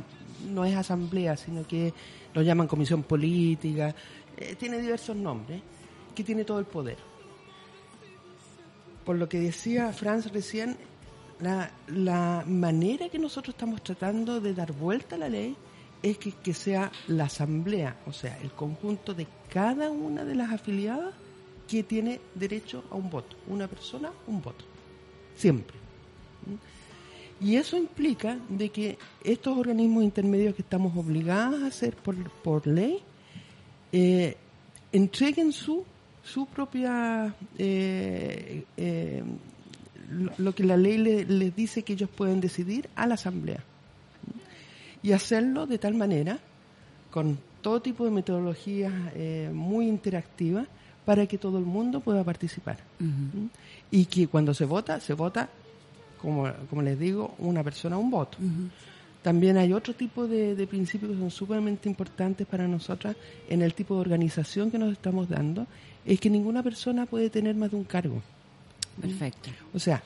no 0.50 0.66
es 0.66 0.76
asamblea, 0.76 1.38
sino 1.38 1.66
que 1.66 1.94
lo 2.34 2.42
llaman 2.42 2.68
comisión 2.68 3.04
política, 3.04 3.96
eh, 4.38 4.56
tiene 4.56 4.80
diversos 4.80 5.16
nombres, 5.16 5.62
que 6.16 6.24
tiene 6.24 6.44
todo 6.44 6.60
el 6.60 6.66
poder. 6.66 6.98
Por 9.06 9.18
lo 9.18 9.28
que 9.28 9.40
decía 9.40 9.92
Franz 9.94 10.32
recién, 10.32 10.78
la, 11.40 11.72
la 11.88 12.44
manera 12.48 13.10
que 13.10 13.20
nosotros 13.20 13.54
estamos 13.54 13.84
tratando 13.84 14.40
de 14.40 14.54
dar 14.54 14.72
vuelta 14.72 15.16
a 15.16 15.20
la 15.20 15.30
ley 15.30 15.56
es 16.04 16.18
que, 16.20 16.32
que 16.32 16.54
sea 16.54 16.92
la 17.08 17.24
asamblea, 17.26 17.96
o 18.06 18.12
sea, 18.14 18.38
el 18.42 18.52
conjunto 18.52 19.14
de 19.16 19.26
cada 19.50 19.90
una 19.90 20.24
de 20.26 20.36
las 20.36 20.52
afiliadas 20.52 21.14
que 21.68 21.82
tiene 21.82 22.20
derecho 22.36 22.84
a 22.92 22.96
un 22.96 23.10
voto. 23.10 23.36
Una 23.48 23.68
persona, 23.68 24.12
un 24.28 24.42
voto. 24.42 24.66
Siempre. 25.36 25.76
¿Mm? 26.46 27.46
Y 27.46 27.56
eso 27.56 27.78
implica 27.78 28.38
de 28.50 28.70
que 28.70 28.98
estos 29.24 29.58
organismos 29.58 30.04
intermedios 30.04 30.56
que 30.56 30.62
estamos 30.62 30.96
obligados 30.96 31.64
a 31.64 31.68
hacer 31.68 31.96
por, 31.96 32.16
por 32.42 32.68
ley 32.68 33.00
eh, 33.92 34.38
entreguen 34.92 35.52
su, 35.52 35.84
su 36.24 36.46
propia, 36.46 37.34
eh, 37.58 38.64
eh, 38.78 39.24
lo, 40.38 40.54
que 40.54 40.64
la 40.64 40.78
ley 40.78 40.98
le- 40.98 41.26
les 41.26 41.56
dice 41.56 41.84
que 41.84 41.94
ellos 41.94 42.10
pueden 42.10 42.40
decidir 42.40 42.90
a 42.96 43.08
la 43.08 43.16
asamblea. 43.16 43.64
Y 45.04 45.12
hacerlo 45.12 45.68
de 45.68 45.78
tal 45.78 45.94
manera, 45.94 46.40
con 47.12 47.38
todo 47.62 47.82
tipo 47.82 48.06
de 48.06 48.12
metodologías 48.12 48.94
eh, 49.14 49.52
muy 49.54 49.88
interactivas, 49.88 50.68
para 51.06 51.28
que 51.28 51.38
todo 51.38 51.58
el 51.58 51.66
mundo 51.66 52.00
pueda 52.00 52.24
participar. 52.24 52.78
¿Mm? 53.00 53.48
Y 53.92 54.06
que 54.06 54.28
cuando 54.28 54.54
se 54.54 54.66
vota, 54.66 55.00
se 55.00 55.14
vota, 55.14 55.50
como, 56.22 56.50
como 56.70 56.82
les 56.82 56.98
digo, 56.98 57.36
una 57.40 57.64
persona, 57.64 57.98
un 57.98 58.10
voto. 58.10 58.38
También 59.22 59.58
hay 59.58 59.74
otro 59.74 59.94
tipo 59.94 60.28
de, 60.28 60.56
de 60.56 60.68
principios 60.68 61.12
que 61.12 61.18
son 61.18 61.32
sumamente 61.32 61.90
importantes 61.90 62.48
para 62.48 62.68
nosotras 62.68 63.16
en 63.50 63.62
el 63.62 63.74
tipo 63.74 63.96
de 63.96 64.02
organización 64.02 64.72
que 64.72 64.78
nos 64.78 64.92
estamos 64.92 65.30
dando, 65.30 65.68
es 66.06 66.20
que 66.20 66.30
ninguna 66.30 66.64
persona 66.64 67.06
puede 67.06 67.30
tener 67.30 67.56
más 67.56 67.72
de 67.72 67.78
un 67.78 67.84
cargo. 67.84 68.22
Perfecto. 69.00 69.50
O 69.74 69.80
sea, 69.80 70.04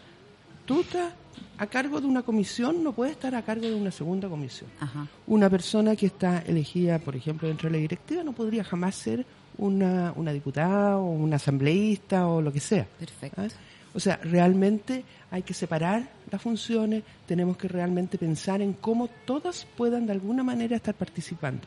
tú 0.68 0.82
estás 0.82 1.14
a 1.58 1.66
cargo 1.66 2.00
de 2.00 2.06
una 2.06 2.22
comisión, 2.22 2.84
no 2.84 2.92
puedes 2.92 3.14
estar 3.14 3.34
a 3.34 3.42
cargo 3.42 3.66
de 3.68 3.74
una 3.74 3.90
segunda 3.90 4.30
comisión. 4.30 4.70
Ajá. 4.80 5.08
Una 5.26 5.50
persona 5.50 5.96
que 5.96 6.08
está 6.08 6.40
elegida, 6.40 7.00
por 7.00 7.16
ejemplo, 7.16 7.48
dentro 7.48 7.70
de 7.70 7.78
la 7.78 7.82
directiva 7.82 8.24
no 8.24 8.34
podría 8.34 8.64
jamás 8.64 8.94
ser 8.96 9.26
una, 9.58 10.14
una 10.16 10.32
diputada 10.32 10.98
o 10.98 11.10
una 11.10 11.38
asambleísta 11.38 12.28
o 12.28 12.42
lo 12.42 12.52
que 12.54 12.60
sea. 12.60 12.86
Perfecto. 13.00 13.42
¿Ah? 13.42 13.48
O 13.96 14.00
sea, 14.00 14.18
realmente 14.18 15.04
hay 15.32 15.42
que 15.42 15.56
separar 15.56 16.08
las 16.30 16.42
funciones, 16.42 17.02
tenemos 17.26 17.58
que 17.58 17.68
realmente 17.68 18.20
pensar 18.20 18.62
en 18.62 18.74
cómo 18.74 19.10
todas 19.26 19.66
puedan 19.76 20.06
de 20.06 20.12
alguna 20.12 20.44
manera 20.44 20.76
estar 20.76 20.94
participando. 20.94 21.64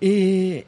Eh, 0.00 0.66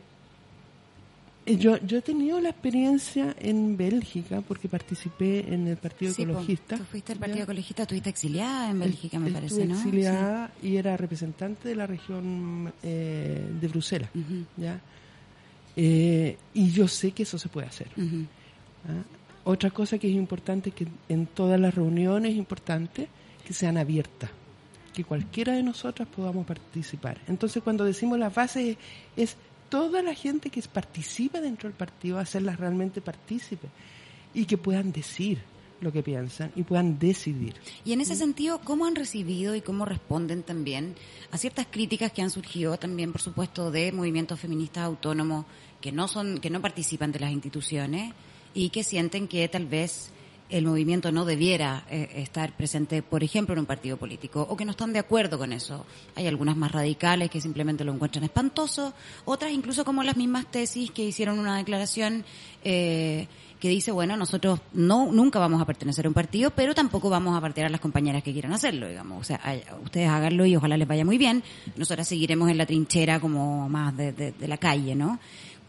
yo, 1.57 1.79
yo 1.79 1.99
he 1.99 2.03
tenido 2.03 2.41
la 2.41 2.51
experiencia 2.51 3.35
en 3.39 3.77
Bélgica 3.77 4.41
porque 4.41 4.69
participé 4.69 5.53
en 5.53 5.67
el 5.69 5.77
Partido 5.77 6.13
Sí, 6.13 6.23
Ecologista. 6.23 6.77
tú 6.77 6.85
fuiste 6.85 7.13
al 7.13 7.19
Partido. 7.19 7.45
Ecologista, 7.45 7.83
estuviste 7.83 8.11
exiliada 8.11 8.71
en 8.71 8.79
Bélgica, 8.81 9.19
me 9.19 9.29
Estuve 9.29 9.41
parece, 9.41 9.67
¿no? 9.67 9.75
exiliada 9.77 10.53
y 10.63 10.77
era 10.77 10.97
representante 10.97 11.69
de 11.69 11.75
la 11.77 11.87
región 11.87 12.73
eh, 12.83 13.47
de 13.61 13.69
Bruselas. 13.69 14.11
¿ya? 14.57 14.81
Eh, 15.77 16.37
y 16.55 16.71
yo 16.71 16.89
sé 16.89 17.13
que 17.13 17.23
eso 17.23 17.39
se 17.39 17.49
puede 17.49 17.67
hacer. 17.69 17.89
¿ah? 17.97 19.03
Otra 19.45 19.71
cosa 19.71 19.99
que 19.99 20.09
es 20.09 20.15
importante 20.15 20.71
es 20.71 20.75
que 20.75 20.87
en 21.09 21.27
todas 21.27 21.59
las 21.59 21.75
reuniones 21.75 22.33
es 22.33 22.39
importante 22.39 23.09
que 23.47 23.53
sean 23.55 23.79
abiertas, 23.79 24.31
que 24.93 25.05
cualquiera 25.05 25.55
de 25.55 25.63
nosotras 25.63 26.07
podamos 26.15 26.47
participar. 26.47 27.19
Entonces, 27.27 27.63
cuando 27.63 27.85
decimos 27.85 28.19
las 28.19 28.35
bases, 28.35 28.77
es 29.17 29.37
toda 29.71 30.03
la 30.03 30.15
gente 30.15 30.51
que 30.51 30.61
participa 30.63 31.41
dentro 31.41 31.69
del 31.69 31.79
partido, 31.79 32.19
hacerlas 32.19 32.61
realmente 32.61 33.01
partícipes 33.01 33.71
y 34.35 34.45
que 34.45 34.59
puedan 34.59 34.93
decir 34.93 35.39
lo 35.81 35.93
que 35.93 36.03
piensan 36.03 36.53
y 36.57 36.63
puedan 36.63 36.99
decidir. 36.99 37.55
Y 37.85 37.93
en 37.93 38.03
ese 38.03 38.15
sentido, 38.15 38.61
¿cómo 38.63 38.85
han 38.85 38.97
recibido 38.97 39.55
y 39.55 39.63
cómo 39.63 39.87
responden 39.87 40.43
también 40.43 40.95
a 41.31 41.39
ciertas 41.39 41.67
críticas 41.71 42.13
que 42.13 42.21
han 42.21 42.31
surgido 42.31 42.77
también, 42.79 43.13
por 43.13 43.23
supuesto, 43.23 43.71
de 43.71 43.91
movimientos 43.93 44.39
feministas 44.39 44.85
autónomos 44.85 45.47
que 45.81 45.93
no 45.93 46.07
son, 46.09 46.39
que 46.39 46.51
no 46.51 46.61
participan 46.61 47.13
de 47.13 47.21
las 47.21 47.33
instituciones 47.33 48.13
y 48.53 48.69
que 48.69 48.85
sienten 48.85 49.27
que 49.27 49.49
tal 49.49 49.67
vez 49.67 50.11
el 50.51 50.67
movimiento 50.67 51.13
no 51.13 51.25
debiera 51.25 51.85
eh, 51.91 52.11
estar 52.17 52.57
presente, 52.57 53.03
por 53.03 53.23
ejemplo, 53.25 53.53
en 53.55 53.61
un 53.61 53.67
partido 53.67 53.97
político, 53.97 54.47
o 54.49 54.57
que 54.57 54.65
no 54.65 54.73
están 54.73 54.93
de 54.93 54.99
acuerdo 54.99 55.39
con 55.39 55.53
eso. 55.53 55.87
Hay 56.17 56.27
algunas 56.27 56.57
más 56.57 56.73
radicales 56.73 57.31
que 57.31 57.41
simplemente 57.41 57.85
lo 57.85 57.93
encuentran 57.93 58.25
espantoso, 58.25 58.93
otras 59.25 59.53
incluso 59.53 59.85
como 59.85 60.03
las 60.03 60.17
mismas 60.17 60.47
tesis 60.51 60.91
que 60.91 61.05
hicieron 61.05 61.39
una 61.39 61.57
declaración 61.57 62.25
eh, 62.65 63.27
que 63.61 63.69
dice, 63.69 63.93
bueno, 63.93 64.17
nosotros 64.17 64.59
no 64.73 65.13
nunca 65.13 65.39
vamos 65.39 65.61
a 65.61 65.67
pertenecer 65.67 66.07
a 66.07 66.09
un 66.09 66.15
partido, 66.15 66.51
pero 66.51 66.75
tampoco 66.75 67.11
vamos 67.11 67.37
a 67.37 67.41
partir 67.43 67.65
a 67.65 67.69
las 67.69 67.81
compañeras 67.81 68.23
que 68.23 68.33
quieran 68.33 68.55
hacerlo, 68.55 68.89
digamos. 68.89 69.21
O 69.21 69.25
sea, 69.25 69.39
ay- 69.45 69.63
ustedes 69.85 70.09
háganlo 70.09 70.47
y 70.47 70.57
ojalá 70.57 70.79
les 70.79 70.89
vaya 70.89 71.05
muy 71.05 71.19
bien. 71.19 71.43
Nosotras 71.77 72.09
seguiremos 72.09 72.51
en 72.51 72.57
la 72.57 72.65
trinchera 72.65 73.21
como 73.21 73.69
más 73.69 73.95
de- 73.97 74.13
de 74.13 74.49
la 74.49 74.57
calle, 74.57 74.95
¿no? 74.95 75.19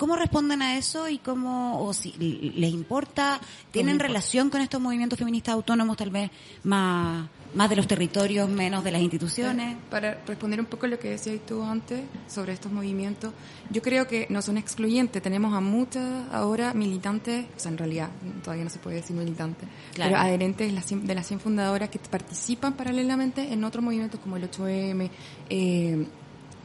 ¿Cómo 0.02 0.16
responden 0.16 0.64
a 0.64 0.78
eso 0.78 1.08
y 1.10 1.20
cómo, 1.20 1.80
o 1.86 1.94
si 1.94 2.14
les 2.14 2.74
importa, 2.74 3.40
tienen 3.70 3.98
importa. 3.98 4.08
relación 4.08 4.50
con 4.50 4.60
estos 4.62 4.82
movimientos 4.82 5.20
feministas 5.20 5.54
autónomos 5.54 5.96
tal 5.96 6.10
vez 6.10 6.32
más, 6.64 7.30
más 7.54 7.70
de 7.70 7.76
los 7.76 7.86
territorios, 7.86 8.50
menos 8.50 8.84
de 8.84 8.90
las 8.90 9.00
instituciones? 9.00 9.78
Para 9.92 10.20
responder 10.26 10.60
un 10.60 10.66
poco 10.66 10.88
lo 10.88 10.98
que 10.98 11.12
decías 11.12 11.40
tú 11.46 11.62
antes 11.62 12.02
sobre 12.28 12.52
estos 12.54 12.72
movimientos, 12.72 13.32
yo 13.70 13.84
creo 13.84 14.08
que 14.08 14.26
no 14.32 14.42
son 14.42 14.58
excluyentes. 14.58 15.22
Tenemos 15.22 15.54
a 15.54 15.62
muchas 15.62 16.28
ahora 16.32 16.74
militantes, 16.74 17.46
o 17.56 17.60
sea, 17.60 17.72
en 17.72 17.78
realidad 17.78 18.10
todavía 18.44 18.64
no 18.64 18.72
se 18.72 18.80
puede 18.80 18.96
decir 18.96 19.16
militantes, 19.16 19.70
Claro. 19.94 20.14
pero 20.14 20.24
adherentes 20.24 20.68
de 20.68 20.74
las 20.74 20.86
100 20.88 21.06
de 21.06 21.14
las 21.14 21.28
100 21.28 21.42
fundadoras 21.42 21.90
que 21.90 22.00
participan 22.00 22.74
paralelamente 22.74 23.54
en 23.54 23.64
otros 23.64 23.84
movimientos 23.84 24.20
como 24.20 24.38
el 24.38 24.50
8M, 24.50 25.12
eh, 25.52 26.08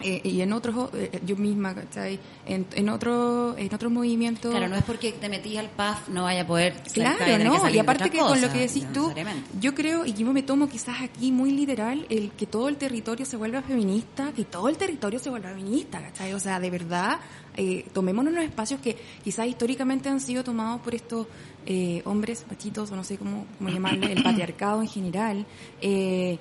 eh, 0.00 0.20
y 0.24 0.40
en 0.42 0.52
otros, 0.52 0.90
eh, 0.94 1.20
yo 1.24 1.36
misma, 1.36 1.74
¿cachai? 1.74 2.18
En, 2.44 2.66
en, 2.74 2.88
otro, 2.88 3.56
en 3.56 3.74
otros 3.74 3.90
movimientos. 3.90 4.50
Claro, 4.50 4.68
no 4.68 4.76
es 4.76 4.84
porque 4.84 5.12
te 5.12 5.28
metís 5.28 5.58
al 5.58 5.70
PAF 5.70 6.08
no 6.08 6.24
vaya 6.24 6.42
a 6.42 6.46
poder 6.46 6.74
Claro, 6.92 7.24
que 7.24 7.38
¿no? 7.38 7.68
Y 7.70 7.78
aparte 7.78 8.10
que 8.10 8.18
con 8.18 8.40
lo 8.40 8.52
que 8.52 8.58
decís 8.58 8.86
tú, 8.92 9.12
yo 9.60 9.74
creo, 9.74 10.04
y 10.04 10.12
yo 10.12 10.32
me 10.32 10.42
tomo 10.42 10.68
quizás 10.68 11.00
aquí 11.00 11.32
muy 11.32 11.50
literal, 11.52 12.06
el 12.10 12.30
que 12.32 12.46
todo 12.46 12.68
el 12.68 12.76
territorio 12.76 13.24
se 13.24 13.36
vuelva 13.36 13.62
feminista, 13.62 14.32
que 14.32 14.44
todo 14.44 14.68
el 14.68 14.76
territorio 14.76 15.18
se 15.18 15.30
vuelva 15.30 15.50
feminista, 15.50 16.00
¿cachai? 16.00 16.34
O 16.34 16.40
sea, 16.40 16.60
de 16.60 16.70
verdad, 16.70 17.18
eh, 17.56 17.86
tomémonos 17.92 18.34
los 18.34 18.44
espacios 18.44 18.80
que 18.80 18.96
quizás 19.24 19.46
históricamente 19.46 20.08
han 20.08 20.20
sido 20.20 20.44
tomados 20.44 20.82
por 20.82 20.94
estos 20.94 21.26
eh, 21.64 22.02
hombres, 22.04 22.44
machitos, 22.48 22.90
o 22.90 22.96
no 22.96 23.02
sé 23.02 23.16
cómo, 23.16 23.46
cómo 23.58 23.70
llamarle, 23.70 24.12
el 24.12 24.22
patriarcado 24.22 24.82
en 24.82 24.88
general. 24.88 25.46
Eh, 25.80 26.38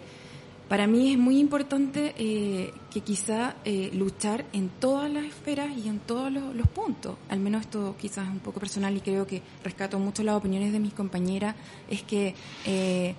para 0.67 0.87
mí 0.87 1.11
es 1.11 1.17
muy 1.17 1.39
importante 1.39 2.15
eh, 2.17 2.73
que 2.91 3.01
quizá 3.01 3.55
eh, 3.65 3.91
luchar 3.93 4.45
en 4.53 4.69
todas 4.69 5.11
las 5.11 5.25
esferas 5.25 5.69
y 5.77 5.87
en 5.87 5.99
todos 5.99 6.31
los, 6.31 6.67
puntos. 6.67 7.17
Al 7.29 7.39
menos 7.39 7.61
esto 7.61 7.95
quizás 7.99 8.27
es 8.27 8.33
un 8.33 8.39
poco 8.39 8.59
personal 8.59 8.95
y 8.97 9.01
creo 9.01 9.27
que 9.27 9.41
rescato 9.63 9.99
mucho 9.99 10.23
las 10.23 10.35
opiniones 10.35 10.73
de 10.73 10.79
mis 10.79 10.93
compañeras. 10.93 11.55
Es 11.89 12.01
que 12.01 12.33
eh, 12.65 13.15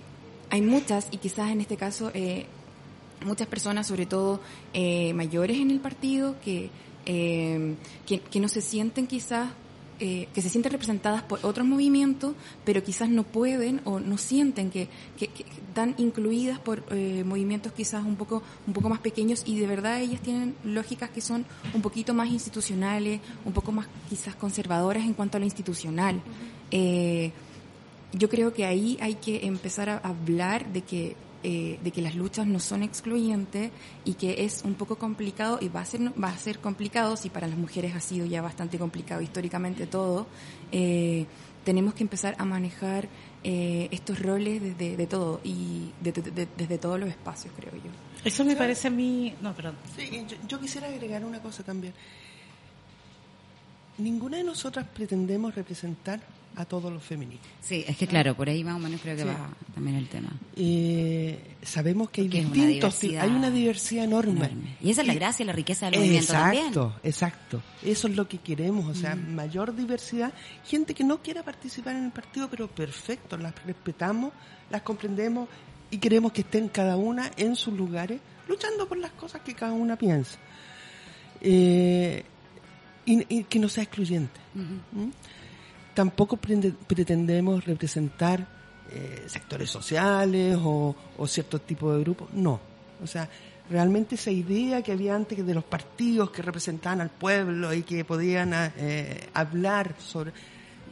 hay 0.51 0.61
muchas 0.61 1.09
y 1.11 1.19
quizás 1.19 1.51
en 1.51 1.61
este 1.61 1.77
caso 1.77 2.11
eh, 2.15 2.47
muchas 3.25 3.47
personas, 3.47 3.87
sobre 3.87 4.07
todo 4.07 4.41
eh, 4.73 5.13
mayores 5.15 5.59
en 5.59 5.71
el 5.71 5.81
partido, 5.81 6.37
que, 6.45 6.71
eh, 7.07 7.75
que, 8.07 8.21
que 8.21 8.41
no 8.41 8.49
se 8.49 8.61
sienten 8.61 9.07
quizás 9.07 9.51
eh, 9.99 10.29
que 10.35 10.43
se 10.43 10.51
sienten 10.51 10.73
representadas 10.73 11.23
por 11.23 11.41
otros 11.43 11.67
movimientos, 11.67 12.35
pero 12.65 12.83
quizás 12.83 13.09
no 13.09 13.23
pueden 13.23 13.81
o 13.85 13.99
no 13.99 14.19
sienten 14.19 14.71
que, 14.71 14.89
que, 15.19 15.29
que 15.29 15.45
están 15.45 15.95
incluidas 15.99 16.59
por 16.59 16.85
eh, 16.91 17.23
movimientos 17.25 17.73
quizás 17.73 18.05
un 18.05 18.17
poco, 18.17 18.43
un 18.67 18.73
poco 18.73 18.89
más 18.89 19.01
pequeños 19.01 19.43
y 19.47 19.59
de 19.59 19.67
verdad 19.67 20.01
ellas 20.01 20.21
tienen 20.21 20.55
lógicas 20.65 21.11
que 21.11 21.21
son 21.21 21.45
un 21.75 21.83
poquito 21.83 22.15
más 22.15 22.29
institucionales, 22.29 23.21
un 23.45 23.53
poco 23.53 23.73
más 23.73 23.87
quizás 24.09 24.35
conservadoras 24.35 25.05
en 25.05 25.15
cuanto 25.15 25.37
a 25.37 25.41
lo 25.41 25.45
institucional. 25.45 26.21
Eh, 26.71 27.33
yo 28.13 28.29
creo 28.29 28.53
que 28.53 28.65
ahí 28.65 28.97
hay 29.01 29.15
que 29.15 29.47
empezar 29.47 29.91
a 29.91 29.99
hablar 29.99 30.73
de 30.73 30.83
que 30.83 31.17
eh, 31.49 31.79
de 31.85 31.91
que 31.93 32.03
las 32.03 32.15
luchas 32.17 32.45
no 32.49 32.59
son 32.59 32.83
excluyentes 32.83 33.71
y 34.05 34.15
que 34.15 34.45
es 34.45 34.63
un 34.65 34.75
poco 34.75 34.97
complicado 34.97 35.59
y 35.63 35.69
va 35.69 35.81
a 35.81 35.85
ser 35.85 36.01
va 36.23 36.31
a 36.31 36.37
ser 36.39 36.59
complicado 36.59 37.17
si 37.17 37.29
para 37.31 37.47
las 37.47 37.57
mujeres 37.57 37.95
ha 37.95 38.01
sido 38.01 38.27
ya 38.27 38.43
bastante 38.43 38.79
complicado 38.79 39.21
históricamente 39.23 39.87
todo 39.87 40.27
eh, 40.73 41.25
tenemos 41.65 41.95
que 41.95 42.03
empezar 42.03 42.35
a 42.39 42.45
manejar 42.45 43.09
eh, 43.45 43.87
estos 43.93 44.19
roles 44.21 44.61
desde 44.61 44.97
de 44.97 45.07
todo 45.07 45.41
y 45.45 45.93
de- 46.01 46.13
de- 46.13 46.31
de- 46.33 46.49
desde 46.57 46.79
todos 46.79 46.99
los 46.99 47.09
espacios 47.09 47.55
creo 47.57 47.73
yo 47.75 47.91
Eso 48.25 48.45
me 48.45 48.57
parece 48.57 48.89
a 48.89 48.91
mí... 48.91 49.33
No, 49.41 49.55
perdón. 49.55 49.77
Sí, 49.97 50.11
yo, 50.29 50.37
yo 50.49 50.59
quisiera 50.61 50.89
agregar 50.89 51.25
una 51.25 51.41
cosa 51.41 51.63
también. 51.63 51.95
Ninguna 53.99 54.37
de 54.39 54.45
nosotras 54.45 54.85
pretendemos 54.93 55.55
representar 55.55 56.21
a 56.57 56.65
todos 56.65 56.91
los 56.93 57.03
feminismos. 57.03 57.47
Sí, 57.61 57.85
es 57.87 57.97
que 57.99 58.07
claro, 58.07 58.35
por 58.35 58.49
ahí 58.49 58.65
más 58.65 58.77
o 58.77 58.79
menos 58.79 59.01
creo 59.03 59.15
que 59.15 59.23
Sí. 59.23 59.29
va 59.29 59.51
también 59.75 59.97
el 59.97 60.09
tema. 60.09 60.31
Eh, 60.57 61.39
sabemos 61.63 62.09
que 62.11 62.23
hay 62.23 62.29
Porque 62.29 62.41
es 62.41 62.47
una 62.47 62.67
distintos, 62.67 63.03
hay 63.23 63.31
una 63.31 63.51
diversidad 63.51 64.05
enorme. 64.05 64.51
Y 64.83 64.91
esa 64.91 65.03
es 65.03 65.07
la 65.07 65.15
gracia 65.15 65.43
y 65.43 65.47
la 65.47 65.53
riqueza 65.53 65.87
del 65.91 66.01
movimiento 66.01 66.33
exacto, 66.33 66.81
también. 66.81 67.01
exacto. 67.05 67.63
Eso 67.85 68.09
es 68.09 68.17
lo 68.17 68.27
que 68.27 68.39
queremos, 68.39 68.87
o 68.87 68.95
sea, 68.99 69.15
Mm. 69.15 69.35
mayor 69.35 69.77
diversidad. 69.77 70.33
Gente 70.65 70.95
que 70.95 71.05
no 71.05 71.23
quiera 71.23 71.43
participar 71.43 71.95
en 71.97 72.05
el 72.07 72.11
partido, 72.13 72.49
pero 72.51 72.69
perfecto, 72.69 73.37
las 73.37 73.55
respetamos, 73.65 74.33
las 74.71 74.81
comprendemos 74.83 75.49
y 75.91 75.99
queremos 75.99 76.33
que 76.33 76.41
estén 76.41 76.69
cada 76.69 76.97
una 76.97 77.31
en 77.37 77.55
sus 77.55 77.75
lugares, 77.75 78.19
luchando 78.49 78.89
por 78.89 78.97
las 78.97 79.13
cosas 79.13 79.43
que 79.43 79.55
cada 79.55 79.73
una 79.73 79.97
piensa. 79.97 80.39
Eh, 81.41 82.25
y, 83.05 83.39
y 83.39 83.45
que 83.45 83.59
no 83.59 83.69
sea 83.69 83.85
excluyente. 83.85 84.41
¿Mm? 84.55 85.11
Tampoco 85.97 86.37
pretendemos 86.37 87.65
representar 87.65 88.47
eh, 88.93 89.25
sectores 89.27 89.71
sociales 89.71 90.57
o, 90.63 90.95
o 91.17 91.27
cierto 91.27 91.59
tipo 91.59 91.93
de 91.95 92.01
grupos. 92.03 92.29
No. 92.35 92.61
O 93.03 93.07
sea, 93.07 93.29
realmente 93.71 94.15
esa 94.15 94.31
idea 94.31 94.83
que 94.83 94.93
había 94.93 95.15
antes 95.17 95.45
de 95.45 95.55
los 95.55 95.65
partidos 95.65 96.31
que 96.31 96.43
representaban 96.43 97.01
al 97.01 97.09
pueblo 97.11 97.73
y 97.75 97.83
que 97.83 98.05
podían 98.05 98.53
eh, 98.55 99.29
hablar 99.35 99.95
sobre... 99.99 100.33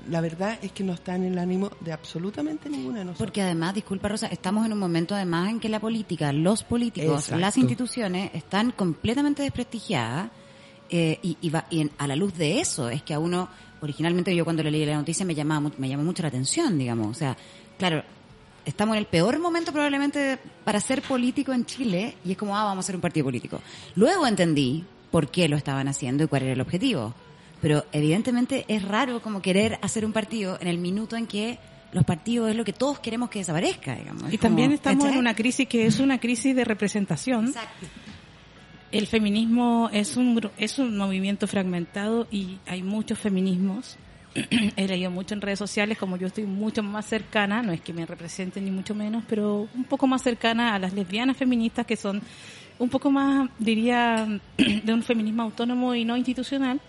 La 0.09 0.21
verdad 0.21 0.59
es 0.61 0.73
que 0.73 0.85
no 0.85 0.93
está 0.93 1.15
en 1.17 1.25
el 1.25 1.39
ánimo 1.39 1.71
de 1.81 1.93
absolutamente 1.93 2.69
ninguna 2.69 2.99
de 2.99 3.05
nosotros. 3.07 3.27
Porque 3.27 3.41
además, 3.41 3.75
disculpa 3.75 4.09
Rosa, 4.09 4.27
estamos 4.27 4.67
en 4.67 4.73
un 4.75 4.79
momento 4.79 5.15
además 5.15 5.49
en 5.51 5.61
que 5.61 5.69
la 5.71 5.81
política, 5.81 6.31
los 6.33 6.63
políticos, 6.63 7.21
Exacto. 7.25 7.41
las 7.41 7.57
instituciones 7.57 8.31
están 8.35 8.73
completamente 8.73 9.43
desprestigiadas 9.43 10.31
eh, 10.91 11.19
y, 11.23 11.39
y 11.41 11.49
va- 11.49 11.65
y 11.71 11.81
en- 11.81 11.91
a 11.97 12.07
la 12.07 12.17
luz 12.17 12.37
de 12.37 12.61
eso 12.61 12.91
es 12.91 13.03
que 13.03 13.15
a 13.15 13.19
uno, 13.19 13.49
originalmente 13.85 14.35
yo 14.35 14.45
cuando 14.45 14.63
le 14.63 14.71
leí 14.71 14.85
la 14.85 14.97
noticia 14.97 15.25
me 15.25 15.35
llamaba 15.35 15.71
me 15.79 15.89
llamó 15.89 16.03
mucho 16.03 16.23
la 16.23 16.29
atención, 16.29 16.77
digamos, 16.79 17.09
o 17.09 17.15
sea, 17.15 17.37
claro, 17.79 18.03
estamos 18.65 18.95
en 18.95 19.01
el 19.01 19.07
peor 19.07 19.39
momento 19.39 19.73
probablemente 19.73 20.39
para 20.65 20.81
ser 20.81 21.03
político 21.03 21.53
en 21.53 21.67
Chile 21.67 22.17
y 22.25 22.33
es 22.33 22.37
como, 22.37 22.57
ah, 22.57 22.65
vamos 22.65 22.85
a 22.85 22.87
ser 22.87 22.97
un 22.97 23.01
partido 23.01 23.25
político. 23.25 23.61
Luego 23.95 24.27
entendí 24.27 24.85
por 25.11 25.31
qué 25.31 25.49
lo 25.49 25.57
estaban 25.57 25.87
haciendo 25.87 26.25
y 26.25 26.27
cuál 26.27 26.43
era 26.43 26.53
el 26.53 26.61
objetivo. 26.61 27.15
Pero 27.61 27.85
evidentemente 27.93 28.65
es 28.69 28.83
raro 28.83 29.23
como 29.23 29.41
querer 29.41 29.79
hacer 29.81 30.05
un 30.05 30.13
partido 30.13 30.59
en 30.61 30.69
el 30.69 30.79
minuto 30.79 31.17
en 31.17 31.27
que 31.27 31.59
los 31.93 32.05
partidos 32.05 32.51
es 32.51 32.57
lo 32.57 32.65
que 32.65 32.73
todos 32.73 32.99
queremos 32.99 33.31
que 33.31 33.39
desaparezca, 33.39 33.95
digamos. 33.95 34.25
Y 34.33 34.39
como, 34.39 34.51
también 34.51 34.73
estamos 34.73 35.09
en 35.09 35.19
una 35.19 35.35
crisis 35.35 35.69
que 35.69 35.87
es 35.87 36.01
una 36.01 36.19
crisis 36.19 36.57
de 36.57 36.65
representación. 36.65 37.55
El 38.95 39.09
feminismo 39.09 39.91
es 39.93 40.17
un 40.17 40.41
es 40.57 40.79
un 40.79 40.97
movimiento 40.97 41.49
fragmentado 41.49 42.29
y 42.31 42.59
hay 42.65 42.85
muchos 42.85 43.19
feminismos. 43.19 43.97
He 44.77 44.87
leído 44.87 45.11
mucho 45.11 45.35
en 45.35 45.41
redes 45.41 45.59
sociales, 45.59 45.99
como 45.99 46.17
yo 46.17 46.29
estoy 46.29 46.45
mucho 46.45 46.81
más 46.85 47.05
cercana, 47.05 47.61
no 47.61 47.73
es 47.73 47.81
que 47.81 47.93
me 47.93 48.07
representen 48.07 48.65
ni 48.65 48.71
mucho 48.71 48.95
menos, 48.95 49.25
pero 49.29 49.69
un 49.75 49.83
poco 49.83 50.07
más 50.07 50.23
cercana 50.23 50.77
a 50.77 50.79
las 50.79 50.93
lesbianas 50.93 51.37
feministas 51.37 51.85
que 51.87 51.97
son 51.97 52.23
un 52.79 52.89
poco 52.89 53.11
más, 53.11 53.51
diría, 53.59 54.29
de 54.57 54.95
un 54.95 55.03
feminismo 55.03 55.43
autónomo 55.43 55.93
y 55.97 56.05
no 56.05 56.17
institucional. 56.17 56.81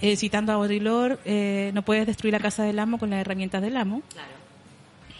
Eh, 0.00 0.14
citando 0.14 0.52
a 0.52 0.56
Baudrillard, 0.56 1.18
eh, 1.24 1.72
no 1.74 1.82
puedes 1.82 2.06
destruir 2.06 2.32
la 2.32 2.38
casa 2.38 2.62
del 2.62 2.78
amo 2.78 2.96
con 2.96 3.10
las 3.10 3.22
herramientas 3.22 3.60
del 3.60 3.76
amo. 3.76 4.02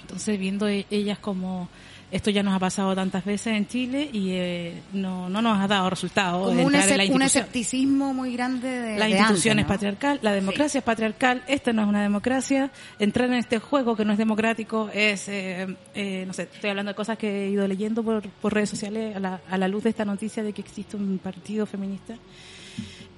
Entonces, 0.02 0.38
viendo 0.38 0.68
e- 0.68 0.86
ellas 0.90 1.18
como 1.18 1.68
esto 2.10 2.30
ya 2.30 2.42
nos 2.42 2.54
ha 2.54 2.58
pasado 2.58 2.94
tantas 2.94 3.24
veces 3.24 3.56
en 3.56 3.66
Chile 3.66 4.08
y 4.12 4.30
eh, 4.30 4.82
no, 4.92 5.28
no 5.28 5.40
nos 5.40 5.58
ha 5.58 5.68
dado 5.68 5.88
resultados. 5.90 6.48
como 6.48 6.66
un, 6.66 7.22
escepticismo 7.22 8.12
muy 8.12 8.32
grande 8.32 8.68
de 8.68 8.98
La 8.98 9.06
de 9.06 9.12
institución 9.12 9.58
antes, 9.58 9.64
es 9.64 9.68
¿no? 9.68 9.74
patriarcal, 9.74 10.18
la 10.22 10.32
democracia 10.32 10.78
es 10.78 10.84
patriarcal, 10.84 11.42
esta 11.46 11.72
no 11.72 11.82
es 11.82 11.88
una 11.88 12.02
democracia. 12.02 12.70
Entrar 12.98 13.28
en 13.28 13.36
este 13.36 13.58
juego 13.58 13.96
que 13.96 14.04
no 14.04 14.12
es 14.12 14.18
democrático 14.18 14.90
es, 14.92 15.28
eh, 15.28 15.76
eh, 15.94 16.24
no 16.26 16.32
sé, 16.32 16.48
estoy 16.52 16.70
hablando 16.70 16.90
de 16.90 16.96
cosas 16.96 17.16
que 17.16 17.46
he 17.46 17.50
ido 17.50 17.66
leyendo 17.68 18.02
por, 18.02 18.28
por 18.28 18.54
redes 18.54 18.70
sociales 18.70 19.16
a 19.16 19.20
la, 19.20 19.40
a 19.48 19.58
la 19.58 19.68
luz 19.68 19.84
de 19.84 19.90
esta 19.90 20.04
noticia 20.04 20.42
de 20.42 20.52
que 20.52 20.62
existe 20.62 20.96
un 20.96 21.18
partido 21.18 21.66
feminista. 21.66 22.16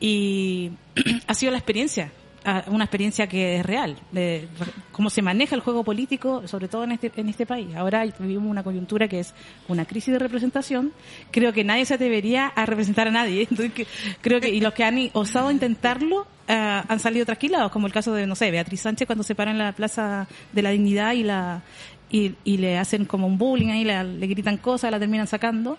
Y 0.00 0.72
ha 1.26 1.34
sido 1.34 1.52
la 1.52 1.58
experiencia, 1.58 2.12
ah, 2.44 2.64
una 2.68 2.84
experiencia 2.84 3.26
que 3.26 3.56
es 3.56 3.66
real, 3.66 3.96
de 4.10 4.48
cómo 4.90 5.10
se 5.10 5.22
maneja 5.22 5.54
el 5.54 5.60
juego 5.60 5.84
político, 5.84 6.46
sobre 6.46 6.68
todo 6.68 6.84
en 6.84 6.92
este, 6.92 7.12
en 7.16 7.28
este 7.28 7.46
país. 7.46 7.74
Ahora 7.74 8.04
vivimos 8.18 8.50
una 8.50 8.62
coyuntura 8.62 9.08
que 9.08 9.20
es 9.20 9.34
una 9.68 9.84
crisis 9.84 10.12
de 10.12 10.18
representación. 10.18 10.92
Creo 11.30 11.52
que 11.52 11.64
nadie 11.64 11.84
se 11.84 11.94
atrevería 11.94 12.46
a 12.46 12.66
representar 12.66 13.08
a 13.08 13.10
nadie. 13.10 13.42
Entonces, 13.50 13.86
creo 14.20 14.40
que, 14.40 14.50
y 14.50 14.60
los 14.60 14.74
que 14.74 14.84
han 14.84 15.10
osado 15.12 15.50
intentarlo, 15.50 16.26
ah, 16.48 16.84
han 16.88 17.00
salido 17.00 17.26
trasquilados, 17.26 17.72
como 17.72 17.86
el 17.86 17.92
caso 17.92 18.14
de, 18.14 18.26
no 18.26 18.34
sé, 18.34 18.50
Beatriz 18.50 18.80
Sánchez 18.80 19.06
cuando 19.06 19.24
se 19.24 19.34
para 19.34 19.50
en 19.50 19.58
la 19.58 19.72
Plaza 19.72 20.26
de 20.52 20.62
la 20.62 20.70
Dignidad 20.70 21.12
y 21.12 21.22
la, 21.22 21.62
y, 22.10 22.34
y 22.44 22.58
le 22.58 22.78
hacen 22.78 23.06
como 23.06 23.26
un 23.26 23.38
bullying 23.38 23.70
ahí, 23.70 23.84
le 23.84 24.26
gritan 24.26 24.58
cosas, 24.58 24.90
la 24.90 24.98
terminan 24.98 25.26
sacando. 25.26 25.78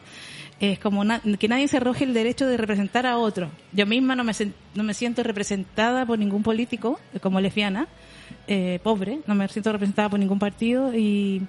Es 0.63 0.79
como 0.79 1.03
na- 1.03 1.19
que 1.37 1.49
nadie 1.49 1.67
se 1.67 1.75
arroje 1.75 2.05
el 2.05 2.13
derecho 2.13 2.47
de 2.47 2.55
representar 2.55 3.05
a 3.05 3.17
otro. 3.17 3.49
Yo 3.73 3.85
misma 3.85 4.15
no 4.15 4.23
me, 4.23 4.31
no 4.75 4.83
me 4.85 4.93
siento 4.93 5.21
representada 5.21 6.05
por 6.05 6.17
ningún 6.17 6.41
político, 6.41 7.01
eh, 7.13 7.19
como 7.19 7.41
lesbiana, 7.41 7.89
eh, 8.47 8.79
pobre, 8.81 9.19
no 9.27 9.35
me 9.35 9.45
siento 9.49 9.73
representada 9.73 10.07
por 10.07 10.19
ningún 10.21 10.39
partido 10.39 10.95
y 10.95 11.41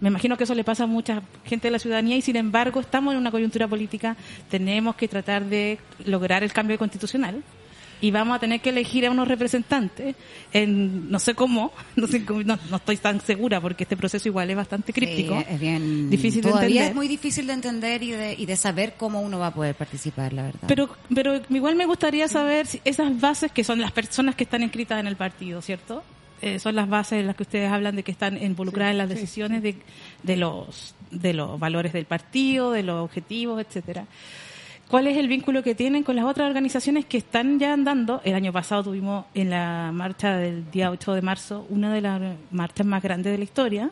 me 0.00 0.08
imagino 0.08 0.36
que 0.36 0.42
eso 0.42 0.54
le 0.56 0.64
pasa 0.64 0.82
a 0.82 0.86
mucha 0.88 1.22
gente 1.44 1.68
de 1.68 1.70
la 1.70 1.78
ciudadanía 1.78 2.16
y 2.16 2.22
sin 2.22 2.34
embargo 2.34 2.80
estamos 2.80 3.14
en 3.14 3.20
una 3.20 3.30
coyuntura 3.30 3.68
política, 3.68 4.16
tenemos 4.50 4.96
que 4.96 5.06
tratar 5.06 5.44
de 5.44 5.78
lograr 6.04 6.42
el 6.42 6.52
cambio 6.52 6.76
constitucional 6.76 7.44
y 8.00 8.10
vamos 8.10 8.36
a 8.36 8.40
tener 8.40 8.60
que 8.60 8.70
elegir 8.70 9.06
a 9.06 9.10
unos 9.10 9.26
representantes 9.28 10.14
en 10.52 11.10
no 11.10 11.18
sé 11.18 11.34
cómo, 11.34 11.72
no 11.96 12.06
sé 12.06 12.24
cómo- 12.24 12.42
no, 12.42 12.58
no 12.70 12.76
estoy 12.76 12.96
tan 12.98 13.20
segura 13.20 13.60
porque 13.60 13.84
este 13.84 13.96
proceso 13.96 14.28
igual 14.28 14.50
es 14.50 14.56
bastante 14.56 14.92
críptico. 14.92 15.38
Sí, 15.38 15.46
es 15.48 15.60
bien 15.60 16.10
difícil 16.10 16.42
de 16.42 16.50
todavía 16.50 16.66
entender. 16.68 16.88
es 16.90 16.94
muy 16.94 17.08
difícil 17.08 17.46
de 17.46 17.52
entender 17.54 18.02
y 18.02 18.10
de, 18.12 18.34
y 18.34 18.46
de 18.46 18.56
saber 18.56 18.94
cómo 18.96 19.20
uno 19.20 19.38
va 19.38 19.48
a 19.48 19.54
poder 19.54 19.74
participar, 19.74 20.32
la 20.32 20.42
verdad. 20.44 20.60
Pero, 20.68 20.88
pero 21.14 21.40
igual 21.50 21.76
me 21.76 21.86
gustaría 21.86 22.28
saber 22.28 22.66
si 22.66 22.80
esas 22.84 23.18
bases 23.20 23.50
que 23.52 23.64
son 23.64 23.80
las 23.80 23.92
personas 23.92 24.34
que 24.34 24.44
están 24.44 24.62
inscritas 24.62 25.00
en 25.00 25.06
el 25.06 25.16
partido, 25.16 25.62
¿cierto? 25.62 26.02
Eh, 26.42 26.58
son 26.58 26.74
las 26.74 26.86
bases 26.88 27.20
en 27.20 27.26
las 27.26 27.34
que 27.34 27.44
ustedes 27.44 27.72
hablan 27.72 27.96
de 27.96 28.02
que 28.02 28.12
están 28.12 28.36
involucradas 28.42 28.92
en 28.92 28.98
las 28.98 29.08
decisiones 29.08 29.62
de, 29.62 29.76
de 30.22 30.36
los 30.36 30.94
de 31.10 31.32
los 31.32 31.58
valores 31.58 31.92
del 31.94 32.04
partido, 32.04 32.72
de 32.72 32.82
los 32.82 33.02
objetivos, 33.02 33.64
etcétera. 33.64 34.04
¿Cuál 34.90 35.08
es 35.08 35.16
el 35.16 35.26
vínculo 35.26 35.62
que 35.64 35.74
tienen 35.74 36.04
con 36.04 36.14
las 36.14 36.24
otras 36.26 36.46
organizaciones 36.46 37.04
que 37.06 37.18
están 37.18 37.58
ya 37.58 37.72
andando? 37.72 38.20
El 38.24 38.34
año 38.34 38.52
pasado 38.52 38.84
tuvimos 38.84 39.26
en 39.34 39.50
la 39.50 39.90
marcha 39.92 40.36
del 40.36 40.70
día 40.70 40.90
8 40.92 41.12
de 41.14 41.22
marzo 41.22 41.66
una 41.70 41.92
de 41.92 42.00
las 42.00 42.20
marchas 42.52 42.86
más 42.86 43.02
grandes 43.02 43.32
de 43.32 43.38
la 43.38 43.44
historia. 43.44 43.90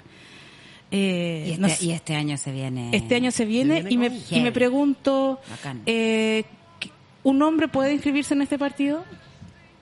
Eh, 0.93 1.45
y, 1.47 1.51
este, 1.53 1.61
no 1.63 1.69
sé- 1.69 1.85
y 1.87 1.91
este 1.91 2.15
año 2.15 2.37
se 2.37 2.53
viene. 2.53 2.91
este 2.93 3.17
año 3.17 3.33
se 3.33 3.45
viene, 3.45 3.83
viene 3.83 3.91
y, 3.91 3.97
me, 3.99 4.21
y 4.31 4.41
me 4.41 4.53
pregunto, 4.53 5.41
eh, 5.87 6.45
¿qué- 6.79 6.91
¿un 7.25 7.43
hombre 7.43 7.67
puede 7.67 7.93
inscribirse 7.93 8.35
en 8.35 8.43
este 8.43 8.59
partido? 8.59 9.05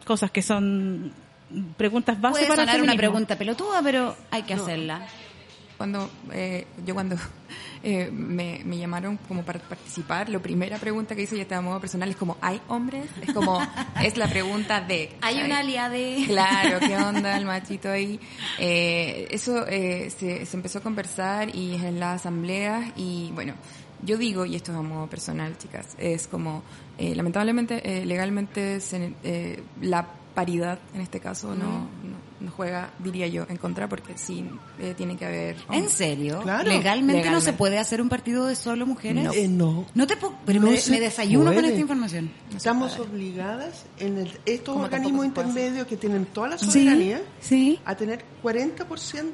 Cosas 0.07 0.31
que 0.31 0.41
son 0.41 1.13
preguntas 1.77 2.19
base 2.19 2.37
Puede 2.37 2.49
para 2.49 2.63
sonar 2.63 2.81
una 2.83 2.95
pregunta 2.97 3.37
pelotuda, 3.37 3.83
pero 3.83 4.17
hay 4.31 4.43
que 4.45 4.55
hacerla. 4.55 5.07
Cuando 5.83 6.09
eh, 6.33 6.65
yo 6.87 6.95
cuando 6.95 7.17
eh, 7.83 8.09
me, 8.13 8.61
me 8.65 8.79
llamaron 8.79 9.17
como 9.27 9.43
para 9.43 9.59
participar, 9.59 10.29
la 10.29 10.39
primera 10.39 10.79
pregunta 10.79 11.17
que 11.17 11.23
hice 11.23 11.35
ya 11.37 11.43
estaba 11.43 11.59
a 11.59 11.63
modo 11.63 11.81
personal 11.81 12.09
es 12.09 12.15
como, 12.15 12.37
¿hay 12.41 12.61
hombres? 12.69 13.07
Es 13.21 13.33
como, 13.33 13.59
es 14.01 14.17
la 14.17 14.29
pregunta 14.29 14.81
de... 14.81 15.11
Hay 15.23 15.43
una 15.43 15.59
aliada 15.59 15.89
de... 15.89 16.23
Claro, 16.29 16.79
¿qué 16.79 16.97
onda 17.11 17.37
el 17.37 17.45
machito 17.47 17.91
ahí? 17.91 18.21
Eh, 18.61 19.27
eso 19.33 19.67
eh, 19.67 20.09
se, 20.17 20.47
se 20.47 20.57
empezó 20.57 20.79
a 20.79 20.83
conversar 20.83 21.53
y 21.53 21.75
en 21.75 21.99
las 21.99 22.21
asambleas 22.21 22.93
y 22.95 23.33
bueno, 23.35 23.55
yo 24.05 24.17
digo, 24.19 24.47
y 24.47 24.55
esto 24.55 24.71
es 24.71 24.79
a 24.79 24.83
modo 24.83 25.09
personal, 25.09 25.59
chicas, 25.59 25.97
es 25.99 26.29
como, 26.29 26.63
eh, 26.97 27.17
lamentablemente, 27.17 27.83
eh, 28.03 28.07
legalmente, 28.07 28.79
se- 28.79 29.15
eh, 29.25 29.65
la 29.81 30.07
paridad 30.33 30.79
en 30.95 31.01
este 31.01 31.19
caso 31.19 31.57
no, 31.57 31.65
no, 31.67 32.22
no 32.43 32.51
juega, 32.51 32.91
diría 32.99 33.27
yo, 33.29 33.47
en 33.49 33.57
contra 33.57 33.89
porque 33.89 34.19
sí 34.19 34.45
eh, 34.81 34.95
tiene 34.97 35.17
que 35.17 35.25
haber... 35.25 35.57
¿En 35.71 35.89
serio? 35.89 36.41
Claro. 36.43 36.69
¿Legalmente, 36.69 37.13
no 37.13 37.19
Legalmente. 37.19 37.45
se 37.45 37.53
puede 37.53 37.79
hacer 37.79 38.03
un 38.03 38.09
partido 38.09 38.47
de 38.47 38.57
solo 38.57 38.87
mujeres? 38.87 39.29
Eh, 39.35 39.49
no. 39.49 39.87
No 39.95 40.07
te 40.07 40.17
puedo... 40.17 40.35
Pero 40.45 40.61
No 40.61 40.67
me, 40.71 40.79
me 40.91 41.01
desayuno 41.01 41.47
con 41.47 41.55
puede. 41.55 41.69
esta 41.69 41.81
información. 41.81 42.31
Estamos 42.55 42.99
obligadas 42.99 43.85
en 43.99 44.19
el- 44.19 44.39
estos 44.45 44.73
Como 44.75 44.85
organismos 44.85 45.25
intermedios 45.27 45.87
que 45.87 45.97
tienen 45.97 46.27
toda 46.27 46.49
la 46.49 46.59
Sí, 46.59 46.67
soberanía 46.67 47.23
sí. 47.41 47.79
a 47.85 47.95
tener 47.97 48.25
40% 48.43 49.25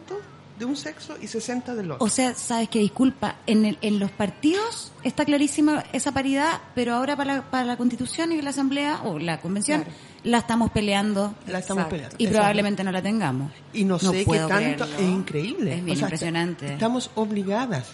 de 0.59 0.65
un 0.65 0.77
sexo 0.77 1.15
y 1.23 1.27
60% 1.27 1.75
del 1.77 1.93
otro. 1.93 2.05
O 2.05 2.09
sea, 2.09 2.35
sabes 2.35 2.69
que 2.69 2.81
disculpa, 2.81 3.37
en, 3.47 3.65
el- 3.65 3.79
en 3.81 4.01
los 4.01 4.11
partidos 4.11 4.93
está 5.05 5.25
clarísima 5.25 5.85
esa 5.93 6.11
paridad, 6.13 6.61
pero 6.75 6.95
ahora 6.95 7.17
para 7.17 7.37
la, 7.37 7.43
para 7.51 7.65
la 7.65 7.77
constitución 7.77 8.33
y 8.33 8.43
la 8.43 8.51
asamblea 8.51 9.03
o 9.05 9.19
la 9.21 9.41
convención 9.41 9.83
Claro. 9.83 9.97
La 10.29 10.39
estamos 10.39 10.71
peleando 10.71 11.35
la 11.47 11.59
estamos 11.59 11.83
Exacto. 11.85 11.91
peleando. 11.91 12.17
y 12.19 12.25
Exacto. 12.25 12.39
probablemente 12.39 12.85
no 12.85 12.93
la 12.93 13.03
tengamos. 13.03 13.53
Y 13.73 13.85
no 13.85 13.99
sé 13.99 14.25
qué 14.25 14.39
tanto, 14.39 14.55
creerlo. 14.57 14.87
es 14.87 15.01
increíble. 15.01 15.75
Es 15.75 15.85
bien 15.85 15.97
O 15.97 15.99
sea, 15.99 16.07
impresionante. 16.09 16.73
Estamos 16.75 17.11
obligadas. 17.15 17.93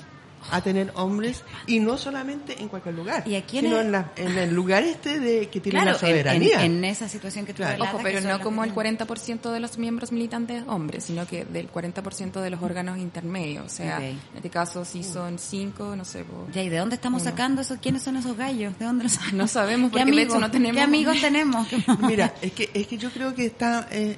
A 0.50 0.60
tener 0.60 0.92
hombres 0.94 1.42
y 1.66 1.80
no 1.80 1.96
solamente 1.96 2.60
en 2.60 2.68
cualquier 2.68 2.94
lugar, 2.94 3.22
¿Y 3.26 3.34
a 3.36 3.42
quién 3.46 3.64
sino 3.64 3.80
en, 3.80 3.92
la- 3.92 4.12
en 4.16 4.36
el 4.36 4.54
lugar 4.54 4.82
este 4.82 5.18
de 5.20 5.48
que 5.48 5.60
tiene 5.60 5.78
Claro, 5.78 5.92
la 5.92 5.98
soberanía. 5.98 6.64
En, 6.64 6.76
en 6.78 6.84
esa 6.84 7.08
situación 7.08 7.46
que 7.46 7.52
tú 7.52 7.58
Claro. 7.58 7.72
relatas, 7.72 7.94
Ojo, 7.94 8.02
pero 8.02 8.20
no 8.20 8.40
como 8.40 8.62
el 8.64 8.74
40% 8.74 9.50
de 9.50 9.60
los 9.60 9.78
miembros 9.78 10.12
militantes 10.12 10.62
hombres, 10.66 11.04
sino 11.04 11.26
que 11.26 11.44
del 11.44 11.70
40% 11.72 12.40
de 12.40 12.50
los 12.50 12.62
órganos 12.62 12.98
intermedios. 12.98 13.66
O 13.66 13.68
sea, 13.68 14.04
en 14.06 14.18
este 14.36 14.50
caso 14.50 14.84
si 14.84 15.02
son 15.02 15.38
cinco, 15.38 15.96
no 15.96 16.04
sé. 16.04 16.24
Ya, 16.52 16.62
¿y 16.62 16.68
de 16.68 16.78
dónde 16.78 16.94
estamos 16.96 17.22
uno. 17.22 17.30
sacando 17.30 17.62
eso? 17.62 17.76
¿Quiénes 17.80 18.02
son 18.02 18.16
esos 18.16 18.36
gallos? 18.36 18.78
¿De 18.78 18.84
dónde 18.84 19.04
los 19.04 19.18
No 19.32 19.48
sabemos 19.48 19.90
¿Qué 19.90 19.98
porque 19.98 20.04
de 20.04 20.10
amigos, 20.10 20.34
hecho 20.34 20.40
no 20.40 20.50
tenemos. 20.50 20.76
¿Qué 20.76 20.82
amigos 20.82 21.20
tenemos? 21.20 21.66
Mira, 22.00 22.34
es 22.42 22.52
que 22.52 22.70
es 22.74 22.86
que 22.86 22.98
yo 22.98 23.10
creo 23.10 23.34
que 23.34 23.46
está 23.46 23.88
eh, 23.90 24.16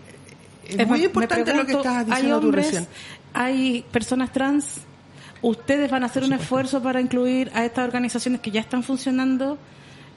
es 0.69 0.87
muy 0.89 1.05
importante 1.05 1.55
lo 1.55 1.65
que 1.65 1.75
¿Hay 1.77 2.05
diciendo 2.05 2.41
tú 2.41 2.47
hombres, 2.47 2.67
recién. 2.67 2.89
hay 3.33 3.85
personas 3.93 4.33
trans? 4.33 4.65
¿Ustedes 5.43 5.91
van 5.91 6.03
a 6.03 6.07
hacer 6.07 6.25
un 6.25 6.33
esfuerzo 6.33 6.83
para 6.83 7.01
incluir 7.01 7.51
a 7.55 7.65
estas 7.65 7.85
organizaciones 7.85 8.41
que 8.41 8.51
ya 8.51 8.61
están 8.61 8.83
funcionando 8.83 9.59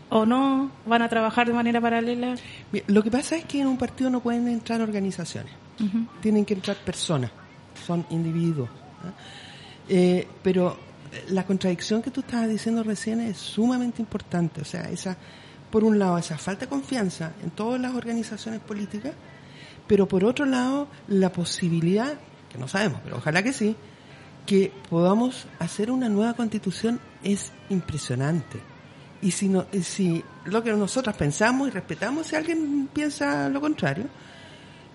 o 0.09 0.25
no? 0.25 0.71
¿Van 0.85 1.01
a 1.01 1.09
trabajar 1.09 1.47
de 1.47 1.53
manera 1.53 1.81
paralela? 1.81 2.35
Lo 2.87 3.03
que 3.03 3.11
pasa 3.11 3.35
es 3.35 3.45
que 3.45 3.61
en 3.61 3.67
un 3.67 3.77
partido 3.77 4.09
no 4.09 4.21
pueden 4.21 4.47
entrar 4.47 4.81
organizaciones, 4.81 5.51
tienen 6.21 6.45
que 6.45 6.53
entrar 6.53 6.77
personas, 6.77 7.31
son 7.85 8.05
individuos. 8.09 8.69
¿ah? 9.03 9.11
Eh, 9.87 10.27
pero 10.43 10.77
la 11.29 11.45
contradicción 11.45 12.01
que 12.01 12.11
tú 12.11 12.21
estabas 12.21 12.49
diciendo 12.49 12.83
recién 12.83 13.19
es 13.21 13.37
sumamente 13.37 14.01
importante. 14.01 14.61
O 14.61 14.65
sea, 14.65 14.83
esa, 14.89 15.17
por 15.71 15.83
un 15.83 15.99
lado, 15.99 16.17
esa 16.17 16.37
falta 16.37 16.65
de 16.65 16.69
confianza 16.69 17.33
en 17.43 17.51
todas 17.51 17.81
las 17.81 17.93
organizaciones 17.93 18.61
políticas, 18.61 19.13
pero 19.87 20.07
por 20.07 20.23
otro 20.23 20.45
lado, 20.45 20.87
la 21.07 21.31
posibilidad, 21.31 22.13
que 22.51 22.57
no 22.57 22.67
sabemos, 22.67 23.01
pero 23.03 23.17
ojalá 23.17 23.43
que 23.43 23.53
sí, 23.53 23.75
que 24.49 24.71
podamos 24.89 25.45
hacer 25.59 25.91
una 25.91 26.09
nueva 26.09 26.33
constitución 26.33 26.99
es 27.23 27.51
impresionante. 27.69 28.59
Y 29.21 29.29
si, 29.29 29.47
no, 29.47 29.67
si 29.83 30.23
lo 30.45 30.63
que 30.63 30.71
nosotros 30.73 31.15
pensamos 31.15 31.67
y 31.67 31.71
respetamos, 31.71 32.25
si 32.25 32.35
alguien 32.35 32.89
piensa 32.91 33.47
lo 33.47 33.61
contrario, 33.61 34.05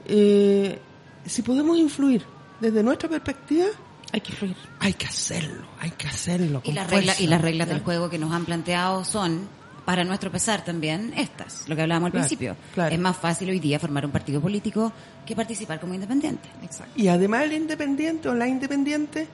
eh, 0.07 0.77
si 1.25 1.43
podemos 1.43 1.79
influir 1.79 2.25
desde 2.61 2.83
nuestra 2.83 3.09
perspectiva, 3.09 3.67
hay 4.11 4.21
que 4.23 4.33
influir. 4.33 4.57
Hay 4.81 4.95
que 4.95 5.07
hacerlo, 5.07 5.69
hay 5.79 5.93
que 5.93 6.09
hacerlo. 6.09 6.61
Y 6.65 6.71
con 6.71 6.75
las 6.75 6.91
reglas, 6.91 7.21
y 7.21 7.29
las 7.29 7.41
reglas 7.41 7.69
del 7.69 7.81
juego 7.81 8.11
que 8.11 8.19
nos 8.19 8.33
han 8.33 8.45
planteado 8.45 9.05
son, 9.05 9.49
para 9.85 10.03
nuestro 10.03 10.33
pesar 10.33 10.65
también, 10.65 11.15
estas, 11.17 11.69
lo 11.69 11.77
que 11.77 11.83
hablábamos 11.83 12.09
al 12.09 12.13
principio. 12.13 12.57
claro. 12.75 12.93
Es 12.93 13.01
más 13.01 13.17
fácil 13.17 13.51
hoy 13.51 13.61
día 13.61 13.79
formar 13.79 14.05
un 14.05 14.11
partido 14.11 14.41
político 14.41 14.93
que 15.25 15.37
participar 15.37 15.79
como 15.79 15.95
independiente. 15.95 16.49
Exacto. 16.61 17.01
Y 17.01 17.07
además 17.07 17.45
el 17.45 17.53
independiente 17.53 18.29
o 18.29 18.35
la 18.35 18.49
independiente 18.49 19.29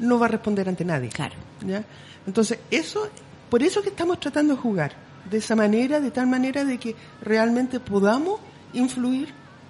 no 0.00 0.18
va 0.18 0.26
a 0.26 0.30
responder 0.30 0.68
ante 0.68 0.84
nadie. 0.84 1.10
Claro. 1.10 1.34
¿ya? 1.66 1.84
Entonces, 2.26 2.58
eso, 2.70 3.08
por 3.48 3.62
eso 3.62 3.82
que 3.82 3.90
estamos 3.90 4.18
tratando 4.20 4.54
de 4.54 4.60
jugar, 4.60 4.92
de 5.30 5.38
esa 5.38 5.54
manera, 5.54 6.00
de 6.00 6.10
tal 6.10 6.26
manera 6.26 6.64
de 6.64 6.78
que 6.78 6.94
realmente 7.22 7.80
podamos 7.80 8.40
influir 8.72 9.28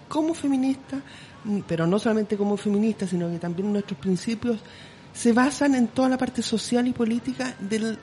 como 0.08 0.34
feministas, 0.34 1.00
mm, 1.44 1.60
pero 1.66 1.86
no 1.86 1.98
solamente 1.98 2.36
como 2.36 2.56
feministas, 2.56 3.10
sino 3.10 3.30
que 3.30 3.38
también 3.38 3.72
nuestros 3.72 3.98
principios 3.98 4.58
se 5.12 5.32
basan 5.32 5.74
en 5.74 5.88
toda 5.88 6.08
la 6.08 6.18
parte 6.18 6.42
social 6.42 6.86
y 6.86 6.92
política 6.92 7.54
de 7.58 7.96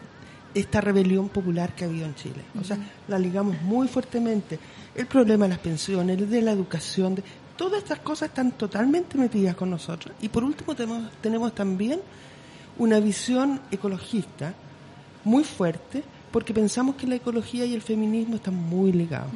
esta 0.53 0.81
rebelión 0.81 1.29
popular 1.29 1.73
que 1.73 1.85
ha 1.85 1.87
habido 1.87 2.05
en 2.05 2.15
Chile. 2.15 2.43
O 2.59 2.63
sea, 2.63 2.77
la 3.07 3.17
ligamos 3.17 3.61
muy 3.61 3.87
fuertemente. 3.87 4.59
El 4.95 5.05
problema 5.05 5.45
de 5.45 5.49
las 5.49 5.59
pensiones, 5.59 6.17
el 6.17 6.29
de 6.29 6.41
la 6.41 6.51
educación, 6.51 7.15
de, 7.15 7.23
todas 7.57 7.79
estas 7.84 7.99
cosas 7.99 8.29
están 8.29 8.51
totalmente 8.51 9.17
metidas 9.17 9.55
con 9.55 9.69
nosotros. 9.69 10.15
Y 10.21 10.29
por 10.29 10.43
último 10.43 10.75
tenemos, 10.75 11.11
tenemos 11.21 11.53
también 11.53 11.99
una 12.77 12.99
visión 12.99 13.59
ecologista 13.71 14.53
muy 15.23 15.43
fuerte, 15.43 16.03
porque 16.31 16.53
pensamos 16.53 16.95
que 16.95 17.07
la 17.07 17.15
ecología 17.15 17.65
y 17.65 17.73
el 17.73 17.81
feminismo 17.81 18.35
están 18.35 18.55
muy 18.55 18.91
ligados. 18.93 19.31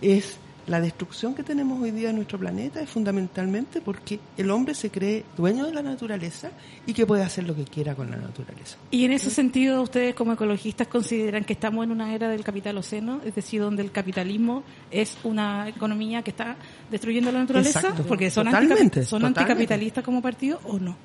Es 0.00 0.36
la 0.66 0.80
destrucción 0.80 1.34
que 1.34 1.42
tenemos 1.42 1.80
hoy 1.82 1.90
día 1.90 2.08
de 2.08 2.14
nuestro 2.14 2.38
planeta 2.38 2.80
es 2.80 2.88
fundamentalmente 2.88 3.80
porque 3.80 4.20
el 4.36 4.50
hombre 4.50 4.74
se 4.74 4.90
cree 4.90 5.24
dueño 5.36 5.66
de 5.66 5.72
la 5.74 5.82
naturaleza 5.82 6.50
y 6.86 6.92
que 6.92 7.06
puede 7.06 7.22
hacer 7.24 7.44
lo 7.44 7.54
que 7.56 7.64
quiera 7.64 7.94
con 7.94 8.10
la 8.10 8.16
naturaleza. 8.16 8.76
Y 8.90 9.04
en 9.04 9.12
ese 9.12 9.30
sentido, 9.30 9.82
ustedes 9.82 10.14
como 10.14 10.32
ecologistas 10.34 10.86
consideran 10.86 11.44
que 11.44 11.54
estamos 11.54 11.84
en 11.84 11.90
una 11.90 12.14
era 12.14 12.28
del 12.28 12.44
capitaloceno, 12.44 13.20
es 13.24 13.34
decir, 13.34 13.60
donde 13.60 13.82
el 13.82 13.90
capitalismo 13.90 14.62
es 14.90 15.16
una 15.24 15.68
economía 15.68 16.22
que 16.22 16.30
está 16.30 16.56
destruyendo 16.90 17.32
la 17.32 17.40
naturaleza, 17.40 17.80
Exacto. 17.80 18.04
porque 18.06 18.30
son, 18.30 18.44
Totalmente, 18.46 19.00
anticapi- 19.00 19.04
son 19.04 19.24
anticapitalistas 19.24 20.04
como 20.04 20.22
partido 20.22 20.60
o 20.64 20.78
no. 20.78 20.96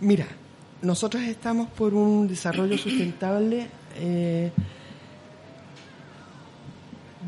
Mira, 0.00 0.26
nosotros 0.82 1.22
estamos 1.22 1.68
por 1.70 1.94
un 1.94 2.28
desarrollo 2.28 2.76
sustentable 2.76 3.66
eh, 3.96 4.50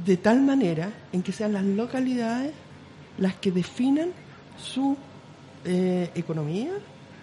de 0.04 0.16
tal 0.16 0.42
manera 0.42 0.90
en 1.12 1.22
que 1.22 1.32
sean 1.32 1.52
las 1.52 1.64
localidades 1.64 2.52
las 3.18 3.34
que 3.36 3.50
definan 3.52 4.10
su 4.58 4.96
eh, 5.64 6.10
economía, 6.14 6.72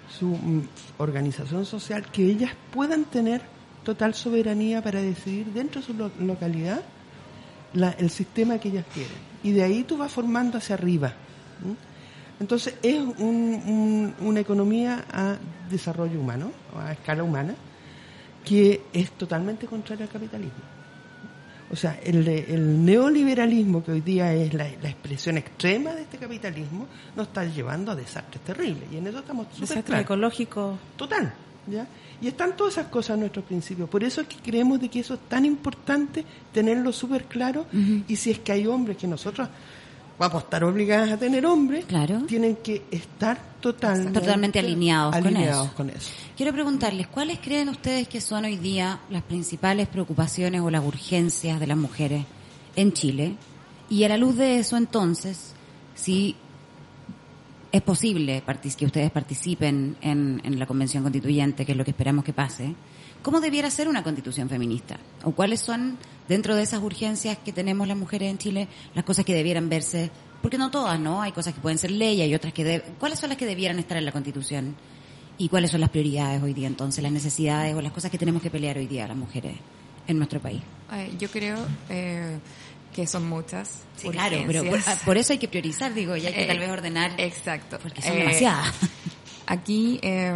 su 0.10 0.28
mm, 0.28 0.62
organización 1.00 1.66
social, 1.66 2.06
que 2.12 2.26
ellas 2.26 2.52
puedan 2.74 3.06
tener 3.06 3.42
total 3.84 4.14
soberanía 4.14 4.82
para 4.82 5.02
decidir 5.02 5.48
dentro 5.48 5.82
de 5.82 5.88
su 5.88 5.94
lo- 5.94 6.12
localidad 6.20 6.82
el 7.74 8.10
sistema 8.10 8.58
que 8.58 8.70
ellas 8.70 8.86
quieren. 8.94 9.14
Y 9.44 9.52
de 9.52 9.64
ahí 9.64 9.84
tú 9.84 9.98
vas 9.98 10.12
formando 10.12 10.58
hacia 10.58 10.76
arriba. 10.76 11.14
Entonces 12.40 12.76
es 12.82 12.98
un- 13.00 13.14
un- 13.20 14.16
una 14.22 14.40
economía 14.40 15.06
a 15.12 15.38
desarrollo 15.70 16.20
humano, 16.20 16.52
a 16.76 16.92
escala 16.94 17.24
humana, 17.24 17.54
que 18.44 18.82
es 18.92 19.12
totalmente 19.12 19.68
contraria 19.68 20.06
al 20.06 20.12
capitalismo. 20.12 20.81
O 21.72 21.76
sea, 21.76 22.00
el, 22.04 22.28
el 22.28 22.84
neoliberalismo, 22.86 23.84
que 23.84 23.92
hoy 23.94 24.02
día 24.02 24.34
es 24.34 24.54
la, 24.54 24.68
la 24.82 24.90
expresión 24.90 25.38
extrema 25.38 25.94
de 25.94 26.02
este 26.02 26.18
capitalismo, 26.18 26.86
nos 27.16 27.28
está 27.28 27.46
llevando 27.46 27.92
a 27.92 27.96
desastres 27.96 28.44
terribles. 28.44 28.84
Y 28.92 28.98
en 28.98 29.08
eso 29.08 29.20
estamos 29.20 29.48
súper 29.48 29.62
Desastre 29.62 29.84
claros. 29.84 30.04
ecológico. 30.06 30.78
Total. 30.98 31.34
¿ya? 31.68 31.88
Y 32.22 32.28
están 32.28 32.58
todas 32.58 32.74
esas 32.74 32.88
cosas 32.88 33.14
en 33.16 33.22
nuestros 33.22 33.46
principios. 33.46 33.90
Por 33.90 34.04
eso 34.04 34.22
es 34.22 34.28
que 34.28 34.36
creemos 34.38 34.82
de 34.82 34.90
que 34.90 35.00
eso 35.00 35.14
es 35.14 35.22
tan 35.30 35.46
importante 35.46 36.26
tenerlo 36.54 36.92
súper 36.92 37.26
claro. 37.26 37.66
Y 38.08 38.16
si 38.16 38.32
es 38.32 38.40
que 38.40 38.52
hay 38.52 38.68
hombres 38.68 38.98
que 38.98 39.08
nosotros 39.08 39.48
vamos 40.22 40.44
a 40.44 40.46
estar 40.46 40.64
obligadas 40.64 41.12
a 41.12 41.18
tener 41.18 41.48
hombres, 41.48 41.86
tienen 42.28 42.58
que 42.58 42.84
estar 42.92 43.42
totalmente, 43.60 44.20
Totalmente 44.20 44.60
alineados, 44.60 45.16
alineados 45.16 45.72
con, 45.72 45.90
eso. 45.90 46.12
Quiero 46.38 46.54
preguntarles, 46.54 47.08
¿cuáles 47.08 47.40
creen 47.40 47.70
ustedes 47.70 48.08
que 48.08 48.22
son 48.22 48.46
hoy 48.46 48.56
día 48.58 49.00
las 49.10 49.24
principales 49.24 49.88
preocupaciones 49.88 50.62
o 50.62 50.70
las 50.70 50.86
urgencias 50.86 51.60
de 51.60 51.66
las 51.66 51.78
mujeres 51.78 52.24
en 52.76 52.94
Chile? 52.94 53.36
Y 53.90 54.04
a 54.04 54.10
la 54.10 54.18
luz 54.18 54.38
de 54.38 54.60
eso, 54.60 54.78
entonces, 54.78 55.54
si 55.96 56.36
es 57.72 57.82
posible 57.82 58.44
que 58.78 58.86
ustedes 58.86 59.10
participen 59.10 59.98
en, 60.02 60.40
en 60.44 60.60
la 60.60 60.68
convención 60.68 61.02
constituyente, 61.02 61.66
que 61.66 61.72
es 61.72 61.78
lo 61.80 61.84
que 61.84 61.92
esperamos 61.92 62.24
que 62.24 62.34
pase, 62.34 62.76
¿cómo 63.22 63.40
debiera 63.42 63.70
ser 63.70 63.88
una 63.88 64.04
constitución 64.04 64.50
feminista? 64.50 64.98
¿O 65.24 65.32
cuáles 65.32 65.60
son, 65.62 65.98
dentro 66.28 66.56
de 66.56 66.64
esas 66.64 66.82
urgencias 66.82 67.38
que 67.38 67.52
tenemos 67.54 67.88
las 67.88 67.98
mujeres 67.98 68.30
en 68.32 68.38
Chile, 68.38 68.68
las 68.96 69.06
cosas 69.06 69.26
que 69.26 69.34
debieran 69.34 69.70
verse? 69.70 70.10
Porque 70.42 70.58
no 70.58 70.72
todas, 70.72 71.00
¿no? 71.00 71.22
Hay 71.22 71.32
cosas 71.34 71.54
que 71.54 71.62
pueden 71.62 71.78
ser 71.78 71.92
ley, 71.92 72.22
hay 72.22 72.34
otras 72.34 72.52
que... 72.54 72.64
de- 72.64 72.82
¿Cuáles 73.00 73.20
son 73.20 73.30
las 73.30 73.38
que 73.38 73.46
debieran 73.46 73.78
estar 73.80 73.98
en 73.98 74.06
la 74.06 74.12
constitución? 74.12 74.76
¿Y 75.38 75.50
cuáles 75.50 75.72
son 75.72 75.82
las 75.82 75.90
prioridades 75.90 76.42
hoy 76.42 76.54
día 76.54 76.68
entonces, 76.68 77.02
las 77.04 77.12
necesidades 77.12 77.76
o 77.76 77.82
las 77.82 77.92
cosas 77.92 78.12
que 78.12 78.18
tenemos 78.18 78.42
que 78.42 78.50
pelear 78.52 78.78
hoy 78.78 78.88
día 78.88 79.08
las 79.08 79.18
mujeres 79.18 79.56
en 80.08 80.18
nuestro 80.18 80.40
país? 80.40 80.62
Eh, 80.94 81.12
yo 81.20 81.30
creo 81.30 81.58
eh, 81.90 82.38
que 82.94 83.08
son 83.08 83.28
muchas. 83.30 83.84
Sí, 83.98 84.10
claro, 84.10 84.38
pero 84.48 84.64
por, 85.06 85.18
eso 85.18 85.34
hay 85.34 85.40
que 85.40 85.48
priorizar, 85.48 85.94
digo, 85.94 86.16
y 86.16 86.26
hay 86.26 86.34
que 86.34 86.44
Eh, 86.44 86.48
tal 86.48 86.60
vez 86.60 86.70
ordenar. 86.70 87.12
Exacto. 87.20 87.80
Porque 87.82 88.02
son 88.02 88.14
Eh, 88.14 88.18
demasiadas. 88.20 88.68
Aquí, 89.52 90.00
eh, 90.02 90.34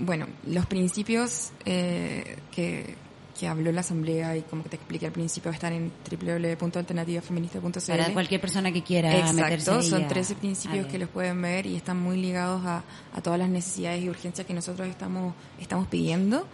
bueno, 0.00 0.26
los 0.46 0.66
principios 0.66 1.50
eh, 1.64 2.36
que, 2.52 2.94
que 3.38 3.48
habló 3.48 3.72
la 3.72 3.80
Asamblea 3.80 4.36
y 4.36 4.42
como 4.42 4.62
que 4.62 4.68
te 4.68 4.76
expliqué 4.76 5.06
al 5.06 5.12
principio 5.12 5.50
están 5.50 5.72
en 5.72 5.92
www.alternativafeminista.cl. 6.08 7.86
Para 7.88 8.12
cualquier 8.12 8.40
persona 8.40 8.72
que 8.72 8.82
quiera 8.82 9.12
Exacto, 9.16 9.34
meterse 9.42 9.82
son 9.82 10.04
a- 10.04 10.08
13 10.08 10.32
a 10.34 10.36
principios 10.36 10.86
que 10.86 10.98
los 10.98 11.08
pueden 11.08 11.40
ver 11.42 11.66
y 11.66 11.74
están 11.76 12.00
muy 12.00 12.16
ligados 12.20 12.64
a, 12.64 12.82
a 13.12 13.20
todas 13.22 13.38
las 13.38 13.48
necesidades 13.48 14.02
y 14.04 14.08
urgencias 14.08 14.46
que 14.46 14.54
nosotros 14.54 14.86
estamos, 14.88 15.34
estamos 15.60 15.86
pidiendo. 15.88 16.46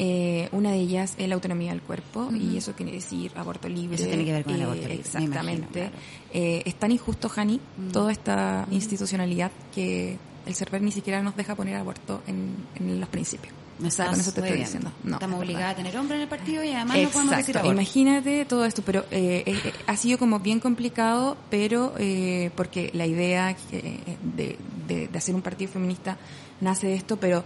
Eh, 0.00 0.48
una 0.52 0.70
de 0.70 0.78
ellas 0.78 1.14
es 1.18 1.28
la 1.28 1.34
autonomía 1.34 1.72
del 1.72 1.82
cuerpo 1.82 2.28
y 2.32 2.56
eso 2.56 2.72
quiere 2.74 2.92
decir 2.92 3.32
aborto 3.34 3.68
libre. 3.68 3.96
Eso 3.96 4.06
tiene 4.06 4.24
que 4.24 4.32
ver 4.32 4.44
con 4.44 4.54
el 4.54 4.60
eh, 4.60 4.64
aborto 4.64 4.80
libre, 4.82 4.94
me 4.94 5.00
Exactamente. 5.00 5.78
imagino, 5.80 5.98
Eh, 6.32 6.62
es 6.66 6.74
tan 6.76 6.92
injusto, 6.92 7.28
Jani, 7.28 7.58
Mm. 7.78 7.88
toda 7.90 8.12
esta 8.12 8.64
institucionalidad 8.70 9.50
que 9.74 10.18
el 10.48 10.54
CERVER 10.56 10.82
ni 10.82 10.90
siquiera 10.90 11.22
nos 11.22 11.36
deja 11.36 11.54
poner 11.54 11.76
aborto 11.76 12.22
en, 12.26 12.56
en 12.74 12.98
los 12.98 13.08
principios. 13.08 13.54
Estás 13.84 14.08
Con 14.10 14.18
eso 14.18 14.32
te 14.32 14.40
estoy 14.40 14.58
diciendo. 14.58 14.90
No, 15.04 15.12
Estamos 15.14 15.38
es 15.38 15.44
obligadas 15.44 15.74
a 15.74 15.76
tener 15.76 15.96
hombre 15.96 16.16
en 16.16 16.22
el 16.22 16.28
partido 16.28 16.64
y 16.64 16.72
además 16.72 16.96
no 16.96 17.08
podemos 17.10 17.30
decir 17.36 17.50
Exacto, 17.50 17.58
aborto. 17.60 17.80
imagínate 17.80 18.44
todo 18.44 18.64
esto, 18.64 18.82
pero 18.84 19.04
eh, 19.12 19.44
eh, 19.46 19.60
eh, 19.66 19.72
ha 19.86 19.96
sido 19.96 20.18
como 20.18 20.40
bien 20.40 20.58
complicado, 20.58 21.36
pero 21.48 21.94
eh, 21.96 22.50
porque 22.56 22.90
la 22.92 23.06
idea 23.06 23.54
eh, 23.70 24.16
de, 24.36 24.58
de- 24.88 25.06
de 25.06 25.18
hacer 25.18 25.32
un 25.36 25.42
partido 25.42 25.70
feminista 25.70 26.16
nace 26.60 26.88
de 26.88 26.94
esto, 26.96 27.18
pero 27.18 27.44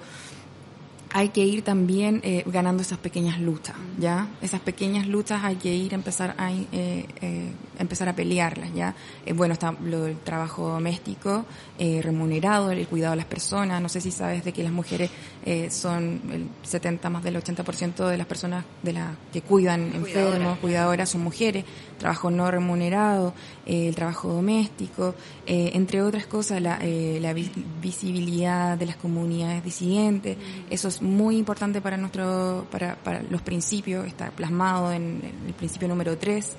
hay 1.12 1.28
que 1.28 1.44
ir 1.44 1.62
también 1.62 2.20
eh, 2.24 2.42
ganando 2.46 2.82
esas 2.82 2.98
pequeñas 2.98 3.38
luchas, 3.40 3.76
¿ya? 3.98 4.28
Esas 4.40 4.60
pequeñas 4.60 5.06
luchas 5.06 5.44
hay 5.44 5.56
que 5.56 5.74
ir 5.74 5.92
a 5.92 5.96
empezar 5.96 6.34
a, 6.38 6.50
eh, 6.52 6.66
eh, 6.72 7.52
empezar 7.78 8.08
a 8.08 8.16
pelearlas, 8.16 8.72
¿ya? 8.74 8.94
Eh, 9.26 9.32
bueno, 9.32 9.52
está 9.52 9.72
lo 9.82 10.04
del 10.04 10.18
trabajo 10.18 10.68
doméstico, 10.68 11.44
eh, 11.78 12.00
remunerado, 12.02 12.70
el 12.70 12.86
cuidado 12.86 13.12
de 13.12 13.18
las 13.18 13.26
personas. 13.26 13.82
No 13.82 13.88
sé 13.88 14.00
si 14.00 14.10
sabes 14.10 14.44
de 14.44 14.52
que 14.52 14.62
las 14.62 14.72
mujeres 14.72 15.10
eh, 15.44 15.70
son 15.70 16.20
el 16.30 16.48
70 16.62 17.10
más 17.10 17.22
del 17.22 17.36
80% 17.36 18.08
de 18.08 18.16
las 18.16 18.26
personas 18.26 18.64
de 18.82 18.92
la 18.94 19.14
que 19.32 19.42
cuidan 19.42 19.92
enfermos, 19.94 20.58
cuidadoras 20.58 21.10
son 21.10 21.22
mujeres. 21.22 21.64
Trabajo 22.02 22.32
no 22.32 22.50
remunerado, 22.50 23.32
eh, 23.64 23.86
el 23.86 23.94
trabajo 23.94 24.26
doméstico, 24.26 25.14
eh, 25.46 25.70
entre 25.74 26.02
otras 26.02 26.26
cosas, 26.26 26.60
la, 26.60 26.80
eh, 26.82 27.20
la 27.22 27.32
vi- 27.32 27.48
visibilidad 27.80 28.76
de 28.76 28.86
las 28.86 28.96
comunidades 28.96 29.62
disidentes. 29.62 30.36
Eso 30.68 30.88
es 30.88 31.00
muy 31.00 31.36
importante 31.36 31.80
para 31.80 31.96
nuestro, 31.96 32.66
para, 32.72 32.96
para 32.96 33.22
los 33.22 33.40
principios, 33.42 34.04
está 34.04 34.32
plasmado 34.32 34.90
en, 34.90 35.20
el 35.46 35.54
principio 35.54 35.86
número 35.86 36.18
3, 36.18 36.50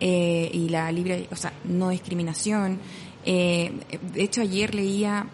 eh, 0.00 0.50
y 0.52 0.68
la 0.68 0.92
libre, 0.92 1.28
o 1.32 1.36
sea, 1.36 1.54
no 1.64 1.88
discriminación. 1.88 2.78
De 3.24 3.72
hecho, 4.16 4.42
ayer 4.42 4.74
leía 4.74 5.26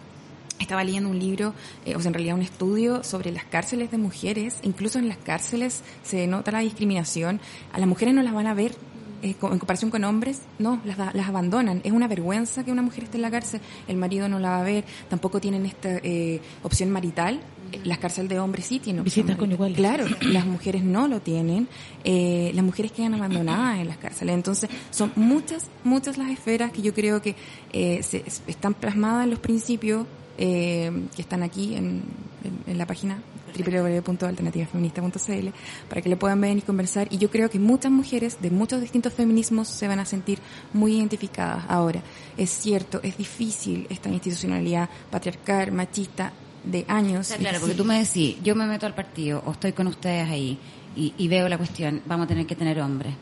estaba 0.59 0.83
leyendo 0.83 1.09
un 1.09 1.19
libro, 1.19 1.53
o 1.95 1.99
sea, 1.99 2.07
en 2.07 2.13
realidad 2.13 2.35
un 2.35 2.41
estudio 2.41 3.03
sobre 3.03 3.31
las 3.31 3.43
cárceles 3.43 3.91
de 3.91 3.97
mujeres. 3.97 4.55
Incluso 4.63 4.97
en 4.97 5.07
las 5.09 5.17
cárceles 5.17 5.83
se 6.03 6.25
nota 6.25 6.51
la 6.51 6.59
discriminación. 6.61 7.39
A 7.73 7.79
las 7.79 7.87
mujeres 7.87 8.13
no 8.15 8.23
las 8.23 8.33
van 8.33 8.47
a 8.47 8.53
ver 8.55 8.73
eh, 9.21 9.35
en 9.41 9.59
comparación 9.59 9.91
con 9.91 10.03
hombres, 10.03 10.41
no, 10.59 10.81
las, 10.85 10.97
las 10.97 11.27
abandonan. 11.27 11.81
Es 11.83 11.91
una 11.91 12.07
vergüenza 12.07 12.63
que 12.63 12.71
una 12.71 12.81
mujer 12.81 13.05
esté 13.05 13.17
en 13.17 13.21
la 13.23 13.31
cárcel. 13.31 13.61
El 13.87 13.97
marido 13.97 14.27
no 14.29 14.39
la 14.39 14.49
va 14.49 14.59
a 14.59 14.63
ver. 14.63 14.83
Tampoco 15.09 15.39
tienen 15.39 15.65
esta 15.65 15.89
eh, 16.03 16.39
opción 16.63 16.91
marital. 16.91 17.39
Eh, 17.71 17.81
Las 17.83 17.97
cárceles 17.97 18.29
de 18.29 18.39
hombres 18.39 18.65
sí 18.65 18.79
tienen 18.79 19.01
opción 19.01 19.25
Visitas 19.27 19.37
marital. 19.37 19.57
conyugales. 19.75 19.77
Claro, 19.77 20.31
las 20.31 20.45
mujeres 20.45 20.83
no 20.83 21.07
lo 21.07 21.19
tienen. 21.19 21.67
Eh, 22.03 22.51
las 22.55 22.63
mujeres 22.63 22.91
quedan 22.93 23.13
abandonadas 23.15 23.79
en 23.79 23.87
las 23.87 23.97
cárceles. 23.97 24.35
Entonces, 24.35 24.69
son 24.89 25.11
muchas, 25.15 25.67
muchas 25.83 26.17
las 26.17 26.29
esferas 26.29 26.71
que 26.71 26.81
yo 26.81 26.93
creo 26.93 27.21
que 27.21 27.35
eh, 27.73 28.01
se, 28.03 28.23
están 28.47 28.73
plasmadas 28.73 29.25
en 29.25 29.31
los 29.31 29.39
principios 29.39 30.05
eh, 30.37 30.91
que 31.15 31.21
están 31.21 31.43
aquí 31.43 31.75
en, 31.75 32.03
en- 32.43 32.63
en 32.71 32.77
la 32.77 32.85
página 32.85 33.19
www.alternativafeminista.cl 33.57 35.47
para 35.89 36.01
que 36.01 36.09
le 36.09 36.17
puedan 36.17 36.39
ver 36.41 36.57
y 36.57 36.61
conversar. 36.61 37.07
Y 37.11 37.17
yo 37.17 37.29
creo 37.29 37.49
que 37.49 37.59
muchas 37.59 37.91
mujeres 37.91 38.37
de 38.41 38.51
muchos 38.51 38.81
distintos 38.81 39.13
feminismos 39.13 39.67
se 39.67 39.87
van 39.87 39.99
a 39.99 40.05
sentir 40.05 40.39
muy 40.73 40.95
identificadas 40.97 41.65
ahora. 41.67 42.01
Es 42.37 42.49
cierto, 42.51 42.99
es 43.03 43.17
difícil 43.17 43.87
esta 43.89 44.09
institucionalidad 44.09 44.89
patriarcal, 45.09 45.71
machista 45.71 46.33
de 46.63 46.85
años. 46.87 47.27
Sea, 47.27 47.37
claro, 47.37 47.59
porque 47.59 47.75
tú 47.75 47.85
me 47.85 47.99
decís, 47.99 48.37
yo 48.43 48.55
me 48.55 48.65
meto 48.65 48.85
al 48.85 48.93
partido 48.95 49.41
o 49.45 49.51
estoy 49.53 49.71
con 49.73 49.87
ustedes 49.87 50.29
ahí 50.29 50.57
y, 50.95 51.13
y 51.17 51.27
veo 51.27 51.47
la 51.49 51.57
cuestión, 51.57 52.01
vamos 52.05 52.25
a 52.25 52.27
tener 52.27 52.45
que 52.45 52.55
tener 52.55 52.79
hombres. 52.81 53.13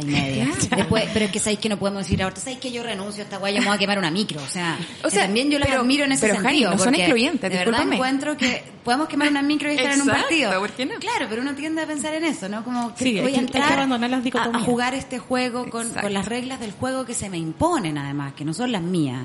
Y 0.00 0.06
media. 0.06 0.48
Después, 0.76 1.04
pero 1.12 1.26
es 1.26 1.30
que 1.32 1.38
sabéis 1.38 1.58
que 1.60 1.68
no 1.68 1.78
podemos 1.78 2.02
decir 2.04 2.22
ahora, 2.22 2.34
sabéis 2.36 2.58
que 2.58 2.72
yo 2.72 2.82
renuncio 2.82 3.22
a 3.22 3.24
esta 3.24 3.36
guaya, 3.38 3.60
me 3.60 3.66
voy 3.66 3.74
a 3.76 3.78
quemar 3.78 3.98
una 3.98 4.10
micro. 4.10 4.42
O 4.42 4.46
sea, 4.48 4.78
O 5.04 5.10
sea, 5.10 5.24
también 5.24 5.50
yo 5.50 5.58
las 5.58 5.68
pero- 5.68 5.80
admiro 5.82 6.04
en 6.04 6.12
ese 6.12 6.26
pero, 6.28 6.40
sentido. 6.40 6.70
no 6.70 6.78
son 6.78 6.94
excluyentes, 6.94 7.50
De 7.50 7.56
verdad 7.58 7.82
encuentro 7.92 8.36
que 8.36 8.62
podemos 8.84 9.08
quemar 9.08 9.28
una 9.28 9.42
micro 9.42 9.70
y 9.70 9.76
estar 9.76 9.92
en 9.92 10.00
un 10.02 10.08
partido. 10.08 10.58
¿por 10.58 10.70
qué 10.70 10.86
no? 10.86 10.94
Claro, 10.98 11.26
pero 11.28 11.42
uno 11.42 11.54
tiende 11.54 11.82
a 11.82 11.86
pensar 11.86 12.14
en 12.14 12.24
eso, 12.24 12.48
¿no? 12.48 12.64
Como 12.64 12.94
que 12.94 13.04
Sí, 13.04 13.16
hay 13.18 13.22
voy 13.22 13.32
que- 13.32 13.38
a 13.38 13.40
hay 13.40 13.46
que 13.46 13.58
entrar 13.58 13.72
abandonar 13.74 14.10
las 14.10 14.34
a, 14.34 14.44
a 14.56 14.60
jugar 14.60 14.94
este 14.94 15.18
juego 15.18 15.68
con 15.70 15.92
las 16.10 16.26
reglas 16.26 16.60
del 16.60 16.72
juego 16.72 17.04
que 17.04 17.14
se 17.14 17.28
me 17.28 17.38
imponen, 17.38 17.98
además, 17.98 18.32
que 18.34 18.44
no 18.44 18.54
son 18.54 18.72
las 18.72 18.82
mías. 18.82 19.24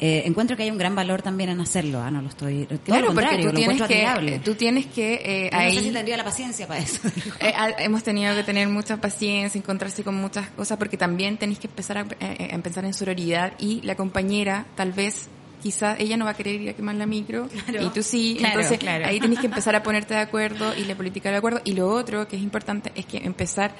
Eh, 0.00 0.22
encuentro 0.26 0.56
que 0.56 0.64
hay 0.64 0.70
un 0.70 0.78
gran 0.78 0.94
valor 0.96 1.22
también 1.22 1.50
en 1.50 1.60
hacerlo, 1.60 2.00
¿ah? 2.00 2.10
no 2.10 2.20
lo 2.20 2.28
estoy... 2.28 2.66
todo 2.66 2.78
Claro, 2.80 3.06
lo 3.08 3.14
porque 3.14 3.38
tú 3.38 3.44
lo 3.44 3.52
tienes, 3.52 3.82
que, 3.82 4.40
tú 4.44 4.54
tienes 4.56 4.86
que 4.86 5.14
eh, 5.24 5.50
no 5.52 5.58
ahí... 5.58 5.76
sé 5.76 5.82
si 5.84 5.90
tendría 5.92 6.16
la 6.16 6.24
paciencia 6.24 6.66
para 6.66 6.80
eso. 6.80 7.00
Eh, 7.40 7.52
hemos 7.78 8.02
tenido 8.02 8.34
que 8.34 8.42
tener 8.42 8.68
mucha 8.68 8.96
paciencia, 8.96 9.58
encontrarse 9.58 10.02
con 10.02 10.14
muchas 10.16 10.48
cosas, 10.50 10.78
porque 10.78 10.96
también 10.96 11.36
tenéis 11.36 11.58
que 11.58 11.68
empezar 11.68 11.98
a, 11.98 12.06
eh, 12.20 12.50
a 12.52 12.58
pensar 12.58 12.84
en 12.84 12.92
sororidad 12.94 13.52
y 13.58 13.82
la 13.82 13.94
compañera, 13.94 14.66
tal 14.74 14.92
vez, 14.92 15.28
quizá 15.62 15.96
ella 15.98 16.16
no 16.16 16.24
va 16.26 16.32
a 16.32 16.34
querer 16.34 16.60
ir 16.60 16.70
a 16.70 16.72
quemar 16.74 16.94
la 16.96 17.06
micro 17.06 17.48
Claro. 17.48 17.86
y 17.86 17.88
tú 17.90 18.02
sí, 18.02 18.36
Claro, 18.38 18.56
entonces 18.60 18.78
claro. 18.78 19.06
ahí 19.06 19.18
tenéis 19.20 19.40
que 19.40 19.46
empezar 19.52 19.74
a 19.74 19.82
ponerte 19.82 20.12
de 20.14 20.20
acuerdo 20.20 20.74
y 20.76 20.84
la 20.84 20.94
política 20.94 21.30
de 21.30 21.36
acuerdo. 21.36 21.60
Y 21.64 21.72
lo 21.72 21.88
otro 21.88 22.28
que 22.28 22.36
es 22.36 22.42
importante 22.42 22.92
es 22.94 23.06
que 23.06 23.18
empezar 23.18 23.74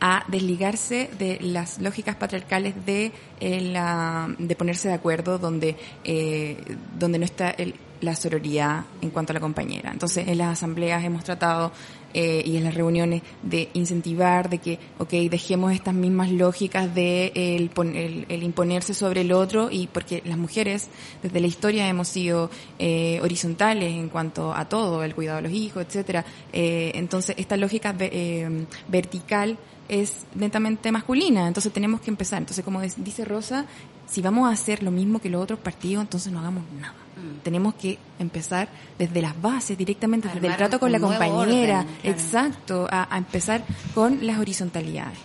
a 0.00 0.24
desligarse 0.28 1.08
de 1.18 1.38
las 1.40 1.80
lógicas 1.80 2.16
patriarcales 2.16 2.74
de 2.84 3.12
eh, 3.40 3.60
la, 3.60 4.28
de 4.38 4.54
ponerse 4.56 4.88
de 4.88 4.94
acuerdo 4.94 5.38
donde 5.38 5.76
eh, 6.04 6.56
donde 6.98 7.18
no 7.18 7.24
está 7.24 7.50
el- 7.50 7.74
la 8.02 8.14
sororidad 8.14 8.84
en 9.00 9.08
cuanto 9.08 9.32
a 9.32 9.34
la 9.34 9.40
compañera. 9.40 9.90
Entonces, 9.90 10.28
en 10.28 10.36
las 10.36 10.48
asambleas 10.52 11.02
hemos 11.02 11.24
tratado 11.24 11.72
eh, 12.12 12.42
y 12.44 12.58
en 12.58 12.64
las 12.64 12.74
reuniones 12.74 13.22
de 13.42 13.70
incentivar, 13.72 14.50
de 14.50 14.58
que, 14.58 14.78
ok, 14.98 15.10
dejemos 15.30 15.72
estas 15.72 15.94
mismas 15.94 16.30
lógicas 16.30 16.94
de 16.94 17.32
el, 17.34 17.70
el- 17.94 18.26
el 18.28 18.42
imponerse 18.42 18.92
sobre 18.92 19.22
el 19.22 19.32
otro 19.32 19.70
y 19.70 19.86
porque 19.86 20.22
las 20.26 20.36
mujeres 20.36 20.88
desde 21.22 21.40
la 21.40 21.46
historia 21.46 21.88
hemos 21.88 22.08
sido 22.08 22.50
eh, 22.78 23.18
horizontales 23.22 23.90
en 23.92 24.10
cuanto 24.10 24.52
a 24.54 24.66
todo, 24.66 25.02
el 25.02 25.14
cuidado 25.14 25.36
de 25.38 25.48
los 25.48 25.52
hijos, 25.52 25.82
etcétera. 25.86 26.22
Eh, 26.52 26.92
entonces, 26.96 27.34
esta 27.38 27.56
lógica 27.56 27.94
eh, 27.98 28.66
vertical 28.88 29.56
es 29.88 30.26
netamente 30.34 30.90
masculina, 30.92 31.46
entonces 31.46 31.72
tenemos 31.72 32.00
que 32.00 32.10
empezar. 32.10 32.38
Entonces, 32.38 32.64
como 32.64 32.80
dice 32.80 33.24
Rosa, 33.24 33.66
si 34.06 34.22
vamos 34.22 34.48
a 34.48 34.52
hacer 34.52 34.82
lo 34.82 34.90
mismo 34.90 35.18
que 35.18 35.28
los 35.28 35.42
otros 35.42 35.58
partidos, 35.58 36.02
entonces 36.02 36.32
no 36.32 36.40
hagamos 36.40 36.64
nada. 36.80 36.94
Tenemos 37.42 37.74
que 37.74 37.98
empezar 38.18 38.68
desde 38.98 39.22
las 39.22 39.40
bases, 39.40 39.76
directamente, 39.78 40.28
desde 40.28 40.46
el 40.48 40.56
trato 40.56 40.78
con 40.78 40.92
la 40.92 41.00
compañera, 41.00 41.80
orden, 41.80 41.94
claro. 42.02 42.16
exacto, 42.16 42.88
a, 42.90 43.14
a 43.14 43.18
empezar 43.18 43.64
con 43.94 44.26
las 44.26 44.38
horizontalidades. 44.38 45.18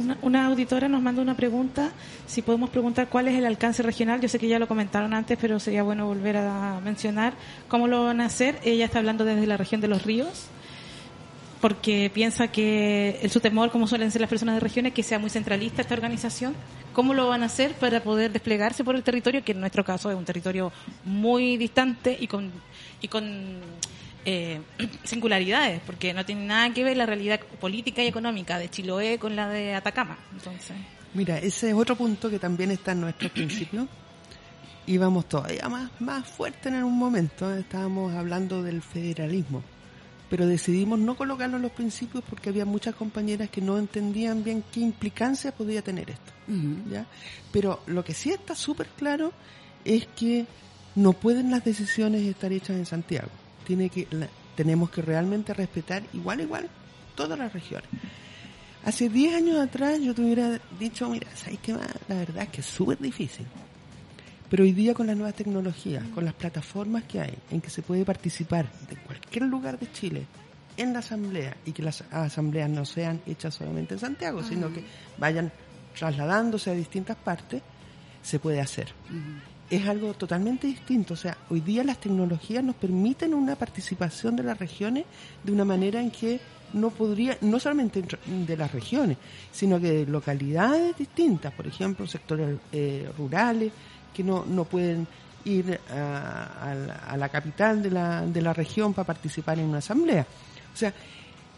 Una, 0.00 0.18
una 0.22 0.46
auditora 0.46 0.86
nos 0.88 1.02
manda 1.02 1.22
una 1.22 1.34
pregunta, 1.34 1.90
si 2.26 2.42
podemos 2.42 2.70
preguntar 2.70 3.08
cuál 3.08 3.26
es 3.26 3.36
el 3.36 3.46
alcance 3.46 3.82
regional, 3.82 4.20
yo 4.20 4.28
sé 4.28 4.38
que 4.38 4.48
ya 4.48 4.58
lo 4.58 4.68
comentaron 4.68 5.14
antes, 5.14 5.38
pero 5.40 5.58
sería 5.58 5.82
bueno 5.82 6.06
volver 6.06 6.36
a 6.36 6.80
mencionar 6.84 7.32
cómo 7.68 7.88
lo 7.88 8.04
van 8.04 8.20
a 8.20 8.26
hacer. 8.26 8.60
Ella 8.62 8.84
está 8.84 8.98
hablando 8.98 9.24
desde 9.24 9.46
la 9.46 9.56
región 9.56 9.80
de 9.80 9.88
los 9.88 10.04
ríos, 10.04 10.46
porque 11.60 12.10
piensa 12.12 12.48
que 12.48 13.18
el 13.22 13.30
su 13.30 13.40
temor, 13.40 13.70
como 13.70 13.86
suelen 13.86 14.10
ser 14.10 14.20
las 14.20 14.30
personas 14.30 14.54
de 14.54 14.60
regiones, 14.60 14.92
que 14.92 15.02
sea 15.02 15.18
muy 15.18 15.30
centralista 15.30 15.82
esta 15.82 15.94
organización. 15.94 16.54
¿Cómo 16.92 17.14
lo 17.14 17.28
van 17.28 17.42
a 17.42 17.46
hacer 17.46 17.74
para 17.74 18.02
poder 18.02 18.32
desplegarse 18.32 18.84
por 18.84 18.96
el 18.96 19.02
territorio, 19.02 19.44
que 19.44 19.52
en 19.52 19.60
nuestro 19.60 19.84
caso 19.84 20.10
es 20.10 20.16
un 20.16 20.24
territorio 20.24 20.72
muy 21.04 21.56
distante 21.56 22.16
y 22.18 22.26
con, 22.26 22.50
y 23.00 23.08
con 23.08 23.60
eh, 24.24 24.60
singularidades, 25.04 25.80
porque 25.86 26.12
no 26.12 26.24
tiene 26.24 26.46
nada 26.46 26.72
que 26.72 26.84
ver 26.84 26.96
la 26.96 27.06
realidad 27.06 27.40
política 27.60 28.02
y 28.02 28.08
económica 28.08 28.58
de 28.58 28.68
Chiloé 28.68 29.18
con 29.18 29.36
la 29.36 29.48
de 29.48 29.74
Atacama. 29.74 30.18
Entonces, 30.32 30.76
Mira, 31.14 31.38
ese 31.38 31.70
es 31.70 31.74
otro 31.74 31.96
punto 31.96 32.28
que 32.28 32.38
también 32.38 32.70
está 32.70 32.92
en 32.92 33.00
nuestros 33.00 33.30
principios. 33.32 33.86
Íbamos 34.86 35.28
todavía 35.28 35.68
más, 35.68 35.90
más 36.00 36.26
fuerte 36.26 36.70
en 36.70 36.82
un 36.82 36.98
momento, 36.98 37.52
estábamos 37.54 38.14
hablando 38.14 38.62
del 38.62 38.80
federalismo, 38.80 39.62
pero 40.30 40.46
decidimos 40.46 40.98
no 40.98 41.16
colocarlo 41.16 41.56
en 41.56 41.62
los 41.62 41.72
principios 41.72 42.22
porque 42.28 42.50
había 42.50 42.64
muchas 42.64 42.94
compañeras 42.94 43.48
que 43.50 43.60
no 43.60 43.78
entendían 43.78 44.44
bien 44.44 44.62
qué 44.72 44.80
implicancia 44.80 45.52
podía 45.52 45.82
tener 45.82 46.10
esto. 46.10 46.32
¿ya? 46.90 47.06
Pero 47.52 47.80
lo 47.86 48.04
que 48.04 48.14
sí 48.14 48.30
está 48.30 48.54
súper 48.54 48.88
claro 48.88 49.32
es 49.84 50.06
que 50.16 50.46
no 50.94 51.12
pueden 51.12 51.50
las 51.50 51.64
decisiones 51.64 52.22
estar 52.26 52.52
hechas 52.52 52.76
en 52.76 52.86
Santiago. 52.86 53.28
Tiene 53.66 53.88
que, 53.90 54.06
la- 54.10 54.28
tenemos 54.56 54.90
que 54.90 55.02
realmente 55.02 55.54
respetar 55.54 56.02
igual, 56.12 56.40
igual 56.40 56.68
todas 57.14 57.38
las 57.38 57.52
regiones. 57.52 57.88
Hace 58.84 59.08
10 59.08 59.34
años 59.34 59.58
atrás 59.58 60.00
yo 60.00 60.14
te 60.14 60.22
hubiera 60.22 60.60
dicho, 60.78 61.08
mira, 61.08 61.26
¿sabes 61.34 61.58
qué 61.62 61.74
más? 61.74 61.88
La 62.08 62.16
verdad 62.16 62.44
es 62.44 62.48
que 62.48 62.60
es 62.60 62.66
súper 62.66 62.98
difícil. 62.98 63.46
Pero 64.50 64.64
hoy 64.64 64.72
día 64.72 64.94
con 64.94 65.06
las 65.06 65.16
nuevas 65.16 65.34
tecnologías, 65.34 66.04
con 66.14 66.24
las 66.24 66.34
plataformas 66.34 67.04
que 67.04 67.20
hay, 67.20 67.34
en 67.50 67.60
que 67.60 67.68
se 67.70 67.82
puede 67.82 68.04
participar 68.04 68.66
de 68.88 68.96
cualquier 68.96 69.44
lugar 69.44 69.78
de 69.78 69.92
Chile 69.92 70.26
en 70.76 70.92
la 70.92 71.00
asamblea 71.00 71.56
y 71.66 71.72
que 71.72 71.82
las 71.82 72.02
asambleas 72.10 72.70
no 72.70 72.84
sean 72.84 73.20
hechas 73.26 73.56
solamente 73.56 73.94
en 73.94 74.00
Santiago, 74.00 74.42
sino 74.42 74.72
que 74.72 74.84
vayan 75.18 75.52
trasladándose 75.98 76.70
a 76.70 76.74
distintas 76.74 77.16
partes, 77.16 77.62
se 78.22 78.38
puede 78.38 78.60
hacer. 78.60 78.88
Es 79.68 79.86
algo 79.86 80.14
totalmente 80.14 80.66
distinto. 80.66 81.14
O 81.14 81.16
sea, 81.16 81.36
hoy 81.50 81.60
día 81.60 81.84
las 81.84 82.00
tecnologías 82.00 82.64
nos 82.64 82.76
permiten 82.76 83.34
una 83.34 83.56
participación 83.56 84.36
de 84.36 84.44
las 84.44 84.58
regiones 84.58 85.04
de 85.42 85.52
una 85.52 85.64
manera 85.64 86.00
en 86.00 86.10
que 86.10 86.40
no 86.72 86.90
podría, 86.90 87.36
no 87.40 87.58
solamente 87.58 88.02
de 88.26 88.56
las 88.56 88.72
regiones, 88.72 89.18
sino 89.50 89.80
que 89.80 89.90
de 89.90 90.06
localidades 90.06 90.96
distintas, 90.96 91.52
por 91.52 91.66
ejemplo, 91.66 92.06
sectores 92.06 92.58
eh, 92.72 93.10
rurales 93.16 93.72
que 94.18 94.24
no, 94.24 94.44
no 94.44 94.64
pueden 94.64 95.06
ir 95.44 95.78
a, 95.90 96.70
a 96.70 96.74
la, 96.74 96.94
a 96.94 97.16
la 97.16 97.28
capital 97.28 97.80
de 97.80 97.90
la, 97.92 98.26
de 98.26 98.42
la 98.42 98.52
región 98.52 98.92
para 98.92 99.06
participar 99.06 99.60
en 99.60 99.66
una 99.66 99.78
asamblea. 99.78 100.26
O 100.74 100.76
sea, 100.76 100.92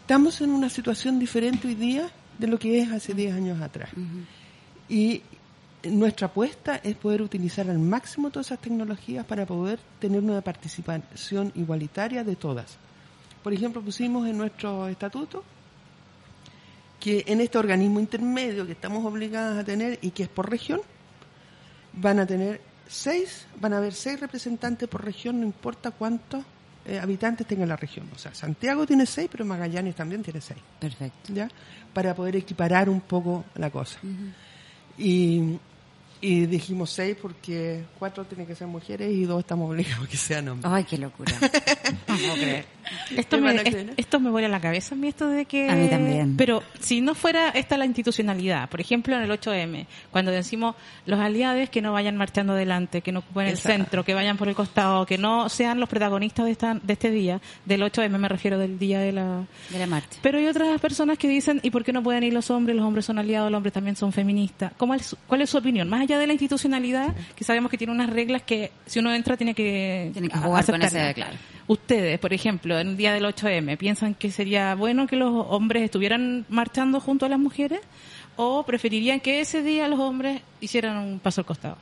estamos 0.03 0.39
en 0.43 0.51
una 0.51 0.69
situación 0.69 1.19
diferente 1.19 1.69
hoy 1.69 1.75
día 1.75 2.11
de 2.39 2.47
lo 2.47 2.59
que 2.59 2.83
es 2.83 2.93
hace 2.93 3.15
10 3.15 3.35
años 3.35 3.63
atrás. 3.63 3.89
Y 4.91 5.23
nuestra 5.85 6.27
apuesta 6.27 6.77
es 6.85 6.97
poder 6.97 7.23
utilizar 7.23 7.71
al 7.71 7.79
máximo 7.79 8.29
todas 8.29 8.49
esas 8.49 8.61
tecnologías 8.61 9.25
para 9.25 9.47
poder 9.47 9.79
tener 9.99 10.21
una 10.21 10.43
participación 10.43 11.51
igualitaria 11.55 12.25
de 12.25 12.37
todas. 12.37 12.77
Por 13.43 13.55
ejemplo, 13.55 13.81
pusimos 13.81 14.29
en 14.29 14.37
nuestro 14.37 14.87
estatuto 14.87 15.43
que 16.99 17.25
en 17.27 17.41
este 17.41 17.57
organismo 17.57 18.01
intermedio 18.01 18.67
que 18.67 18.73
estamos 18.73 19.03
obligados 19.07 19.57
a 19.57 19.65
tener 19.65 19.99
y 20.03 20.11
que 20.11 20.25
es 20.25 20.29
por 20.29 20.51
región, 20.51 20.83
van 21.93 22.21
a 22.21 22.27
tener 22.27 22.61
seis, 22.89 23.47
van 23.61 23.75
a 23.75 23.79
haber 23.79 23.95
seis 23.95 24.19
representantes 24.21 24.89
por 24.89 25.05
región, 25.05 25.41
no 25.41 25.47
importa 25.47 25.91
cuántos 25.91 26.45
eh, 26.85 26.99
habitantes 26.99 27.47
tenga 27.47 27.67
la 27.67 27.77
región. 27.77 28.09
O 28.15 28.19
sea, 28.19 28.35
Santiago 28.35 28.87
tiene 28.87 29.07
seis, 29.07 29.29
pero 29.31 29.45
Magallanes 29.45 29.95
también 29.95 30.23
tiene 30.23 30.41
seis. 30.41 30.61
Perfecto. 30.79 31.33
¿Ya? 31.33 31.49
Para 31.93 32.15
poder 32.15 32.37
equiparar 32.37 32.89
un 32.89 33.01
poco 33.01 33.45
la 33.55 33.71
cosa. 33.71 33.99
Y 34.99 35.59
y 36.23 36.45
dijimos 36.47 36.91
seis 36.91 37.17
porque 37.21 37.85
cuatro 37.99 38.25
tienen 38.27 38.47
que 38.47 38.55
ser 38.55 38.67
mujeres 38.67 39.11
y 39.11 39.25
dos 39.25 39.41
estamos 39.41 39.71
obligados 39.71 40.05
a 40.05 40.09
que 40.09 40.17
sean 40.19 40.49
hombres. 40.49 40.71
Ay, 40.71 40.85
qué 40.85 40.99
locura. 40.99 41.33
no 42.09 42.17
puedo 42.17 42.35
creer. 42.35 42.67
Esto 43.17 43.37
¿Qué 43.37 43.43
me, 43.43 43.55
es- 43.57 43.87
esto 43.97 44.21
me 44.21 44.31
vuela 44.31 44.49
la 44.49 44.61
cabeza 44.61 44.95
a 44.95 44.99
mí 44.99 45.09
esto 45.09 45.29
de 45.29 45.45
que... 45.45 45.69
A 45.69 45.75
mí 45.75 45.89
también. 45.89 46.37
Pero 46.37 46.63
si 46.81 47.01
no 47.01 47.15
fuera 47.15 47.51
esta 47.51 47.77
la 47.79 47.87
institucionalidad, 47.87 48.69
por 48.69 48.81
ejemplo 48.81 49.17
en 49.17 49.23
el 49.23 49.31
8M, 49.31 49.87
cuando 50.11 50.31
decimos 50.31 50.75
los 51.07 51.19
aliados 51.21 51.69
que 51.71 51.83
no 51.83 51.93
vayan 51.93 52.17
marchando 52.17 52.53
adelante, 52.53 53.01
que 53.03 53.13
no 53.13 53.21
ocupen 53.21 53.47
el 53.47 53.55
Exacto. 53.55 53.77
centro, 53.77 54.05
que 54.05 54.15
vayan 54.15 54.37
por 54.37 54.49
el 54.49 54.55
costado, 54.55 55.07
que 55.07 55.19
no 55.19 55.49
sean 55.49 55.81
los 55.81 55.89
protagonistas 55.89 56.47
de, 56.47 56.53
esta, 56.53 56.75
de 56.75 56.93
este 56.93 57.11
día, 57.11 57.41
del 57.65 57.83
8M 57.83 58.19
me 58.19 58.29
refiero 58.29 58.59
del 58.59 58.79
día 58.79 59.01
de 59.01 59.13
la... 59.13 59.45
De 59.71 59.79
la 59.79 59.87
marcha. 59.87 60.19
Pero 60.23 60.39
hay 60.39 60.47
otras 60.47 60.81
personas 60.81 61.19
que 61.19 61.29
dicen, 61.29 61.61
¿y 61.63 61.71
por 61.71 61.85
qué 61.85 61.93
no 61.93 62.03
pueden 62.03 62.23
ir 62.25 62.33
los 62.33 62.51
hombres? 62.51 62.77
Los 62.77 62.85
hombres 62.87 63.05
son 63.05 63.19
aliados, 63.19 63.51
los 63.51 63.57
hombres 63.59 63.73
también 63.73 63.97
son 63.97 64.13
feministas. 64.13 64.73
¿Cómo 64.77 64.95
es, 64.95 65.17
¿Cuál 65.27 65.43
es 65.43 65.51
su 65.51 65.59
opinión? 65.59 65.89
Más 65.89 66.01
allá 66.03 66.19
de 66.19 66.27
la 66.27 66.33
institucionalidad, 66.33 67.15
que 67.37 67.45
sabemos 67.45 67.71
que 67.71 67.79
tiene 67.79 67.93
unas 67.93 68.11
reglas 68.11 68.43
que 68.43 68.71
si 68.87 68.99
uno 68.99 69.13
entra 69.15 69.37
tiene 69.37 69.55
que, 69.55 70.11
Tiene 70.13 70.29
que 70.29 70.39
jugar 70.39 70.65
con 70.67 70.81
claro. 70.81 71.37
Ustedes, 71.67 72.19
por 72.19 72.33
ejemplo, 72.33 72.80
el 72.81 72.97
día 72.97 73.13
del 73.13 73.25
8M, 73.25 73.77
¿piensan 73.79 74.15
que 74.15 74.31
sería 74.31 74.75
bueno 74.75 75.07
que 75.07 75.17
los 75.17 75.47
hombres 75.49 75.83
estuvieran 75.83 76.47
marchando 76.49 77.01
junto 77.01 77.27
a 77.27 77.29
las 77.29 77.39
mujeres? 77.39 77.81
¿O 78.37 78.63
preferirían 78.65 79.21
que 79.21 79.41
ese 79.41 79.63
día 79.63 79.89
los 79.89 80.01
hombres 80.01 80.43
hicieran 80.61 80.97
un 80.97 81.21
paso 81.21 81.43
al 81.43 81.47
costado? 81.47 81.77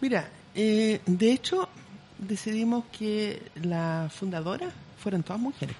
Mira, 0.00 0.28
eh, 0.54 1.00
de 1.06 1.32
hecho, 1.32 1.68
decidimos 2.18 2.84
que 2.86 3.42
las 3.62 4.12
fundadoras 4.12 4.72
fueran 4.98 5.22
todas 5.22 5.40
mujeres. 5.40 5.76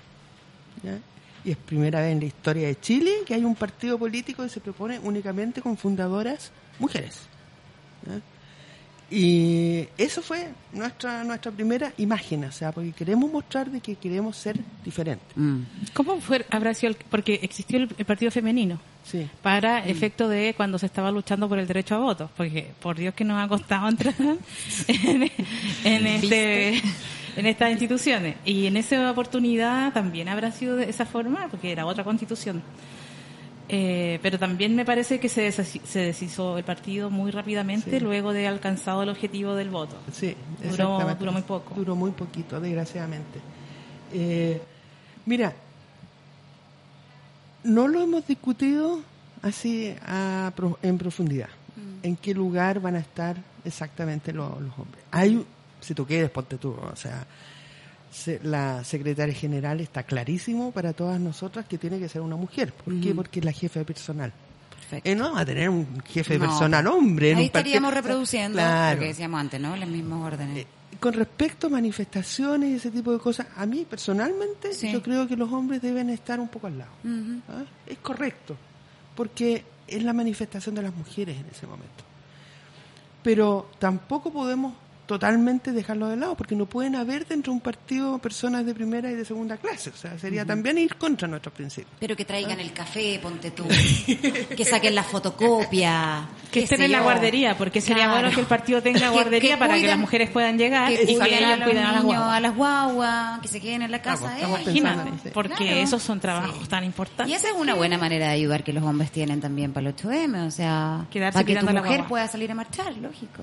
Y 1.45 1.51
es 1.51 1.57
primera 1.57 2.01
vez 2.01 2.13
en 2.13 2.21
la 2.21 2.27
historia 2.27 2.69
de 2.69 2.81
Chile 2.81 3.13
que 3.27 3.35
hay 3.35 3.45
un 3.45 3.55
partido 3.55 3.99
político 3.99 4.43
que 4.43 4.49
se 4.49 4.61
propone 4.61 4.99
únicamente 4.99 5.61
con 5.61 5.77
fundadoras 5.77 6.51
mujeres. 6.79 7.21
¿ya? 8.07 8.21
Y 9.11 9.87
eso 9.97 10.21
fue 10.21 10.49
nuestra 10.73 11.23
nuestra 11.23 11.53
primera 11.53 11.93
imagen, 11.97 12.45
o 12.45 12.51
sea, 12.53 12.73
porque 12.73 12.91
queremos 12.93 13.31
mostrar 13.31 13.71
de 13.71 13.81
que 13.81 13.95
queremos 13.95 14.37
ser 14.37 14.59
diferentes. 14.85 15.29
Mm. 15.37 15.61
¿Cómo 15.95 16.21
fue, 16.21 16.45
habrá 16.51 16.75
sido 16.75 16.91
el- 16.91 16.99
porque 17.09 17.39
existió 17.43 17.79
el, 17.79 17.89
el 17.97 18.05
partido 18.05 18.33
femenino? 18.33 18.81
Sí. 19.05 19.29
Para 19.43 19.87
efecto 19.87 20.29
de 20.29 20.55
cuando 20.57 20.79
se 20.81 20.87
estaba 20.87 21.13
luchando 21.13 21.49
por 21.49 21.61
el 21.61 21.69
derecho 21.69 21.95
a 21.95 21.99
voto, 21.99 22.29
porque 22.37 22.73
por 22.83 22.97
Dios 22.97 23.15
que 23.15 23.23
nos 23.25 23.41
ha 23.41 23.47
costado 23.47 23.89
entrar 23.89 24.15
en, 24.89 25.31
en 25.85 26.07
este 26.09 26.83
en 27.37 27.47
estas 27.47 27.71
instituciones 27.71 28.35
y 28.45 28.67
en 28.67 28.77
esa 28.77 29.09
oportunidad 29.11 29.93
también 29.93 30.29
habrá 30.29 30.51
sido 30.51 30.75
de 30.75 30.91
esa 30.91 31.07
forma 31.07 31.47
porque 31.49 31.71
era 31.71 31.87
otra 31.87 32.03
constitución. 32.03 32.61
Eh, 33.69 34.21
pero 34.23 34.39
también 34.39 34.77
me 34.77 34.85
parece 34.85 35.19
que 35.19 35.29
se, 35.29 35.49
deshaci- 35.49 35.83
se 35.83 35.99
deshizo 35.99 36.57
el 36.57 36.63
partido 36.65 37.11
muy 37.11 37.33
rápidamente 37.33 37.91
Sí. 37.91 38.01
luego 38.01 38.33
de 38.33 38.47
alcanzado 38.47 39.03
el 39.03 39.09
objetivo 39.09 39.55
del 39.57 39.71
voto. 39.71 39.97
Sí, 40.13 40.37
Duró- 40.71 40.99
duró 41.19 41.33
muy 41.33 41.43
poco. 41.43 41.75
Duró 41.75 41.97
muy 41.97 42.13
poquito, 42.13 42.61
desgraciadamente. 42.61 43.41
Eh, 44.13 44.63
mira, 45.25 45.53
no 47.65 47.89
lo 47.89 48.01
hemos 48.03 48.27
discutido 48.27 49.01
así 49.43 49.95
a 50.07 50.53
en 50.83 50.99
profundidad. 50.99 51.49
Mm. 51.77 52.07
¿En 52.07 52.17
qué 52.17 52.35
lugar 52.35 52.81
van 52.81 52.95
a 52.97 53.01
estar 53.01 53.37
exactamente 53.65 54.33
lo- 54.33 54.61
los 54.61 54.79
hombres? 54.79 55.05
Hay, 55.11 55.45
si 55.81 55.95
tú 55.95 56.07
quieres, 56.07 56.31
ponte 56.31 56.57
tú, 56.59 56.71
o 56.71 56.95
sea, 56.97 57.27
se- 57.27 57.27
la 58.43 58.83
secretaria 58.85 59.35
general 59.35 59.81
está 59.81 60.03
clarísimo 60.03 60.71
para 60.73 60.93
todas 60.93 61.21
nosotras 61.21 61.67
que 61.67 61.79
tiene 61.79 61.99
que 61.99 62.09
ser 62.09 62.23
una 62.23 62.37
mujer. 62.37 62.73
¿Por 62.73 63.01
qué? 63.01 63.15
Porque 63.15 63.39
es 63.41 63.45
la 63.45 63.53
jefa 63.53 63.81
de 63.81 63.85
personal. 63.85 64.33
Perfecto. 64.71 65.11
Eh, 65.11 65.15
no 65.15 65.33
va 65.35 65.41
a 65.41 65.45
tener 65.45 65.69
un 65.69 66.01
jefe 66.03 66.35
de 66.35 66.39
No. 66.41 66.47
personal 66.47 66.87
hombre. 66.87 67.35
Ahí 67.35 67.47
estaríamos 67.47 67.93
reproduciendo 67.93 68.59
Claro. 68.59 68.97
lo 68.97 69.01
que 69.03 69.09
decíamos 69.09 69.41
antes, 69.41 69.61
¿no? 69.61 69.77
Los 69.77 69.89
mismos 69.89 70.25
órdenes. 70.25 70.59
Eh, 70.59 70.67
Con 71.01 71.13
respecto 71.13 71.67
a 71.67 71.71
manifestaciones 71.71 72.71
y 72.71 72.75
ese 72.77 72.91
tipo 72.91 73.13
de 73.13 73.19
cosas, 73.19 73.47
a 73.57 73.67
mí 73.67 73.85
personalmente 73.89 74.73
Sí. 74.73 74.91
yo 74.93 75.03
creo 75.03 75.27
que 75.29 75.37
los 75.37 75.53
hombres 75.53 75.83
deben 75.83 76.09
estar 76.11 76.41
un 76.41 76.49
poco 76.49 76.69
al 76.69 76.79
lado. 76.79 76.91
¿ah? 77.49 77.65
Es 77.87 77.99
correcto, 77.99 78.57
porque 79.15 79.63
es 79.87 80.03
la 80.03 80.13
manifestación 80.15 80.75
de 80.75 80.83
las 80.83 80.95
mujeres 80.95 81.37
en 81.39 81.47
ese 81.53 81.67
momento. 81.67 82.03
Pero 83.23 83.71
tampoco 83.79 84.33
podemos 84.33 84.73
totalmente 85.07 85.73
dejarlo 85.73 86.09
de 86.09 86.17
lado, 86.17 86.35
porque 86.37 86.55
no 86.57 86.67
pueden 86.67 86.97
haber 86.97 87.27
dentro 87.27 87.53
de 87.53 87.57
un 87.57 87.61
partido 87.61 88.19
personas 88.19 88.67
de 88.67 88.75
primera 88.75 89.11
y 89.11 89.15
de 89.15 89.25
segunda 89.25 89.57
clase. 89.57 89.91
O 89.91 89.97
sea, 89.97 90.19
sería 90.19 90.45
también 90.45 90.79
ir 90.79 90.97
contra 90.97 91.29
nuestros 91.29 91.55
principios. 91.55 91.95
Pero 92.01 92.17
que 92.17 92.25
traigan 92.25 92.59
el 92.61 92.73
café, 92.73 93.19
ponte 93.23 93.51
tú. 93.53 93.65
que 94.57 94.65
saquen 94.65 94.95
la 94.95 95.03
fotocopia. 95.05 96.27
Que 96.51 96.61
estén 96.65 96.83
en 96.83 96.93
la 96.93 97.03
guardería, 97.03 97.57
porque 97.57 97.81
sería 97.81 98.11
bueno 98.11 98.31
que 98.31 98.41
el 98.41 98.47
partido 98.47 98.83
tenga 98.83 99.09
guardería 99.11 99.55
que 99.55 99.57
para 99.59 99.77
que 99.77 99.87
las 99.87 99.99
mujeres 99.99 100.31
puedan 100.31 100.59
llegar 100.59 100.89
Que 100.89 101.03
y 101.05 101.07
que 101.07 101.15
cuiden 101.19 101.23
a 101.23 101.37
ellas 101.39 101.59
los 101.61 101.69
cuiden 101.69 101.85
a 101.85 101.93
las 101.93 102.03
niños, 102.05 102.17
guaguas. 102.19 102.37
a 102.37 102.41
las 102.41 102.57
guaguas, 102.57 103.41
que 103.41 103.49
se 103.49 103.61
queden 103.61 103.83
en 103.83 103.91
la 103.91 104.03
casa. 104.03 104.37
Imagínate, 104.41 105.11
sí. 105.23 105.29
porque 105.33 105.55
Claro. 105.55 105.77
esos 105.77 106.03
son 106.03 106.21
trabajos 106.21 106.57
Sí. 106.63 106.69
tan 106.69 106.85
importantes. 106.85 107.29
Y 107.33 107.35
esa 107.35 107.49
es 107.49 107.55
una 107.55 107.75
buena 107.75 107.99
manera 107.99 108.27
de 108.27 108.33
ayudar 108.33 108.65
que 108.65 108.73
los 108.73 108.83
hombres 108.85 109.11
tienen 109.11 109.41
también 109.41 109.73
para 109.73 109.89
el 109.89 109.95
8M, 109.95 110.47
o 110.47 110.51
sea, 110.51 111.07
Quedarse 111.11 111.35
para 111.35 111.45
que 111.47 111.53
tu 111.55 111.61
mirando 111.61 111.71
a 111.71 111.75
la 111.75 111.81
mujer 111.81 111.97
guagua. 111.99 112.09
pueda 112.09 112.29
salir 112.29 112.51
a 112.51 112.55
marchar, 112.55 112.93
lógico. 112.97 113.43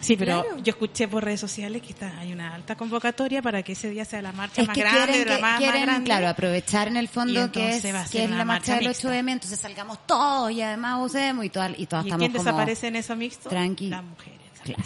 Sí, 0.00 0.16
pero 0.16 0.42
Claro. 0.42 0.58
yo 0.62 0.70
escuché 0.70 1.08
por 1.08 1.24
redes 1.24 1.40
sociales 1.40 1.82
que 1.82 1.88
está, 1.88 2.18
hay 2.20 2.32
una 2.32 2.54
alta 2.54 2.76
convocatoria 2.76 3.42
para 3.42 3.62
que 3.62 3.72
ese 3.72 3.90
día 3.90 4.04
sea 4.04 4.22
la 4.22 4.32
marcha 4.32 4.62
Es 4.62 4.68
más 4.68 4.74
que 4.74 4.80
grande, 4.82 5.06
quieren, 5.12 5.28
la 5.28 5.36
que- 5.36 5.42
más, 5.42 5.50
más 5.52 5.60
quieren, 5.60 5.82
grande. 5.82 6.04
claro, 6.04 6.28
aprovechar 6.28 6.88
en 6.88 6.96
el 6.96 7.08
fondo 7.08 7.50
que 7.50 7.70
es, 7.76 7.82
que 7.82 8.24
es 8.24 8.30
la 8.30 8.36
marcha 8.36 8.44
marcha 8.44 8.74
del 8.76 8.88
mixta. 8.88 9.08
8M, 9.08 9.32
entonces 9.32 9.58
salgamos 9.58 10.06
todos 10.06 10.50
y 10.52 10.62
además 10.62 11.00
usemos 11.04 11.44
y, 11.44 11.48
todas 11.50 11.72
y 11.76 11.86
todas 11.86 12.04
¿Y 12.04 12.08
estamos 12.08 12.18
quién 12.20 12.32
como 12.32 12.44
desaparece 12.44 12.86
en 12.86 12.96
eso 12.96 13.16
mixto? 13.16 13.48
tranqui. 13.50 13.88
Las 13.88 14.04
mujeres. 14.04 14.38
Claro. 14.62 14.82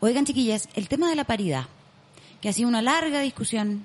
Oigan, 0.00 0.24
chiquillas, 0.24 0.68
el 0.74 0.88
tema 0.88 1.08
de 1.08 1.14
la 1.16 1.24
paridad, 1.24 1.66
que 2.40 2.48
ha 2.48 2.52
sido 2.52 2.68
una 2.68 2.82
larga 2.82 3.20
discusión. 3.20 3.84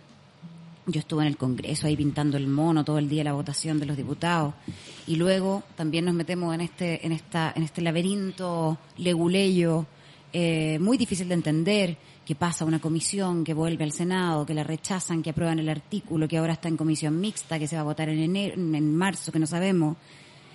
Yo 0.90 1.00
estuve 1.02 1.24
en 1.24 1.28
el 1.28 1.36
Congreso 1.38 1.86
ahí 1.88 1.98
pintando 1.98 2.38
el 2.38 2.48
mono 2.48 2.86
todo 2.86 2.98
el 2.98 3.10
día 3.10 3.22
la 3.26 3.34
votación 3.34 3.78
de 3.80 3.86
los 3.86 3.98
diputados 3.98 4.54
y 5.06 5.18
luego 5.18 5.64
también 5.76 6.06
nos 6.06 6.14
metemos 6.14 6.56
en 6.56 6.62
este 6.62 7.06
en 7.06 7.12
esta 7.12 7.52
en 7.54 7.64
este 7.64 7.82
laberinto 7.82 8.78
leguleyo 8.96 9.86
eh, 10.34 10.78
muy 10.80 10.98
difícil 10.98 11.28
de 11.28 11.34
entender 11.36 11.98
que 12.26 12.36
pasa 12.36 12.66
una 12.66 12.80
comisión 12.80 13.44
que 13.44 13.54
vuelve 13.54 13.84
al 13.84 13.92
Senado, 13.92 14.46
que 14.46 14.54
la 14.54 14.64
rechazan, 14.64 15.24
que 15.24 15.30
aprueban 15.30 15.60
el 15.60 15.70
artículo, 15.70 16.28
que 16.28 16.38
ahora 16.38 16.54
está 16.54 16.68
en 16.68 16.76
comisión 16.78 17.20
mixta, 17.20 17.58
que 17.58 17.68
se 17.68 17.76
va 17.76 17.82
a 17.82 17.86
votar 17.86 18.10
en 18.10 18.20
enero, 18.20 18.56
en 18.56 18.96
marzo, 18.96 19.32
que 19.32 19.40
no 19.40 19.48
sabemos. 19.48 19.96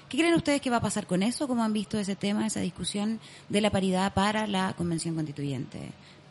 ¿Qué 0.09 0.19
creen 0.19 0.35
ustedes 0.35 0.61
que 0.61 0.69
va 0.69 0.77
a 0.77 0.81
pasar 0.83 1.07
con 1.07 1.23
eso? 1.23 1.49
¿Cómo 1.49 1.65
han 1.65 1.73
visto 1.73 1.99
ese 1.99 2.17
tema, 2.17 2.47
esa 2.47 2.61
discusión 2.61 3.19
de 3.49 3.61
la 3.63 3.71
paridad 3.71 4.13
para 4.13 4.47
la 4.47 4.75
convención 4.77 5.15
constituyente? 5.15 5.79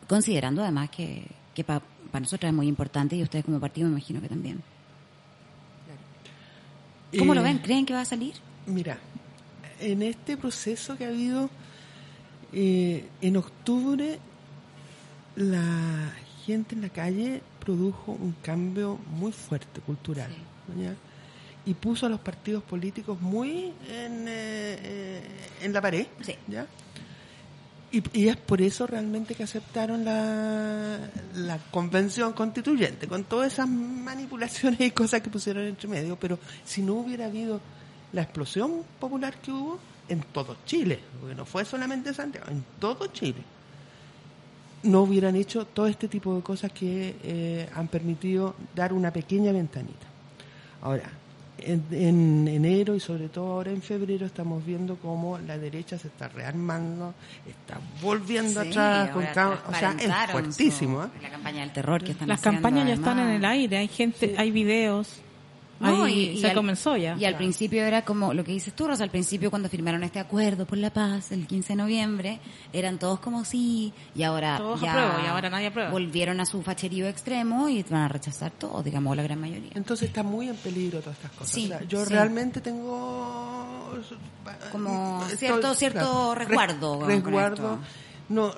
Considerando 0.08 0.62
además 0.62 0.90
que, 0.90 1.24
que 1.52 1.64
para 1.64 1.82
nosotros 2.12 2.48
es 2.48 2.54
muy 2.54 2.68
importante 2.68 3.16
y 3.16 3.22
ustedes 3.24 3.44
como 3.44 3.58
partido 3.58 3.88
me 3.88 3.94
imagino 3.94 4.20
que 4.20 4.28
también. 4.28 4.62
¿Cómo 7.18 7.32
Eh, 7.32 7.36
lo 7.36 7.42
ven? 7.42 7.58
¿Creen 7.58 7.84
que 7.84 7.94
va 7.94 8.02
a 8.02 8.04
salir? 8.04 8.34
Mira, 8.66 8.98
en 9.80 10.02
este 10.02 10.36
proceso 10.36 10.96
que 10.96 11.04
ha 11.04 11.08
habido, 11.08 11.50
eh, 12.52 13.08
en 13.20 13.36
octubre 13.36 14.18
la 15.36 16.12
gente 16.44 16.74
en 16.74 16.82
la 16.82 16.88
calle 16.88 17.42
produjo 17.60 18.12
un 18.12 18.34
cambio 18.42 18.98
muy 19.10 19.32
fuerte 19.32 19.80
cultural 19.80 20.30
¿ya? 20.78 20.94
y 21.64 21.74
puso 21.74 22.06
a 22.06 22.08
los 22.08 22.20
partidos 22.20 22.62
políticos 22.62 23.20
muy 23.20 23.72
en, 23.88 24.26
eh, 24.28 25.22
en 25.62 25.72
la 25.72 25.80
pared. 25.80 26.06
¿ya? 26.48 26.66
Y, 27.92 28.02
y 28.18 28.28
es 28.28 28.36
por 28.36 28.62
eso 28.62 28.86
realmente 28.86 29.34
que 29.34 29.42
aceptaron 29.42 30.04
la, 30.04 30.98
la 31.34 31.58
convención 31.70 32.32
constituyente, 32.32 33.06
con 33.06 33.24
todas 33.24 33.52
esas 33.52 33.68
manipulaciones 33.68 34.80
y 34.80 34.90
cosas 34.90 35.20
que 35.20 35.28
pusieron 35.28 35.64
entre 35.64 35.88
medio. 35.88 36.16
Pero 36.18 36.38
si 36.64 36.82
no 36.82 36.94
hubiera 36.94 37.26
habido 37.26 37.60
la 38.12 38.22
explosión 38.22 38.82
popular 38.98 39.34
que 39.40 39.52
hubo 39.52 39.78
en 40.12 40.20
todo 40.32 40.56
Chile, 40.66 40.98
porque 41.20 41.34
no 41.34 41.44
fue 41.44 41.64
solamente 41.64 42.10
en 42.10 42.14
Santiago, 42.14 42.46
en 42.50 42.64
todo 42.78 43.06
Chile, 43.08 43.42
no 44.84 45.02
hubieran 45.02 45.36
hecho 45.36 45.64
todo 45.66 45.86
este 45.86 46.08
tipo 46.08 46.34
de 46.34 46.42
cosas 46.42 46.72
que 46.72 47.16
eh, 47.22 47.68
han 47.74 47.88
permitido 47.88 48.54
dar 48.74 48.92
una 48.92 49.12
pequeña 49.12 49.52
ventanita. 49.52 50.06
Ahora, 50.82 51.04
en, 51.58 51.84
en 51.92 52.48
enero 52.48 52.96
y 52.96 52.98
sobre 53.00 53.28
todo 53.28 53.52
ahora 53.52 53.70
en 53.70 53.80
febrero 53.82 54.26
estamos 54.26 54.66
viendo 54.66 54.96
cómo 54.96 55.38
la 55.38 55.56
derecha 55.56 55.96
se 55.96 56.08
está 56.08 56.26
rearmando, 56.26 57.14
está 57.48 57.78
volviendo 58.02 58.62
Sí, 58.62 58.70
atrás, 58.70 59.10
con 59.10 59.22
o 59.24 59.74
sea, 59.78 59.94
es 60.00 60.30
fuertísimo. 60.32 61.02
su- 61.02 61.06
¿eh? 61.06 61.10
La 61.22 61.30
campaña 61.30 61.60
del 61.60 61.72
terror 61.72 62.02
que 62.02 62.10
están 62.12 62.26
Las 62.28 62.40
haciendo, 62.40 62.60
campañas 62.62 62.88
ya 62.88 62.94
están 62.94 63.18
en 63.20 63.28
el 63.28 63.44
aire, 63.44 63.76
hay 63.76 63.86
gente, 63.88 64.34
hay 64.36 64.50
videos. 64.50 65.20
No, 65.82 66.04
ahí 66.04 66.14
y, 66.14 66.28
y 66.30 66.40
se 66.40 66.48
al- 66.48 66.54
comenzó 66.54 66.96
ya. 66.96 67.16
Y 67.18 67.24
al 67.24 67.36
principio 67.36 67.82
era 67.84 68.02
como 68.04 68.32
lo 68.32 68.44
que 68.44 68.52
dices 68.52 68.72
tú, 68.74 68.86
Rosa, 68.86 69.04
al 69.04 69.10
principio 69.10 69.50
cuando 69.50 69.68
firmaron 69.68 70.02
este 70.04 70.18
acuerdo 70.20 70.64
por 70.66 70.78
la 70.78 70.90
paz 70.90 71.32
el 71.32 71.46
15 71.46 71.72
de 71.72 71.76
noviembre, 71.76 72.40
eran 72.72 72.98
todos 72.98 73.18
como 73.20 73.44
sí, 73.44 73.92
y 74.14 74.22
ahora 74.22 74.56
Todos 74.58 74.80
ya 74.80 74.92
apruebo, 74.92 75.24
y 75.24 75.28
ahora 75.28 75.50
nadie 75.50 75.66
aprueba. 75.66 75.90
volvieron 75.90 76.40
a 76.40 76.46
su 76.46 76.62
facherío 76.62 77.06
extremo 77.08 77.68
y 77.68 77.82
van 77.84 78.02
a 78.02 78.08
rechazar 78.08 78.50
todo, 78.52 78.82
digamos, 78.82 79.16
la 79.16 79.22
gran 79.22 79.40
mayoría. 79.40 79.72
Entonces 79.74 80.08
está 80.08 80.22
muy 80.22 80.48
en 80.48 80.56
peligro 80.56 81.00
todas 81.00 81.16
estas 81.16 81.32
cosas. 81.32 81.52
Sí, 81.54 81.64
O 81.64 81.68
sea, 81.68 81.82
yo 81.88 82.04
sí. 82.04 82.12
realmente 82.12 82.60
tengo 82.60 83.92
Como 84.70 85.22
estoy- 85.24 85.36
cierto- 85.38 85.74
cierto 85.74 86.34
res- 86.34 86.48
resguardo 86.48 87.06
resguardo. 87.06 87.78
No, 88.28 88.52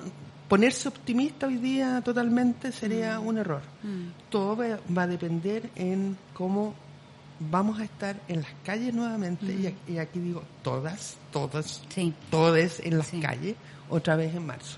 ponerse 0.47 0.87
optimista 0.87 1.47
hoy 1.47 1.57
día 1.57 2.01
totalmente 2.01 2.71
sería 2.71 3.19
un 3.19 3.37
error. 3.37 3.61
Mm. 3.83 4.29
Todo 4.29 4.55
va, 4.55 4.65
va 4.95 5.03
a 5.03 5.07
depender 5.07 5.69
en 5.75 6.17
cómo 6.33 6.73
vamos 7.39 7.79
a 7.79 7.83
estar 7.83 8.15
en 8.27 8.41
las 8.41 8.51
calles 8.63 8.93
nuevamente 8.93 9.45
y, 9.53 9.67
aquí, 9.67 9.93
y 9.93 9.97
aquí 9.97 10.19
digo 10.19 10.43
todas, 10.63 11.17
todas, 11.31 11.81
todas 12.31 12.79
en 12.79 12.97
las 12.97 13.09
calles 13.21 13.55
otra 13.89 14.15
vez 14.15 14.33
en 14.35 14.45
marzo 14.45 14.77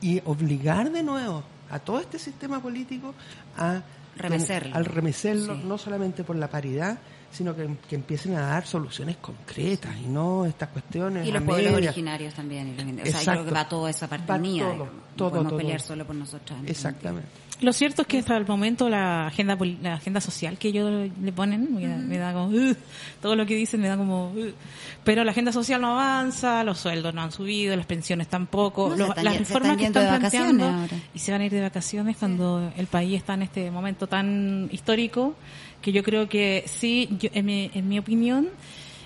y 0.00 0.20
obligar 0.24 0.90
de 0.92 1.02
nuevo 1.02 1.42
a 1.70 1.78
todo 1.78 2.00
este 2.00 2.18
sistema 2.18 2.60
político 2.62 3.14
a 3.56 3.82
Remecerlo. 4.16 4.74
al 4.74 4.84
remecerlo, 4.84 5.54
Sí. 5.56 5.62
no 5.64 5.78
solamente 5.78 6.24
por 6.24 6.36
la 6.36 6.48
paridad, 6.48 6.98
sino 7.30 7.54
que, 7.54 7.68
que 7.88 7.94
empiecen 7.96 8.34
a 8.36 8.40
dar 8.40 8.66
soluciones 8.66 9.16
concretas 9.18 9.94
y 10.02 10.06
no 10.06 10.46
estas 10.46 10.68
cuestiones 10.70 11.26
Y 11.26 11.32
los 11.32 11.42
pueblos 11.42 11.74
originarios 11.74 12.34
también. 12.34 12.68
y 12.68 12.72
o 12.72 12.76
sea, 12.76 12.94
yo 12.94 13.00
Exacto. 13.04 13.30
creo 13.32 13.44
que 13.44 13.50
va 13.52 13.68
toda 13.68 13.90
esa 13.90 14.08
parte 14.08 14.26
Va 14.32 14.38
mía. 14.38 14.62
todo, 14.62 14.72
digamos. 14.72 14.94
No 14.94 15.00
todo, 15.16 15.30
podemos 15.30 15.48
todo. 15.50 15.58
pelear 15.58 15.80
solo 15.80 16.06
por 16.06 16.16
nosotros. 16.16 16.58
Exactamente. 16.66 17.28
Lo 17.60 17.72
cierto 17.72 18.02
es 18.02 18.08
que 18.08 18.18
hasta 18.20 18.36
el 18.36 18.46
momento 18.46 18.88
la 18.88 19.26
agenda 19.26 19.58
la 19.82 19.94
agenda 19.94 20.20
social 20.20 20.56
que 20.58 20.68
ellos 20.68 21.10
le 21.20 21.32
ponen 21.32 21.74
me 21.74 21.88
da, 21.88 21.96
me 21.96 22.16
da 22.16 22.32
como 22.32 22.46
"Ugh", 22.50 22.76
todo 23.20 23.34
lo 23.34 23.44
que 23.46 23.56
dicen 23.56 23.80
me 23.80 23.88
da 23.88 23.96
como 23.96 24.30
"Ugh". 24.30 24.54
pero 25.02 25.24
la 25.24 25.32
agenda 25.32 25.50
social 25.50 25.80
no 25.80 25.90
avanza, 25.98 26.62
los 26.62 26.78
sueldos 26.78 27.12
no 27.14 27.20
han 27.22 27.32
subido, 27.32 27.74
las 27.74 27.86
pensiones 27.86 28.28
tampoco, 28.28 28.90
No, 28.90 28.94
se 28.94 28.98
los- 29.00 29.08
están 29.08 29.24
las 29.24 29.38
reformas 29.38 29.70
están 29.72 29.78
que 29.78 29.86
están 29.86 30.20
planteando 30.20 30.64
ahora. 30.66 30.96
y 31.12 31.18
se 31.18 31.32
van 31.32 31.40
a 31.40 31.46
ir 31.46 31.50
de 31.52 31.60
vacaciones 31.62 32.16
cuando 32.16 32.72
el 32.76 32.86
país 32.86 33.16
está 33.16 33.34
en 33.34 33.42
este 33.42 33.70
momento 33.72 34.06
tan 34.06 34.68
histórico 34.70 35.34
que 35.82 35.92
yo 35.92 36.02
creo 36.02 36.28
que 36.28 36.64
sí, 36.66 37.08
yo- 37.18 37.30
en, 37.32 37.46
mi, 37.46 37.70
en 37.74 37.88
mi 37.88 37.98
opinión 37.98 38.48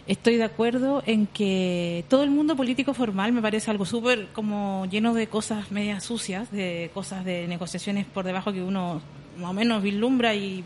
estoy 0.06 0.36
de 0.36 0.44
acuerdo 0.44 1.02
en 1.06 1.26
que 1.28 2.04
todo 2.08 2.22
el 2.24 2.30
mundo 2.30 2.56
político 2.56 2.92
formal 2.94 3.32
me 3.32 3.40
parece 3.40 3.70
algo 3.70 3.84
súper 3.86 4.28
como 4.32 4.86
lleno 4.90 5.14
de 5.14 5.28
cosas 5.28 5.70
medias 5.70 6.02
sucias, 6.04 6.50
de 6.50 6.90
cosas 6.92 7.24
de 7.24 7.46
negociaciones 7.46 8.04
por 8.06 8.24
debajo 8.24 8.52
que 8.52 8.62
uno 8.62 9.00
más 9.38 9.50
o 9.50 9.54
menos 9.54 9.82
vislumbra 9.82 10.34
y 10.34 10.64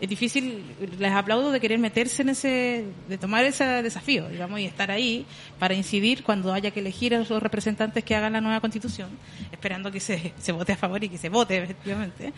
es 0.00 0.08
difícil, 0.08 0.62
les 0.98 1.12
aplaudo 1.12 1.52
de 1.52 1.60
querer 1.60 1.78
meterse 1.78 2.22
en 2.22 2.30
ese, 2.30 2.84
de 3.06 3.18
tomar 3.18 3.44
ese 3.44 3.64
desafío, 3.82 4.26
digamos, 4.30 4.58
y 4.58 4.64
estar 4.64 4.90
ahí 4.90 5.26
para 5.58 5.74
incidir 5.74 6.22
cuando 6.22 6.54
haya 6.54 6.70
que 6.70 6.80
elegir 6.80 7.14
a 7.14 7.18
los 7.18 7.28
representantes 7.42 8.02
que 8.02 8.14
hagan 8.14 8.32
la 8.32 8.40
nueva 8.40 8.60
constitución, 8.60 9.10
esperando 9.52 9.92
que 9.92 10.00
se, 10.00 10.32
se 10.38 10.52
vote 10.52 10.72
a 10.72 10.76
favor 10.78 11.04
y 11.04 11.10
que 11.10 11.18
se 11.18 11.28
vote, 11.28 11.58
efectivamente 11.62 12.32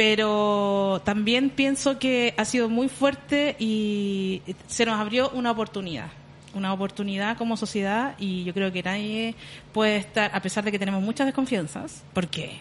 pero 0.00 1.02
también 1.04 1.50
pienso 1.50 1.98
que 1.98 2.32
ha 2.38 2.46
sido 2.46 2.70
muy 2.70 2.88
fuerte 2.88 3.54
y 3.58 4.40
se 4.66 4.86
nos 4.86 4.98
abrió 4.98 5.28
una 5.34 5.50
oportunidad 5.50 6.06
una 6.54 6.72
oportunidad 6.72 7.36
como 7.36 7.54
sociedad 7.58 8.14
y 8.18 8.44
yo 8.44 8.54
creo 8.54 8.72
que 8.72 8.82
nadie 8.82 9.34
puede 9.74 9.98
estar, 9.98 10.30
a 10.34 10.40
pesar 10.40 10.64
de 10.64 10.72
que 10.72 10.78
tenemos 10.78 11.02
muchas 11.02 11.26
desconfianzas, 11.26 12.02
porque 12.14 12.60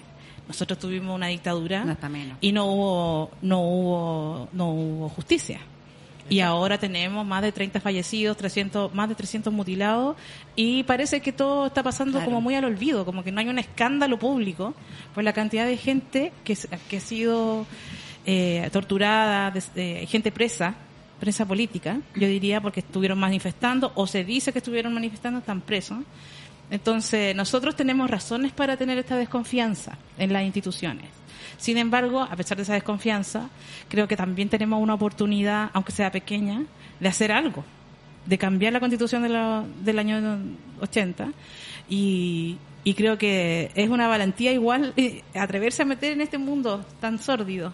nosotros 0.49 0.79
tuvimos 0.79 1.15
una 1.15 1.27
dictadura 1.27 1.85
No 1.85 2.37
y 2.41 2.51
no 2.51 2.65
hubo, 2.65 3.31
no 3.41 3.61
hubo, 3.61 4.49
no 4.51 4.69
hubo 4.71 5.09
justicia. 5.09 5.61
Y 6.29 6.41
ahora 6.41 6.77
tenemos 6.77 7.25
más 7.25 7.41
de 7.41 7.51
30 7.51 7.81
fallecidos, 7.81 8.37
300, 8.37 8.93
más 8.93 9.09
de 9.09 9.15
300 9.15 9.51
mutilados 9.51 10.15
y 10.55 10.83
parece 10.83 11.21
que 11.21 11.31
todo 11.31 11.65
está 11.67 11.81
pasando 11.81 12.13
Claro. 12.19 12.25
como 12.25 12.41
muy 12.41 12.53
al 12.55 12.65
olvido, 12.65 13.03
como 13.03 13.23
que 13.23 13.31
no 13.31 13.39
hay 13.39 13.47
un 13.49 13.57
escándalo 13.57 14.19
público 14.19 14.75
por 15.15 15.23
la 15.23 15.33
cantidad 15.33 15.65
de 15.65 15.75
gente 15.77 16.31
que, 16.43 16.55
que 16.87 16.97
ha 16.97 17.01
sido 17.01 17.65
eh, 18.25 18.69
torturada, 18.71 19.49
des- 19.49 19.71
eh, 19.75 20.05
gente 20.07 20.31
presa, 20.31 20.75
presa 21.19 21.45
política, 21.47 21.99
yo 22.15 22.27
diría, 22.27 22.61
porque 22.61 22.81
estuvieron 22.81 23.17
manifestando 23.17 23.91
o 23.95 24.05
se 24.05 24.23
dice 24.23 24.51
que 24.53 24.59
estuvieron 24.59 24.93
manifestando, 24.93 25.39
están 25.39 25.61
presos. 25.61 25.97
Entonces, 26.71 27.35
nosotros 27.35 27.75
tenemos 27.75 28.09
razones 28.09 28.51
para 28.51 28.77
tener 28.77 28.97
esta 28.97 29.17
desconfianza 29.17 29.97
en 30.17 30.31
las 30.33 30.43
instituciones. 30.43 31.05
Sin 31.57 31.77
embargo, 31.77 32.21
a 32.21 32.35
pesar 32.35 32.57
de 32.57 32.63
esa 32.63 32.73
desconfianza, 32.73 33.49
creo 33.87 34.07
que 34.07 34.15
también 34.15 34.49
tenemos 34.49 34.81
una 34.81 34.93
oportunidad, 34.93 35.71
aunque 35.73 35.91
sea 35.91 36.11
pequeña, 36.11 36.63
de 36.99 37.07
hacer 37.07 37.31
algo, 37.31 37.65
de 38.25 38.37
cambiar 38.37 38.71
la 38.73 38.79
constitución 38.79 39.23
de 39.23 39.29
la- 39.29 39.63
del 39.83 39.99
año 39.99 40.39
80. 40.79 41.29
Y, 41.89 42.57
y 42.83 42.93
creo 42.93 43.17
que 43.17 43.71
es 43.75 43.89
una 43.89 44.07
valentía 44.07 44.51
igual 44.53 44.93
eh, 44.95 45.23
atreverse 45.33 45.81
a 45.81 45.85
meter 45.85 46.13
en 46.13 46.21
este 46.21 46.37
mundo 46.37 46.85
tan 46.99 47.17
sórdido. 47.19 47.73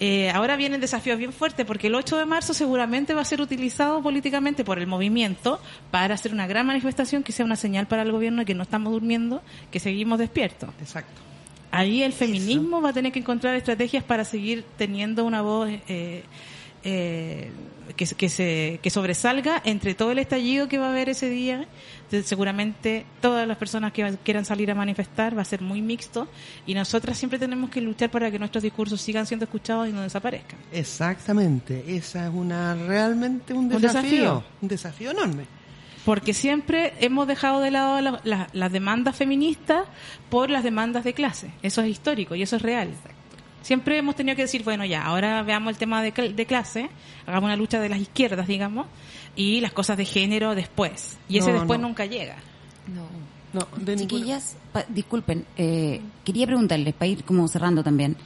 Eh, 0.00 0.30
ahora 0.30 0.56
vienen 0.56 0.80
desafíos 0.80 1.18
bien 1.18 1.32
fuertes 1.32 1.66
porque 1.66 1.88
el 1.88 1.94
8 1.96 2.18
de 2.18 2.26
marzo 2.26 2.54
seguramente 2.54 3.14
va 3.14 3.22
a 3.22 3.24
ser 3.24 3.40
utilizado 3.40 4.00
políticamente 4.00 4.64
por 4.64 4.78
el 4.78 4.86
movimiento 4.86 5.60
para 5.90 6.14
hacer 6.14 6.32
una 6.32 6.46
gran 6.46 6.66
manifestación 6.66 7.24
que 7.24 7.32
sea 7.32 7.44
una 7.44 7.56
señal 7.56 7.86
para 7.88 8.02
el 8.02 8.12
gobierno 8.12 8.40
de 8.40 8.44
que 8.44 8.54
no 8.54 8.62
estamos 8.62 8.92
durmiendo, 8.92 9.42
que 9.72 9.80
seguimos 9.80 10.20
despiertos. 10.20 10.70
Exacto. 10.80 11.20
Ahí 11.70 12.02
el 12.02 12.12
feminismo 12.12 12.80
va 12.80 12.90
a 12.90 12.92
tener 12.92 13.12
que 13.12 13.18
encontrar 13.18 13.54
estrategias 13.54 14.04
para 14.04 14.24
seguir 14.24 14.64
teniendo 14.76 15.24
una 15.24 15.42
voz 15.42 15.68
eh, 15.88 16.22
eh, 16.84 17.50
que, 17.96 18.06
que, 18.06 18.28
se, 18.28 18.78
que 18.80 18.90
sobresalga 18.90 19.60
entre 19.64 19.94
todo 19.94 20.12
el 20.12 20.18
estallido 20.18 20.68
que 20.68 20.78
va 20.78 20.86
a 20.86 20.90
haber 20.90 21.08
ese 21.08 21.28
día. 21.28 21.66
Entonces, 22.08 22.26
seguramente 22.26 23.04
todas 23.20 23.46
las 23.46 23.58
personas 23.58 23.92
que 23.92 24.16
quieran 24.24 24.46
salir 24.46 24.70
a 24.70 24.74
manifestar 24.74 25.36
va 25.36 25.42
a 25.42 25.44
ser 25.44 25.60
muy 25.60 25.82
mixto 25.82 26.26
y 26.66 26.72
nosotras 26.72 27.18
siempre 27.18 27.38
tenemos 27.38 27.68
que 27.68 27.82
luchar 27.82 28.10
para 28.10 28.30
que 28.30 28.38
nuestros 28.38 28.62
discursos 28.62 28.98
sigan 29.02 29.26
siendo 29.26 29.44
escuchados 29.44 29.86
y 29.88 29.92
no 29.92 30.00
desaparezcan. 30.00 30.58
Exactamente, 30.72 31.84
esa 31.96 32.26
es 32.28 32.34
una 32.34 32.74
realmente 32.74 33.52
un 33.52 33.66
Un 33.72 33.80
desafío, 33.80 34.00
desafío. 34.10 34.44
un 34.62 34.68
desafío 34.68 35.10
enorme. 35.10 35.44
Porque 36.06 36.32
siempre 36.32 36.94
hemos 37.00 37.26
dejado 37.28 37.60
de 37.60 37.70
lado 37.70 38.00
la- 38.00 38.20
la- 38.24 38.48
las 38.54 38.72
demandas 38.72 39.14
feministas 39.14 39.84
por 40.30 40.48
las 40.48 40.64
demandas 40.64 41.04
de 41.04 41.12
clase. 41.12 41.50
Eso 41.62 41.82
es 41.82 41.88
histórico 41.90 42.34
y 42.34 42.42
eso 42.42 42.56
es 42.56 42.62
real. 42.62 42.88
Siempre 43.62 43.98
hemos 43.98 44.16
tenido 44.16 44.34
que 44.34 44.42
decir, 44.42 44.62
bueno, 44.64 44.84
ya, 44.86 45.02
ahora 45.04 45.42
veamos 45.42 45.70
el 45.72 45.76
tema 45.76 46.00
de, 46.00 46.14
cl- 46.14 46.34
de 46.34 46.46
clase, 46.46 46.88
hagamos 47.26 47.48
una 47.48 47.56
lucha 47.56 47.78
de 47.80 47.88
las 47.90 47.98
izquierdas, 47.98 48.46
digamos, 48.46 48.86
y 49.38 49.60
las 49.60 49.72
cosas 49.72 49.96
de 49.96 50.04
género 50.04 50.54
después. 50.56 51.16
Y 51.28 51.38
ese 51.38 51.52
No, 51.52 51.58
después 51.60 51.78
no. 51.78 51.86
nunca 51.88 52.04
llega. 52.06 52.36
No, 53.52 53.60
de 53.78 53.96
ninguna- 53.96 53.96
Chiquillas, 53.96 54.56
pa- 54.72 54.84
disculpen, 54.88 55.46
eh, 55.56 56.00
quería 56.24 56.46
preguntarles, 56.46 56.92
para 56.94 57.06
ir 57.06 57.24
como 57.24 57.46
cerrando 57.48 57.82
también, 57.84 58.16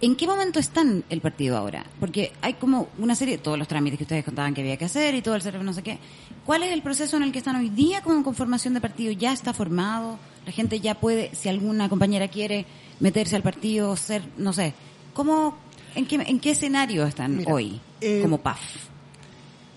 ¿en 0.00 0.16
qué 0.16 0.26
momento 0.26 0.58
están 0.58 1.04
el 1.08 1.20
partido 1.20 1.56
ahora? 1.56 1.86
Porque 2.00 2.32
hay 2.42 2.54
como 2.54 2.88
una 2.98 3.14
serie, 3.14 3.38
todos 3.38 3.58
los 3.58 3.68
trámites 3.68 3.96
que 3.96 4.04
ustedes 4.04 4.24
contaban 4.24 4.52
que 4.54 4.60
había 4.62 4.76
que 4.76 4.84
hacer 4.86 5.14
y 5.14 5.22
todo 5.22 5.34
el 5.36 5.40
cerebro 5.42 5.64
no 5.64 5.72
sé 5.72 5.82
qué. 5.82 5.98
¿Cuál 6.44 6.62
es 6.64 6.72
el 6.72 6.82
proceso 6.82 7.16
en 7.16 7.22
el 7.22 7.32
que 7.32 7.38
están 7.38 7.56
hoy 7.56 7.70
día 7.70 8.02
como 8.02 8.22
conformación 8.22 8.74
de 8.74 8.80
partido? 8.80 9.12
¿Ya 9.12 9.32
está 9.32 9.54
formado? 9.54 10.18
¿La 10.44 10.52
gente 10.52 10.80
ya 10.80 10.94
puede, 10.96 11.34
si 11.34 11.48
alguna 11.48 11.88
compañera 11.88 12.28
quiere 12.28 12.66
meterse 13.00 13.36
al 13.36 13.42
partido, 13.42 13.96
ser, 13.96 14.22
no 14.36 14.52
sé, 14.52 14.74
¿cómo, 15.14 15.56
en 15.94 16.06
qué, 16.06 16.16
en 16.16 16.38
qué 16.40 16.50
escenario 16.50 17.06
están 17.06 17.36
Mira, 17.38 17.52
hoy 17.54 17.80
eh, 18.02 18.18
como 18.22 18.38
PAF? 18.38 18.60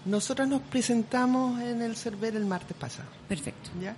Nosotros 0.05 0.47
nos 0.47 0.61
presentamos 0.61 1.59
en 1.61 1.81
el 1.81 1.95
CERVER 1.95 2.35
el 2.35 2.45
martes 2.45 2.75
pasado. 2.77 3.09
Perfecto. 3.27 3.69
¿ya? 3.81 3.95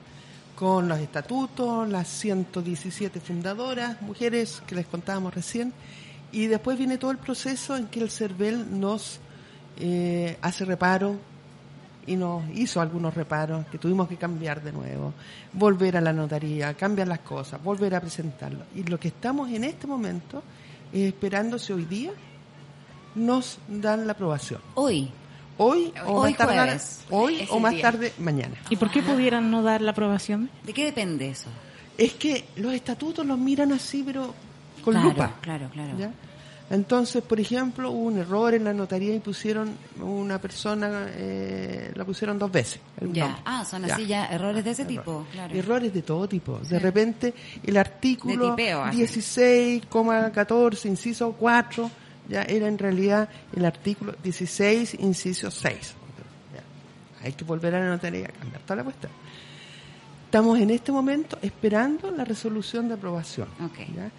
Con 0.55 0.87
los 0.87 0.99
estatutos, 0.99 1.87
las 1.87 2.07
117 2.07 3.19
fundadoras, 3.19 4.01
mujeres 4.01 4.61
que 4.65 4.75
les 4.75 4.87
contábamos 4.87 5.33
recién, 5.33 5.73
y 6.31 6.47
después 6.47 6.77
viene 6.77 6.97
todo 6.97 7.11
el 7.11 7.17
proceso 7.17 7.75
en 7.75 7.87
que 7.87 7.99
el 7.99 8.09
CERVEL 8.09 8.79
nos 8.79 9.19
eh, 9.77 10.37
hace 10.41 10.65
reparo 10.65 11.17
y 12.07 12.15
nos 12.15 12.43
hizo 12.55 12.81
algunos 12.81 13.13
reparos 13.13 13.67
que 13.67 13.77
tuvimos 13.77 14.07
que 14.07 14.17
cambiar 14.17 14.63
de 14.63 14.71
nuevo, 14.71 15.13
volver 15.53 15.97
a 15.97 16.01
la 16.01 16.13
notaría, 16.13 16.73
cambiar 16.73 17.07
las 17.07 17.19
cosas, 17.19 17.63
volver 17.63 17.93
a 17.95 18.01
presentarlo. 18.01 18.65
Y 18.75 18.83
lo 18.83 18.99
que 18.99 19.09
estamos 19.09 19.49
en 19.51 19.63
este 19.63 19.87
momento 19.87 20.41
es 20.91 21.09
esperando 21.09 21.59
si 21.59 21.73
hoy 21.73 21.85
día 21.85 22.11
nos 23.15 23.59
dan 23.67 24.07
la 24.07 24.13
aprobación. 24.13 24.61
Hoy. 24.75 25.11
Hoy 25.63 25.93
o 26.05 26.21
Hoy 26.21 26.35
más 26.39 26.47
jueves. 26.47 27.01
hoy 27.11 27.39
Es 27.41 27.49
o 27.51 27.59
más 27.59 27.71
día. 27.73 27.81
tarde 27.83 28.13
mañana. 28.19 28.55
¿Y 28.69 28.75
por 28.77 28.89
qué 28.89 29.01
pudieran 29.03 29.51
no 29.51 29.61
dar 29.61 29.81
la 29.81 29.91
aprobación? 29.91 30.49
¿De 30.63 30.73
qué 30.73 30.85
depende 30.85 31.29
eso? 31.29 31.49
Es 31.97 32.13
que 32.13 32.45
los 32.55 32.73
estatutos 32.73 33.25
los 33.25 33.37
miran 33.37 33.71
así, 33.71 34.01
pero 34.05 34.33
con 34.83 34.93
Claro, 34.93 35.09
lupa. 35.09 35.35
claro, 35.41 35.69
claro. 35.71 35.97
¿ya? 35.97 36.11
Entonces, 36.71 37.21
por 37.21 37.37
ejemplo, 37.39 37.91
hubo 37.91 38.05
un 38.07 38.17
error 38.17 38.53
en 38.53 38.63
la 38.63 38.73
notaría 38.73 39.13
y 39.13 39.19
pusieron 39.19 39.75
una 40.01 40.39
persona, 40.39 41.07
eh, 41.17 41.91
la 41.95 42.05
pusieron 42.05 42.39
dos 42.39 42.49
veces. 42.49 42.79
el 43.01 43.11
Ya. 43.11 43.25
nombre. 43.25 43.41
Ah, 43.45 43.65
son 43.65 43.83
así 43.91 44.05
ya 44.07 44.27
errores 44.27 44.63
de 44.63 44.71
ese 44.71 44.85
tipo, 44.85 45.25
claro. 45.33 45.53
Errores 45.53 45.93
de 45.93 46.01
todo 46.01 46.27
tipo. 46.29 46.59
Sí. 46.63 46.69
De 46.69 46.79
repente, 46.79 47.33
el 47.61 47.75
artículo 47.75 48.45
De 48.45 48.51
tipeo, 48.51 48.83
así. 48.83 48.97
16,14, 48.99 50.85
inciso 50.87 51.33
4, 51.33 51.91
ya 52.31 52.43
era 52.43 52.67
en 52.67 52.77
realidad 52.77 53.29
el 53.55 53.65
artículo 53.65 54.15
16, 54.23 54.95
inciso 54.99 55.51
6. 55.51 55.93
Ya. 56.53 57.25
Hay 57.25 57.33
que 57.33 57.43
volver 57.43 57.75
a 57.75 57.79
la 57.79 57.89
notaría 57.89 58.27
a 58.27 58.31
cambiar 58.31 58.61
toda 58.61 58.77
la 58.77 58.83
cuestión. 58.85 59.11
Estamos 60.25 60.59
en 60.59 60.69
este 60.69 60.91
momento 60.93 61.37
esperando 61.41 62.09
la 62.09 62.23
resolución 62.23 62.87
de 62.87 62.93
aprobación. 62.93 63.49
¿ya? 63.95 64.09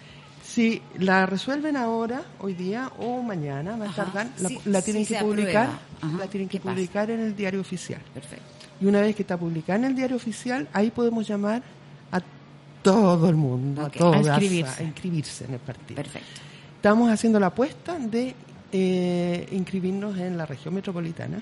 Si 0.43 0.79
la 0.99 1.25
resuelven 1.25 1.75
ahora, 1.75 2.21
hoy 2.39 2.53
día 2.53 2.91
o 2.99 3.21
mañana, 3.23 3.75
más 3.75 3.89
Ajá. 3.89 4.03
tardar, 4.05 4.27
la, 4.39 4.49
Sí, 4.49 4.59
la 4.65 4.81
sí 4.81 4.85
tienen 4.91 5.05
que 5.07 5.15
publicar. 5.17 5.69
Ajá. 6.01 6.17
la 6.19 6.27
tienen 6.27 6.47
que 6.49 6.59
publicar 6.59 7.09
en 7.09 7.19
el 7.21 7.35
diario 7.35 7.61
oficial. 7.61 8.01
Perfecto. 8.13 8.45
Y 8.79 8.85
una 8.85 9.01
vez 9.01 9.15
que 9.15 9.23
está 9.23 9.37
publicada 9.37 9.79
en 9.79 9.85
el 9.85 9.95
diario 9.95 10.15
oficial, 10.17 10.67
ahí 10.73 10.91
podemos 10.91 11.27
llamar 11.27 11.63
a 12.11 12.21
todo 12.83 13.29
el 13.29 13.35
mundo, 13.35 13.85
a 13.85 13.89
todas, 13.89 14.27
A 14.27 14.29
inscribirse. 14.29 14.83
a 14.83 14.85
inscribirse 14.85 15.45
en 15.45 15.53
el 15.53 15.59
partido. 15.59 15.95
Perfecto. 15.95 16.41
Estamos 16.83 17.09
haciendo 17.09 17.39
la 17.39 17.47
apuesta 17.47 17.97
de 17.97 18.35
eh, 18.73 19.47
inscribirnos 19.53 20.17
en 20.17 20.35
la 20.37 20.45
región 20.45 20.73
metropolitana, 20.73 21.39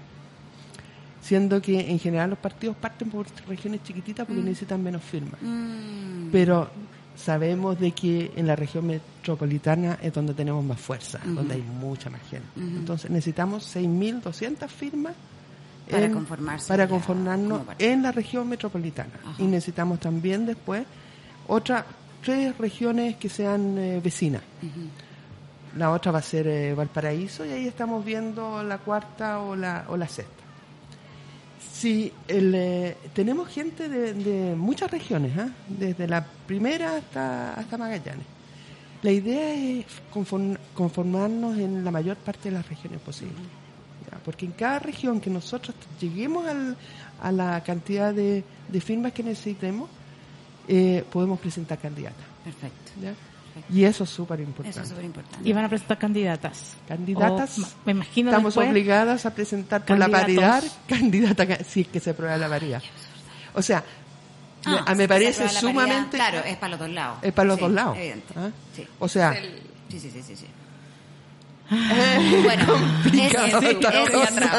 siendo 1.20 1.60
que 1.60 1.80
en 1.90 1.98
general 1.98 2.30
los 2.30 2.38
partidos 2.38 2.76
parten 2.76 3.10
por 3.10 3.26
regiones 3.48 3.82
chiquititas 3.82 4.28
porque 4.28 4.40
Mm. 4.40 4.46
necesitan 4.46 4.84
menos 4.84 5.02
firmas. 5.02 5.42
Mm. 5.42 6.30
Pero 6.32 6.70
sabemos 7.16 7.80
de 7.80 7.92
que 7.92 8.32
en 8.36 8.46
la 8.46 8.56
región 8.56 8.86
metropolitana 8.86 9.98
es 10.00 10.14
donde 10.14 10.36
tenemos 10.36 10.64
más 10.64 10.80
fuerza, 10.80 11.20
donde 11.26 11.56
hay 11.56 11.64
mucha 11.64 12.12
más 12.12 12.22
gente. 12.30 12.46
Entonces 12.56 13.10
necesitamos 13.10 13.64
6.200 13.66 14.70
firmas 14.70 15.14
Para 15.90 16.06
en- 16.06 16.14
conformarse 16.14 16.68
para 16.68 16.88
conformarnos 16.88 17.62
en 17.80 18.04
la 18.04 18.12
región 18.12 18.48
metropolitana. 18.48 19.10
Y 19.40 19.46
necesitamos 19.46 20.00
también 20.00 20.46
después 20.46 20.84
otras 21.48 21.84
tres 22.24 22.56
regiones 22.60 23.16
que 23.16 23.28
sean 23.28 23.76
eh, 23.80 24.00
vecinas. 24.04 24.44
La 25.78 25.92
otra 25.92 26.12
va 26.12 26.20
a 26.20 26.22
ser 26.22 26.48
eh, 26.48 26.74
Valparaíso 26.74 27.46
y 27.46 27.52
ahí 27.52 27.68
estamos 27.68 28.04
viendo 28.04 28.62
la 28.64 28.78
cuarta 28.80 29.40
o 29.40 29.56
la, 29.56 29.86
o 29.88 29.96
la 29.98 30.08
sexta. 30.08 30.42
Sí, 31.74 32.12
el, 32.28 32.54
eh, 32.54 32.98
tenemos 33.14 33.48
gente 33.50 33.88
de, 33.90 34.14
de 34.14 34.56
muchas 34.56 34.92
regiones, 34.92 35.38
¿ah? 35.38 35.50
desde 35.68 36.08
la 36.08 36.24
primera 36.46 36.98
hasta, 36.98 37.54
hasta 37.54 37.78
Magallanes. 37.78 38.26
La 39.02 39.12
idea 39.12 39.54
es 39.56 39.86
conform- 40.14 40.58
conformarnos 40.76 41.58
en 41.58 41.84
la 41.84 41.90
mayor 41.92 42.18
parte 42.18 42.50
de 42.50 42.56
las 42.58 42.68
regiones 42.68 43.00
posibles. 43.02 43.38
¿ya? 44.12 44.18
Porque 44.24 44.46
en 44.46 44.52
cada 44.52 44.80
región 44.80 45.20
que 45.20 45.30
nosotros 45.30 45.76
lleguemos 46.00 46.46
al- 46.46 46.78
a 47.22 47.32
la 47.32 47.64
cantidad 47.64 48.14
de, 48.14 48.44
de 48.68 48.82
firmas 48.82 49.14
que 49.14 49.24
necesitemos, 49.24 49.90
eh, 50.68 51.04
podemos 51.12 51.40
presentar 51.40 51.80
candidatas. 51.80 52.26
Perfecto. 52.44 52.92
¿ya? 53.02 53.14
Y 53.70 53.84
eso 53.86 54.04
es 54.04 54.10
súper 54.10 54.40
importante. 54.40 54.70
Eso 54.70 54.82
es 54.82 54.90
súper 54.90 55.06
importante. 55.06 55.48
Y 55.48 55.54
van 55.54 55.66
a 55.66 55.70
presentar 55.70 55.98
candidatas. 55.98 56.76
Candidatas. 56.88 57.60
O, 57.60 57.68
me 57.86 57.92
imagino 57.94 58.30
Estamos 58.30 58.54
después- 58.54 58.70
obligadas 58.70 59.26
a 59.26 59.34
presentar 59.34 59.86
por 59.86 59.98
la 59.98 60.08
paridad 60.10 60.64
candidata 60.88 61.46
ca- 61.48 61.64
si 61.64 61.82
es 61.82 61.88
que 61.88 62.00
se 62.00 62.10
aprueba 62.12 62.38
la 62.38 62.50
paridad. 62.50 62.82
O 63.54 63.62
sea, 63.62 63.84
me- 64.66 64.74
Ah, 64.78 64.84
a- 64.88 64.96
me 64.96 65.04
si 65.04 65.08
parece 65.08 65.40
la 65.42 65.46
paridad, 65.48 65.60
sumamente 65.62 66.18
Claro, 66.18 66.40
es 66.46 66.56
para 66.58 66.70
los 66.72 66.80
dos 66.80 66.90
lados. 66.90 67.18
Es 67.22 67.34
para 67.34 67.48
los 67.48 67.56
Sí, 67.58 67.62
dos 67.62 67.72
lados. 67.72 67.98
Evidente. 67.98 68.34
¿ah? 68.38 68.50
Sí. 68.76 68.88
O 69.00 69.08
sea, 69.08 69.34
Sí, 69.90 70.00
sí, 70.00 70.10
sí, 70.12 70.22
sí. 70.24 70.36
sí. 70.36 70.46
Bueno, 71.70 72.66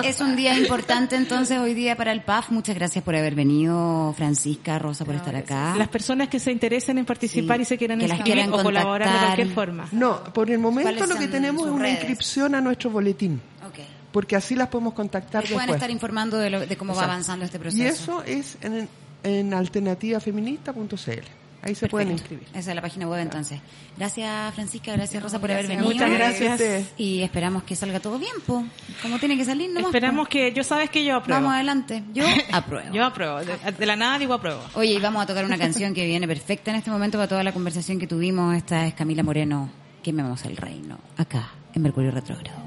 es, 0.04 0.20
un 0.20 0.34
día 0.36 0.56
importante 0.58 1.16
entonces 1.16 1.58
hoy 1.58 1.74
día 1.74 1.96
para 1.96 2.12
el 2.12 2.22
PAF. 2.22 2.50
Muchas 2.50 2.74
gracias 2.74 3.04
por 3.04 3.14
haber 3.14 3.34
venido, 3.34 4.14
Francisca, 4.16 4.78
Rosa, 4.78 5.04
por 5.04 5.14
estar 5.14 5.36
acá. 5.36 5.74
Las 5.76 5.88
personas 5.88 6.28
que 6.28 6.38
se 6.40 6.50
interesen 6.52 6.98
en 6.98 7.04
participar 7.04 7.56
Sí, 7.58 7.62
y 7.62 7.64
se 7.66 7.78
quieran 7.78 7.98
que 7.98 8.08
las 8.08 8.18
inscribir 8.18 8.44
quieran 8.44 8.58
o 8.60 8.62
colaborar 8.62 9.12
de 9.12 9.18
cualquier 9.18 9.48
forma. 9.50 9.88
no, 9.92 10.22
por 10.24 10.50
el 10.50 10.58
momento 10.58 10.90
¿Cuáles 10.90 11.08
lo 11.08 11.16
que 11.20 11.28
tenemos 11.28 11.66
es 11.66 11.72
una 11.72 11.82
redes? 11.82 11.98
inscripción 11.98 12.54
a 12.54 12.60
nuestro 12.60 12.90
boletín, 12.90 13.40
Ok. 13.66 13.80
porque 14.10 14.36
así 14.36 14.54
las 14.54 14.68
podemos 14.68 14.94
contactar 14.94 15.42
después. 15.42 15.68
estar 15.68 15.90
informando 15.90 16.38
de, 16.38 16.50
lo- 16.50 16.66
de 16.66 16.76
cómo 16.76 16.94
va 16.94 17.04
avanzando 17.04 17.44
este 17.44 17.58
proceso. 17.58 17.82
Y 17.82 17.86
eso 17.86 18.22
es 18.24 18.56
en, 18.62 18.88
en 19.22 19.52
alternativafeminista.cl. 19.54 21.41
Ahí 21.62 21.76
se 21.76 21.86
pueden 21.88 22.10
inscribir. 22.10 22.48
Esa 22.54 22.70
es 22.70 22.74
la 22.74 22.82
página 22.82 23.06
web 23.06 23.20
entonces. 23.20 23.60
Gracias 23.96 24.54
Francisca, 24.54 24.92
gracias 24.92 25.22
Rosa 25.22 25.40
por 25.40 25.50
haber 25.52 25.68
venido. 25.68 25.86
Muchas 25.86 26.10
gracias. 26.10 26.92
Y 26.98 27.22
esperamos 27.22 27.62
que 27.62 27.76
salga 27.76 28.00
todo 28.00 28.18
bien, 28.18 28.32
po. 28.44 28.64
Como 29.00 29.18
tiene 29.18 29.36
que 29.36 29.44
salir 29.44 29.68
nomás. 29.68 29.86
Esperamos 29.86 30.26
po. 30.26 30.30
que 30.30 30.52
yo 30.52 30.64
sabes 30.64 30.90
que 30.90 31.04
yo 31.04 31.16
apruebo. 31.16 31.40
Vamos 31.40 31.54
adelante. 31.54 32.02
Yo 32.12 32.24
apruebo. 32.52 32.92
Yo 32.92 33.04
apruebo. 33.04 33.40
De, 33.44 33.56
de 33.78 33.86
la 33.86 33.94
nada 33.94 34.18
digo 34.18 34.34
apruebo. 34.34 34.60
Oye, 34.74 34.94
y 34.94 34.98
vamos 34.98 35.22
a 35.22 35.26
tocar 35.26 35.44
una 35.44 35.56
canción 35.56 35.94
que 35.94 36.04
viene 36.04 36.26
perfecta 36.26 36.72
en 36.72 36.78
este 36.78 36.90
momento 36.90 37.16
para 37.16 37.28
toda 37.28 37.44
la 37.44 37.52
conversación 37.52 37.98
que 38.00 38.08
tuvimos. 38.08 38.56
Esta 38.56 38.86
es 38.86 38.94
Camila 38.94 39.22
Moreno, 39.22 39.70
Quememos 40.02 40.44
el 40.44 40.56
Reino, 40.56 40.98
acá, 41.16 41.50
en 41.74 41.82
Mercurio 41.82 42.10
Retrógrado. 42.10 42.61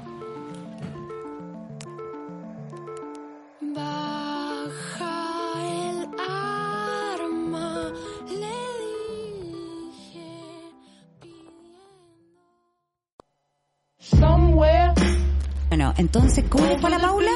Bueno, 15.68 15.92
entonces, 15.98 16.44
¿cómo 16.48 16.78
fue 16.78 16.90
la 16.90 16.98
Paula? 16.98 17.30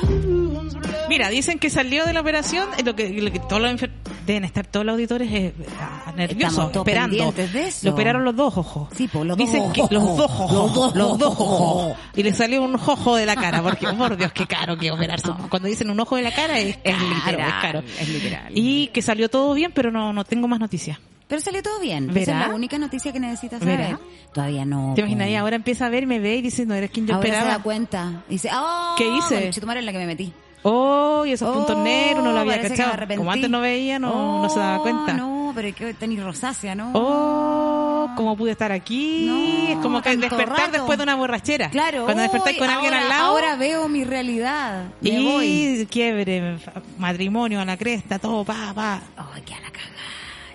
Mira, 1.08 1.28
dicen 1.28 1.58
que 1.58 1.68
salió 1.68 2.06
de 2.06 2.12
la 2.12 2.20
operación, 2.20 2.68
eh, 2.78 2.84
lo 2.84 2.94
que, 2.94 3.08
lo 3.20 3.30
que 3.32 3.40
todos 3.40 3.60
los 3.60 3.72
enfer- 3.72 3.90
deben 4.24 4.44
estar 4.44 4.64
todos 4.66 4.86
los 4.86 4.92
auditores 4.94 5.28
eh, 5.32 5.52
ah, 5.80 6.12
nerviosos, 6.16 6.70
esperando. 6.74 7.32
de 7.32 7.66
eso. 7.66 7.80
Le 7.82 7.90
operaron 7.90 8.24
los 8.24 8.36
dos 8.36 8.56
ojos. 8.56 8.88
Sí, 8.96 9.08
pues 9.12 9.26
los 9.26 9.36
Dicen 9.36 9.64
dos 9.64 9.72
que 9.72 9.80
ojos. 9.82 9.92
los 9.92 10.16
dos 10.16 10.30
ojos, 10.30 10.52
Los 10.52 10.74
dos 10.74 10.94
los 10.94 11.18
dos 11.18 11.32
ojos. 11.32 11.60
ojos. 11.60 11.96
Y 12.14 12.22
le 12.22 12.32
salió 12.32 12.62
un 12.62 12.76
ojo 12.76 13.16
de 13.16 13.26
la 13.26 13.34
cara, 13.34 13.62
porque 13.62 13.88
por 13.88 14.16
Dios, 14.16 14.30
qué 14.32 14.46
caro 14.46 14.76
que 14.78 14.90
operarse. 14.92 15.28
Cuando 15.48 15.66
dicen 15.68 15.90
un 15.90 15.98
ojo 15.98 16.14
de 16.16 16.22
la 16.22 16.32
cara 16.32 16.58
es 16.60 16.76
caro, 16.76 16.96
es, 16.96 17.02
literal, 17.26 17.52
caro. 17.60 17.78
es 17.98 18.08
literal. 18.08 18.52
Y 18.54 18.86
que 18.88 19.02
salió 19.02 19.28
todo 19.28 19.52
bien, 19.54 19.72
pero 19.74 19.90
no, 19.90 20.12
no 20.12 20.24
tengo 20.24 20.46
más 20.46 20.60
noticias. 20.60 20.98
Pero 21.30 21.40
salió 21.40 21.62
todo 21.62 21.80
bien. 21.80 22.10
Esa 22.10 22.20
es 22.42 22.48
la 22.48 22.54
única 22.54 22.76
noticia 22.76 23.10
que 23.12 23.20
necesitas 23.20 23.60
saber. 23.60 23.78
¿Verá? 23.78 24.00
Todavía 24.34 24.64
no. 24.66 24.92
¿Te 24.94 25.00
imaginas? 25.00 25.28
Y 25.30 25.36
ahora 25.36 25.56
empieza 25.56 25.86
a 25.86 25.88
ver, 25.88 26.06
me 26.06 26.18
ve 26.18 26.36
y 26.36 26.42
dice, 26.42 26.66
no 26.66 26.74
eres 26.74 26.90
quien 26.90 27.06
yo 27.06 27.14
Ahora 27.14 27.26
se 27.26 27.32
esperaba. 27.32 27.56
da 27.58 27.62
cuenta. 27.62 28.22
Y 28.28 28.32
dice, 28.32 28.50
oh, 28.52 28.94
¿Qué 28.98 29.08
hice? 29.08 29.42
conchetumare 29.44 29.80
en 29.80 29.86
la 29.86 29.92
que 29.92 29.98
me 29.98 30.06
metí. 30.06 30.32
Oh, 30.62 31.24
y 31.24 31.32
esos 31.32 31.48
Oh, 31.48 31.54
puntos 31.54 31.78
negros 31.78 32.22
no 32.22 32.32
lo 32.32 32.40
había 32.40 32.60
cachado. 32.60 32.92
Como 33.16 33.32
antes 33.32 33.48
no 33.48 33.60
veía, 33.62 33.98
no, 33.98 34.42
no 34.42 34.48
se 34.50 34.58
daba 34.58 34.80
Oh, 34.80 34.82
cuenta. 34.82 35.12
No, 35.14 35.52
pero 35.54 35.68
es 35.68 35.74
que 35.74 35.94
tenis 35.94 36.22
rosácea, 36.22 36.74
¿no? 36.74 36.90
Oh, 36.94 38.10
¿cómo 38.16 38.36
pude 38.36 38.50
estar 38.50 38.70
aquí? 38.72 39.24
No, 39.26 39.72
es 39.72 39.78
como 39.78 40.02
que 40.02 40.16
despertar 40.16 40.48
rato. 40.58 40.72
después 40.72 40.98
de 40.98 41.04
una 41.04 41.14
borrachera. 41.14 41.70
Claro. 41.70 42.04
Cuando 42.04 42.22
despertáis 42.22 42.58
con 42.58 42.68
alguien 42.68 42.92
ahora- 42.92 43.02
al 43.04 43.08
lado. 43.08 43.26
Ahora 43.30 43.56
veo 43.56 43.88
mi 43.88 44.04
realidad. 44.04 44.84
Me 45.00 45.10
y 45.10 45.24
voy. 45.24 45.88
quiebre, 45.90 46.58
matrimonio 46.98 47.60
a 47.60 47.64
la 47.64 47.76
cresta, 47.76 48.18
todo, 48.18 48.44
pa, 48.44 48.72
pa. 48.74 49.00
Ay, 49.16 49.42
qué 49.46 49.54
a 49.54 49.60
la 49.60 49.70
caga. 49.70 49.86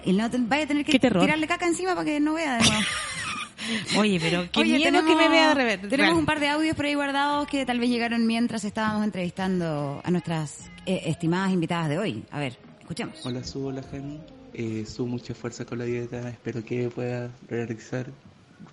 Y 0.05 0.13
no 0.13 0.29
te, 0.29 0.37
vaya 0.37 0.63
a 0.63 0.67
tener 0.67 0.85
que 0.85 0.99
tirarle 0.99 1.47
caca 1.47 1.65
encima 1.65 1.95
para 1.95 2.05
que 2.05 2.19
no 2.19 2.35
vea 2.35 2.57
de 2.57 2.63
nuevo. 2.63 2.85
Oye, 3.97 4.19
pero 4.21 4.47
qué 4.51 4.59
Oye, 4.59 4.77
miedo 4.77 5.03
que 5.03 5.15
me 5.15 5.27
vea 5.27 5.49
de 5.49 5.55
revés. 5.55 5.89
Tenemos 5.89 6.17
un 6.17 6.25
par 6.25 6.39
de 6.39 6.49
audios 6.49 6.75
por 6.75 6.85
ahí 6.85 6.93
guardados 6.93 7.47
que 7.47 7.65
tal 7.65 7.79
vez 7.79 7.89
llegaron 7.89 8.27
mientras 8.27 8.63
estábamos 8.63 9.03
entrevistando 9.03 10.01
a 10.03 10.11
nuestras 10.11 10.69
eh, 10.85 11.01
estimadas 11.05 11.51
invitadas 11.51 11.89
de 11.89 11.97
hoy. 11.97 12.23
A 12.29 12.39
ver, 12.39 12.57
escuchemos. 12.79 13.25
Hola 13.25 13.43
Su, 13.43 13.65
hola 13.65 13.81
Jani. 13.89 14.19
Eh, 14.53 14.85
Su, 14.85 15.07
mucha 15.07 15.33
fuerza 15.33 15.65
con 15.65 15.79
la 15.79 15.85
dieta. 15.85 16.29
Espero 16.29 16.63
que 16.63 16.89
puedas 16.89 17.31
realizar 17.49 18.05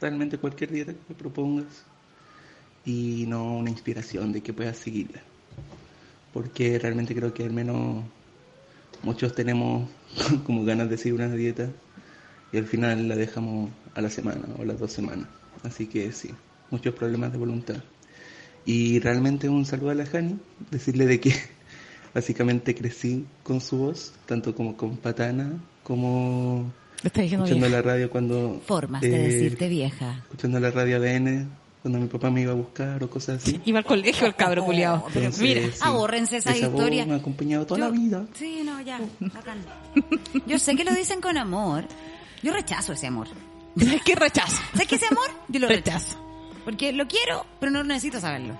realmente 0.01 0.37
cualquier 0.37 0.71
dieta 0.71 0.93
que 0.93 1.01
me 1.09 1.15
propongas 1.15 1.85
y 2.85 3.25
no 3.27 3.57
una 3.57 3.71
inspiración 3.71 4.33
de 4.33 4.43
que 4.43 4.53
puedas 4.53 4.77
seguirla. 4.77 5.23
Porque 6.35 6.79
realmente 6.79 7.15
creo 7.15 7.33
que 7.33 7.45
al 7.45 7.53
menos 7.53 8.05
muchos 9.03 9.35
tenemos 9.35 9.89
como 10.45 10.65
ganas 10.65 10.91
de 10.91 10.97
seguir 10.97 11.15
una 11.15 11.29
dieta 11.29 11.69
y 12.53 12.59
al 12.59 12.67
final 12.67 13.09
la 13.09 13.17
dejamos 13.17 13.71
a 13.95 14.01
la 14.01 14.11
semana 14.11 14.43
o 14.59 14.65
las 14.65 14.79
dos 14.79 14.93
semanas. 14.93 15.27
Así 15.63 15.87
que 15.87 16.13
sí, 16.13 16.31
muchos 16.71 16.95
problemas 16.95 17.33
de 17.33 17.39
voluntad. 17.39 17.83
Y 18.65 19.01
realmente 19.01 19.49
un 19.49 19.65
saludo 19.65 19.91
a 19.91 19.95
la 19.95 20.07
Jani, 20.07 20.39
decirle 20.71 21.07
de 21.07 21.21
que 21.21 21.35
básicamente 22.15 22.75
crecí 22.75 23.27
con 23.43 23.61
su 23.61 23.79
voz, 23.79 24.13
tanto 24.27 24.55
como 24.55 24.77
con 24.77 24.97
Patana, 24.97 25.53
como 25.83 26.73
escuchando 27.03 27.45
vieja. 27.45 27.69
la 27.69 27.83
radio 27.83 28.11
cuando... 28.11 28.61
Formas 28.65 29.03
de 29.03 29.15
eh, 29.15 29.29
decirte 29.29 29.69
vieja. 29.69 30.19
Escuchando 30.19 30.61
la 30.61 30.71
radio 30.71 30.97
ADN, 30.97 31.49
cuando 31.83 31.99
mi 31.99 32.07
papá 32.07 32.31
me 32.31 32.43
iba 32.43 32.53
a 32.53 32.55
buscar 32.55 33.03
o 33.03 33.11
cosas 33.11 33.43
así. 33.43 33.61
Iba 33.65 33.81
al 33.81 33.85
colegio 33.85 34.27
el 34.27 34.35
cabro 34.37 34.65
culiado. 34.65 35.05
Mira, 35.15 35.31
sí, 35.33 35.71
abórrense 35.81 36.37
esas 36.39 36.57
esa 36.57 36.67
historias. 36.69 37.07
me 37.09 37.15
ha 37.15 37.17
acompañado 37.17 37.67
toda 37.67 37.81
Yo- 37.81 37.85
la 37.87 37.91
vida. 37.91 38.25
Sí, 38.35 38.63
no, 38.65 38.81
ya, 38.81 39.01
bacán. 39.21 39.59
Yo 40.47 40.59
sé 40.59 40.77
que 40.77 40.85
lo 40.85 40.95
dicen 40.95 41.21
con 41.21 41.37
amor. 41.37 41.85
Yo 42.43 42.53
rechazo 42.53 42.93
ese 42.93 43.09
amor. 43.09 43.29
¿Sabes 43.77 44.03
qué 44.05 44.15
rechazo? 44.15 44.63
¿Sabes 44.73 44.87
qué 44.89 44.95
ese 44.97 45.07
amor? 45.07 45.29
Yo 45.49 45.61
lo 45.61 45.69
rechazo. 45.69 46.17
Porque 46.65 46.93
lo 46.93 47.07
quiero, 47.09 47.45
pero 47.59 47.73
no 47.73 47.83
necesito 47.83 48.21
saberlo. 48.21 48.55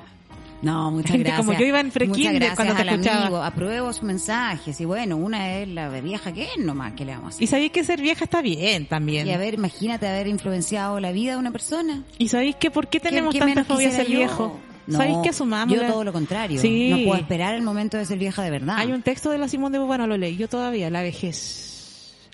No, 0.63 0.91
muchas 0.93 1.11
Gente 1.11 1.25
gracias. 1.29 1.47
como 1.47 1.59
yo 1.59 1.67
iba 1.67 1.81
en 1.81 1.91
gracias 1.91 2.55
cuando 2.57 2.75
te 2.75 2.83
al 2.83 2.89
escuchaba. 2.91 3.23
amigo. 3.23 3.43
Apruebo 3.43 3.93
sus 3.93 4.05
mensajes. 4.05 4.81
Y 4.81 4.85
bueno, 4.85 5.17
una 5.17 5.59
es 5.59 5.69
la 5.69 5.89
vieja 5.89 6.33
que 6.33 6.45
es 6.45 6.59
nomás, 6.59 6.93
que 6.93 7.05
le 7.05 7.13
vamos 7.13 7.27
a 7.27 7.29
hacer? 7.31 7.43
Y 7.43 7.47
sabéis 7.49 7.73
que 7.73 7.83
ser 7.85 8.01
vieja 8.01 8.25
está 8.25 8.41
bien 8.43 8.87
también. 8.87 9.27
Y 9.27 9.33
a 9.33 9.39
ver, 9.39 9.55
imagínate 9.55 10.07
haber 10.07 10.29
influenciado 10.29 11.01
la 11.01 11.11
vida 11.13 11.33
de 11.33 11.39
una 11.39 11.51
persona. 11.51 12.05
¿Y 12.19 12.29
sabéis 12.29 12.55
que 12.57 12.71
por 12.71 12.87
qué 12.89 13.01
tenemos 13.01 13.33
¿Qué- 13.35 13.41
qué 13.41 13.45
tanta 13.47 13.65
fobia 13.65 13.89
a 13.89 13.91
ser 13.91 14.07
yo? 14.09 14.19
viejo? 14.19 14.61
No, 14.87 14.99
¿Sabéis 14.99 15.19
que 15.23 15.29
asumamos? 15.31 15.77
Yo 15.77 15.87
todo 15.87 16.05
lo 16.05 16.13
contrario. 16.13 16.61
Sí. 16.61 16.91
No 16.91 16.97
puedo 17.09 17.21
esperar 17.21 17.55
el 17.55 17.63
momento 17.63 17.97
de 17.99 18.05
ser 18.05 18.19
vieja 18.19 18.43
de 18.43 18.51
verdad. 18.51 18.77
Hay 18.79 18.93
un 18.93 19.03
texto 19.03 19.31
de 19.31 19.39
la 19.39 19.49
Simón 19.49 19.73
de 19.73 19.79
Beauvoir, 19.79 20.01
no 20.01 20.07
lo 20.07 20.17
leí 20.17 20.37
yo 20.37 20.49
todavía, 20.49 20.91
La 20.91 21.03
vejez. 21.03 21.69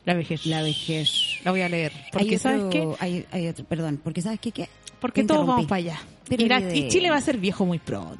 La 0.05 0.14
vejez. 0.14 0.46
La 0.46 0.62
vejez. 0.62 1.10
La 1.44 1.50
voy 1.50 1.60
a 1.60 1.68
leer. 1.68 1.92
Porque 2.12 2.36
otro- 2.36 2.38
¿sabes 2.38 2.62
qué? 2.70 2.88
Hay, 3.00 3.26
hay 3.30 3.48
otro, 3.48 3.64
perdón, 3.66 4.00
porque 4.02 4.22
¿sabes 4.22 4.40
qué? 4.40 4.52
qué? 4.52 4.68
Porque 5.00 5.24
todos 5.24 5.46
vamos 5.46 5.66
para 5.66 5.76
allá. 5.78 6.00
Pero 6.28 6.42
Y, 6.74 6.88
Chile 6.88 7.10
va 7.10 7.16
a 7.16 7.20
ser 7.20 7.38
viejo 7.38 7.64
muy 7.64 7.78
pronto. 7.78 8.18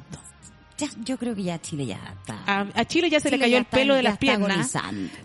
Ya, 0.77 0.87
yo 1.03 1.17
creo 1.17 1.35
que 1.35 1.43
ya 1.43 1.59
Chile 1.59 1.85
ya 1.85 1.99
está. 2.21 2.41
A, 2.47 2.65
a 2.73 2.85
Chile 2.85 3.09
ya 3.09 3.19
se 3.19 3.29
le 3.29 3.35
Chile 3.35 3.43
cayó 3.45 3.51
ya 3.51 3.57
el 3.57 3.63
está- 3.63 3.77
pelo 3.77 3.95
de 3.95 4.03
las 4.03 4.17
piernas. 4.17 4.73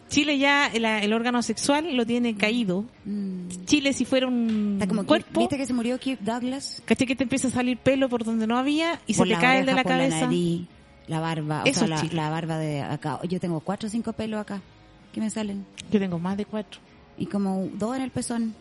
Chile 0.09 0.36
ya, 0.36 0.66
el, 0.66 0.85
el 0.85 1.12
órgano 1.12 1.43
sexual 1.43 1.97
lo 1.97 2.05
tiene 2.05 2.35
caído. 2.36 2.85
Chile 3.64 3.93
si 3.93 4.05
fuera 4.05 4.26
un 4.26 4.35
Mm. 4.44 4.72
Está 4.74 4.89
como 4.89 5.06
cuerpo, 5.06 5.40
¿Viste 5.40 5.56
que 5.56 5.64
se 5.66 5.72
murió 5.72 5.98
Kirk 5.98 6.20
Douglas? 6.20 6.82
¿cachai 6.85 7.06
que 7.06 7.14
te 7.14 7.22
empieza 7.22 7.48
a 7.48 7.51
salir 7.52 7.78
pelo 7.78 8.09
por 8.09 8.24
donde 8.24 8.47
no 8.48 8.59
había 8.59 9.01
y 9.06 9.14
Por 9.14 9.28
se 9.28 9.35
te 9.35 9.40
cae 9.40 9.60
el 9.60 9.66
de 9.66 9.72
oreja, 9.74 9.89
la 9.89 9.97
cabeza? 9.97 10.16
La, 10.16 10.22
nariz, 10.26 10.62
la 11.06 11.20
barba, 11.20 11.62
o 11.62 11.66
Eso 11.66 11.86
sea, 11.86 11.97
es 11.98 12.12
la, 12.12 12.22
la 12.24 12.31
barba 12.31 12.59
de 12.59 12.82
acá. 12.82 13.20
Yo 13.28 13.39
tengo 13.39 13.60
cuatro 13.60 13.86
o 13.86 13.90
cinco 13.90 14.12
pelos 14.12 14.40
acá 14.40 14.60
que 15.12 15.20
me 15.20 15.31
salen. 15.31 15.64
Yo 15.90 16.01
tengo 16.01 16.18
más 16.18 16.36
de 16.36 16.44
cuatro. 16.47 16.81
Y 17.16 17.26
como 17.26 17.68
dos 17.74 17.94
en 17.97 18.02
el 18.02 18.10
pezón. 18.10 18.56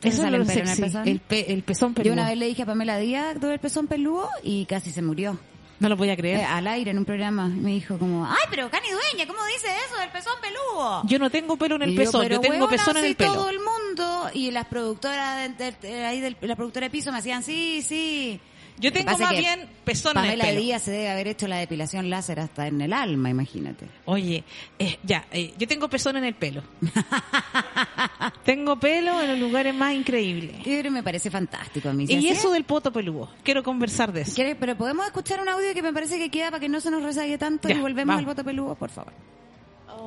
¿Te 0.00 0.08
Eso 0.08 0.24
es 0.24 0.30
lo 0.30 0.36
el 0.38 0.46
pezón? 0.46 1.08
el, 1.08 1.20
pe- 1.20 1.52
el 1.52 1.62
pezón 1.62 1.90
Yo 1.90 1.94
peludo. 2.02 2.12
una 2.14 2.28
vez 2.28 2.38
le 2.38 2.46
dije 2.46 2.62
a 2.62 2.66
Pamela 2.66 2.98
Díaz, 2.98 3.38
tuve 3.40 3.54
el 3.54 3.58
pezón 3.60 3.86
peludo 3.86 4.28
y 4.42 4.66
casi 4.66 4.90
se 4.90 5.02
murió. 5.02 5.38
No 5.78 5.88
lo 5.88 5.96
voy 5.96 6.10
a 6.10 6.16
creer. 6.16 6.40
Eh, 6.40 6.44
al 6.44 6.66
aire 6.66 6.90
en 6.90 6.98
un 6.98 7.06
programa. 7.06 7.48
Me 7.48 7.70
dijo 7.70 7.98
como, 7.98 8.26
ay, 8.26 8.36
pero 8.50 8.70
Cani 8.70 8.88
Dueña, 8.90 9.26
¿cómo 9.26 9.38
dice 9.46 9.68
eso 9.86 9.98
del 9.98 10.10
pezón 10.10 10.34
peludo? 10.42 11.02
Yo 11.06 11.18
no 11.18 11.30
tengo 11.30 11.56
pelo 11.56 11.76
en 11.76 11.82
el 11.82 11.90
yo, 11.92 11.96
pezón, 12.02 12.28
yo, 12.28 12.38
tengo 12.40 12.68
pezón 12.68 12.98
en 12.98 13.04
el 13.06 13.16
pelo. 13.16 13.32
todo 13.32 13.48
el 13.48 13.58
mundo 13.60 14.28
y 14.34 14.50
las 14.50 14.66
productoras 14.66 15.56
de, 15.56 15.64
de- 15.72 15.72
de- 15.88 16.04
ahí 16.04 16.20
del- 16.20 16.36
la 16.42 16.54
productora 16.56 16.84
de 16.86 16.90
piso 16.90 17.10
me 17.12 17.18
hacían 17.18 17.42
sí 17.42 17.80
sí 17.80 18.38
Yo 18.80 18.92
tengo 18.92 19.16
más 19.18 19.30
bien 19.30 19.68
pezón 19.84 20.16
en 20.16 20.24
el 20.24 20.30
Pamela 20.30 20.44
pelo. 20.44 20.60
Díaz 20.60 20.82
se 20.82 20.90
debe 20.90 21.08
haber 21.10 21.28
hecho 21.28 21.46
la 21.46 21.58
depilación 21.58 22.08
láser 22.10 22.40
hasta 22.40 22.66
en 22.66 22.80
el 22.80 22.92
alma 22.92 23.28
imagínate 23.30 23.86
Oye, 24.06 24.42
eh, 24.78 24.98
ya, 25.02 25.26
eh, 25.32 25.52
yo 25.58 25.68
tengo 25.68 25.88
pezón 25.88 26.16
en 26.16 26.24
el 26.24 26.34
pelo. 26.34 26.62
tengo 28.44 28.78
pelo 28.78 29.20
en 29.20 29.28
los 29.28 29.38
lugares 29.38 29.74
más 29.74 29.94
increíbles. 29.94 30.62
Que 30.64 30.88
me 30.90 31.02
parece 31.02 31.30
fantástico 31.30 31.88
a 31.88 31.92
mí 31.92 32.06
¿sí? 32.06 32.14
Y 32.14 32.28
eso 32.28 32.50
del 32.50 32.64
poto 32.64 32.92
peludo, 32.92 33.28
quiero 33.42 33.62
conversar 33.62 34.12
de 34.12 34.22
eso. 34.22 34.34
¿Quieres- 34.34 34.56
pero 34.58 34.76
podemos 34.76 35.06
escuchar 35.06 35.40
un 35.40 35.48
audio 35.48 35.72
que 35.74 35.82
me 35.82 35.92
parece 35.92 36.18
que 36.18 36.30
queda 36.30 36.50
para 36.50 36.60
que 36.60 36.68
no 36.68 36.80
se 36.80 36.90
nos 36.90 37.02
rezague 37.02 37.38
tanto 37.38 37.68
Ya, 37.68 37.76
y 37.76 37.80
volvemos 37.80 38.08
vamos. 38.14 38.20
al 38.20 38.26
voto 38.26 38.44
peludo 38.44 38.74
por 38.74 38.90
favor 38.90 39.12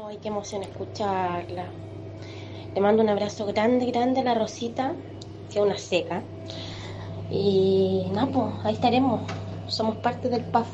Ay, 0.08 0.18
qué 0.22 0.30
emoción 0.30 0.64
escucharla. 0.64 1.66
Le 2.74 2.82
mando 2.82 3.04
un 3.04 3.10
abrazo 3.10 3.46
grande, 3.46 3.86
grande 3.92 4.22
a 4.22 4.24
la 4.24 4.34
Rosita, 4.34 4.94
que 5.52 5.60
es 5.60 5.64
una 5.66 5.78
seca. 5.78 6.24
Y 7.34 8.06
nada, 8.14 8.28
pues 8.28 8.54
ahí 8.64 8.76
estaremos. 8.76 9.22
Somos 9.68 9.96
parte 9.98 10.30
del 10.30 10.44
PAF. 10.44 10.68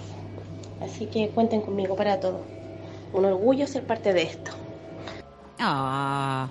Así 0.82 1.06
que 1.06 1.30
cuenten 1.30 1.62
conmigo 1.62 1.96
para 1.96 2.20
todo. 2.20 2.42
Un 3.14 3.26
orgullo 3.26 3.66
ser 3.66 3.88
parte 3.88 4.12
de 4.12 4.24
esto. 4.24 4.52
ah 5.60 6.50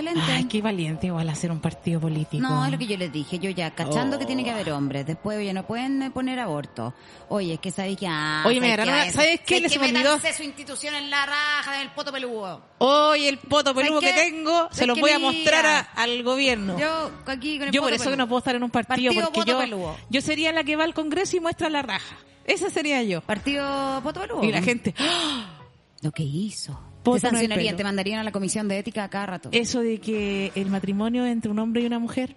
excelente 0.00 0.32
Ay, 0.32 0.44
qué 0.44 0.60
valiente 0.62 1.06
igual 1.06 1.28
hacer 1.28 1.50
un 1.50 1.60
partido 1.60 2.00
político. 2.00 2.42
No, 2.42 2.64
es 2.64 2.72
lo 2.72 2.78
que 2.78 2.86
yo 2.86 2.96
les 2.96 3.12
dije. 3.12 3.38
Yo 3.38 3.50
ya, 3.50 3.70
cachando 3.74 4.16
Oh. 4.16 4.18
que 4.18 4.26
tiene 4.26 4.42
que 4.44 4.50
haber 4.50 4.70
hombres. 4.72 5.06
Después, 5.06 5.44
ya 5.44 5.52
no 5.52 5.66
pueden 5.66 6.02
eh, 6.02 6.10
poner 6.10 6.38
aborto. 6.40 6.94
Oye, 7.28 7.54
es 7.54 7.60
que 7.60 7.70
sabéis 7.70 7.98
que... 7.98 8.06
Ah, 8.08 8.42
Oye, 8.46 8.60
me 8.60 8.74
¿sabes 8.76 9.16
veces- 9.16 9.40
qué? 9.46 9.60
Les 9.60 9.72
que 9.72 9.78
me 9.78 9.86
olvidó. 9.88 10.18
su 10.36 10.42
institución 10.42 10.94
en 10.94 11.10
la 11.10 11.26
raja 11.26 11.78
del 11.78 11.90
poto 11.90 12.12
peludo. 12.12 12.62
Hoy 12.78 13.26
el 13.26 13.38
poto 13.38 13.74
peludo 13.74 14.00
que 14.00 14.10
¿Sabes 14.10 14.24
tengo 14.24 14.68
se 14.70 14.74
¿Sabes 14.76 14.88
lo 14.88 14.94
qué, 14.94 15.00
voy 15.00 15.10
a 15.12 15.18
mostrar 15.18 15.66
a- 15.66 15.80
al 15.80 16.22
gobierno. 16.22 16.78
Yo 16.78 17.10
aquí 17.26 17.58
con 17.58 17.68
el 17.68 17.72
Yo 17.74 17.80
por 17.80 17.90
poto 17.90 18.02
eso 18.02 18.10
que 18.10 18.16
no 18.16 18.28
puedo 18.28 18.38
estar 18.38 18.54
en 18.56 18.62
un 18.62 18.70
partido, 18.70 19.12
Partido 19.12 19.30
porque 19.32 19.50
yo, 19.50 19.58
peludo. 19.58 19.96
yo 20.10 20.20
sería 20.20 20.52
la 20.52 20.64
que 20.64 20.76
va 20.76 20.84
al 20.84 20.94
Congreso 20.94 21.36
y 21.36 21.40
muestra 21.40 21.68
la 21.70 21.82
raja. 21.82 22.16
Esa 22.44 22.68
sería 22.68 23.02
yo. 23.02 23.20
Partido 23.22 24.00
poto 24.02 24.20
peludo. 24.20 24.44
Y 24.44 24.52
la 24.52 24.60
gente, 24.62 24.94
¡ah! 24.98 25.60
Lo 26.04 26.12
que 26.12 26.22
hizo. 26.22 26.78
Te 27.02 27.18
sancionarían, 27.18 27.76
te 27.76 27.82
mandarían 27.84 28.20
a 28.20 28.24
la 28.24 28.30
comisión 28.32 28.68
de 28.68 28.78
ética 28.78 29.04
a 29.04 29.08
cada 29.10 29.26
rato. 29.26 29.48
eso 29.52 29.80
de 29.80 29.98
que 30.00 30.52
el 30.54 30.70
matrimonio 30.70 31.26
entre 31.26 31.50
un 31.50 31.58
hombre 31.58 31.82
y 31.82 31.86
una 31.86 31.98
mujer, 31.98 32.36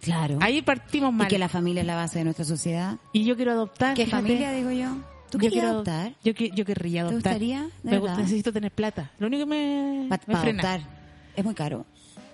Claro. 0.00 0.38
ahí 0.40 0.62
partimos 0.62 1.10
y 1.12 1.16
mal. 1.16 1.28
que 1.28 1.38
la 1.38 1.48
familia 1.48 1.80
es 1.82 1.86
la 1.86 1.94
base 1.96 2.18
de 2.18 2.24
nuestra 2.24 2.44
sociedad. 2.44 2.96
Y 3.12 3.24
yo 3.24 3.36
quiero 3.36 3.52
adoptar. 3.52 3.94
¿Qué 3.94 4.04
fíjate. 4.04 4.22
familia, 4.22 4.52
digo 4.52 4.70
yo? 4.70 4.96
¿Tú 5.30 5.38
Yo 5.38 5.50
quiero 5.50 5.68
adoptar? 5.68 6.14
Yo, 6.24 6.34
que- 6.34 6.50
yo 6.50 6.64
querría 6.64 7.02
¿Te 7.02 7.08
adoptar. 7.10 7.32
gustaría? 7.34 7.68
¿De 7.82 7.90
Me 7.90 7.98
gusta- 7.98 8.16
necesito 8.16 8.52
tener 8.52 8.72
plata. 8.72 9.10
Lo 9.18 9.26
único 9.26 9.44
que 9.44 9.50
me, 9.50 10.06
Para 10.08 10.22
me 10.26 10.36
frena. 10.36 10.62
adoptar. 10.62 10.80
Es 11.36 11.44
muy 11.44 11.54
caro. 11.54 11.84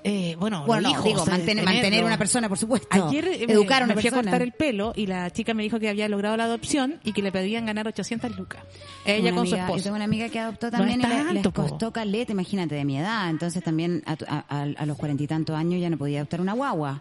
Eh, 0.07 0.37
bueno, 0.39 0.65
Bueno, 0.67 0.83
no, 0.83 0.91
hijos, 0.91 1.05
digo, 1.05 1.25
mantener, 1.27 1.65
mantener 1.65 2.05
una 2.05 2.19
persona, 2.19 2.47
por 2.49 2.59
supuesto. 2.59 2.89
Ayer 2.91 3.25
eh, 3.27 3.47
me- 3.47 3.55
Educar 3.55 3.83
a 3.83 3.87
me, 3.87 3.93
una 3.95 4.01
fui 4.03 4.09
a 4.09 4.13
cortar 4.13 4.43
el 4.43 4.53
pelo 4.53 4.93
y 4.95 5.07
la 5.07 5.31
chica 5.31 5.55
me 5.55 5.63
dijo 5.63 5.81
que 5.81 5.89
había 5.89 6.07
logrado 6.11 6.37
la 6.37 6.45
adopción 6.45 7.01
y 7.05 7.13
que 7.15 7.23
le 7.23 7.33
pedían 7.33 7.65
ganar 7.65 7.89
800 7.89 8.37
lucas. 8.37 8.63
Ella 9.07 9.31
Una 9.31 9.37
con 9.39 9.47
su 9.47 9.55
amiga- 9.55 9.57
Yo 9.57 9.65
esposo. 9.65 9.83
tengo 9.85 9.97
una 9.97 10.05
amiga 10.05 10.29
que 10.29 10.39
adoptó 10.39 10.67
No 10.67 10.73
también 10.73 11.01
es 11.01 11.07
y 11.07 11.25
le- 11.33 11.33
les 11.43 11.49
costó 11.53 11.91
caleta, 11.91 12.33
imagínate, 12.33 12.75
de 12.75 12.85
mi 12.85 12.99
edad. 12.99 13.31
Entonces 13.31 13.65
también 13.65 14.03
a, 14.05 14.17
a- 14.29 14.67
a- 14.77 14.85
los 14.87 14.99
cuarenta 14.99 15.23
y 15.23 15.27
tantos 15.27 15.57
años 15.57 15.81
ya 15.81 15.89
no 15.89 15.97
podía 15.97 16.19
adoptar 16.19 16.43
una 16.43 16.53
guagua. 16.53 17.01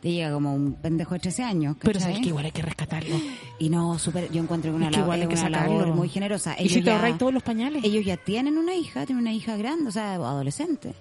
Te 0.00 0.10
llega 0.12 0.32
como 0.32 0.54
un 0.54 0.74
pendejo 0.74 1.14
de 1.14 1.20
13 1.20 1.42
años. 1.42 1.76
Pero 1.82 2.00
sabes 2.00 2.20
que 2.20 2.28
igual 2.28 2.46
hay 2.46 2.52
que 2.52 2.62
rescatarlo. 2.62 3.14
Y 3.58 3.68
no, 3.68 3.98
súper, 3.98 4.30
yo 4.32 4.40
encuentro 4.42 4.72
una, 4.74 4.86
Es 4.88 4.92
que 4.94 5.00
igual 5.00 5.18
lab- 5.18 5.22
hay 5.24 5.28
que 5.28 5.34
una 5.34 5.42
sacarlo. 5.50 5.78
labor 5.80 5.94
muy 5.96 6.08
generosa. 6.08 6.54
Y 6.58 6.68
si 6.70 6.78
Ellos 6.78 7.00
te 7.02 7.08
ya- 7.10 7.18
todos 7.18 7.34
los 7.34 7.42
pañales. 7.42 7.84
Ellos 7.84 8.06
ya 8.06 8.16
tienen 8.16 8.56
una 8.56 8.74
hija, 8.74 9.04
tienen 9.04 9.22
una 9.22 9.32
hija 9.34 9.56
grande, 9.58 9.88
o 9.88 9.92
sea, 9.92 10.14
adolescente. 10.14 10.94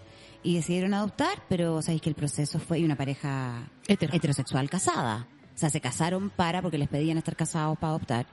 Y 0.44 0.56
decidieron 0.56 0.94
adoptar, 0.94 1.44
pero 1.50 1.82
sabéis 1.82 2.02
que 2.02 2.10
el 2.10 2.16
proceso 2.16 2.60
fue 2.60 2.80
y 2.80 2.86
una 2.86 2.96
pareja 2.96 3.70
heterosexual 3.88 4.70
casada. 4.70 5.28
O 5.56 5.58
sea, 5.58 5.70
se 5.70 5.82
casaron 5.82 6.30
para, 6.30 6.62
porque 6.62 6.78
les 6.78 6.88
pedían 6.88 7.18
estar 7.18 7.36
casados 7.36 7.78
para 7.78 7.90
adoptar. 7.90 8.28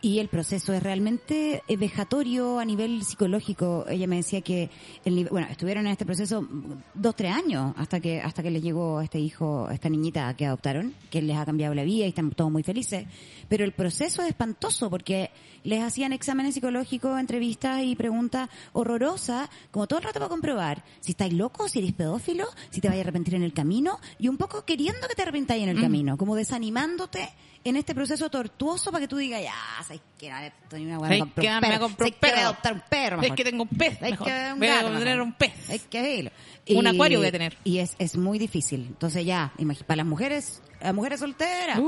Y 0.00 0.20
el 0.20 0.28
proceso 0.28 0.72
es 0.72 0.82
realmente 0.82 1.64
eh, 1.66 1.76
vejatorio 1.76 2.60
a 2.60 2.64
nivel 2.64 3.02
psicológico. 3.02 3.84
Ella 3.88 4.06
me 4.06 4.16
decía 4.16 4.42
que, 4.42 4.70
el, 5.04 5.28
bueno, 5.28 5.48
estuvieron 5.50 5.86
en 5.86 5.92
este 5.92 6.06
proceso 6.06 6.46
dos, 6.94 7.16
tres 7.16 7.34
años 7.34 7.74
hasta 7.76 7.98
que 7.98 8.20
hasta 8.20 8.42
que 8.44 8.50
les 8.52 8.62
llegó 8.62 9.00
este 9.00 9.18
hijo, 9.18 9.68
esta 9.70 9.88
niñita 9.88 10.32
que 10.34 10.46
adoptaron, 10.46 10.94
que 11.10 11.20
les 11.20 11.36
ha 11.36 11.44
cambiado 11.44 11.74
la 11.74 11.82
vida 11.82 12.04
y 12.04 12.08
están 12.10 12.30
todos 12.30 12.50
muy 12.50 12.62
felices. 12.62 13.06
Pero 13.48 13.64
el 13.64 13.72
proceso 13.72 14.22
es 14.22 14.28
espantoso 14.28 14.88
porque 14.88 15.30
les 15.64 15.82
hacían 15.82 16.12
exámenes 16.12 16.54
psicológicos, 16.54 17.18
entrevistas 17.18 17.82
y 17.82 17.96
preguntas 17.96 18.48
horrorosas, 18.74 19.48
como 19.72 19.88
todo 19.88 19.98
el 19.98 20.04
rato 20.04 20.20
para 20.20 20.28
comprobar 20.28 20.84
si 21.00 21.10
estáis 21.10 21.32
locos, 21.32 21.72
si 21.72 21.80
eres 21.80 21.92
pedófilo, 21.92 22.46
si 22.70 22.80
te 22.80 22.88
vais 22.88 22.98
a 22.98 23.02
arrepentir 23.02 23.34
en 23.34 23.42
el 23.42 23.52
camino 23.52 23.98
y 24.20 24.28
un 24.28 24.36
poco 24.36 24.64
queriendo 24.64 25.08
que 25.08 25.16
te 25.16 25.22
arrepentáis 25.22 25.64
en 25.64 25.70
el 25.70 25.78
Mm. 25.78 25.80
camino, 25.82 26.16
como 26.16 26.36
desanimándote 26.36 27.28
en 27.64 27.76
este 27.76 27.94
proceso 27.94 28.30
tortuoso 28.30 28.90
para 28.90 29.02
que 29.02 29.08
tú 29.08 29.16
digas, 29.16 29.42
ya, 29.42 29.54
sabes 29.82 30.00
que 30.18 30.30
no 30.30 30.38
estoy 30.38 30.86
una 30.86 30.98
buena 30.98 31.18
compro 31.18 31.42
que 31.42 31.48
un 31.48 31.54
me 31.56 31.60
perro, 31.60 31.80
compro 31.80 32.06
un 32.06 32.12
sabes 32.12 32.14
que 32.14 32.20
voy 32.20 32.30
a 32.30 32.34
perro. 32.34 32.46
adoptar 32.48 32.72
un 32.72 32.82
perro, 32.88 33.16
Es 33.16 33.22
mejor. 33.22 33.36
que 33.36 33.44
tengo 33.44 33.62
un 33.64 33.68
pez, 33.68 34.00
mejor. 34.00 34.26
que 34.26 34.52
un 34.52 34.58
Voy 34.58 34.68
a 34.68 34.74
gato, 34.76 34.88
tener 34.88 35.04
mejor. 35.04 35.20
un 35.22 35.32
pez. 35.34 35.70
Hay 35.70 35.78
que 35.80 36.02
verlo. 36.02 36.30
Un 36.78 36.86
acuario 36.86 37.18
voy 37.18 37.28
a 37.28 37.32
tener. 37.32 37.56
Y 37.64 37.78
es, 37.78 37.94
es 37.98 38.16
muy 38.16 38.38
difícil. 38.38 38.84
Entonces 38.88 39.24
ya, 39.24 39.52
para 39.86 39.96
las 39.98 40.06
mujeres, 40.06 40.62
las 40.80 40.94
mujeres 40.94 41.20
solteras, 41.20 41.80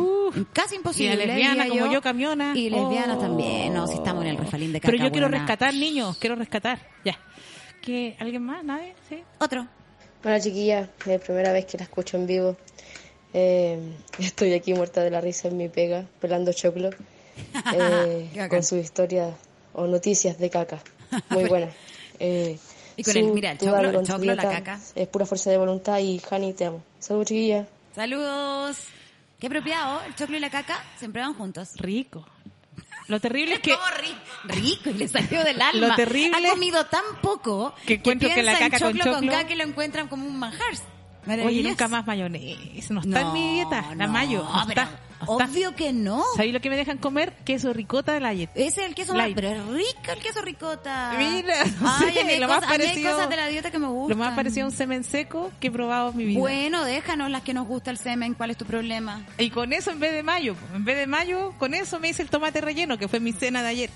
casi 0.53 0.77
imposible. 0.77 1.11
Y 1.11 1.23
a 1.23 1.27
lesbianas 1.27 1.65
diría 1.67 1.81
como 1.81 1.93
yo, 1.93 2.01
camiona. 2.03 2.53
Y 2.57 2.71
lesbianas 2.71 3.17
Oh. 3.19 3.21
también, 3.21 3.73
no, 3.75 3.87
si 3.87 3.95
estamos 3.95 4.23
en 4.25 4.31
el 4.31 4.37
refalín 4.39 4.73
de 4.73 4.81
caca, 4.81 4.91
Pero 4.93 5.05
yo 5.05 5.11
quiero 5.13 5.29
buena. 5.29 5.45
rescatar 5.45 5.75
niños, 5.75 6.17
quiero 6.19 6.35
rescatar. 6.37 6.81
Ya. 7.05 7.19
¿Que 7.83 8.17
¿Alguien 8.19 8.43
más? 8.43 8.63
¿Nadie? 8.65 8.95
¿Sí? 9.09 9.23
Otro. 9.39 9.67
Bueno, 10.23 10.39
chiquilla, 10.43 10.89
es 11.07 11.21
primera 11.23 11.51
vez 11.53 11.65
que 11.65 11.79
la 11.79 11.85
escucho 11.85 12.19
en 12.19 12.27
vivo. 12.27 12.57
Eh, 13.33 13.79
estoy 14.19 14.53
aquí 14.55 14.75
muerta 14.75 15.03
de 15.03 15.11
la 15.11 15.21
risa 15.21 15.49
en 15.49 15.57
mi 15.57 15.69
pega, 15.69 16.05
pelando 16.21 16.53
choclo, 16.53 16.91
eh, 17.75 18.47
con 18.49 18.63
sus 18.63 18.79
historias 18.79 19.35
o 19.73 19.87
noticias 19.87 20.39
de 20.39 20.51
caca. 20.51 20.79
Muy 21.31 21.45
buenas. 21.45 21.75
Eh, 22.19 22.59
Y 22.97 23.03
con 23.05 23.13
Su, 23.13 23.19
el- 23.21 23.33
mira, 23.33 23.53
el 23.53 23.59
choclo- 23.59 24.01
el 24.01 24.07
choclo, 24.07 24.35
la 24.35 24.43
caca. 24.43 24.81
Es 24.95 25.09
pura 25.09 25.25
fuerza 25.27 25.51
de 25.51 25.57
voluntad 25.59 25.99
y 26.01 26.21
Hani, 26.31 26.53
te 26.53 26.67
amo. 26.67 26.83
Saludos, 26.99 27.29
chiquilla. 27.29 27.67
Saludos. 27.95 28.77
Qué 29.39 29.47
apropiado, 29.47 30.03
el 30.03 30.15
choclo 30.17 30.37
y 30.37 30.41
la 30.41 30.51
caca 30.51 30.85
siempre 30.99 31.23
van 31.23 31.33
juntos. 31.35 31.71
Rico. 31.77 32.27
Lo 33.09 33.19
terrible 33.21 33.55
es 33.55 33.61
que... 33.61 33.71
¿Cómo 33.73 33.83
ri- 33.87 34.55
rico 34.55 34.91
y 34.91 34.95
le 34.95 35.09
salió 35.09 35.43
del 35.43 35.61
alma. 35.63 35.89
Lo 35.89 35.95
terrible- 35.97 36.47
Ha 36.47 36.51
comido 36.51 36.85
tan 36.87 37.03
poco 37.23 37.75
Que 37.87 38.01
que 38.03 38.15
la 38.15 38.19
piensa 38.19 38.53
en 38.53 38.59
caca 38.71 38.79
con 38.79 38.93
choclo 38.99 39.13
con 39.15 39.25
choclo- 39.25 39.33
caca 39.33 39.53
y 39.53 39.57
lo 39.57 39.65
encuentran 39.65 40.09
como 40.09 40.27
un 40.27 40.39
manjar. 40.39 40.75
Oye, 41.27 41.63
nunca 41.63 41.89
más 41.89 42.07
mayonesa. 42.07 42.95
No 42.95 43.01
está 43.01 43.21
en 43.21 43.33
mi 43.33 43.53
dieta. 43.55 43.95
La 43.97 44.07
no, 44.07 44.13
mayo. 44.13 44.43
No 44.43 44.65
pero 44.67 44.83
está. 44.83 45.01
Obvio 45.27 45.75
que 45.77 45.93
no. 45.93 46.25
¿Sabéis 46.35 46.55
lo 46.55 46.61
que 46.61 46.71
me 46.71 46.77
dejan 46.77 46.97
comer? 46.99 47.35
Queso 47.45 47.73
ricota 47.73 48.15
de 48.15 48.21
la 48.21 48.33
Ese 48.33 48.49
Ese 48.55 48.81
es 48.81 48.87
el 48.89 48.95
queso 48.95 49.15
más, 49.15 49.29
pero 49.35 49.49
es 49.49 49.67
rico 49.67 50.13
el 50.13 50.19
queso 50.19 50.41
ricota. 50.41 51.15
Mira, 51.19 51.65
no 51.81 51.95
Ay, 52.01 52.15
sé, 52.15 52.39
lo 52.39 52.49
más 52.49 52.65
parecido- 52.65 53.13
cosas 53.13 53.29
de 53.29 53.37
la 53.37 53.47
dieta 53.49 53.71
que 53.71 53.79
me 53.79 53.89
gustan. 53.89 54.19
Lo 54.19 54.25
más 54.25 54.35
parecido 54.35 54.67
a 54.67 54.71
un 54.71 54.75
semen 54.75 55.05
seco 55.05 55.51
que 55.61 55.69
he 55.69 55.71
probado 55.71 56.11
en 56.11 56.17
mi 56.17 56.25
vida. 56.25 56.41
Bueno, 56.41 56.85
déjanos 56.85 57.31
las 57.31 57.43
que 57.43 57.53
nos 57.53 57.67
gusta 57.67 57.91
el 57.91 57.99
semen. 57.99 58.35
¿Cuál 58.35 58.51
es 58.51 58.57
tu 58.57 58.65
problema? 58.65 59.23
Y 59.39 59.51
con 59.51 59.73
eso 59.73 59.91
en 59.91 60.01
vez 60.01 60.13
de 60.13 60.23
mayo, 60.23 60.57
en 60.75 60.85
vez 60.85 60.97
de 60.97 61.07
mayo, 61.07 61.53
con 61.59 61.75
eso 61.75 62.01
me 62.01 62.09
hice 62.09 62.23
el 62.23 62.31
tomate 62.31 62.61
relleno, 62.61 62.97
que 62.99 63.09
fue 63.09 63.21
mi 63.21 63.33
cena 63.33 63.63
de 63.63 63.69
ayer. 63.69 63.91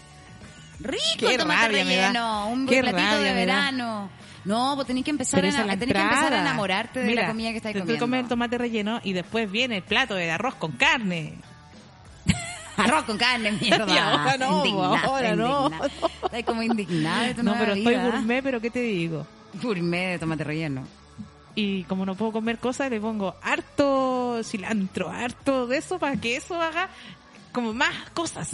Rico 0.80 1.00
Qué 1.18 1.34
el 1.34 1.38
tomate 1.38 1.68
relleno, 1.68 2.48
un 2.48 2.66
Qué 2.66 2.80
platito 2.80 3.18
de 3.20 3.32
verano. 3.32 4.10
No, 4.44 4.72
pues 4.74 4.86
tenés 4.86 5.04
que 5.04 5.10
empezar, 5.10 5.40
a, 5.44 5.50
tenés 5.50 5.78
que 5.78 5.84
empezar 6.00 6.32
a 6.34 6.40
enamorarte 6.40 7.00
de 7.00 7.06
Mira, 7.06 7.22
la 7.22 7.28
comida 7.28 7.52
que 7.52 7.60
te 7.60 7.72
comiendo. 7.72 7.98
comes 7.98 8.20
el 8.22 8.28
tomate 8.28 8.58
relleno 8.58 9.00
y 9.02 9.12
después 9.14 9.50
viene 9.50 9.78
el 9.78 9.82
plato 9.82 10.14
de 10.14 10.30
arroz 10.30 10.54
con 10.56 10.72
carne. 10.72 11.34
Arroz 12.76 13.04
con 13.04 13.16
carne, 13.16 13.52
mierda. 13.60 13.86
Y 13.92 13.96
ahora 13.98 14.36
no, 14.36 14.64
Indignada, 14.66 15.00
ahora 15.06 15.36
no. 15.36 15.70
Estás 16.24 16.42
como 16.44 16.62
indignada 16.62 17.22
de 17.28 17.34
tu 17.34 17.42
No, 17.42 17.54
pero 17.58 17.72
estoy 17.74 17.94
vida. 17.94 18.10
gourmet, 18.10 18.42
pero 18.42 18.60
¿qué 18.60 18.70
te 18.70 18.80
digo? 18.80 19.26
Gourmet 19.62 20.12
de 20.12 20.18
tomate 20.18 20.44
relleno. 20.44 20.84
Y 21.54 21.84
como 21.84 22.04
no 22.04 22.16
puedo 22.16 22.32
comer 22.32 22.58
cosas, 22.58 22.90
le 22.90 23.00
pongo 23.00 23.36
harto 23.42 24.40
cilantro, 24.42 25.08
harto 25.10 25.68
de 25.68 25.78
eso 25.78 26.00
para 26.00 26.16
que 26.16 26.36
eso 26.36 26.60
haga 26.60 26.88
como 27.52 27.72
más 27.72 27.94
cosas. 28.12 28.50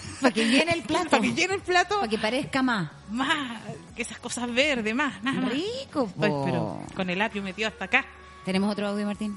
Para 0.20 0.34
que 0.34 0.48
llene 0.48 0.72
el 0.72 0.82
plato. 0.82 1.08
Para 1.10 1.22
que 1.22 1.32
llene 1.32 1.54
el 1.54 1.60
plato. 1.60 1.96
Para 1.96 2.08
que 2.08 2.18
parezca 2.18 2.62
más. 2.62 2.90
Más, 3.10 3.60
que 3.96 4.02
esas 4.02 4.18
cosas 4.18 4.52
verdes, 4.52 4.94
más, 4.94 5.22
más. 5.22 5.36
Rico. 5.50 6.10
Ay, 6.20 6.30
pero 6.44 6.82
con 6.94 7.10
el 7.10 7.20
apio 7.20 7.42
metido 7.42 7.68
hasta 7.68 7.86
acá. 7.86 8.04
¿Tenemos 8.44 8.70
otro 8.70 8.88
audio, 8.88 9.06
Martín? 9.06 9.36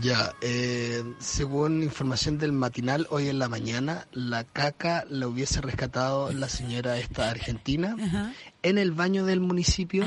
Ya, 0.00 0.34
eh, 0.40 1.04
según 1.18 1.82
información 1.82 2.38
del 2.38 2.52
matinal, 2.52 3.06
hoy 3.10 3.28
en 3.28 3.38
la 3.38 3.48
mañana, 3.48 4.06
la 4.12 4.44
caca 4.44 5.04
la 5.08 5.28
hubiese 5.28 5.60
rescatado 5.60 6.32
la 6.32 6.48
señora 6.48 6.96
esta 6.98 7.30
argentina 7.30 7.96
Ajá. 8.02 8.32
en 8.62 8.78
el 8.78 8.92
baño 8.92 9.26
del 9.26 9.40
municipio, 9.40 10.04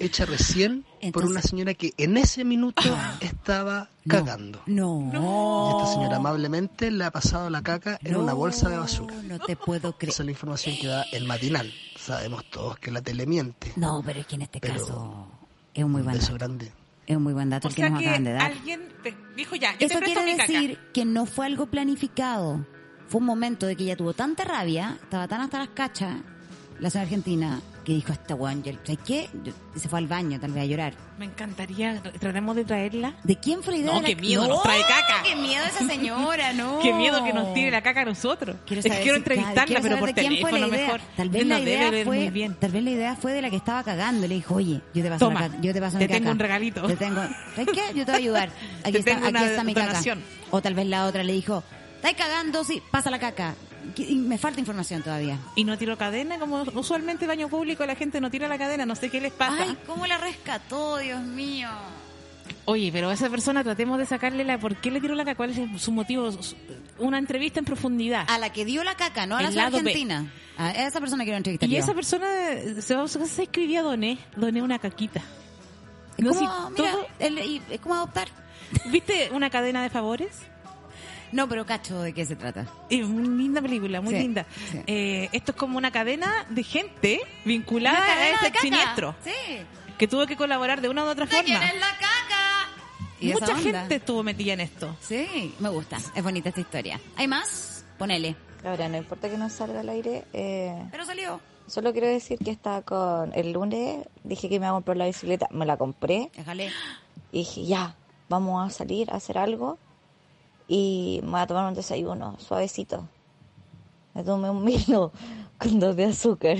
hecha 0.00 0.24
recién 0.26 0.82
por 0.82 0.90
Entonces- 1.02 1.30
una 1.30 1.42
señora 1.42 1.74
que 1.74 1.92
en 1.96 2.16
ese 2.16 2.44
minuto 2.44 2.82
estaba 3.20 3.88
cagando. 4.08 4.60
No. 4.66 5.10
Y 5.12 5.76
esta 5.82 5.92
señora 5.94 6.16
amablemente 6.16 6.90
le 6.90 7.04
ha 7.04 7.10
pasado 7.10 7.50
la 7.50 7.62
caca 7.62 7.98
en 8.02 8.16
una 8.16 8.32
bolsa 8.32 8.68
de 8.68 8.78
basura. 8.78 9.14
No 9.24 9.38
te 9.38 9.56
puedo 9.56 9.96
creer. 9.96 10.10
Esa 10.12 10.22
es 10.22 10.26
la 10.26 10.32
información 10.32 10.76
que 10.80 10.86
da 10.88 11.02
el 11.12 11.26
matinal. 11.26 11.72
Sabemos 11.98 12.44
todos 12.50 12.78
que 12.78 12.90
la 12.90 13.02
tele 13.02 13.26
miente. 13.26 13.72
No, 13.76 14.02
pero 14.04 14.20
es 14.20 14.26
que 14.26 14.34
en 14.36 14.42
este 14.42 14.60
Pero 14.60 14.74
caso 14.74 15.26
es 15.74 15.84
un 15.84 15.92
muy 15.92 16.02
buen 16.02 16.18
dato. 16.18 16.34
grande. 16.34 16.72
Es 17.06 17.16
un 17.16 17.22
muy 17.22 17.32
buen 17.32 17.50
dato 17.50 17.68
O 17.68 17.70
el 17.70 17.74
que 17.74 17.82
sea 17.82 17.90
nos 17.90 17.98
que 18.00 18.06
acaban 18.06 18.24
de 18.24 18.32
dar. 18.32 18.42
alguien 18.52 18.88
te 19.02 19.16
dijo 19.36 19.56
ya, 19.56 19.72
yo 19.78 19.86
Eso 19.86 19.98
te 19.98 20.04
quiere 20.06 20.24
mi 20.24 20.36
caca. 20.36 20.52
decir 20.52 20.78
que 20.94 21.04
no 21.04 21.26
fue 21.26 21.46
algo 21.46 21.66
planificado. 21.66 22.64
Fue 23.08 23.20
un 23.20 23.26
momento 23.26 23.66
de 23.66 23.74
que 23.76 23.82
ella 23.84 23.96
tuvo 23.96 24.12
tanta 24.14 24.44
rabia, 24.44 24.96
estaba 25.02 25.26
tan 25.26 25.40
hasta 25.40 25.58
las 25.58 25.68
cachas, 25.70 26.16
la 26.78 26.88
señora 26.90 27.02
argentina, 27.06 27.60
que 27.84 27.92
dijo, 27.94 28.12
esta 28.12 28.34
weón, 28.34 28.62
¿sabes 28.64 28.98
qué? 29.06 29.28
Se 29.74 29.88
fue 29.88 29.98
al 29.98 30.06
baño, 30.06 30.38
tal 30.38 30.52
vez 30.52 30.62
a 30.62 30.66
llorar. 30.66 30.92
Me 31.18 31.24
encantaría, 31.26 32.00
tratemos 32.18 32.54
de 32.56 32.64
traerla. 32.64 33.14
¿De 33.24 33.36
quién 33.36 33.62
fue 33.62 33.74
la 33.74 33.78
idea? 33.80 33.92
No, 33.92 33.96
de 33.96 34.02
la- 34.02 34.08
qué 34.08 34.16
miedo, 34.16 34.46
nos 34.48 34.62
trae 34.62 34.80
caca. 34.82 35.22
¡Qué 35.24 35.36
miedo 35.36 35.64
esa 35.66 35.86
señora, 35.86 36.52
no! 36.52 36.78
Qué 36.82 36.92
miedo 36.92 37.22
que 37.24 37.32
nos 37.32 37.52
tire 37.54 37.70
la 37.70 37.82
caca 37.82 38.02
a 38.02 38.04
nosotros. 38.04 38.56
Quiero 38.66 38.80
es 38.80 38.84
que 38.84 38.88
saber 38.90 39.02
quiero 39.02 39.14
si- 39.16 39.18
entrevistarla, 39.18 39.64
quiero 39.64 39.82
pero 39.82 39.96
saber 39.96 40.14
por 40.14 40.22
teléfono 40.24 40.56
idea. 40.58 40.68
mejor. 40.68 41.00
Tal 41.16 41.28
vez 41.30 41.46
la 41.46 41.60
idea 41.60 42.04
fue, 42.04 42.30
bien. 42.30 42.54
tal 42.54 42.70
vez 42.72 42.82
la 42.84 42.90
idea 42.90 43.16
fue 43.16 43.32
de 43.32 43.42
la 43.42 43.50
que 43.50 43.56
estaba 43.56 43.82
cagando. 43.82 44.26
Le 44.26 44.34
dijo, 44.34 44.54
oye, 44.54 44.80
yo 44.94 45.02
te 45.02 45.08
paso 45.08 45.26
Toma, 45.26 45.40
la 45.42 45.48
ca- 45.48 45.56
yo 45.60 45.72
te 45.72 45.80
paso 45.80 45.98
te 45.98 46.04
mi 46.04 46.08
caca. 46.08 46.18
tengo 46.20 46.30
un 46.32 46.38
regalito. 46.38 46.82
Te 46.86 46.96
tengo, 46.96 47.20
¿sabes 47.54 47.68
qué? 47.72 47.82
Yo 47.94 48.04
te 48.04 48.12
voy 48.12 48.14
a 48.14 48.16
ayudar. 48.16 48.48
Aquí 48.82 48.92
Te 48.92 48.98
está, 48.98 49.10
tengo 49.12 49.26
aquí 49.26 49.36
una 49.36 49.46
está 49.46 49.64
mi 49.64 49.74
donación. 49.74 50.18
caca. 50.20 50.46
O 50.50 50.62
tal 50.62 50.74
vez 50.74 50.86
la 50.86 51.06
otra 51.06 51.22
le 51.22 51.32
dijo, 51.32 51.62
¿estás 51.96 52.14
cagando? 52.14 52.64
Sí, 52.64 52.82
pasa 52.90 53.10
la 53.10 53.18
caca. 53.18 53.54
Me 54.16 54.38
falta 54.38 54.60
información 54.60 55.02
todavía. 55.02 55.38
Y 55.56 55.64
no 55.64 55.76
tiró 55.78 55.96
cadena, 55.98 56.38
como 56.38 56.62
usualmente 56.74 57.24
en 57.24 57.28
baño 57.28 57.48
público 57.48 57.84
la 57.86 57.94
gente 57.96 58.20
no 58.20 58.30
tira 58.30 58.48
la 58.48 58.58
cadena, 58.58 58.86
no 58.86 58.94
sé 58.96 59.10
qué 59.10 59.20
les 59.20 59.32
pasa. 59.32 59.62
Ay, 59.62 59.76
¿cómo 59.86 60.06
la 60.06 60.18
rescató, 60.18 60.98
Dios 60.98 61.20
mío? 61.22 61.68
Oye, 62.66 62.90
pero 62.92 63.08
a 63.10 63.14
esa 63.14 63.28
persona 63.30 63.64
tratemos 63.64 63.98
de 63.98 64.06
sacarle 64.06 64.44
la 64.44 64.58
por 64.58 64.76
qué 64.76 64.90
le 64.90 65.00
tiró 65.00 65.14
la 65.14 65.24
caca, 65.24 65.36
cuál 65.36 65.50
es 65.50 65.82
su 65.82 65.92
motivo, 65.92 66.30
una 66.98 67.18
entrevista 67.18 67.58
en 67.58 67.64
profundidad. 67.64 68.24
A 68.28 68.38
la 68.38 68.52
que 68.52 68.64
dio 68.64 68.84
la 68.84 68.94
caca, 68.96 69.26
no 69.26 69.36
a 69.36 69.42
la 69.42 69.66
argentina. 69.66 70.30
A 70.56 70.70
esa 70.72 71.00
persona 71.00 71.24
quiero 71.24 71.38
entrevistar 71.38 71.68
Y 71.68 71.72
yo. 71.72 71.78
esa 71.78 71.94
persona 71.94 72.26
eh, 72.52 72.82
se 72.82 72.94
va 72.94 73.02
a 73.04 73.08
¿sabes 73.08 73.48
qué 73.50 73.60
hoy 73.60 73.66
día 73.66 73.82
doné? 73.82 74.18
Doné 74.36 74.62
una 74.62 74.78
caquita. 74.78 75.22
No, 76.18 76.30
como, 76.34 76.40
si 76.40 76.72
mira, 76.72 76.92
todo- 76.92 77.06
el- 77.18 77.80
como 77.80 77.94
adoptar. 77.94 78.28
¿Viste 78.90 79.30
una 79.32 79.48
cadena 79.48 79.82
de 79.82 79.88
favores? 79.90 80.28
No, 81.32 81.48
pero 81.48 81.64
cacho, 81.64 82.00
¿de 82.02 82.12
qué 82.12 82.24
se 82.26 82.36
trata? 82.36 82.66
Es 82.88 83.06
muy 83.06 83.26
linda 83.38 83.62
película, 83.62 84.00
muy 84.00 84.14
Sí, 84.14 84.20
linda. 84.20 84.46
sí. 84.70 84.80
Eh, 84.86 85.28
esto 85.32 85.52
es 85.52 85.56
como 85.56 85.78
una 85.78 85.90
cadena 85.90 86.46
de 86.48 86.62
gente 86.62 87.20
vinculada 87.44 87.98
Una 87.98 88.12
a 88.14 88.28
este 88.46 88.58
siniestro, 88.60 89.14
Sí. 89.24 89.30
que 89.98 90.08
tuvo 90.08 90.26
que 90.26 90.36
colaborar 90.36 90.80
de 90.80 90.88
una 90.88 91.04
u 91.04 91.08
otra 91.08 91.26
¿De 91.26 91.30
forma. 91.30 91.44
quién 91.44 91.62
es 91.62 91.74
la 91.80 91.90
caca? 91.92 92.68
Y 93.20 93.32
Mucha 93.32 93.54
gente 93.56 93.94
estuvo 93.96 94.22
metida 94.22 94.54
en 94.54 94.60
esto. 94.60 94.96
Sí, 95.00 95.54
me 95.60 95.68
gusta. 95.68 95.98
Es 96.14 96.22
bonita 96.22 96.48
esta 96.48 96.60
historia. 96.62 96.98
¿Hay 97.16 97.28
más? 97.28 97.84
Ponele. 97.98 98.34
Ahora, 98.64 98.88
no 98.88 98.96
importa 98.96 99.28
que 99.28 99.36
no 99.36 99.48
salga 99.50 99.80
al 99.80 99.88
aire. 99.90 100.24
Eh, 100.32 100.88
Pero 100.90 101.04
salió. 101.04 101.40
Solo 101.66 101.92
quiero 101.92 102.08
decir 102.08 102.38
que 102.38 102.50
estaba 102.50 102.82
con. 102.82 103.32
El 103.34 103.52
lunes 103.52 104.06
dije 104.24 104.48
que 104.48 104.58
me 104.58 104.66
iba 104.66 104.70
a 104.70 104.72
comprar 104.72 104.96
la 104.96 105.06
bicicleta. 105.06 105.46
Me 105.50 105.64
la 105.66 105.76
compré. 105.76 106.30
Déjale. 106.34 106.70
Y 107.30 107.38
dije, 107.40 107.64
ya, 107.66 107.94
vamos 108.28 108.66
a 108.66 108.70
salir 108.74 109.10
a 109.10 109.16
hacer 109.16 109.36
algo. 109.38 109.78
Y 110.72 111.18
me 111.24 111.30
voy 111.32 111.40
a 111.40 111.46
tomar 111.48 111.66
un 111.66 111.74
desayuno 111.74 112.36
suavecito. 112.38 113.08
Me 114.14 114.22
tomé 114.22 114.50
un 114.50 114.62
Milo 114.64 115.10
con 115.58 115.80
dos 115.80 115.96
de 115.96 116.04
azúcar. 116.04 116.56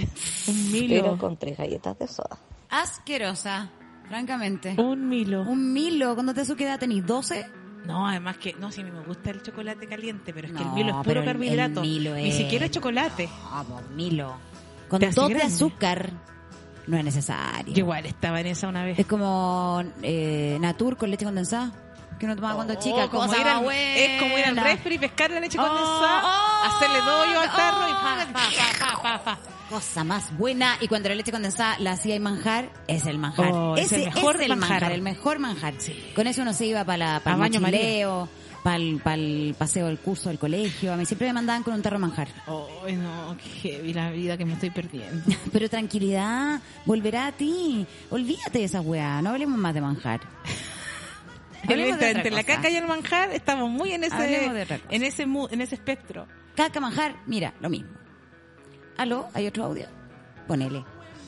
Un 0.49 0.73
Milo. 0.73 0.89
Pero 1.05 1.17
con 1.19 1.37
tres 1.37 1.57
galletas 1.57 1.97
de 1.97 2.09
soda. 2.09 2.37
Asquerosa, 2.71 3.71
francamente. 4.09 4.75
Un 4.77 5.09
Milo. 5.09 5.43
Un 5.43 5.73
Milo. 5.73 6.15
¿Cuándo 6.15 6.35
te 6.35 6.43
qué 6.57 6.65
edad 6.65 6.81
tenís? 6.81 7.05
¿12? 7.05 7.47
No, 7.87 8.09
además 8.09 8.37
que, 8.39 8.53
no, 8.55 8.73
si 8.73 8.81
a 8.81 8.85
mí 8.85 8.91
me 8.91 9.01
gusta 9.05 9.31
el 9.31 9.43
chocolate 9.43 9.87
caliente, 9.87 10.33
pero 10.35 10.49
es 10.49 10.55
que 10.55 10.59
No, 10.65 10.71
el 10.71 10.75
Milo 10.75 11.01
es 11.01 11.07
puro 11.07 11.25
carbohidrato. 11.25 11.81
el 11.83 11.89
Milo 11.89 12.15
Ni 12.17 12.31
es- 12.31 12.37
siquiera 12.37 12.65
es 12.65 12.73
chocolate. 12.73 13.29
Vamos, 13.53 13.83
Milo. 13.95 14.35
Con 14.89 14.99
dos 15.01 15.15
de 15.15 15.35
grande. 15.35 15.43
azúcar 15.55 16.11
no 16.89 16.97
es 16.97 17.05
necesario. 17.05 17.73
Yo 17.73 17.79
igual 17.85 18.07
estaba 18.07 18.41
en 18.41 18.49
esa 18.49 18.67
una 18.67 18.85
vez. 18.85 18.99
Es 18.99 19.07
como 19.07 19.85
eh, 20.03 20.59
Natur 20.61 20.97
con 20.97 21.13
leche 21.13 21.25
condensada. 21.25 21.73
Que 22.21 22.27
uno 22.27 22.37
tomaba 22.37 22.55
cuando 22.57 22.75
chica. 22.75 23.07
Oh, 23.07 23.11
como 23.11 23.23
cosa 23.27 23.41
ir 23.41 23.49
al- 23.49 23.65
es 23.73 24.21
como 24.21 24.37
ir 24.39 24.45
al 24.45 24.57
refri, 24.57 24.99
pescar 24.99 25.31
la 25.31 25.41
leche 25.41 25.59
Oh, 25.59 25.63
condensada, 25.67 26.23
oh, 26.25 26.67
hacerle 26.67 26.99
doyo 27.01 27.41
al 27.41 27.51
tarro 27.51 27.89
y 27.89 27.93
oh, 27.93 27.95
pa, 27.95 28.27
pa, 28.33 28.41
pa, 28.79 29.03
pa, 29.03 29.03
pa, 29.03 29.25
pa. 29.25 29.39
Cosa 29.71 30.05
más 30.05 30.37
buena. 30.37 30.77
Y 30.81 30.89
cuando 30.89 31.09
la 31.09 31.15
leche 31.15 31.31
condensada 31.33 31.79
la 31.79 31.93
hacía 31.93 32.17
y 32.17 32.21
manjar, 32.21 32.69
es 32.89 33.07
el 33.07 33.17
manjar. 33.19 33.51
Oh, 33.53 33.75
es 33.77 33.87
Ese 33.87 34.05
el 34.05 34.15
mejor 34.15 34.37
es 34.37 34.43
el 34.43 34.49
manjar. 34.51 34.71
manjar. 34.71 34.93
el 34.93 35.03
mejor 35.03 35.39
manjar. 35.39 35.75
Con 36.15 36.27
eso 36.27 36.43
uno 36.43 36.53
se 36.53 36.67
iba 36.67 36.85
para 36.85 37.21
para 37.21 37.35
el 37.37 37.41
baño 37.41 37.61
María. 37.61 37.79
mochileo, 37.81 38.29
para 38.63 38.77
el, 38.77 39.55
paseo 39.57 39.87
del 39.87 39.99
curso 39.99 40.29
del 40.29 40.39
colegio. 40.39 40.93
A 40.93 40.97
mí 40.97 41.07
siempre 41.07 41.29
me 41.29 41.33
mandaban 41.33 41.63
con 41.63 41.73
un 41.73 41.81
tarro 41.81 41.99
manjar. 41.99 42.29
Ay, 42.87 42.97
no, 42.97 43.35
qué 43.43 43.71
heavy 43.71 43.95
la 43.95 44.11
vida 44.11 44.37
que 44.37 44.45
me 44.45 44.53
estoy 44.55 44.69
perdiendo. 44.71 45.25
Pero 45.53 45.71
tranquilidad, 45.71 46.61
volverá 46.85 47.29
a 47.29 47.33
ti. 47.33 47.87
Olvídate 48.11 48.59
de 48.59 48.65
esa 48.65 48.83
weá, 48.83 49.23
no 49.23 49.31
hablemos 49.31 49.57
más 49.59 49.73
de 49.73 49.81
manjar. 49.81 50.21
De 51.67 51.89
entre 51.89 52.11
otra 52.11 52.31
la 52.31 52.45
caca 52.45 52.71
y 52.71 52.77
el 52.77 52.87
manjar 52.87 53.31
estamos 53.33 53.71
muy 53.71 53.93
en 53.93 54.05
ese 54.05 54.47
en 54.91 55.03
ese 55.03 55.23
en 55.23 55.61
ese 55.61 55.75
espectro. 55.75 56.27
Caca, 56.55 56.81
manjar, 56.81 57.17
mira, 57.27 57.55
lo 57.61 57.69
mismo. 57.69 57.91
¿Aló? 58.97 59.29
¿Hay 59.35 59.47
otro 59.47 59.65
audio? 59.65 59.87
Ponele. 60.47 60.85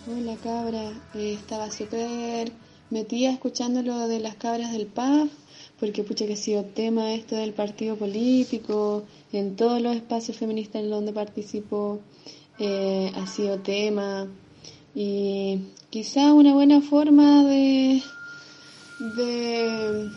Hola 0.07 0.37
cabra, 0.43 0.93
Eh, 1.15 1.35
estaba 1.35 1.71
súper 1.71 2.53
metida 2.91 3.31
escuchando 3.31 3.83
lo 3.83 4.09
de 4.09 4.21
las 4.21 4.35
cabras 4.35 4.73
del 4.73 4.87
PAF, 4.87 5.31
porque 5.79 6.03
pucha 6.03 6.27
que 6.27 6.35
ha 6.35 6.37
sido 6.37 6.65
tema 6.65 7.15
esto 7.15 7.37
del 7.37 7.53
partido 7.53 7.97
político, 7.97 9.05
en 9.33 9.57
todos 9.57 9.81
los 9.81 9.97
espacios 9.97 10.37
feministas 10.37 10.83
en 10.83 10.91
donde 10.91 11.13
participo, 11.13 12.01
eh, 12.59 13.11
ha 13.15 13.27
sido 13.27 13.61
tema, 13.61 14.27
y 14.95 15.61
quizá 15.89 16.33
una 16.35 16.53
buena 16.53 16.81
forma 16.83 17.45
de, 17.45 18.03
de, 19.03 20.11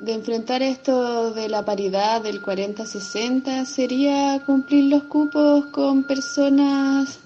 de 0.00 0.12
enfrentar 0.12 0.62
esto 0.62 1.32
de 1.32 1.48
la 1.48 1.64
paridad 1.64 2.22
del 2.22 2.42
40-60 2.42 3.64
sería 3.64 4.42
cumplir 4.44 4.84
los 4.84 5.04
cupos 5.04 5.66
con 5.66 6.04
personas 6.04 7.20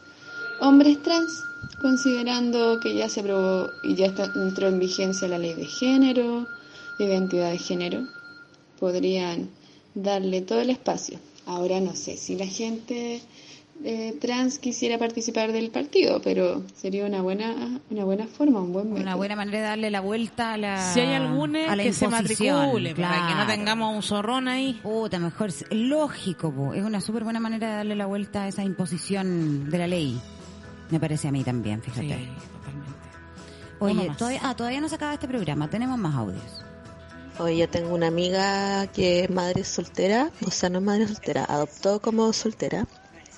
hombres 0.60 1.02
trans, 1.02 1.42
considerando 1.80 2.78
que 2.80 2.94
ya 2.94 3.08
se 3.08 3.20
aprobó 3.20 3.70
y 3.82 3.94
ya 3.94 4.12
entró 4.34 4.68
en 4.68 4.78
vigencia 4.78 5.26
la 5.26 5.38
ley 5.38 5.54
de 5.54 5.66
género, 5.66 6.46
de 6.98 7.06
identidad 7.06 7.50
de 7.50 7.58
género, 7.58 8.06
podrían 8.78 9.50
darle 9.94 10.42
todo 10.42 10.60
el 10.60 10.70
espacio. 10.70 11.18
Ahora 11.46 11.80
no 11.80 11.94
sé 11.96 12.16
si 12.16 12.36
la 12.36 12.46
gente 12.46 13.22
eh, 13.84 14.16
trans 14.20 14.58
quisiera 14.58 14.98
participar 14.98 15.52
del 15.52 15.70
partido, 15.70 16.20
pero 16.22 16.62
sería 16.74 17.06
una 17.06 17.22
buena 17.22 17.80
una 17.90 18.04
buena 18.04 18.26
forma, 18.26 18.60
un 18.60 18.72
buen 18.72 18.92
Una 18.92 19.14
buena 19.14 19.36
manera 19.36 19.58
de 19.58 19.64
darle 19.64 19.90
la 19.90 20.00
vuelta 20.00 20.54
a 20.54 20.56
la 20.56 20.92
Si 20.92 21.00
hay 21.00 21.14
alguna 21.14 21.72
a 21.72 21.76
la 21.76 21.82
que 21.82 21.92
se 21.92 22.04
imposición, 22.06 22.56
matricule, 22.56 22.94
para 22.94 23.28
que 23.28 23.34
no 23.34 23.46
tengamos 23.46 23.94
un 23.94 24.02
zorrón 24.02 24.48
ahí. 24.48 24.80
Puta, 24.82 25.18
mejor, 25.18 25.50
lógico, 25.70 26.52
po. 26.52 26.74
es 26.74 26.82
una 26.82 27.00
súper 27.00 27.24
buena 27.24 27.40
manera 27.40 27.68
de 27.68 27.76
darle 27.76 27.96
la 27.96 28.06
vuelta 28.06 28.44
a 28.44 28.48
esa 28.48 28.64
imposición 28.64 29.70
de 29.70 29.78
la 29.78 29.86
ley. 29.86 30.20
Me 30.90 31.00
parece 31.00 31.28
a 31.28 31.32
mí 31.32 31.42
también, 31.44 31.82
fíjate. 31.82 32.02
Sí, 32.02 32.28
totalmente. 32.52 32.96
Oye, 33.78 34.10
todavía, 34.16 34.40
ah, 34.42 34.56
todavía 34.56 34.80
no 34.80 34.88
se 34.88 34.94
acaba 34.94 35.14
este 35.14 35.28
programa, 35.28 35.68
tenemos 35.68 35.98
más 35.98 36.14
audios. 36.14 36.64
Hoy 37.38 37.58
yo 37.58 37.68
tengo 37.68 37.94
una 37.94 38.06
amiga 38.06 38.86
que 38.86 39.24
es 39.24 39.30
madre 39.30 39.62
soltera, 39.64 40.30
o 40.46 40.50
sea, 40.50 40.70
no 40.70 40.78
es 40.78 40.84
madre 40.84 41.06
soltera, 41.06 41.44
adoptó 41.44 42.00
como 42.00 42.32
soltera, 42.32 42.86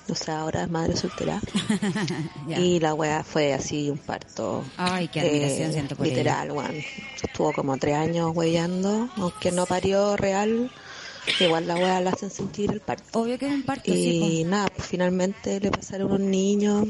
o 0.09 0.15
sea, 0.15 0.39
ahora 0.41 0.67
madre 0.67 0.95
soltera. 0.95 1.39
Y 2.47 2.79
la 2.79 2.93
wea 2.93 3.23
fue 3.23 3.53
así 3.53 3.89
un 3.89 3.97
parto. 3.97 4.63
Ay, 4.77 5.07
qué 5.07 5.21
admiración 5.21 5.71
siento 5.73 5.95
por 5.95 6.07
Literal, 6.07 6.51
weón. 6.51 6.75
Estuvo 7.21 7.53
como 7.53 7.77
tres 7.77 7.95
años 7.95 8.31
weyando, 8.35 9.09
aunque 9.17 9.51
no 9.51 9.65
parió 9.65 10.17
real, 10.17 10.71
igual 11.39 11.67
la 11.67 11.75
wea 11.75 12.01
la 12.01 12.11
hacen 12.11 12.29
sentir 12.31 12.71
el 12.71 12.81
parto. 12.81 13.19
Obvio 13.21 13.37
que 13.37 13.47
es 13.47 13.53
un 13.53 13.63
parto, 13.63 13.91
Y 13.91 13.95
sí, 13.95 14.43
nada, 14.45 14.67
pues 14.75 14.87
finalmente 14.87 15.59
le 15.59 15.71
pasaron 15.71 16.07
unos 16.11 16.21
niños. 16.21 16.87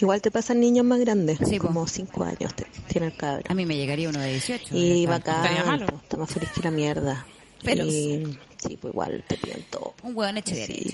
Igual 0.00 0.20
te 0.20 0.30
pasan 0.30 0.60
niños 0.60 0.84
más 0.84 1.00
grandes, 1.00 1.38
como 1.58 1.86
cinco 1.88 2.22
años 2.24 2.54
te- 2.54 2.66
tiene 2.86 3.06
el 3.08 3.16
cabrón. 3.16 3.44
A 3.48 3.54
mí 3.54 3.64
me 3.64 3.76
llegaría 3.76 4.08
uno 4.10 4.20
de 4.20 4.30
18. 4.30 4.76
Y 4.76 5.06
bacán, 5.06 5.78
pues, 5.86 6.02
está 6.02 6.16
más 6.18 6.30
feliz 6.30 6.50
que 6.50 6.60
la 6.62 6.70
mierda. 6.70 7.26
Pelos. 7.64 7.86
Y 7.88 8.38
sí, 8.58 8.76
pues 8.80 8.92
igual 8.92 9.24
te 9.26 9.38
piden 9.38 9.64
todo. 9.70 9.94
Un 10.02 10.14
hueón 10.14 10.36
hecho 10.36 10.54
de 10.54 10.66
Sí. 10.66 10.90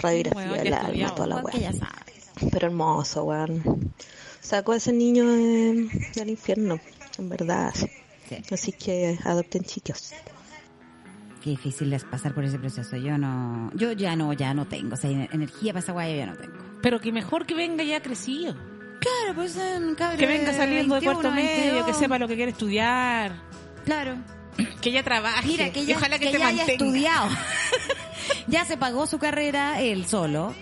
Radiografía 0.00 0.62
del 0.62 0.72
alma, 0.74 1.14
toda 1.14 1.26
la 1.28 1.36
weá. 1.42 1.72
Pero 2.52 2.66
hermoso, 2.68 3.24
weón. 3.24 3.92
Sacó 4.40 4.72
a 4.72 4.76
ese 4.76 4.92
niño 4.92 5.26
de- 5.26 6.10
del 6.14 6.30
infierno, 6.30 6.78
en 7.18 7.28
verdad. 7.28 7.72
sí. 7.74 8.36
Así 8.52 8.72
que 8.72 9.18
adopten 9.24 9.62
chicos. 9.64 10.12
Qué 11.42 11.50
difícil 11.50 11.92
es 11.92 12.04
pasar 12.04 12.34
por 12.34 12.44
ese 12.44 12.58
proceso. 12.58 12.96
Yo 12.96 13.16
no, 13.18 13.70
yo 13.74 13.92
ya 13.92 14.16
no, 14.16 14.32
ya 14.32 14.54
no 14.54 14.66
tengo. 14.66 14.94
O 14.94 14.96
sea, 14.96 15.10
ener- 15.10 15.28
energía 15.32 15.72
para 15.72 15.82
esa 15.82 15.92
guaya 15.92 16.14
ya 16.16 16.26
no 16.26 16.36
tengo. 16.36 16.54
Pero 16.82 17.00
que 17.00 17.12
mejor 17.12 17.46
que 17.46 17.54
venga 17.54 17.82
ya 17.84 18.00
crecido. 18.02 18.54
Claro, 18.54 19.34
pues 19.36 19.56
un 19.56 19.94
cabrón 19.94 20.18
Que 20.18 20.26
venga 20.26 20.52
saliendo 20.52 20.94
de 20.96 21.00
21, 21.00 21.12
cuarto 21.20 21.30
medio, 21.32 21.50
22. 21.74 21.86
que 21.86 21.94
sepa 21.94 22.18
lo 22.18 22.26
que 22.28 22.34
quiere 22.36 22.50
estudiar. 22.50 23.40
Claro. 23.84 24.16
Que 24.80 24.90
ya 24.92 25.02
trabaje. 25.02 25.46
Mira, 25.46 25.70
que 25.70 25.80
y 25.80 25.86
ya, 25.86 25.96
ojalá 25.96 26.18
que, 26.18 26.26
que 26.26 26.32
te 26.32 26.38
ya 26.38 26.48
haya 26.48 26.64
estudiado. 26.64 27.28
ya 28.46 28.64
se 28.64 28.76
pagó 28.76 29.06
su 29.06 29.18
carrera 29.18 29.80
él 29.80 30.06
solo. 30.06 30.54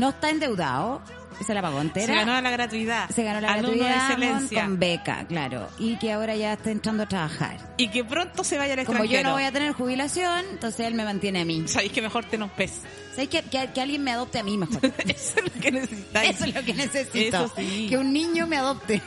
No 0.00 0.08
está 0.10 0.30
endeudado. 0.30 1.02
Se 1.46 1.54
la 1.54 1.62
pagó 1.62 1.80
entera. 1.80 2.06
Se 2.06 2.14
ganó 2.14 2.40
la 2.40 2.50
gratuidad. 2.50 3.08
Se 3.10 3.24
ganó 3.24 3.40
la 3.40 3.52
Alumno 3.54 3.70
de 3.72 3.78
gratuidad 3.90 4.08
con- 4.14 4.22
excelencia. 4.22 4.64
con 4.64 4.78
beca, 4.78 5.24
claro. 5.26 5.68
Y 5.78 5.96
que 5.98 6.12
ahora 6.12 6.36
ya 6.36 6.52
está 6.52 6.70
entrando 6.70 7.02
a 7.02 7.06
trabajar. 7.08 7.56
Y 7.78 7.88
que 7.88 8.04
pronto 8.04 8.44
se 8.44 8.58
vaya 8.58 8.74
al 8.74 8.84
Como 8.84 8.98
extranjero. 8.98 9.22
yo 9.22 9.28
no 9.28 9.34
voy 9.34 9.42
a 9.44 9.50
tener 9.50 9.72
jubilación, 9.72 10.44
entonces 10.52 10.86
él 10.86 10.94
me 10.94 11.04
mantiene 11.04 11.40
a 11.40 11.44
mí. 11.44 11.64
Sabéis 11.66 11.90
que 11.92 12.00
mejor 12.02 12.24
tener 12.26 12.44
un 12.44 12.50
pez. 12.50 12.82
¿Sabéis 13.10 13.30
que, 13.30 13.42
que, 13.42 13.70
que 13.74 13.80
alguien 13.80 14.04
me 14.04 14.12
adopte 14.12 14.38
a 14.38 14.44
mí 14.44 14.56
mejor? 14.56 14.80
Eso 15.08 15.40
es 15.44 15.54
lo 15.54 15.60
que 15.60 15.72
necesitáis. 15.72 16.30
Eso 16.36 16.44
es 16.44 16.54
lo 16.54 16.62
que 16.62 16.74
necesito. 16.74 17.52
Sí. 17.56 17.86
Que 17.88 17.98
un 17.98 18.12
niño 18.12 18.46
me 18.46 18.58
adopte. 18.58 19.02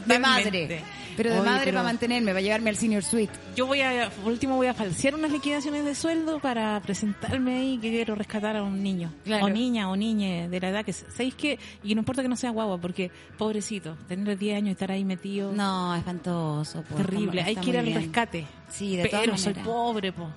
Totalmente. 0.00 0.50
De 0.50 0.60
madre. 0.68 0.84
Pero 1.16 1.30
de 1.32 1.40
madre 1.40 1.60
pero- 1.64 1.76
para 1.78 1.84
mantenerme, 1.84 2.30
para 2.32 2.40
llevarme 2.42 2.70
al 2.70 2.76
senior 2.76 3.02
suite. 3.02 3.32
Yo 3.54 3.66
voy 3.66 3.80
a, 3.80 4.10
por 4.10 4.30
último 4.32 4.56
voy 4.56 4.66
a 4.66 4.74
falsear 4.74 5.14
unas 5.14 5.30
liquidaciones 5.32 5.84
de 5.84 5.94
sueldo 5.94 6.40
para 6.40 6.78
presentarme 6.80 7.56
ahí 7.58 7.78
que 7.78 7.90
quiero 7.90 8.14
rescatar 8.14 8.56
a 8.56 8.62
un 8.62 8.82
niño. 8.82 9.10
Claro. 9.24 9.46
O 9.46 9.48
niña 9.48 9.88
o 9.88 9.96
niñe 9.96 10.48
de 10.50 10.60
la 10.60 10.68
edad 10.68 10.84
que... 10.84 10.92
¿Sabéis 10.92 11.34
qué? 11.34 11.58
Y 11.82 11.94
no 11.94 12.00
importa 12.00 12.20
que 12.20 12.28
no 12.28 12.36
sea 12.36 12.50
guagua, 12.50 12.78
porque 12.78 13.10
pobrecito, 13.38 13.96
tener 14.08 14.36
10 14.36 14.56
años 14.58 14.68
y 14.68 14.72
estar 14.72 14.90
ahí 14.92 15.04
metido... 15.06 15.52
No, 15.52 15.94
espantoso. 15.94 16.82
po, 16.82 16.96
Terrible, 16.96 17.40
está- 17.40 17.48
hay 17.48 17.56
que 17.56 17.70
ir 17.70 17.78
al 17.78 17.94
rescate. 17.94 18.46
Sí, 18.68 18.96
de 18.96 19.08
todas 19.08 19.24
Pero 19.24 19.38
soy 19.38 19.54
pobre, 19.54 20.12
po. 20.12 20.28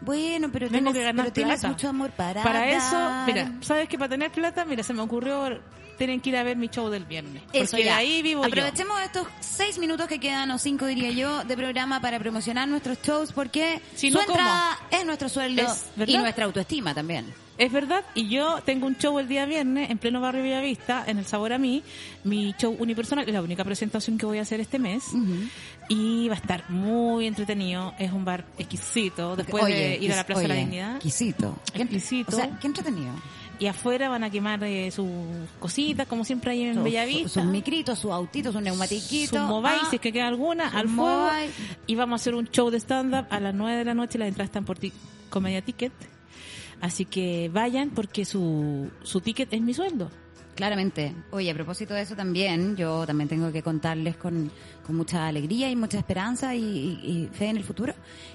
Bueno, 0.00 0.48
pero 0.52 0.68
Tengo 0.68 0.92
tienes, 0.92 0.94
que 0.94 1.02
ganar 1.02 1.24
pero 1.24 1.32
tienes 1.32 1.64
mucho 1.64 1.88
amor 1.88 2.10
para 2.12 2.44
Para 2.44 2.70
eso, 2.70 2.96
mira, 3.26 3.52
¿sabes 3.62 3.88
que 3.88 3.98
Para 3.98 4.10
tener 4.10 4.30
plata, 4.30 4.64
mira, 4.64 4.84
se 4.84 4.94
me 4.94 5.02
ocurrió, 5.02 5.58
tienen 5.98 6.20
que 6.20 6.30
ir 6.30 6.36
a 6.36 6.42
ver 6.42 6.56
mi 6.56 6.68
show 6.68 6.88
del 6.88 7.04
viernes. 7.04 7.42
Eso 7.52 7.72
porque 7.72 7.84
ya. 7.84 7.92
de 7.92 7.98
ahí 7.98 8.22
vivo 8.22 8.42
yo. 8.42 8.48
Aprovechemos 8.48 9.00
estos 9.02 9.26
seis 9.40 9.78
minutos 9.78 10.06
que 10.06 10.18
quedan, 10.18 10.50
o 10.50 10.58
cinco 10.58 10.86
diría 10.86 11.10
yo, 11.10 11.44
de 11.44 11.56
programa 11.56 12.00
para 12.00 12.18
promocionar 12.18 12.68
nuestros 12.68 13.02
shows, 13.02 13.32
porque 13.32 13.80
Si 13.94 14.08
es 14.08 15.04
nuestro 15.04 15.28
sueldo 15.28 15.62
Es 15.62 16.08
y 16.08 16.16
nuestra 16.16 16.44
autoestima 16.46 16.94
también. 16.94 17.26
Es 17.58 17.72
verdad, 17.72 18.04
y 18.14 18.28
yo 18.28 18.60
tengo 18.64 18.86
un 18.86 18.96
show 18.96 19.18
el 19.18 19.26
día 19.26 19.44
viernes 19.44 19.90
en 19.90 19.98
pleno 19.98 20.20
barrio 20.20 20.44
Bellavista, 20.44 21.02
en 21.08 21.18
el 21.18 21.26
Sabor 21.26 21.52
a 21.52 21.58
mí, 21.58 21.82
mi 22.22 22.54
show 22.56 22.76
unipersonal, 22.78 23.26
es 23.26 23.34
la 23.34 23.42
única 23.42 23.64
presentación 23.64 24.16
que 24.16 24.26
voy 24.26 24.38
a 24.38 24.42
hacer 24.42 24.60
este 24.60 24.78
mes, 24.78 25.02
y 25.88 26.28
va 26.28 26.36
a 26.36 26.38
estar 26.38 26.70
muy 26.70 27.26
entretenido, 27.26 27.94
es 27.98 28.12
un 28.12 28.24
bar 28.24 28.44
exquisito, 28.58 29.34
después 29.34 29.64
de 29.66 29.98
ir 30.00 30.12
a 30.12 30.16
la 30.16 30.24
Plaza 30.24 30.42
de 30.42 30.48
la 30.48 30.54
Dignidad. 30.54 30.94
Exquisito. 30.94 31.58
Exquisito. 31.74 32.36
O 32.36 32.38
sea, 32.38 32.56
qué 32.60 32.68
entretenido. 32.68 33.12
Y 33.60 33.66
afuera 33.66 34.08
van 34.08 34.22
a 34.22 34.30
quemar 34.30 34.62
eh, 34.62 34.90
sus 34.92 35.08
cositas, 35.58 36.06
como 36.06 36.24
siempre 36.24 36.52
hay 36.52 36.62
en 36.62 36.74
Sus- 36.76 36.84
Bellavista. 36.84 37.28
Sus 37.28 37.44
micritos, 37.44 37.98
sus 37.98 38.12
autitos, 38.12 38.52
sus 38.52 38.62
neumatiquitos. 38.62 39.38
Sus 39.40 39.48
mobile, 39.48 39.78
Ah, 39.82 39.86
si 39.90 39.96
es 39.96 40.02
que 40.02 40.12
queda 40.12 40.28
alguna, 40.28 40.68
al 40.68 40.88
fuego. 40.88 41.26
mobile. 41.26 41.50
Y 41.86 41.94
vamos 41.96 42.20
a 42.20 42.22
hacer 42.22 42.34
un 42.36 42.46
show 42.48 42.70
de 42.70 42.78
stand-up 42.78 43.26
a 43.30 43.40
las 43.40 43.54
9 43.54 43.78
de 43.78 43.84
la 43.84 43.94
noche. 43.94 44.16
Las 44.18 44.28
entradas 44.28 44.48
están 44.50 44.64
por 44.64 44.78
ti 44.78 44.92
Comedia 45.28 45.60
Ticket. 45.62 45.92
Así 46.80 47.04
que 47.04 47.50
vayan 47.52 47.90
porque 47.90 48.24
su, 48.24 48.88
su 49.02 49.20
ticket 49.20 49.52
es 49.52 49.60
mi 49.60 49.74
sueldo. 49.74 50.08
Claramente. 50.54 51.14
Oye, 51.32 51.50
a 51.50 51.54
propósito 51.54 51.94
de 51.94 52.02
eso 52.02 52.14
también, 52.16 52.76
yo 52.76 53.06
también 53.06 53.28
tengo 53.28 53.50
que 53.52 53.62
contarles 53.62 54.16
con, 54.16 54.50
con 54.86 54.96
mucha 54.96 55.26
alegría 55.26 55.70
y 55.70 55.76
mucha 55.76 55.98
esperanza 55.98 56.54
y, 56.54 56.60
y- 56.62 57.10
y 57.10 57.28
fe 57.32 57.46
en 57.46 57.56
el 57.58 57.64
futuro, 57.64 57.94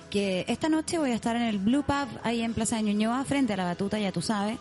que 0.10 0.46
esta 0.48 0.70
noche 0.70 0.98
voy 1.00 1.12
a 1.12 1.16
estar 1.16 1.36
en 1.36 1.42
el 1.44 1.58
Blue 1.60 1.84
Pub, 1.84 2.08
ahí 2.24 2.42
en 2.42 2.54
Plaza 2.54 2.78
de 2.78 2.84
Ñuñoa, 2.84 3.26
frente 3.26 3.52
a 3.54 3.58
la 3.58 3.66
batuta, 3.66 4.00
ya 4.00 4.14
tú 4.14 4.22
sabes, 4.22 4.58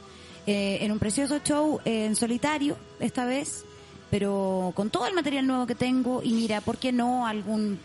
eh, 0.47 0.78
en 0.81 0.93
un 0.93 0.98
precioso 0.98 1.39
show 1.39 1.81
eh, 1.85 2.06
en 2.06 2.16
solitario, 2.16 2.77
esta 3.01 3.24
vez, 3.24 3.64
pero 4.10 4.73
con 4.74 4.90
todo 4.90 5.06
el 5.06 5.14
material 5.14 5.47
nuevo 5.47 5.66
que 5.66 5.74
tengo 5.74 6.23
y 6.23 6.32
mira, 6.32 6.60
¿por 6.60 6.78
qué 6.78 6.93
no 6.93 7.27
algún, 7.27 7.78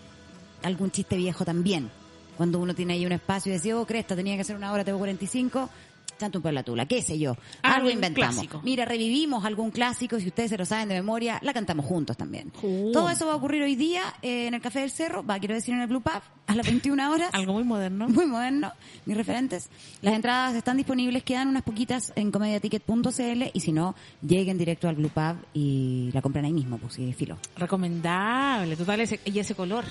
algún 0.64 0.92
chiste 0.92 1.16
viejo 1.16 1.46
también? 1.46 1.90
Cuando 2.36 2.60
uno 2.60 2.76
tiene 2.76 2.94
ahí 2.94 3.06
un 3.06 3.12
espacio 3.12 3.52
y 3.52 3.54
decía, 3.54 3.78
oh, 3.78 3.86
cresta, 3.86 4.16
tenía 4.16 4.36
que 4.36 4.42
hacer 4.42 4.56
una 4.56 4.72
hora, 4.72 4.84
tengo 4.84 4.98
45, 5.00 5.70
tanto 6.18 6.42
por 6.42 6.54
la 6.54 6.64
tula, 6.64 6.86
qué 6.86 7.02
sé 7.02 7.18
yo. 7.20 7.38
Algo 7.62 7.78
Algo 7.78 7.90
inventamos. 7.90 8.36
clásico. 8.36 8.62
Mira, 8.64 8.86
revivimos 8.86 9.46
algún 9.46 9.72
clásico, 9.72 10.20
si 10.20 10.28
ustedes 10.28 10.50
se 10.50 10.58
lo 10.58 10.66
saben 10.66 10.90
de 10.90 10.96
memoria, 10.96 11.40
la 11.42 11.54
cantamos 11.54 11.86
juntos 11.86 12.18
también. 12.18 12.52
Todo 12.94 13.10
eso 13.10 13.26
va 13.28 13.34
a 13.34 13.36
ocurrir 13.36 13.64
hoy 13.64 13.76
día 13.76 14.02
eh, 14.22 14.48
en 14.48 14.54
el 14.54 14.62
Café 14.62 14.82
del 14.82 14.92
Cerro, 14.92 15.26
va, 15.26 15.40
quiero 15.40 15.56
decir, 15.56 15.74
en 15.74 15.82
el 15.82 15.88
Blue 15.88 16.02
Pub, 16.02 16.22
a 16.48 16.56
las 16.56 16.66
21 16.66 17.12
horas. 17.12 17.30
Algo 17.34 17.54
muy 17.54 17.64
moderno. 17.64 18.08
Muy 18.10 18.26
moderno, 18.26 18.72
mis 19.06 19.16
referentes. 19.18 19.70
Las 20.02 20.14
entradas 20.14 20.56
están 20.56 20.78
disponibles, 20.78 21.24
quedan 21.24 21.48
unas 21.50 21.64
poquitas 21.64 22.14
en 22.16 22.32
comediaticket.cl 22.32 23.44
y 23.54 23.60
si 23.60 23.72
no, 23.72 23.96
lleguen 24.22 24.58
directo 24.58 24.88
al 24.88 24.96
Blue 24.96 25.10
Pub 25.10 25.38
y 25.54 26.10
la 26.14 26.22
compran 26.22 26.46
ahí 26.46 26.54
mismo, 26.54 26.78
pues 26.78 26.98
filo. 27.16 27.38
Recomendable, 27.56 28.76
total, 28.76 29.02
ese, 29.02 29.20
y 29.26 29.40
ese 29.40 29.56
color. 29.56 29.86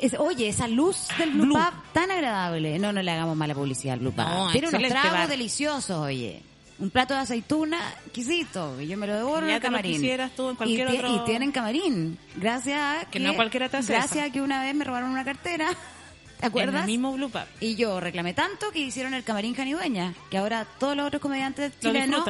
Es- 0.00 0.14
oye, 0.18 0.48
esa 0.48 0.68
luz 0.68 1.08
del 1.18 1.30
Blue, 1.30 1.44
Blue. 1.46 1.54
Pub 1.54 1.74
tan 1.92 2.10
agradable. 2.10 2.78
No, 2.78 2.92
no 2.92 3.02
le 3.02 3.10
hagamos 3.10 3.36
mala 3.36 3.54
publicidad 3.54 3.94
al 3.94 4.00
Blue 4.00 4.12
Pub. 4.12 4.24
No, 4.24 4.50
Tiene 4.52 4.68
unos 4.68 4.82
tragos 4.88 5.12
bar. 5.12 5.28
deliciosos, 5.28 5.96
oye. 5.98 6.42
Un 6.78 6.90
plato 6.90 7.14
de 7.14 7.20
aceituna 7.20 7.78
exquisito. 8.04 8.80
Y 8.80 8.88
yo 8.88 8.96
me 8.98 9.06
lo 9.06 9.14
devoro 9.14 9.46
en 9.46 9.50
el 9.50 9.54
lo 9.54 9.60
camarín. 9.62 9.92
quisieras 9.92 10.32
tú 10.34 10.50
en 10.50 10.56
cualquier 10.56 10.88
y, 10.88 10.90
ti- 10.92 10.98
otro- 10.98 11.14
y 11.16 11.24
tienen 11.24 11.52
camarín. 11.52 12.18
Gracias 12.34 12.78
a 13.06 13.08
Que 13.10 13.20
no 13.20 13.34
cualquiera 13.34 13.68
te 13.68 13.76
hace 13.76 13.92
Gracias 13.92 14.16
eso. 14.16 14.26
a 14.28 14.32
que 14.32 14.42
una 14.42 14.60
vez 14.62 14.74
me 14.74 14.84
robaron 14.84 15.10
una 15.10 15.24
cartera. 15.24 15.68
¿Te 16.40 16.46
acuerdas? 16.46 16.74
En 16.74 16.80
el 16.80 16.86
mismo 16.88 17.12
Blue 17.12 17.30
Pub. 17.30 17.44
Y 17.60 17.76
yo 17.76 18.00
reclamé 18.00 18.34
tanto 18.34 18.72
que 18.72 18.80
hicieron 18.80 19.14
el 19.14 19.22
camarín 19.22 19.54
canidueña. 19.54 20.12
Que 20.30 20.36
ahora 20.38 20.66
todos 20.80 20.96
los 20.96 21.06
otros 21.06 21.22
comediantes 21.22 21.72
Lo 21.80 21.90
chilenos 21.92 22.24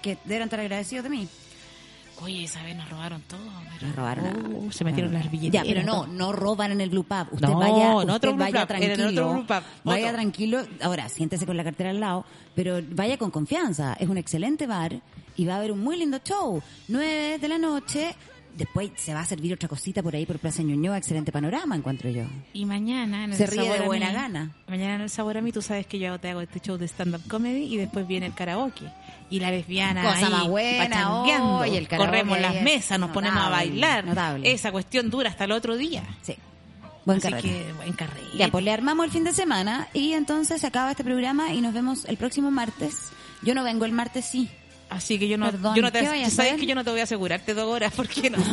que 0.00 0.16
deben 0.24 0.44
estar 0.44 0.60
agradecidos 0.60 1.02
de 1.02 1.10
mí. 1.10 1.28
Oye, 2.22 2.44
esa 2.44 2.62
vez 2.62 2.76
nos 2.76 2.88
robaron 2.88 3.20
todo. 3.22 3.40
pero- 3.78 3.86
Me 3.88 3.92
robaron. 3.94 4.56
Oh, 4.68 4.72
se 4.72 4.84
metieron 4.84 5.12
las 5.12 5.24
Ya, 5.24 5.30
billeteras. 5.30 5.66
pero 5.66 5.82
no, 5.84 6.06
no 6.06 6.32
roban 6.32 6.72
en 6.72 6.80
el 6.80 6.90
Blue 6.90 7.04
Pub. 7.04 7.26
Usted 7.32 7.48
No, 7.48 7.58
vaya, 7.58 7.86
en 7.92 7.96
usted 7.98 8.12
otro 8.12 8.36
vaya 8.36 8.50
era 8.50 8.60
en 8.62 8.66
tranquilo. 8.68 9.08
otro 9.28 9.32
Blue 9.34 9.46
Pub, 9.46 9.62
Vaya 9.84 10.12
tranquilo. 10.12 10.62
Ahora, 10.82 11.08
siéntese 11.08 11.46
con 11.46 11.56
la 11.56 11.64
cartera 11.64 11.90
al 11.90 12.00
lado, 12.00 12.24
pero 12.54 12.80
vaya 12.90 13.16
con 13.18 13.30
confianza. 13.30 13.94
Es 13.98 14.08
un 14.08 14.18
excelente 14.18 14.66
bar 14.66 15.00
y 15.36 15.44
va 15.46 15.54
a 15.54 15.56
haber 15.58 15.72
un 15.72 15.80
muy 15.80 15.96
lindo 15.96 16.18
show. 16.24 16.62
Nueve 16.88 17.38
de 17.38 17.48
la 17.48 17.58
noche. 17.58 18.14
Después 18.54 18.90
se 18.96 19.14
va 19.14 19.20
a 19.20 19.24
servir 19.24 19.54
otra 19.54 19.66
cosita 19.66 20.02
por 20.02 20.14
ahí 20.14 20.26
por 20.26 20.38
Plaza 20.38 20.62
Ñuñoa. 20.62 20.98
Excelente 20.98 21.32
panorama, 21.32 21.74
encuentro 21.74 22.10
yo. 22.10 22.24
Y 22.52 22.66
mañana 22.66 23.24
en 23.24 23.30
el 23.32 23.36
Se 23.38 23.46
ríe 23.46 23.62
Sabor 23.62 23.78
de 23.78 23.84
a 23.84 23.86
buena 23.86 24.08
Mí- 24.08 24.12
gana. 24.12 24.50
Mañana 24.68 24.94
en 24.96 25.00
el 25.00 25.08
Sabor 25.08 25.38
a 25.38 25.40
mí, 25.40 25.52
tú 25.52 25.62
sabes 25.62 25.86
que 25.86 25.98
yo 25.98 26.20
te 26.20 26.28
hago 26.28 26.42
este 26.42 26.60
show 26.60 26.76
de 26.76 26.84
stand-up 26.86 27.22
comedy 27.28 27.62
y 27.64 27.78
después 27.78 28.06
viene 28.06 28.26
el 28.26 28.34
karaoke. 28.34 28.84
Y 29.32 29.40
la 29.40 29.50
lesbiana 29.50 30.02
Cosa 30.02 30.26
ahí, 30.26 30.30
más 30.30 30.46
buena, 30.48 30.84
el 30.84 30.90
karaoke 30.90 31.96
Corremos 31.96 32.38
las 32.38 32.54
es 32.56 32.62
mesas, 32.62 32.98
nos 32.98 33.10
ponemos 33.12 33.42
a 33.42 33.48
bailar. 33.48 34.04
notable. 34.04 34.52
Esa 34.52 34.70
cuestión 34.70 35.08
dura 35.08 35.30
hasta 35.30 35.44
el 35.44 35.52
otro 35.52 35.76
día. 35.76 36.02
Sí. 36.20 36.36
Buen 37.06 37.18
Así 37.18 37.32
que, 37.32 37.72
buen 37.76 37.94
carrete. 37.94 38.36
Ya, 38.36 38.48
pues 38.48 38.62
le 38.62 38.70
armamos 38.72 39.06
el 39.06 39.10
fin 39.10 39.24
de 39.24 39.32
semana 39.32 39.88
y 39.94 40.12
entonces 40.12 40.60
se 40.60 40.66
acaba 40.66 40.90
este 40.90 41.02
programa 41.02 41.52
y 41.54 41.62
nos 41.62 41.72
vemos 41.72 42.04
el 42.04 42.18
próximo 42.18 42.50
martes. 42.50 43.10
Yo 43.40 43.54
no 43.54 43.64
vengo 43.64 43.86
el 43.86 43.92
martes, 43.92 44.26
sí. 44.26 44.50
Así 44.92 45.18
que 45.18 45.28
yo 45.28 45.36
no, 45.38 45.46
Perdón, 45.46 45.74
yo 45.74 45.82
no 45.82 45.90
te, 45.92 46.00
¿qué 46.00 46.08
vaya 46.08 46.26
a 46.26 46.30
sabes 46.30 46.54
que 46.54 46.66
yo 46.66 46.74
no 46.74 46.84
te 46.84 46.90
voy 46.90 47.00
a 47.00 47.04
asegurarte 47.04 47.54
dos 47.54 47.64
horas 47.66 47.92
porque 47.96 48.30
no 48.30 48.38
sé. 48.38 48.50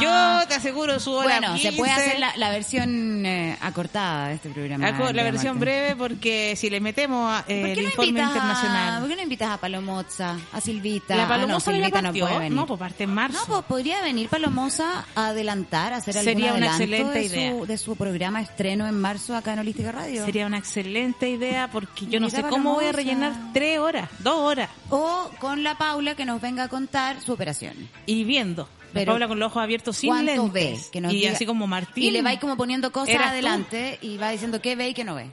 yo 0.00 0.46
te 0.48 0.54
aseguro 0.54 0.98
su 1.00 1.12
hora. 1.12 1.38
Bueno, 1.40 1.56
se 1.56 1.62
15. 1.70 1.76
puede 1.78 1.92
hacer 1.92 2.18
la, 2.20 2.32
la 2.36 2.50
versión 2.50 3.24
eh, 3.26 3.56
acortada 3.60 4.28
de 4.28 4.34
este 4.34 4.50
programa. 4.50 4.90
La, 4.90 4.96
co- 4.96 5.08
el 5.08 5.16
la 5.16 5.22
versión 5.22 5.58
martes. 5.58 5.60
breve 5.74 5.96
porque 5.96 6.54
si 6.56 6.70
le 6.70 6.80
metemos 6.80 7.32
a, 7.32 7.44
eh, 7.48 7.60
¿Por 7.60 7.70
el 7.70 7.76
no 7.76 7.82
informe 7.82 8.08
invitas 8.08 8.26
a, 8.28 8.32
internacional. 8.32 9.00
¿Por 9.00 9.08
qué 9.10 9.16
no 9.16 9.22
invitas 9.22 9.48
a 9.50 9.58
Palomoza, 9.58 10.36
a 10.52 10.60
Silvita? 10.60 11.16
La 11.16 11.24
Ah, 11.24 11.28
Palomosa 11.28 11.70
no, 11.70 11.76
Silvita 11.76 12.02
no 12.02 12.08
partió. 12.08 12.26
puede 12.26 12.38
venir. 12.40 12.52
No, 12.56 12.66
pues 12.66 12.78
parte 12.80 13.04
en 13.04 13.14
marzo. 13.14 13.38
No, 13.40 13.46
pues 13.54 13.64
podría 13.64 14.02
venir 14.02 14.28
Palomosa 14.28 15.04
a 15.14 15.28
adelantar, 15.28 15.92
a 15.92 15.96
hacer 15.96 16.16
algún 16.18 16.32
Sería 16.32 16.54
una 16.54 16.66
excelente 16.66 17.18
de 17.18 17.24
idea. 17.24 17.52
Su, 17.52 17.66
de 17.66 17.78
su 17.78 17.96
programa 17.96 18.40
estreno 18.42 18.86
en 18.86 19.00
marzo 19.00 19.36
acá 19.36 19.52
en 19.52 19.60
Holística 19.60 19.92
Radio. 19.92 20.24
Sería 20.24 20.46
una 20.46 20.58
excelente 20.58 21.28
idea 21.28 21.68
porque 21.70 22.06
yo 22.06 22.20
no 22.20 22.30
sé 22.30 22.42
cómo 22.42 22.74
voy 22.74 22.86
a 22.86 22.92
rellenar 22.92 23.32
tres 23.52 23.78
horas, 23.78 24.08
dos 24.18 24.36
horas. 24.38 24.68
O 24.90 25.30
con 25.38 25.62
la 25.62 25.76
Paula 25.78 26.14
que 26.14 26.24
nos 26.24 26.40
venga 26.40 26.64
a 26.64 26.68
contar 26.68 27.20
su 27.20 27.32
operación. 27.32 27.88
Y 28.06 28.24
viendo. 28.24 28.68
Pero, 28.92 29.12
habla 29.14 29.26
con 29.26 29.38
los 29.38 29.46
ojos 29.50 29.62
abiertos 29.62 29.96
sin 29.96 30.10
¿Cuánto 30.10 30.32
lentes. 30.32 30.52
ve? 30.52 30.78
Que 30.92 31.00
nos 31.00 31.12
y 31.14 31.16
diga- 31.22 31.32
así 31.32 31.46
como 31.46 31.66
Martín. 31.66 32.04
Y 32.04 32.10
le 32.10 32.20
va 32.22 32.38
como 32.38 32.56
poniendo 32.58 32.92
cosas 32.92 33.08
¿Eras 33.14 33.26
tú? 33.28 33.32
adelante 33.32 33.98
y 34.02 34.18
va 34.18 34.30
diciendo 34.30 34.60
qué 34.60 34.76
ve 34.76 34.90
y 34.90 34.94
qué 34.94 35.04
no 35.04 35.14
ve. 35.14 35.30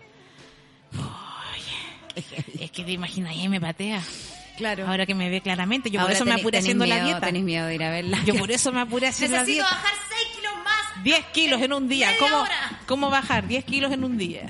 Es 2.60 2.72
que 2.72 2.84
te 2.84 2.92
imaginas, 2.92 3.32
ahí 3.32 3.48
me 3.48 3.62
patea. 3.62 4.02
Claro. 4.58 4.86
Ahora 4.88 5.06
que 5.06 5.16
me 5.16 5.30
ve 5.30 5.40
claramente. 5.42 5.90
Yo 5.90 5.96
por 6.00 6.02
Ahora 6.04 6.16
eso 6.16 6.26
me 6.26 6.32
tenés- 6.32 6.40
apuré 6.42 6.52
tenés 6.58 6.66
haciendo 6.66 6.86
la 6.86 6.96
miedo- 6.96 7.06
dieta. 7.08 7.26
tenés 7.28 7.44
miedo 7.44 7.68
de 7.68 7.76
ir 7.76 7.84
a 7.84 7.90
verla. 7.92 8.20
Yo 8.26 8.36
por 8.36 8.52
eso 8.52 8.72
me 8.74 8.82
apuré 8.82 9.08
hacer 9.08 9.30
la 9.30 9.40
Necesito 9.40 9.64
dieta. 9.64 9.76
bajar 9.76 9.94
6 10.10 10.36
kilos 10.36 10.54
más. 10.66 11.04
10 11.04 11.26
kilos 11.28 11.62
en 11.62 11.74
un 11.74 11.88
día. 11.88 12.10
¿Cómo. 12.20 12.44
¿Cómo 12.86 13.10
bajar 13.10 13.48
10 13.48 13.64
kilos 13.64 13.92
en 13.94 14.04
un 14.04 14.18
día? 14.18 14.50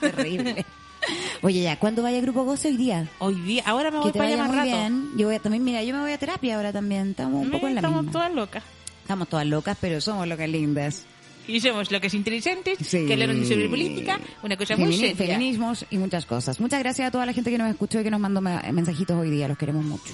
Terrible. 0.00 0.64
Oye, 1.42 1.62
ya, 1.62 1.78
¿cuándo 1.78 2.02
vaya 2.02 2.20
Grupo 2.20 2.44
Goce 2.44 2.68
hoy 2.68 2.76
día? 2.76 3.08
Hoy 3.18 3.34
día, 3.40 3.62
ahora 3.66 3.90
me 3.90 3.98
Que 3.98 4.02
voy 4.04 4.12
te 4.12 4.18
para 4.18 4.30
vaya 4.30 4.42
allá 4.44 4.52
más 4.52 4.56
rato. 4.66 4.76
bien. 4.78 5.10
Yo 5.16 5.26
voy 5.26 5.36
a, 5.36 5.38
también, 5.40 5.64
mira, 5.64 5.82
yo 5.82 5.94
me 5.94 6.00
voy 6.00 6.12
a 6.12 6.18
terapia 6.18 6.56
ahora 6.56 6.72
también. 6.72 7.10
Estamos 7.10 7.42
un 7.44 7.50
poco 7.50 7.66
en 7.68 7.74
la 7.74 7.80
Estamos 7.80 8.02
misma. 8.04 8.12
todas 8.12 8.34
locas. 8.34 8.62
Estamos 9.02 9.28
todas 9.28 9.46
locas, 9.46 9.76
pero 9.80 10.00
somos 10.00 10.26
locas 10.28 10.48
lindas. 10.48 11.04
Y 11.48 11.58
somos 11.60 11.90
lo 11.90 12.00
que 12.00 12.06
es 12.08 12.14
inteligentes, 12.14 12.78
Sí. 12.86 13.06
que 13.06 13.14
hablaron 13.14 13.44
sobre 13.44 13.68
política, 13.68 14.20
una 14.42 14.56
cosa 14.56 14.76
muy 14.76 14.92
seria. 14.96 15.16
feminismos 15.16 15.84
y 15.90 15.96
muchas 15.98 16.26
cosas. 16.26 16.60
Muchas 16.60 16.78
gracias 16.80 17.08
a 17.08 17.10
toda 17.10 17.26
la 17.26 17.32
gente 17.32 17.50
que 17.50 17.58
nos 17.58 17.68
escuchó 17.70 18.00
y 18.00 18.04
que 18.04 18.10
nos 18.10 18.20
mandó 18.20 18.40
me- 18.40 18.60
mensajitos 18.72 19.16
hoy 19.18 19.30
día. 19.30 19.48
Los 19.48 19.58
queremos 19.58 19.84
mucho. 19.84 20.12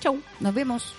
Chau. 0.00 0.18
Nos 0.40 0.54
vemos. 0.54 0.94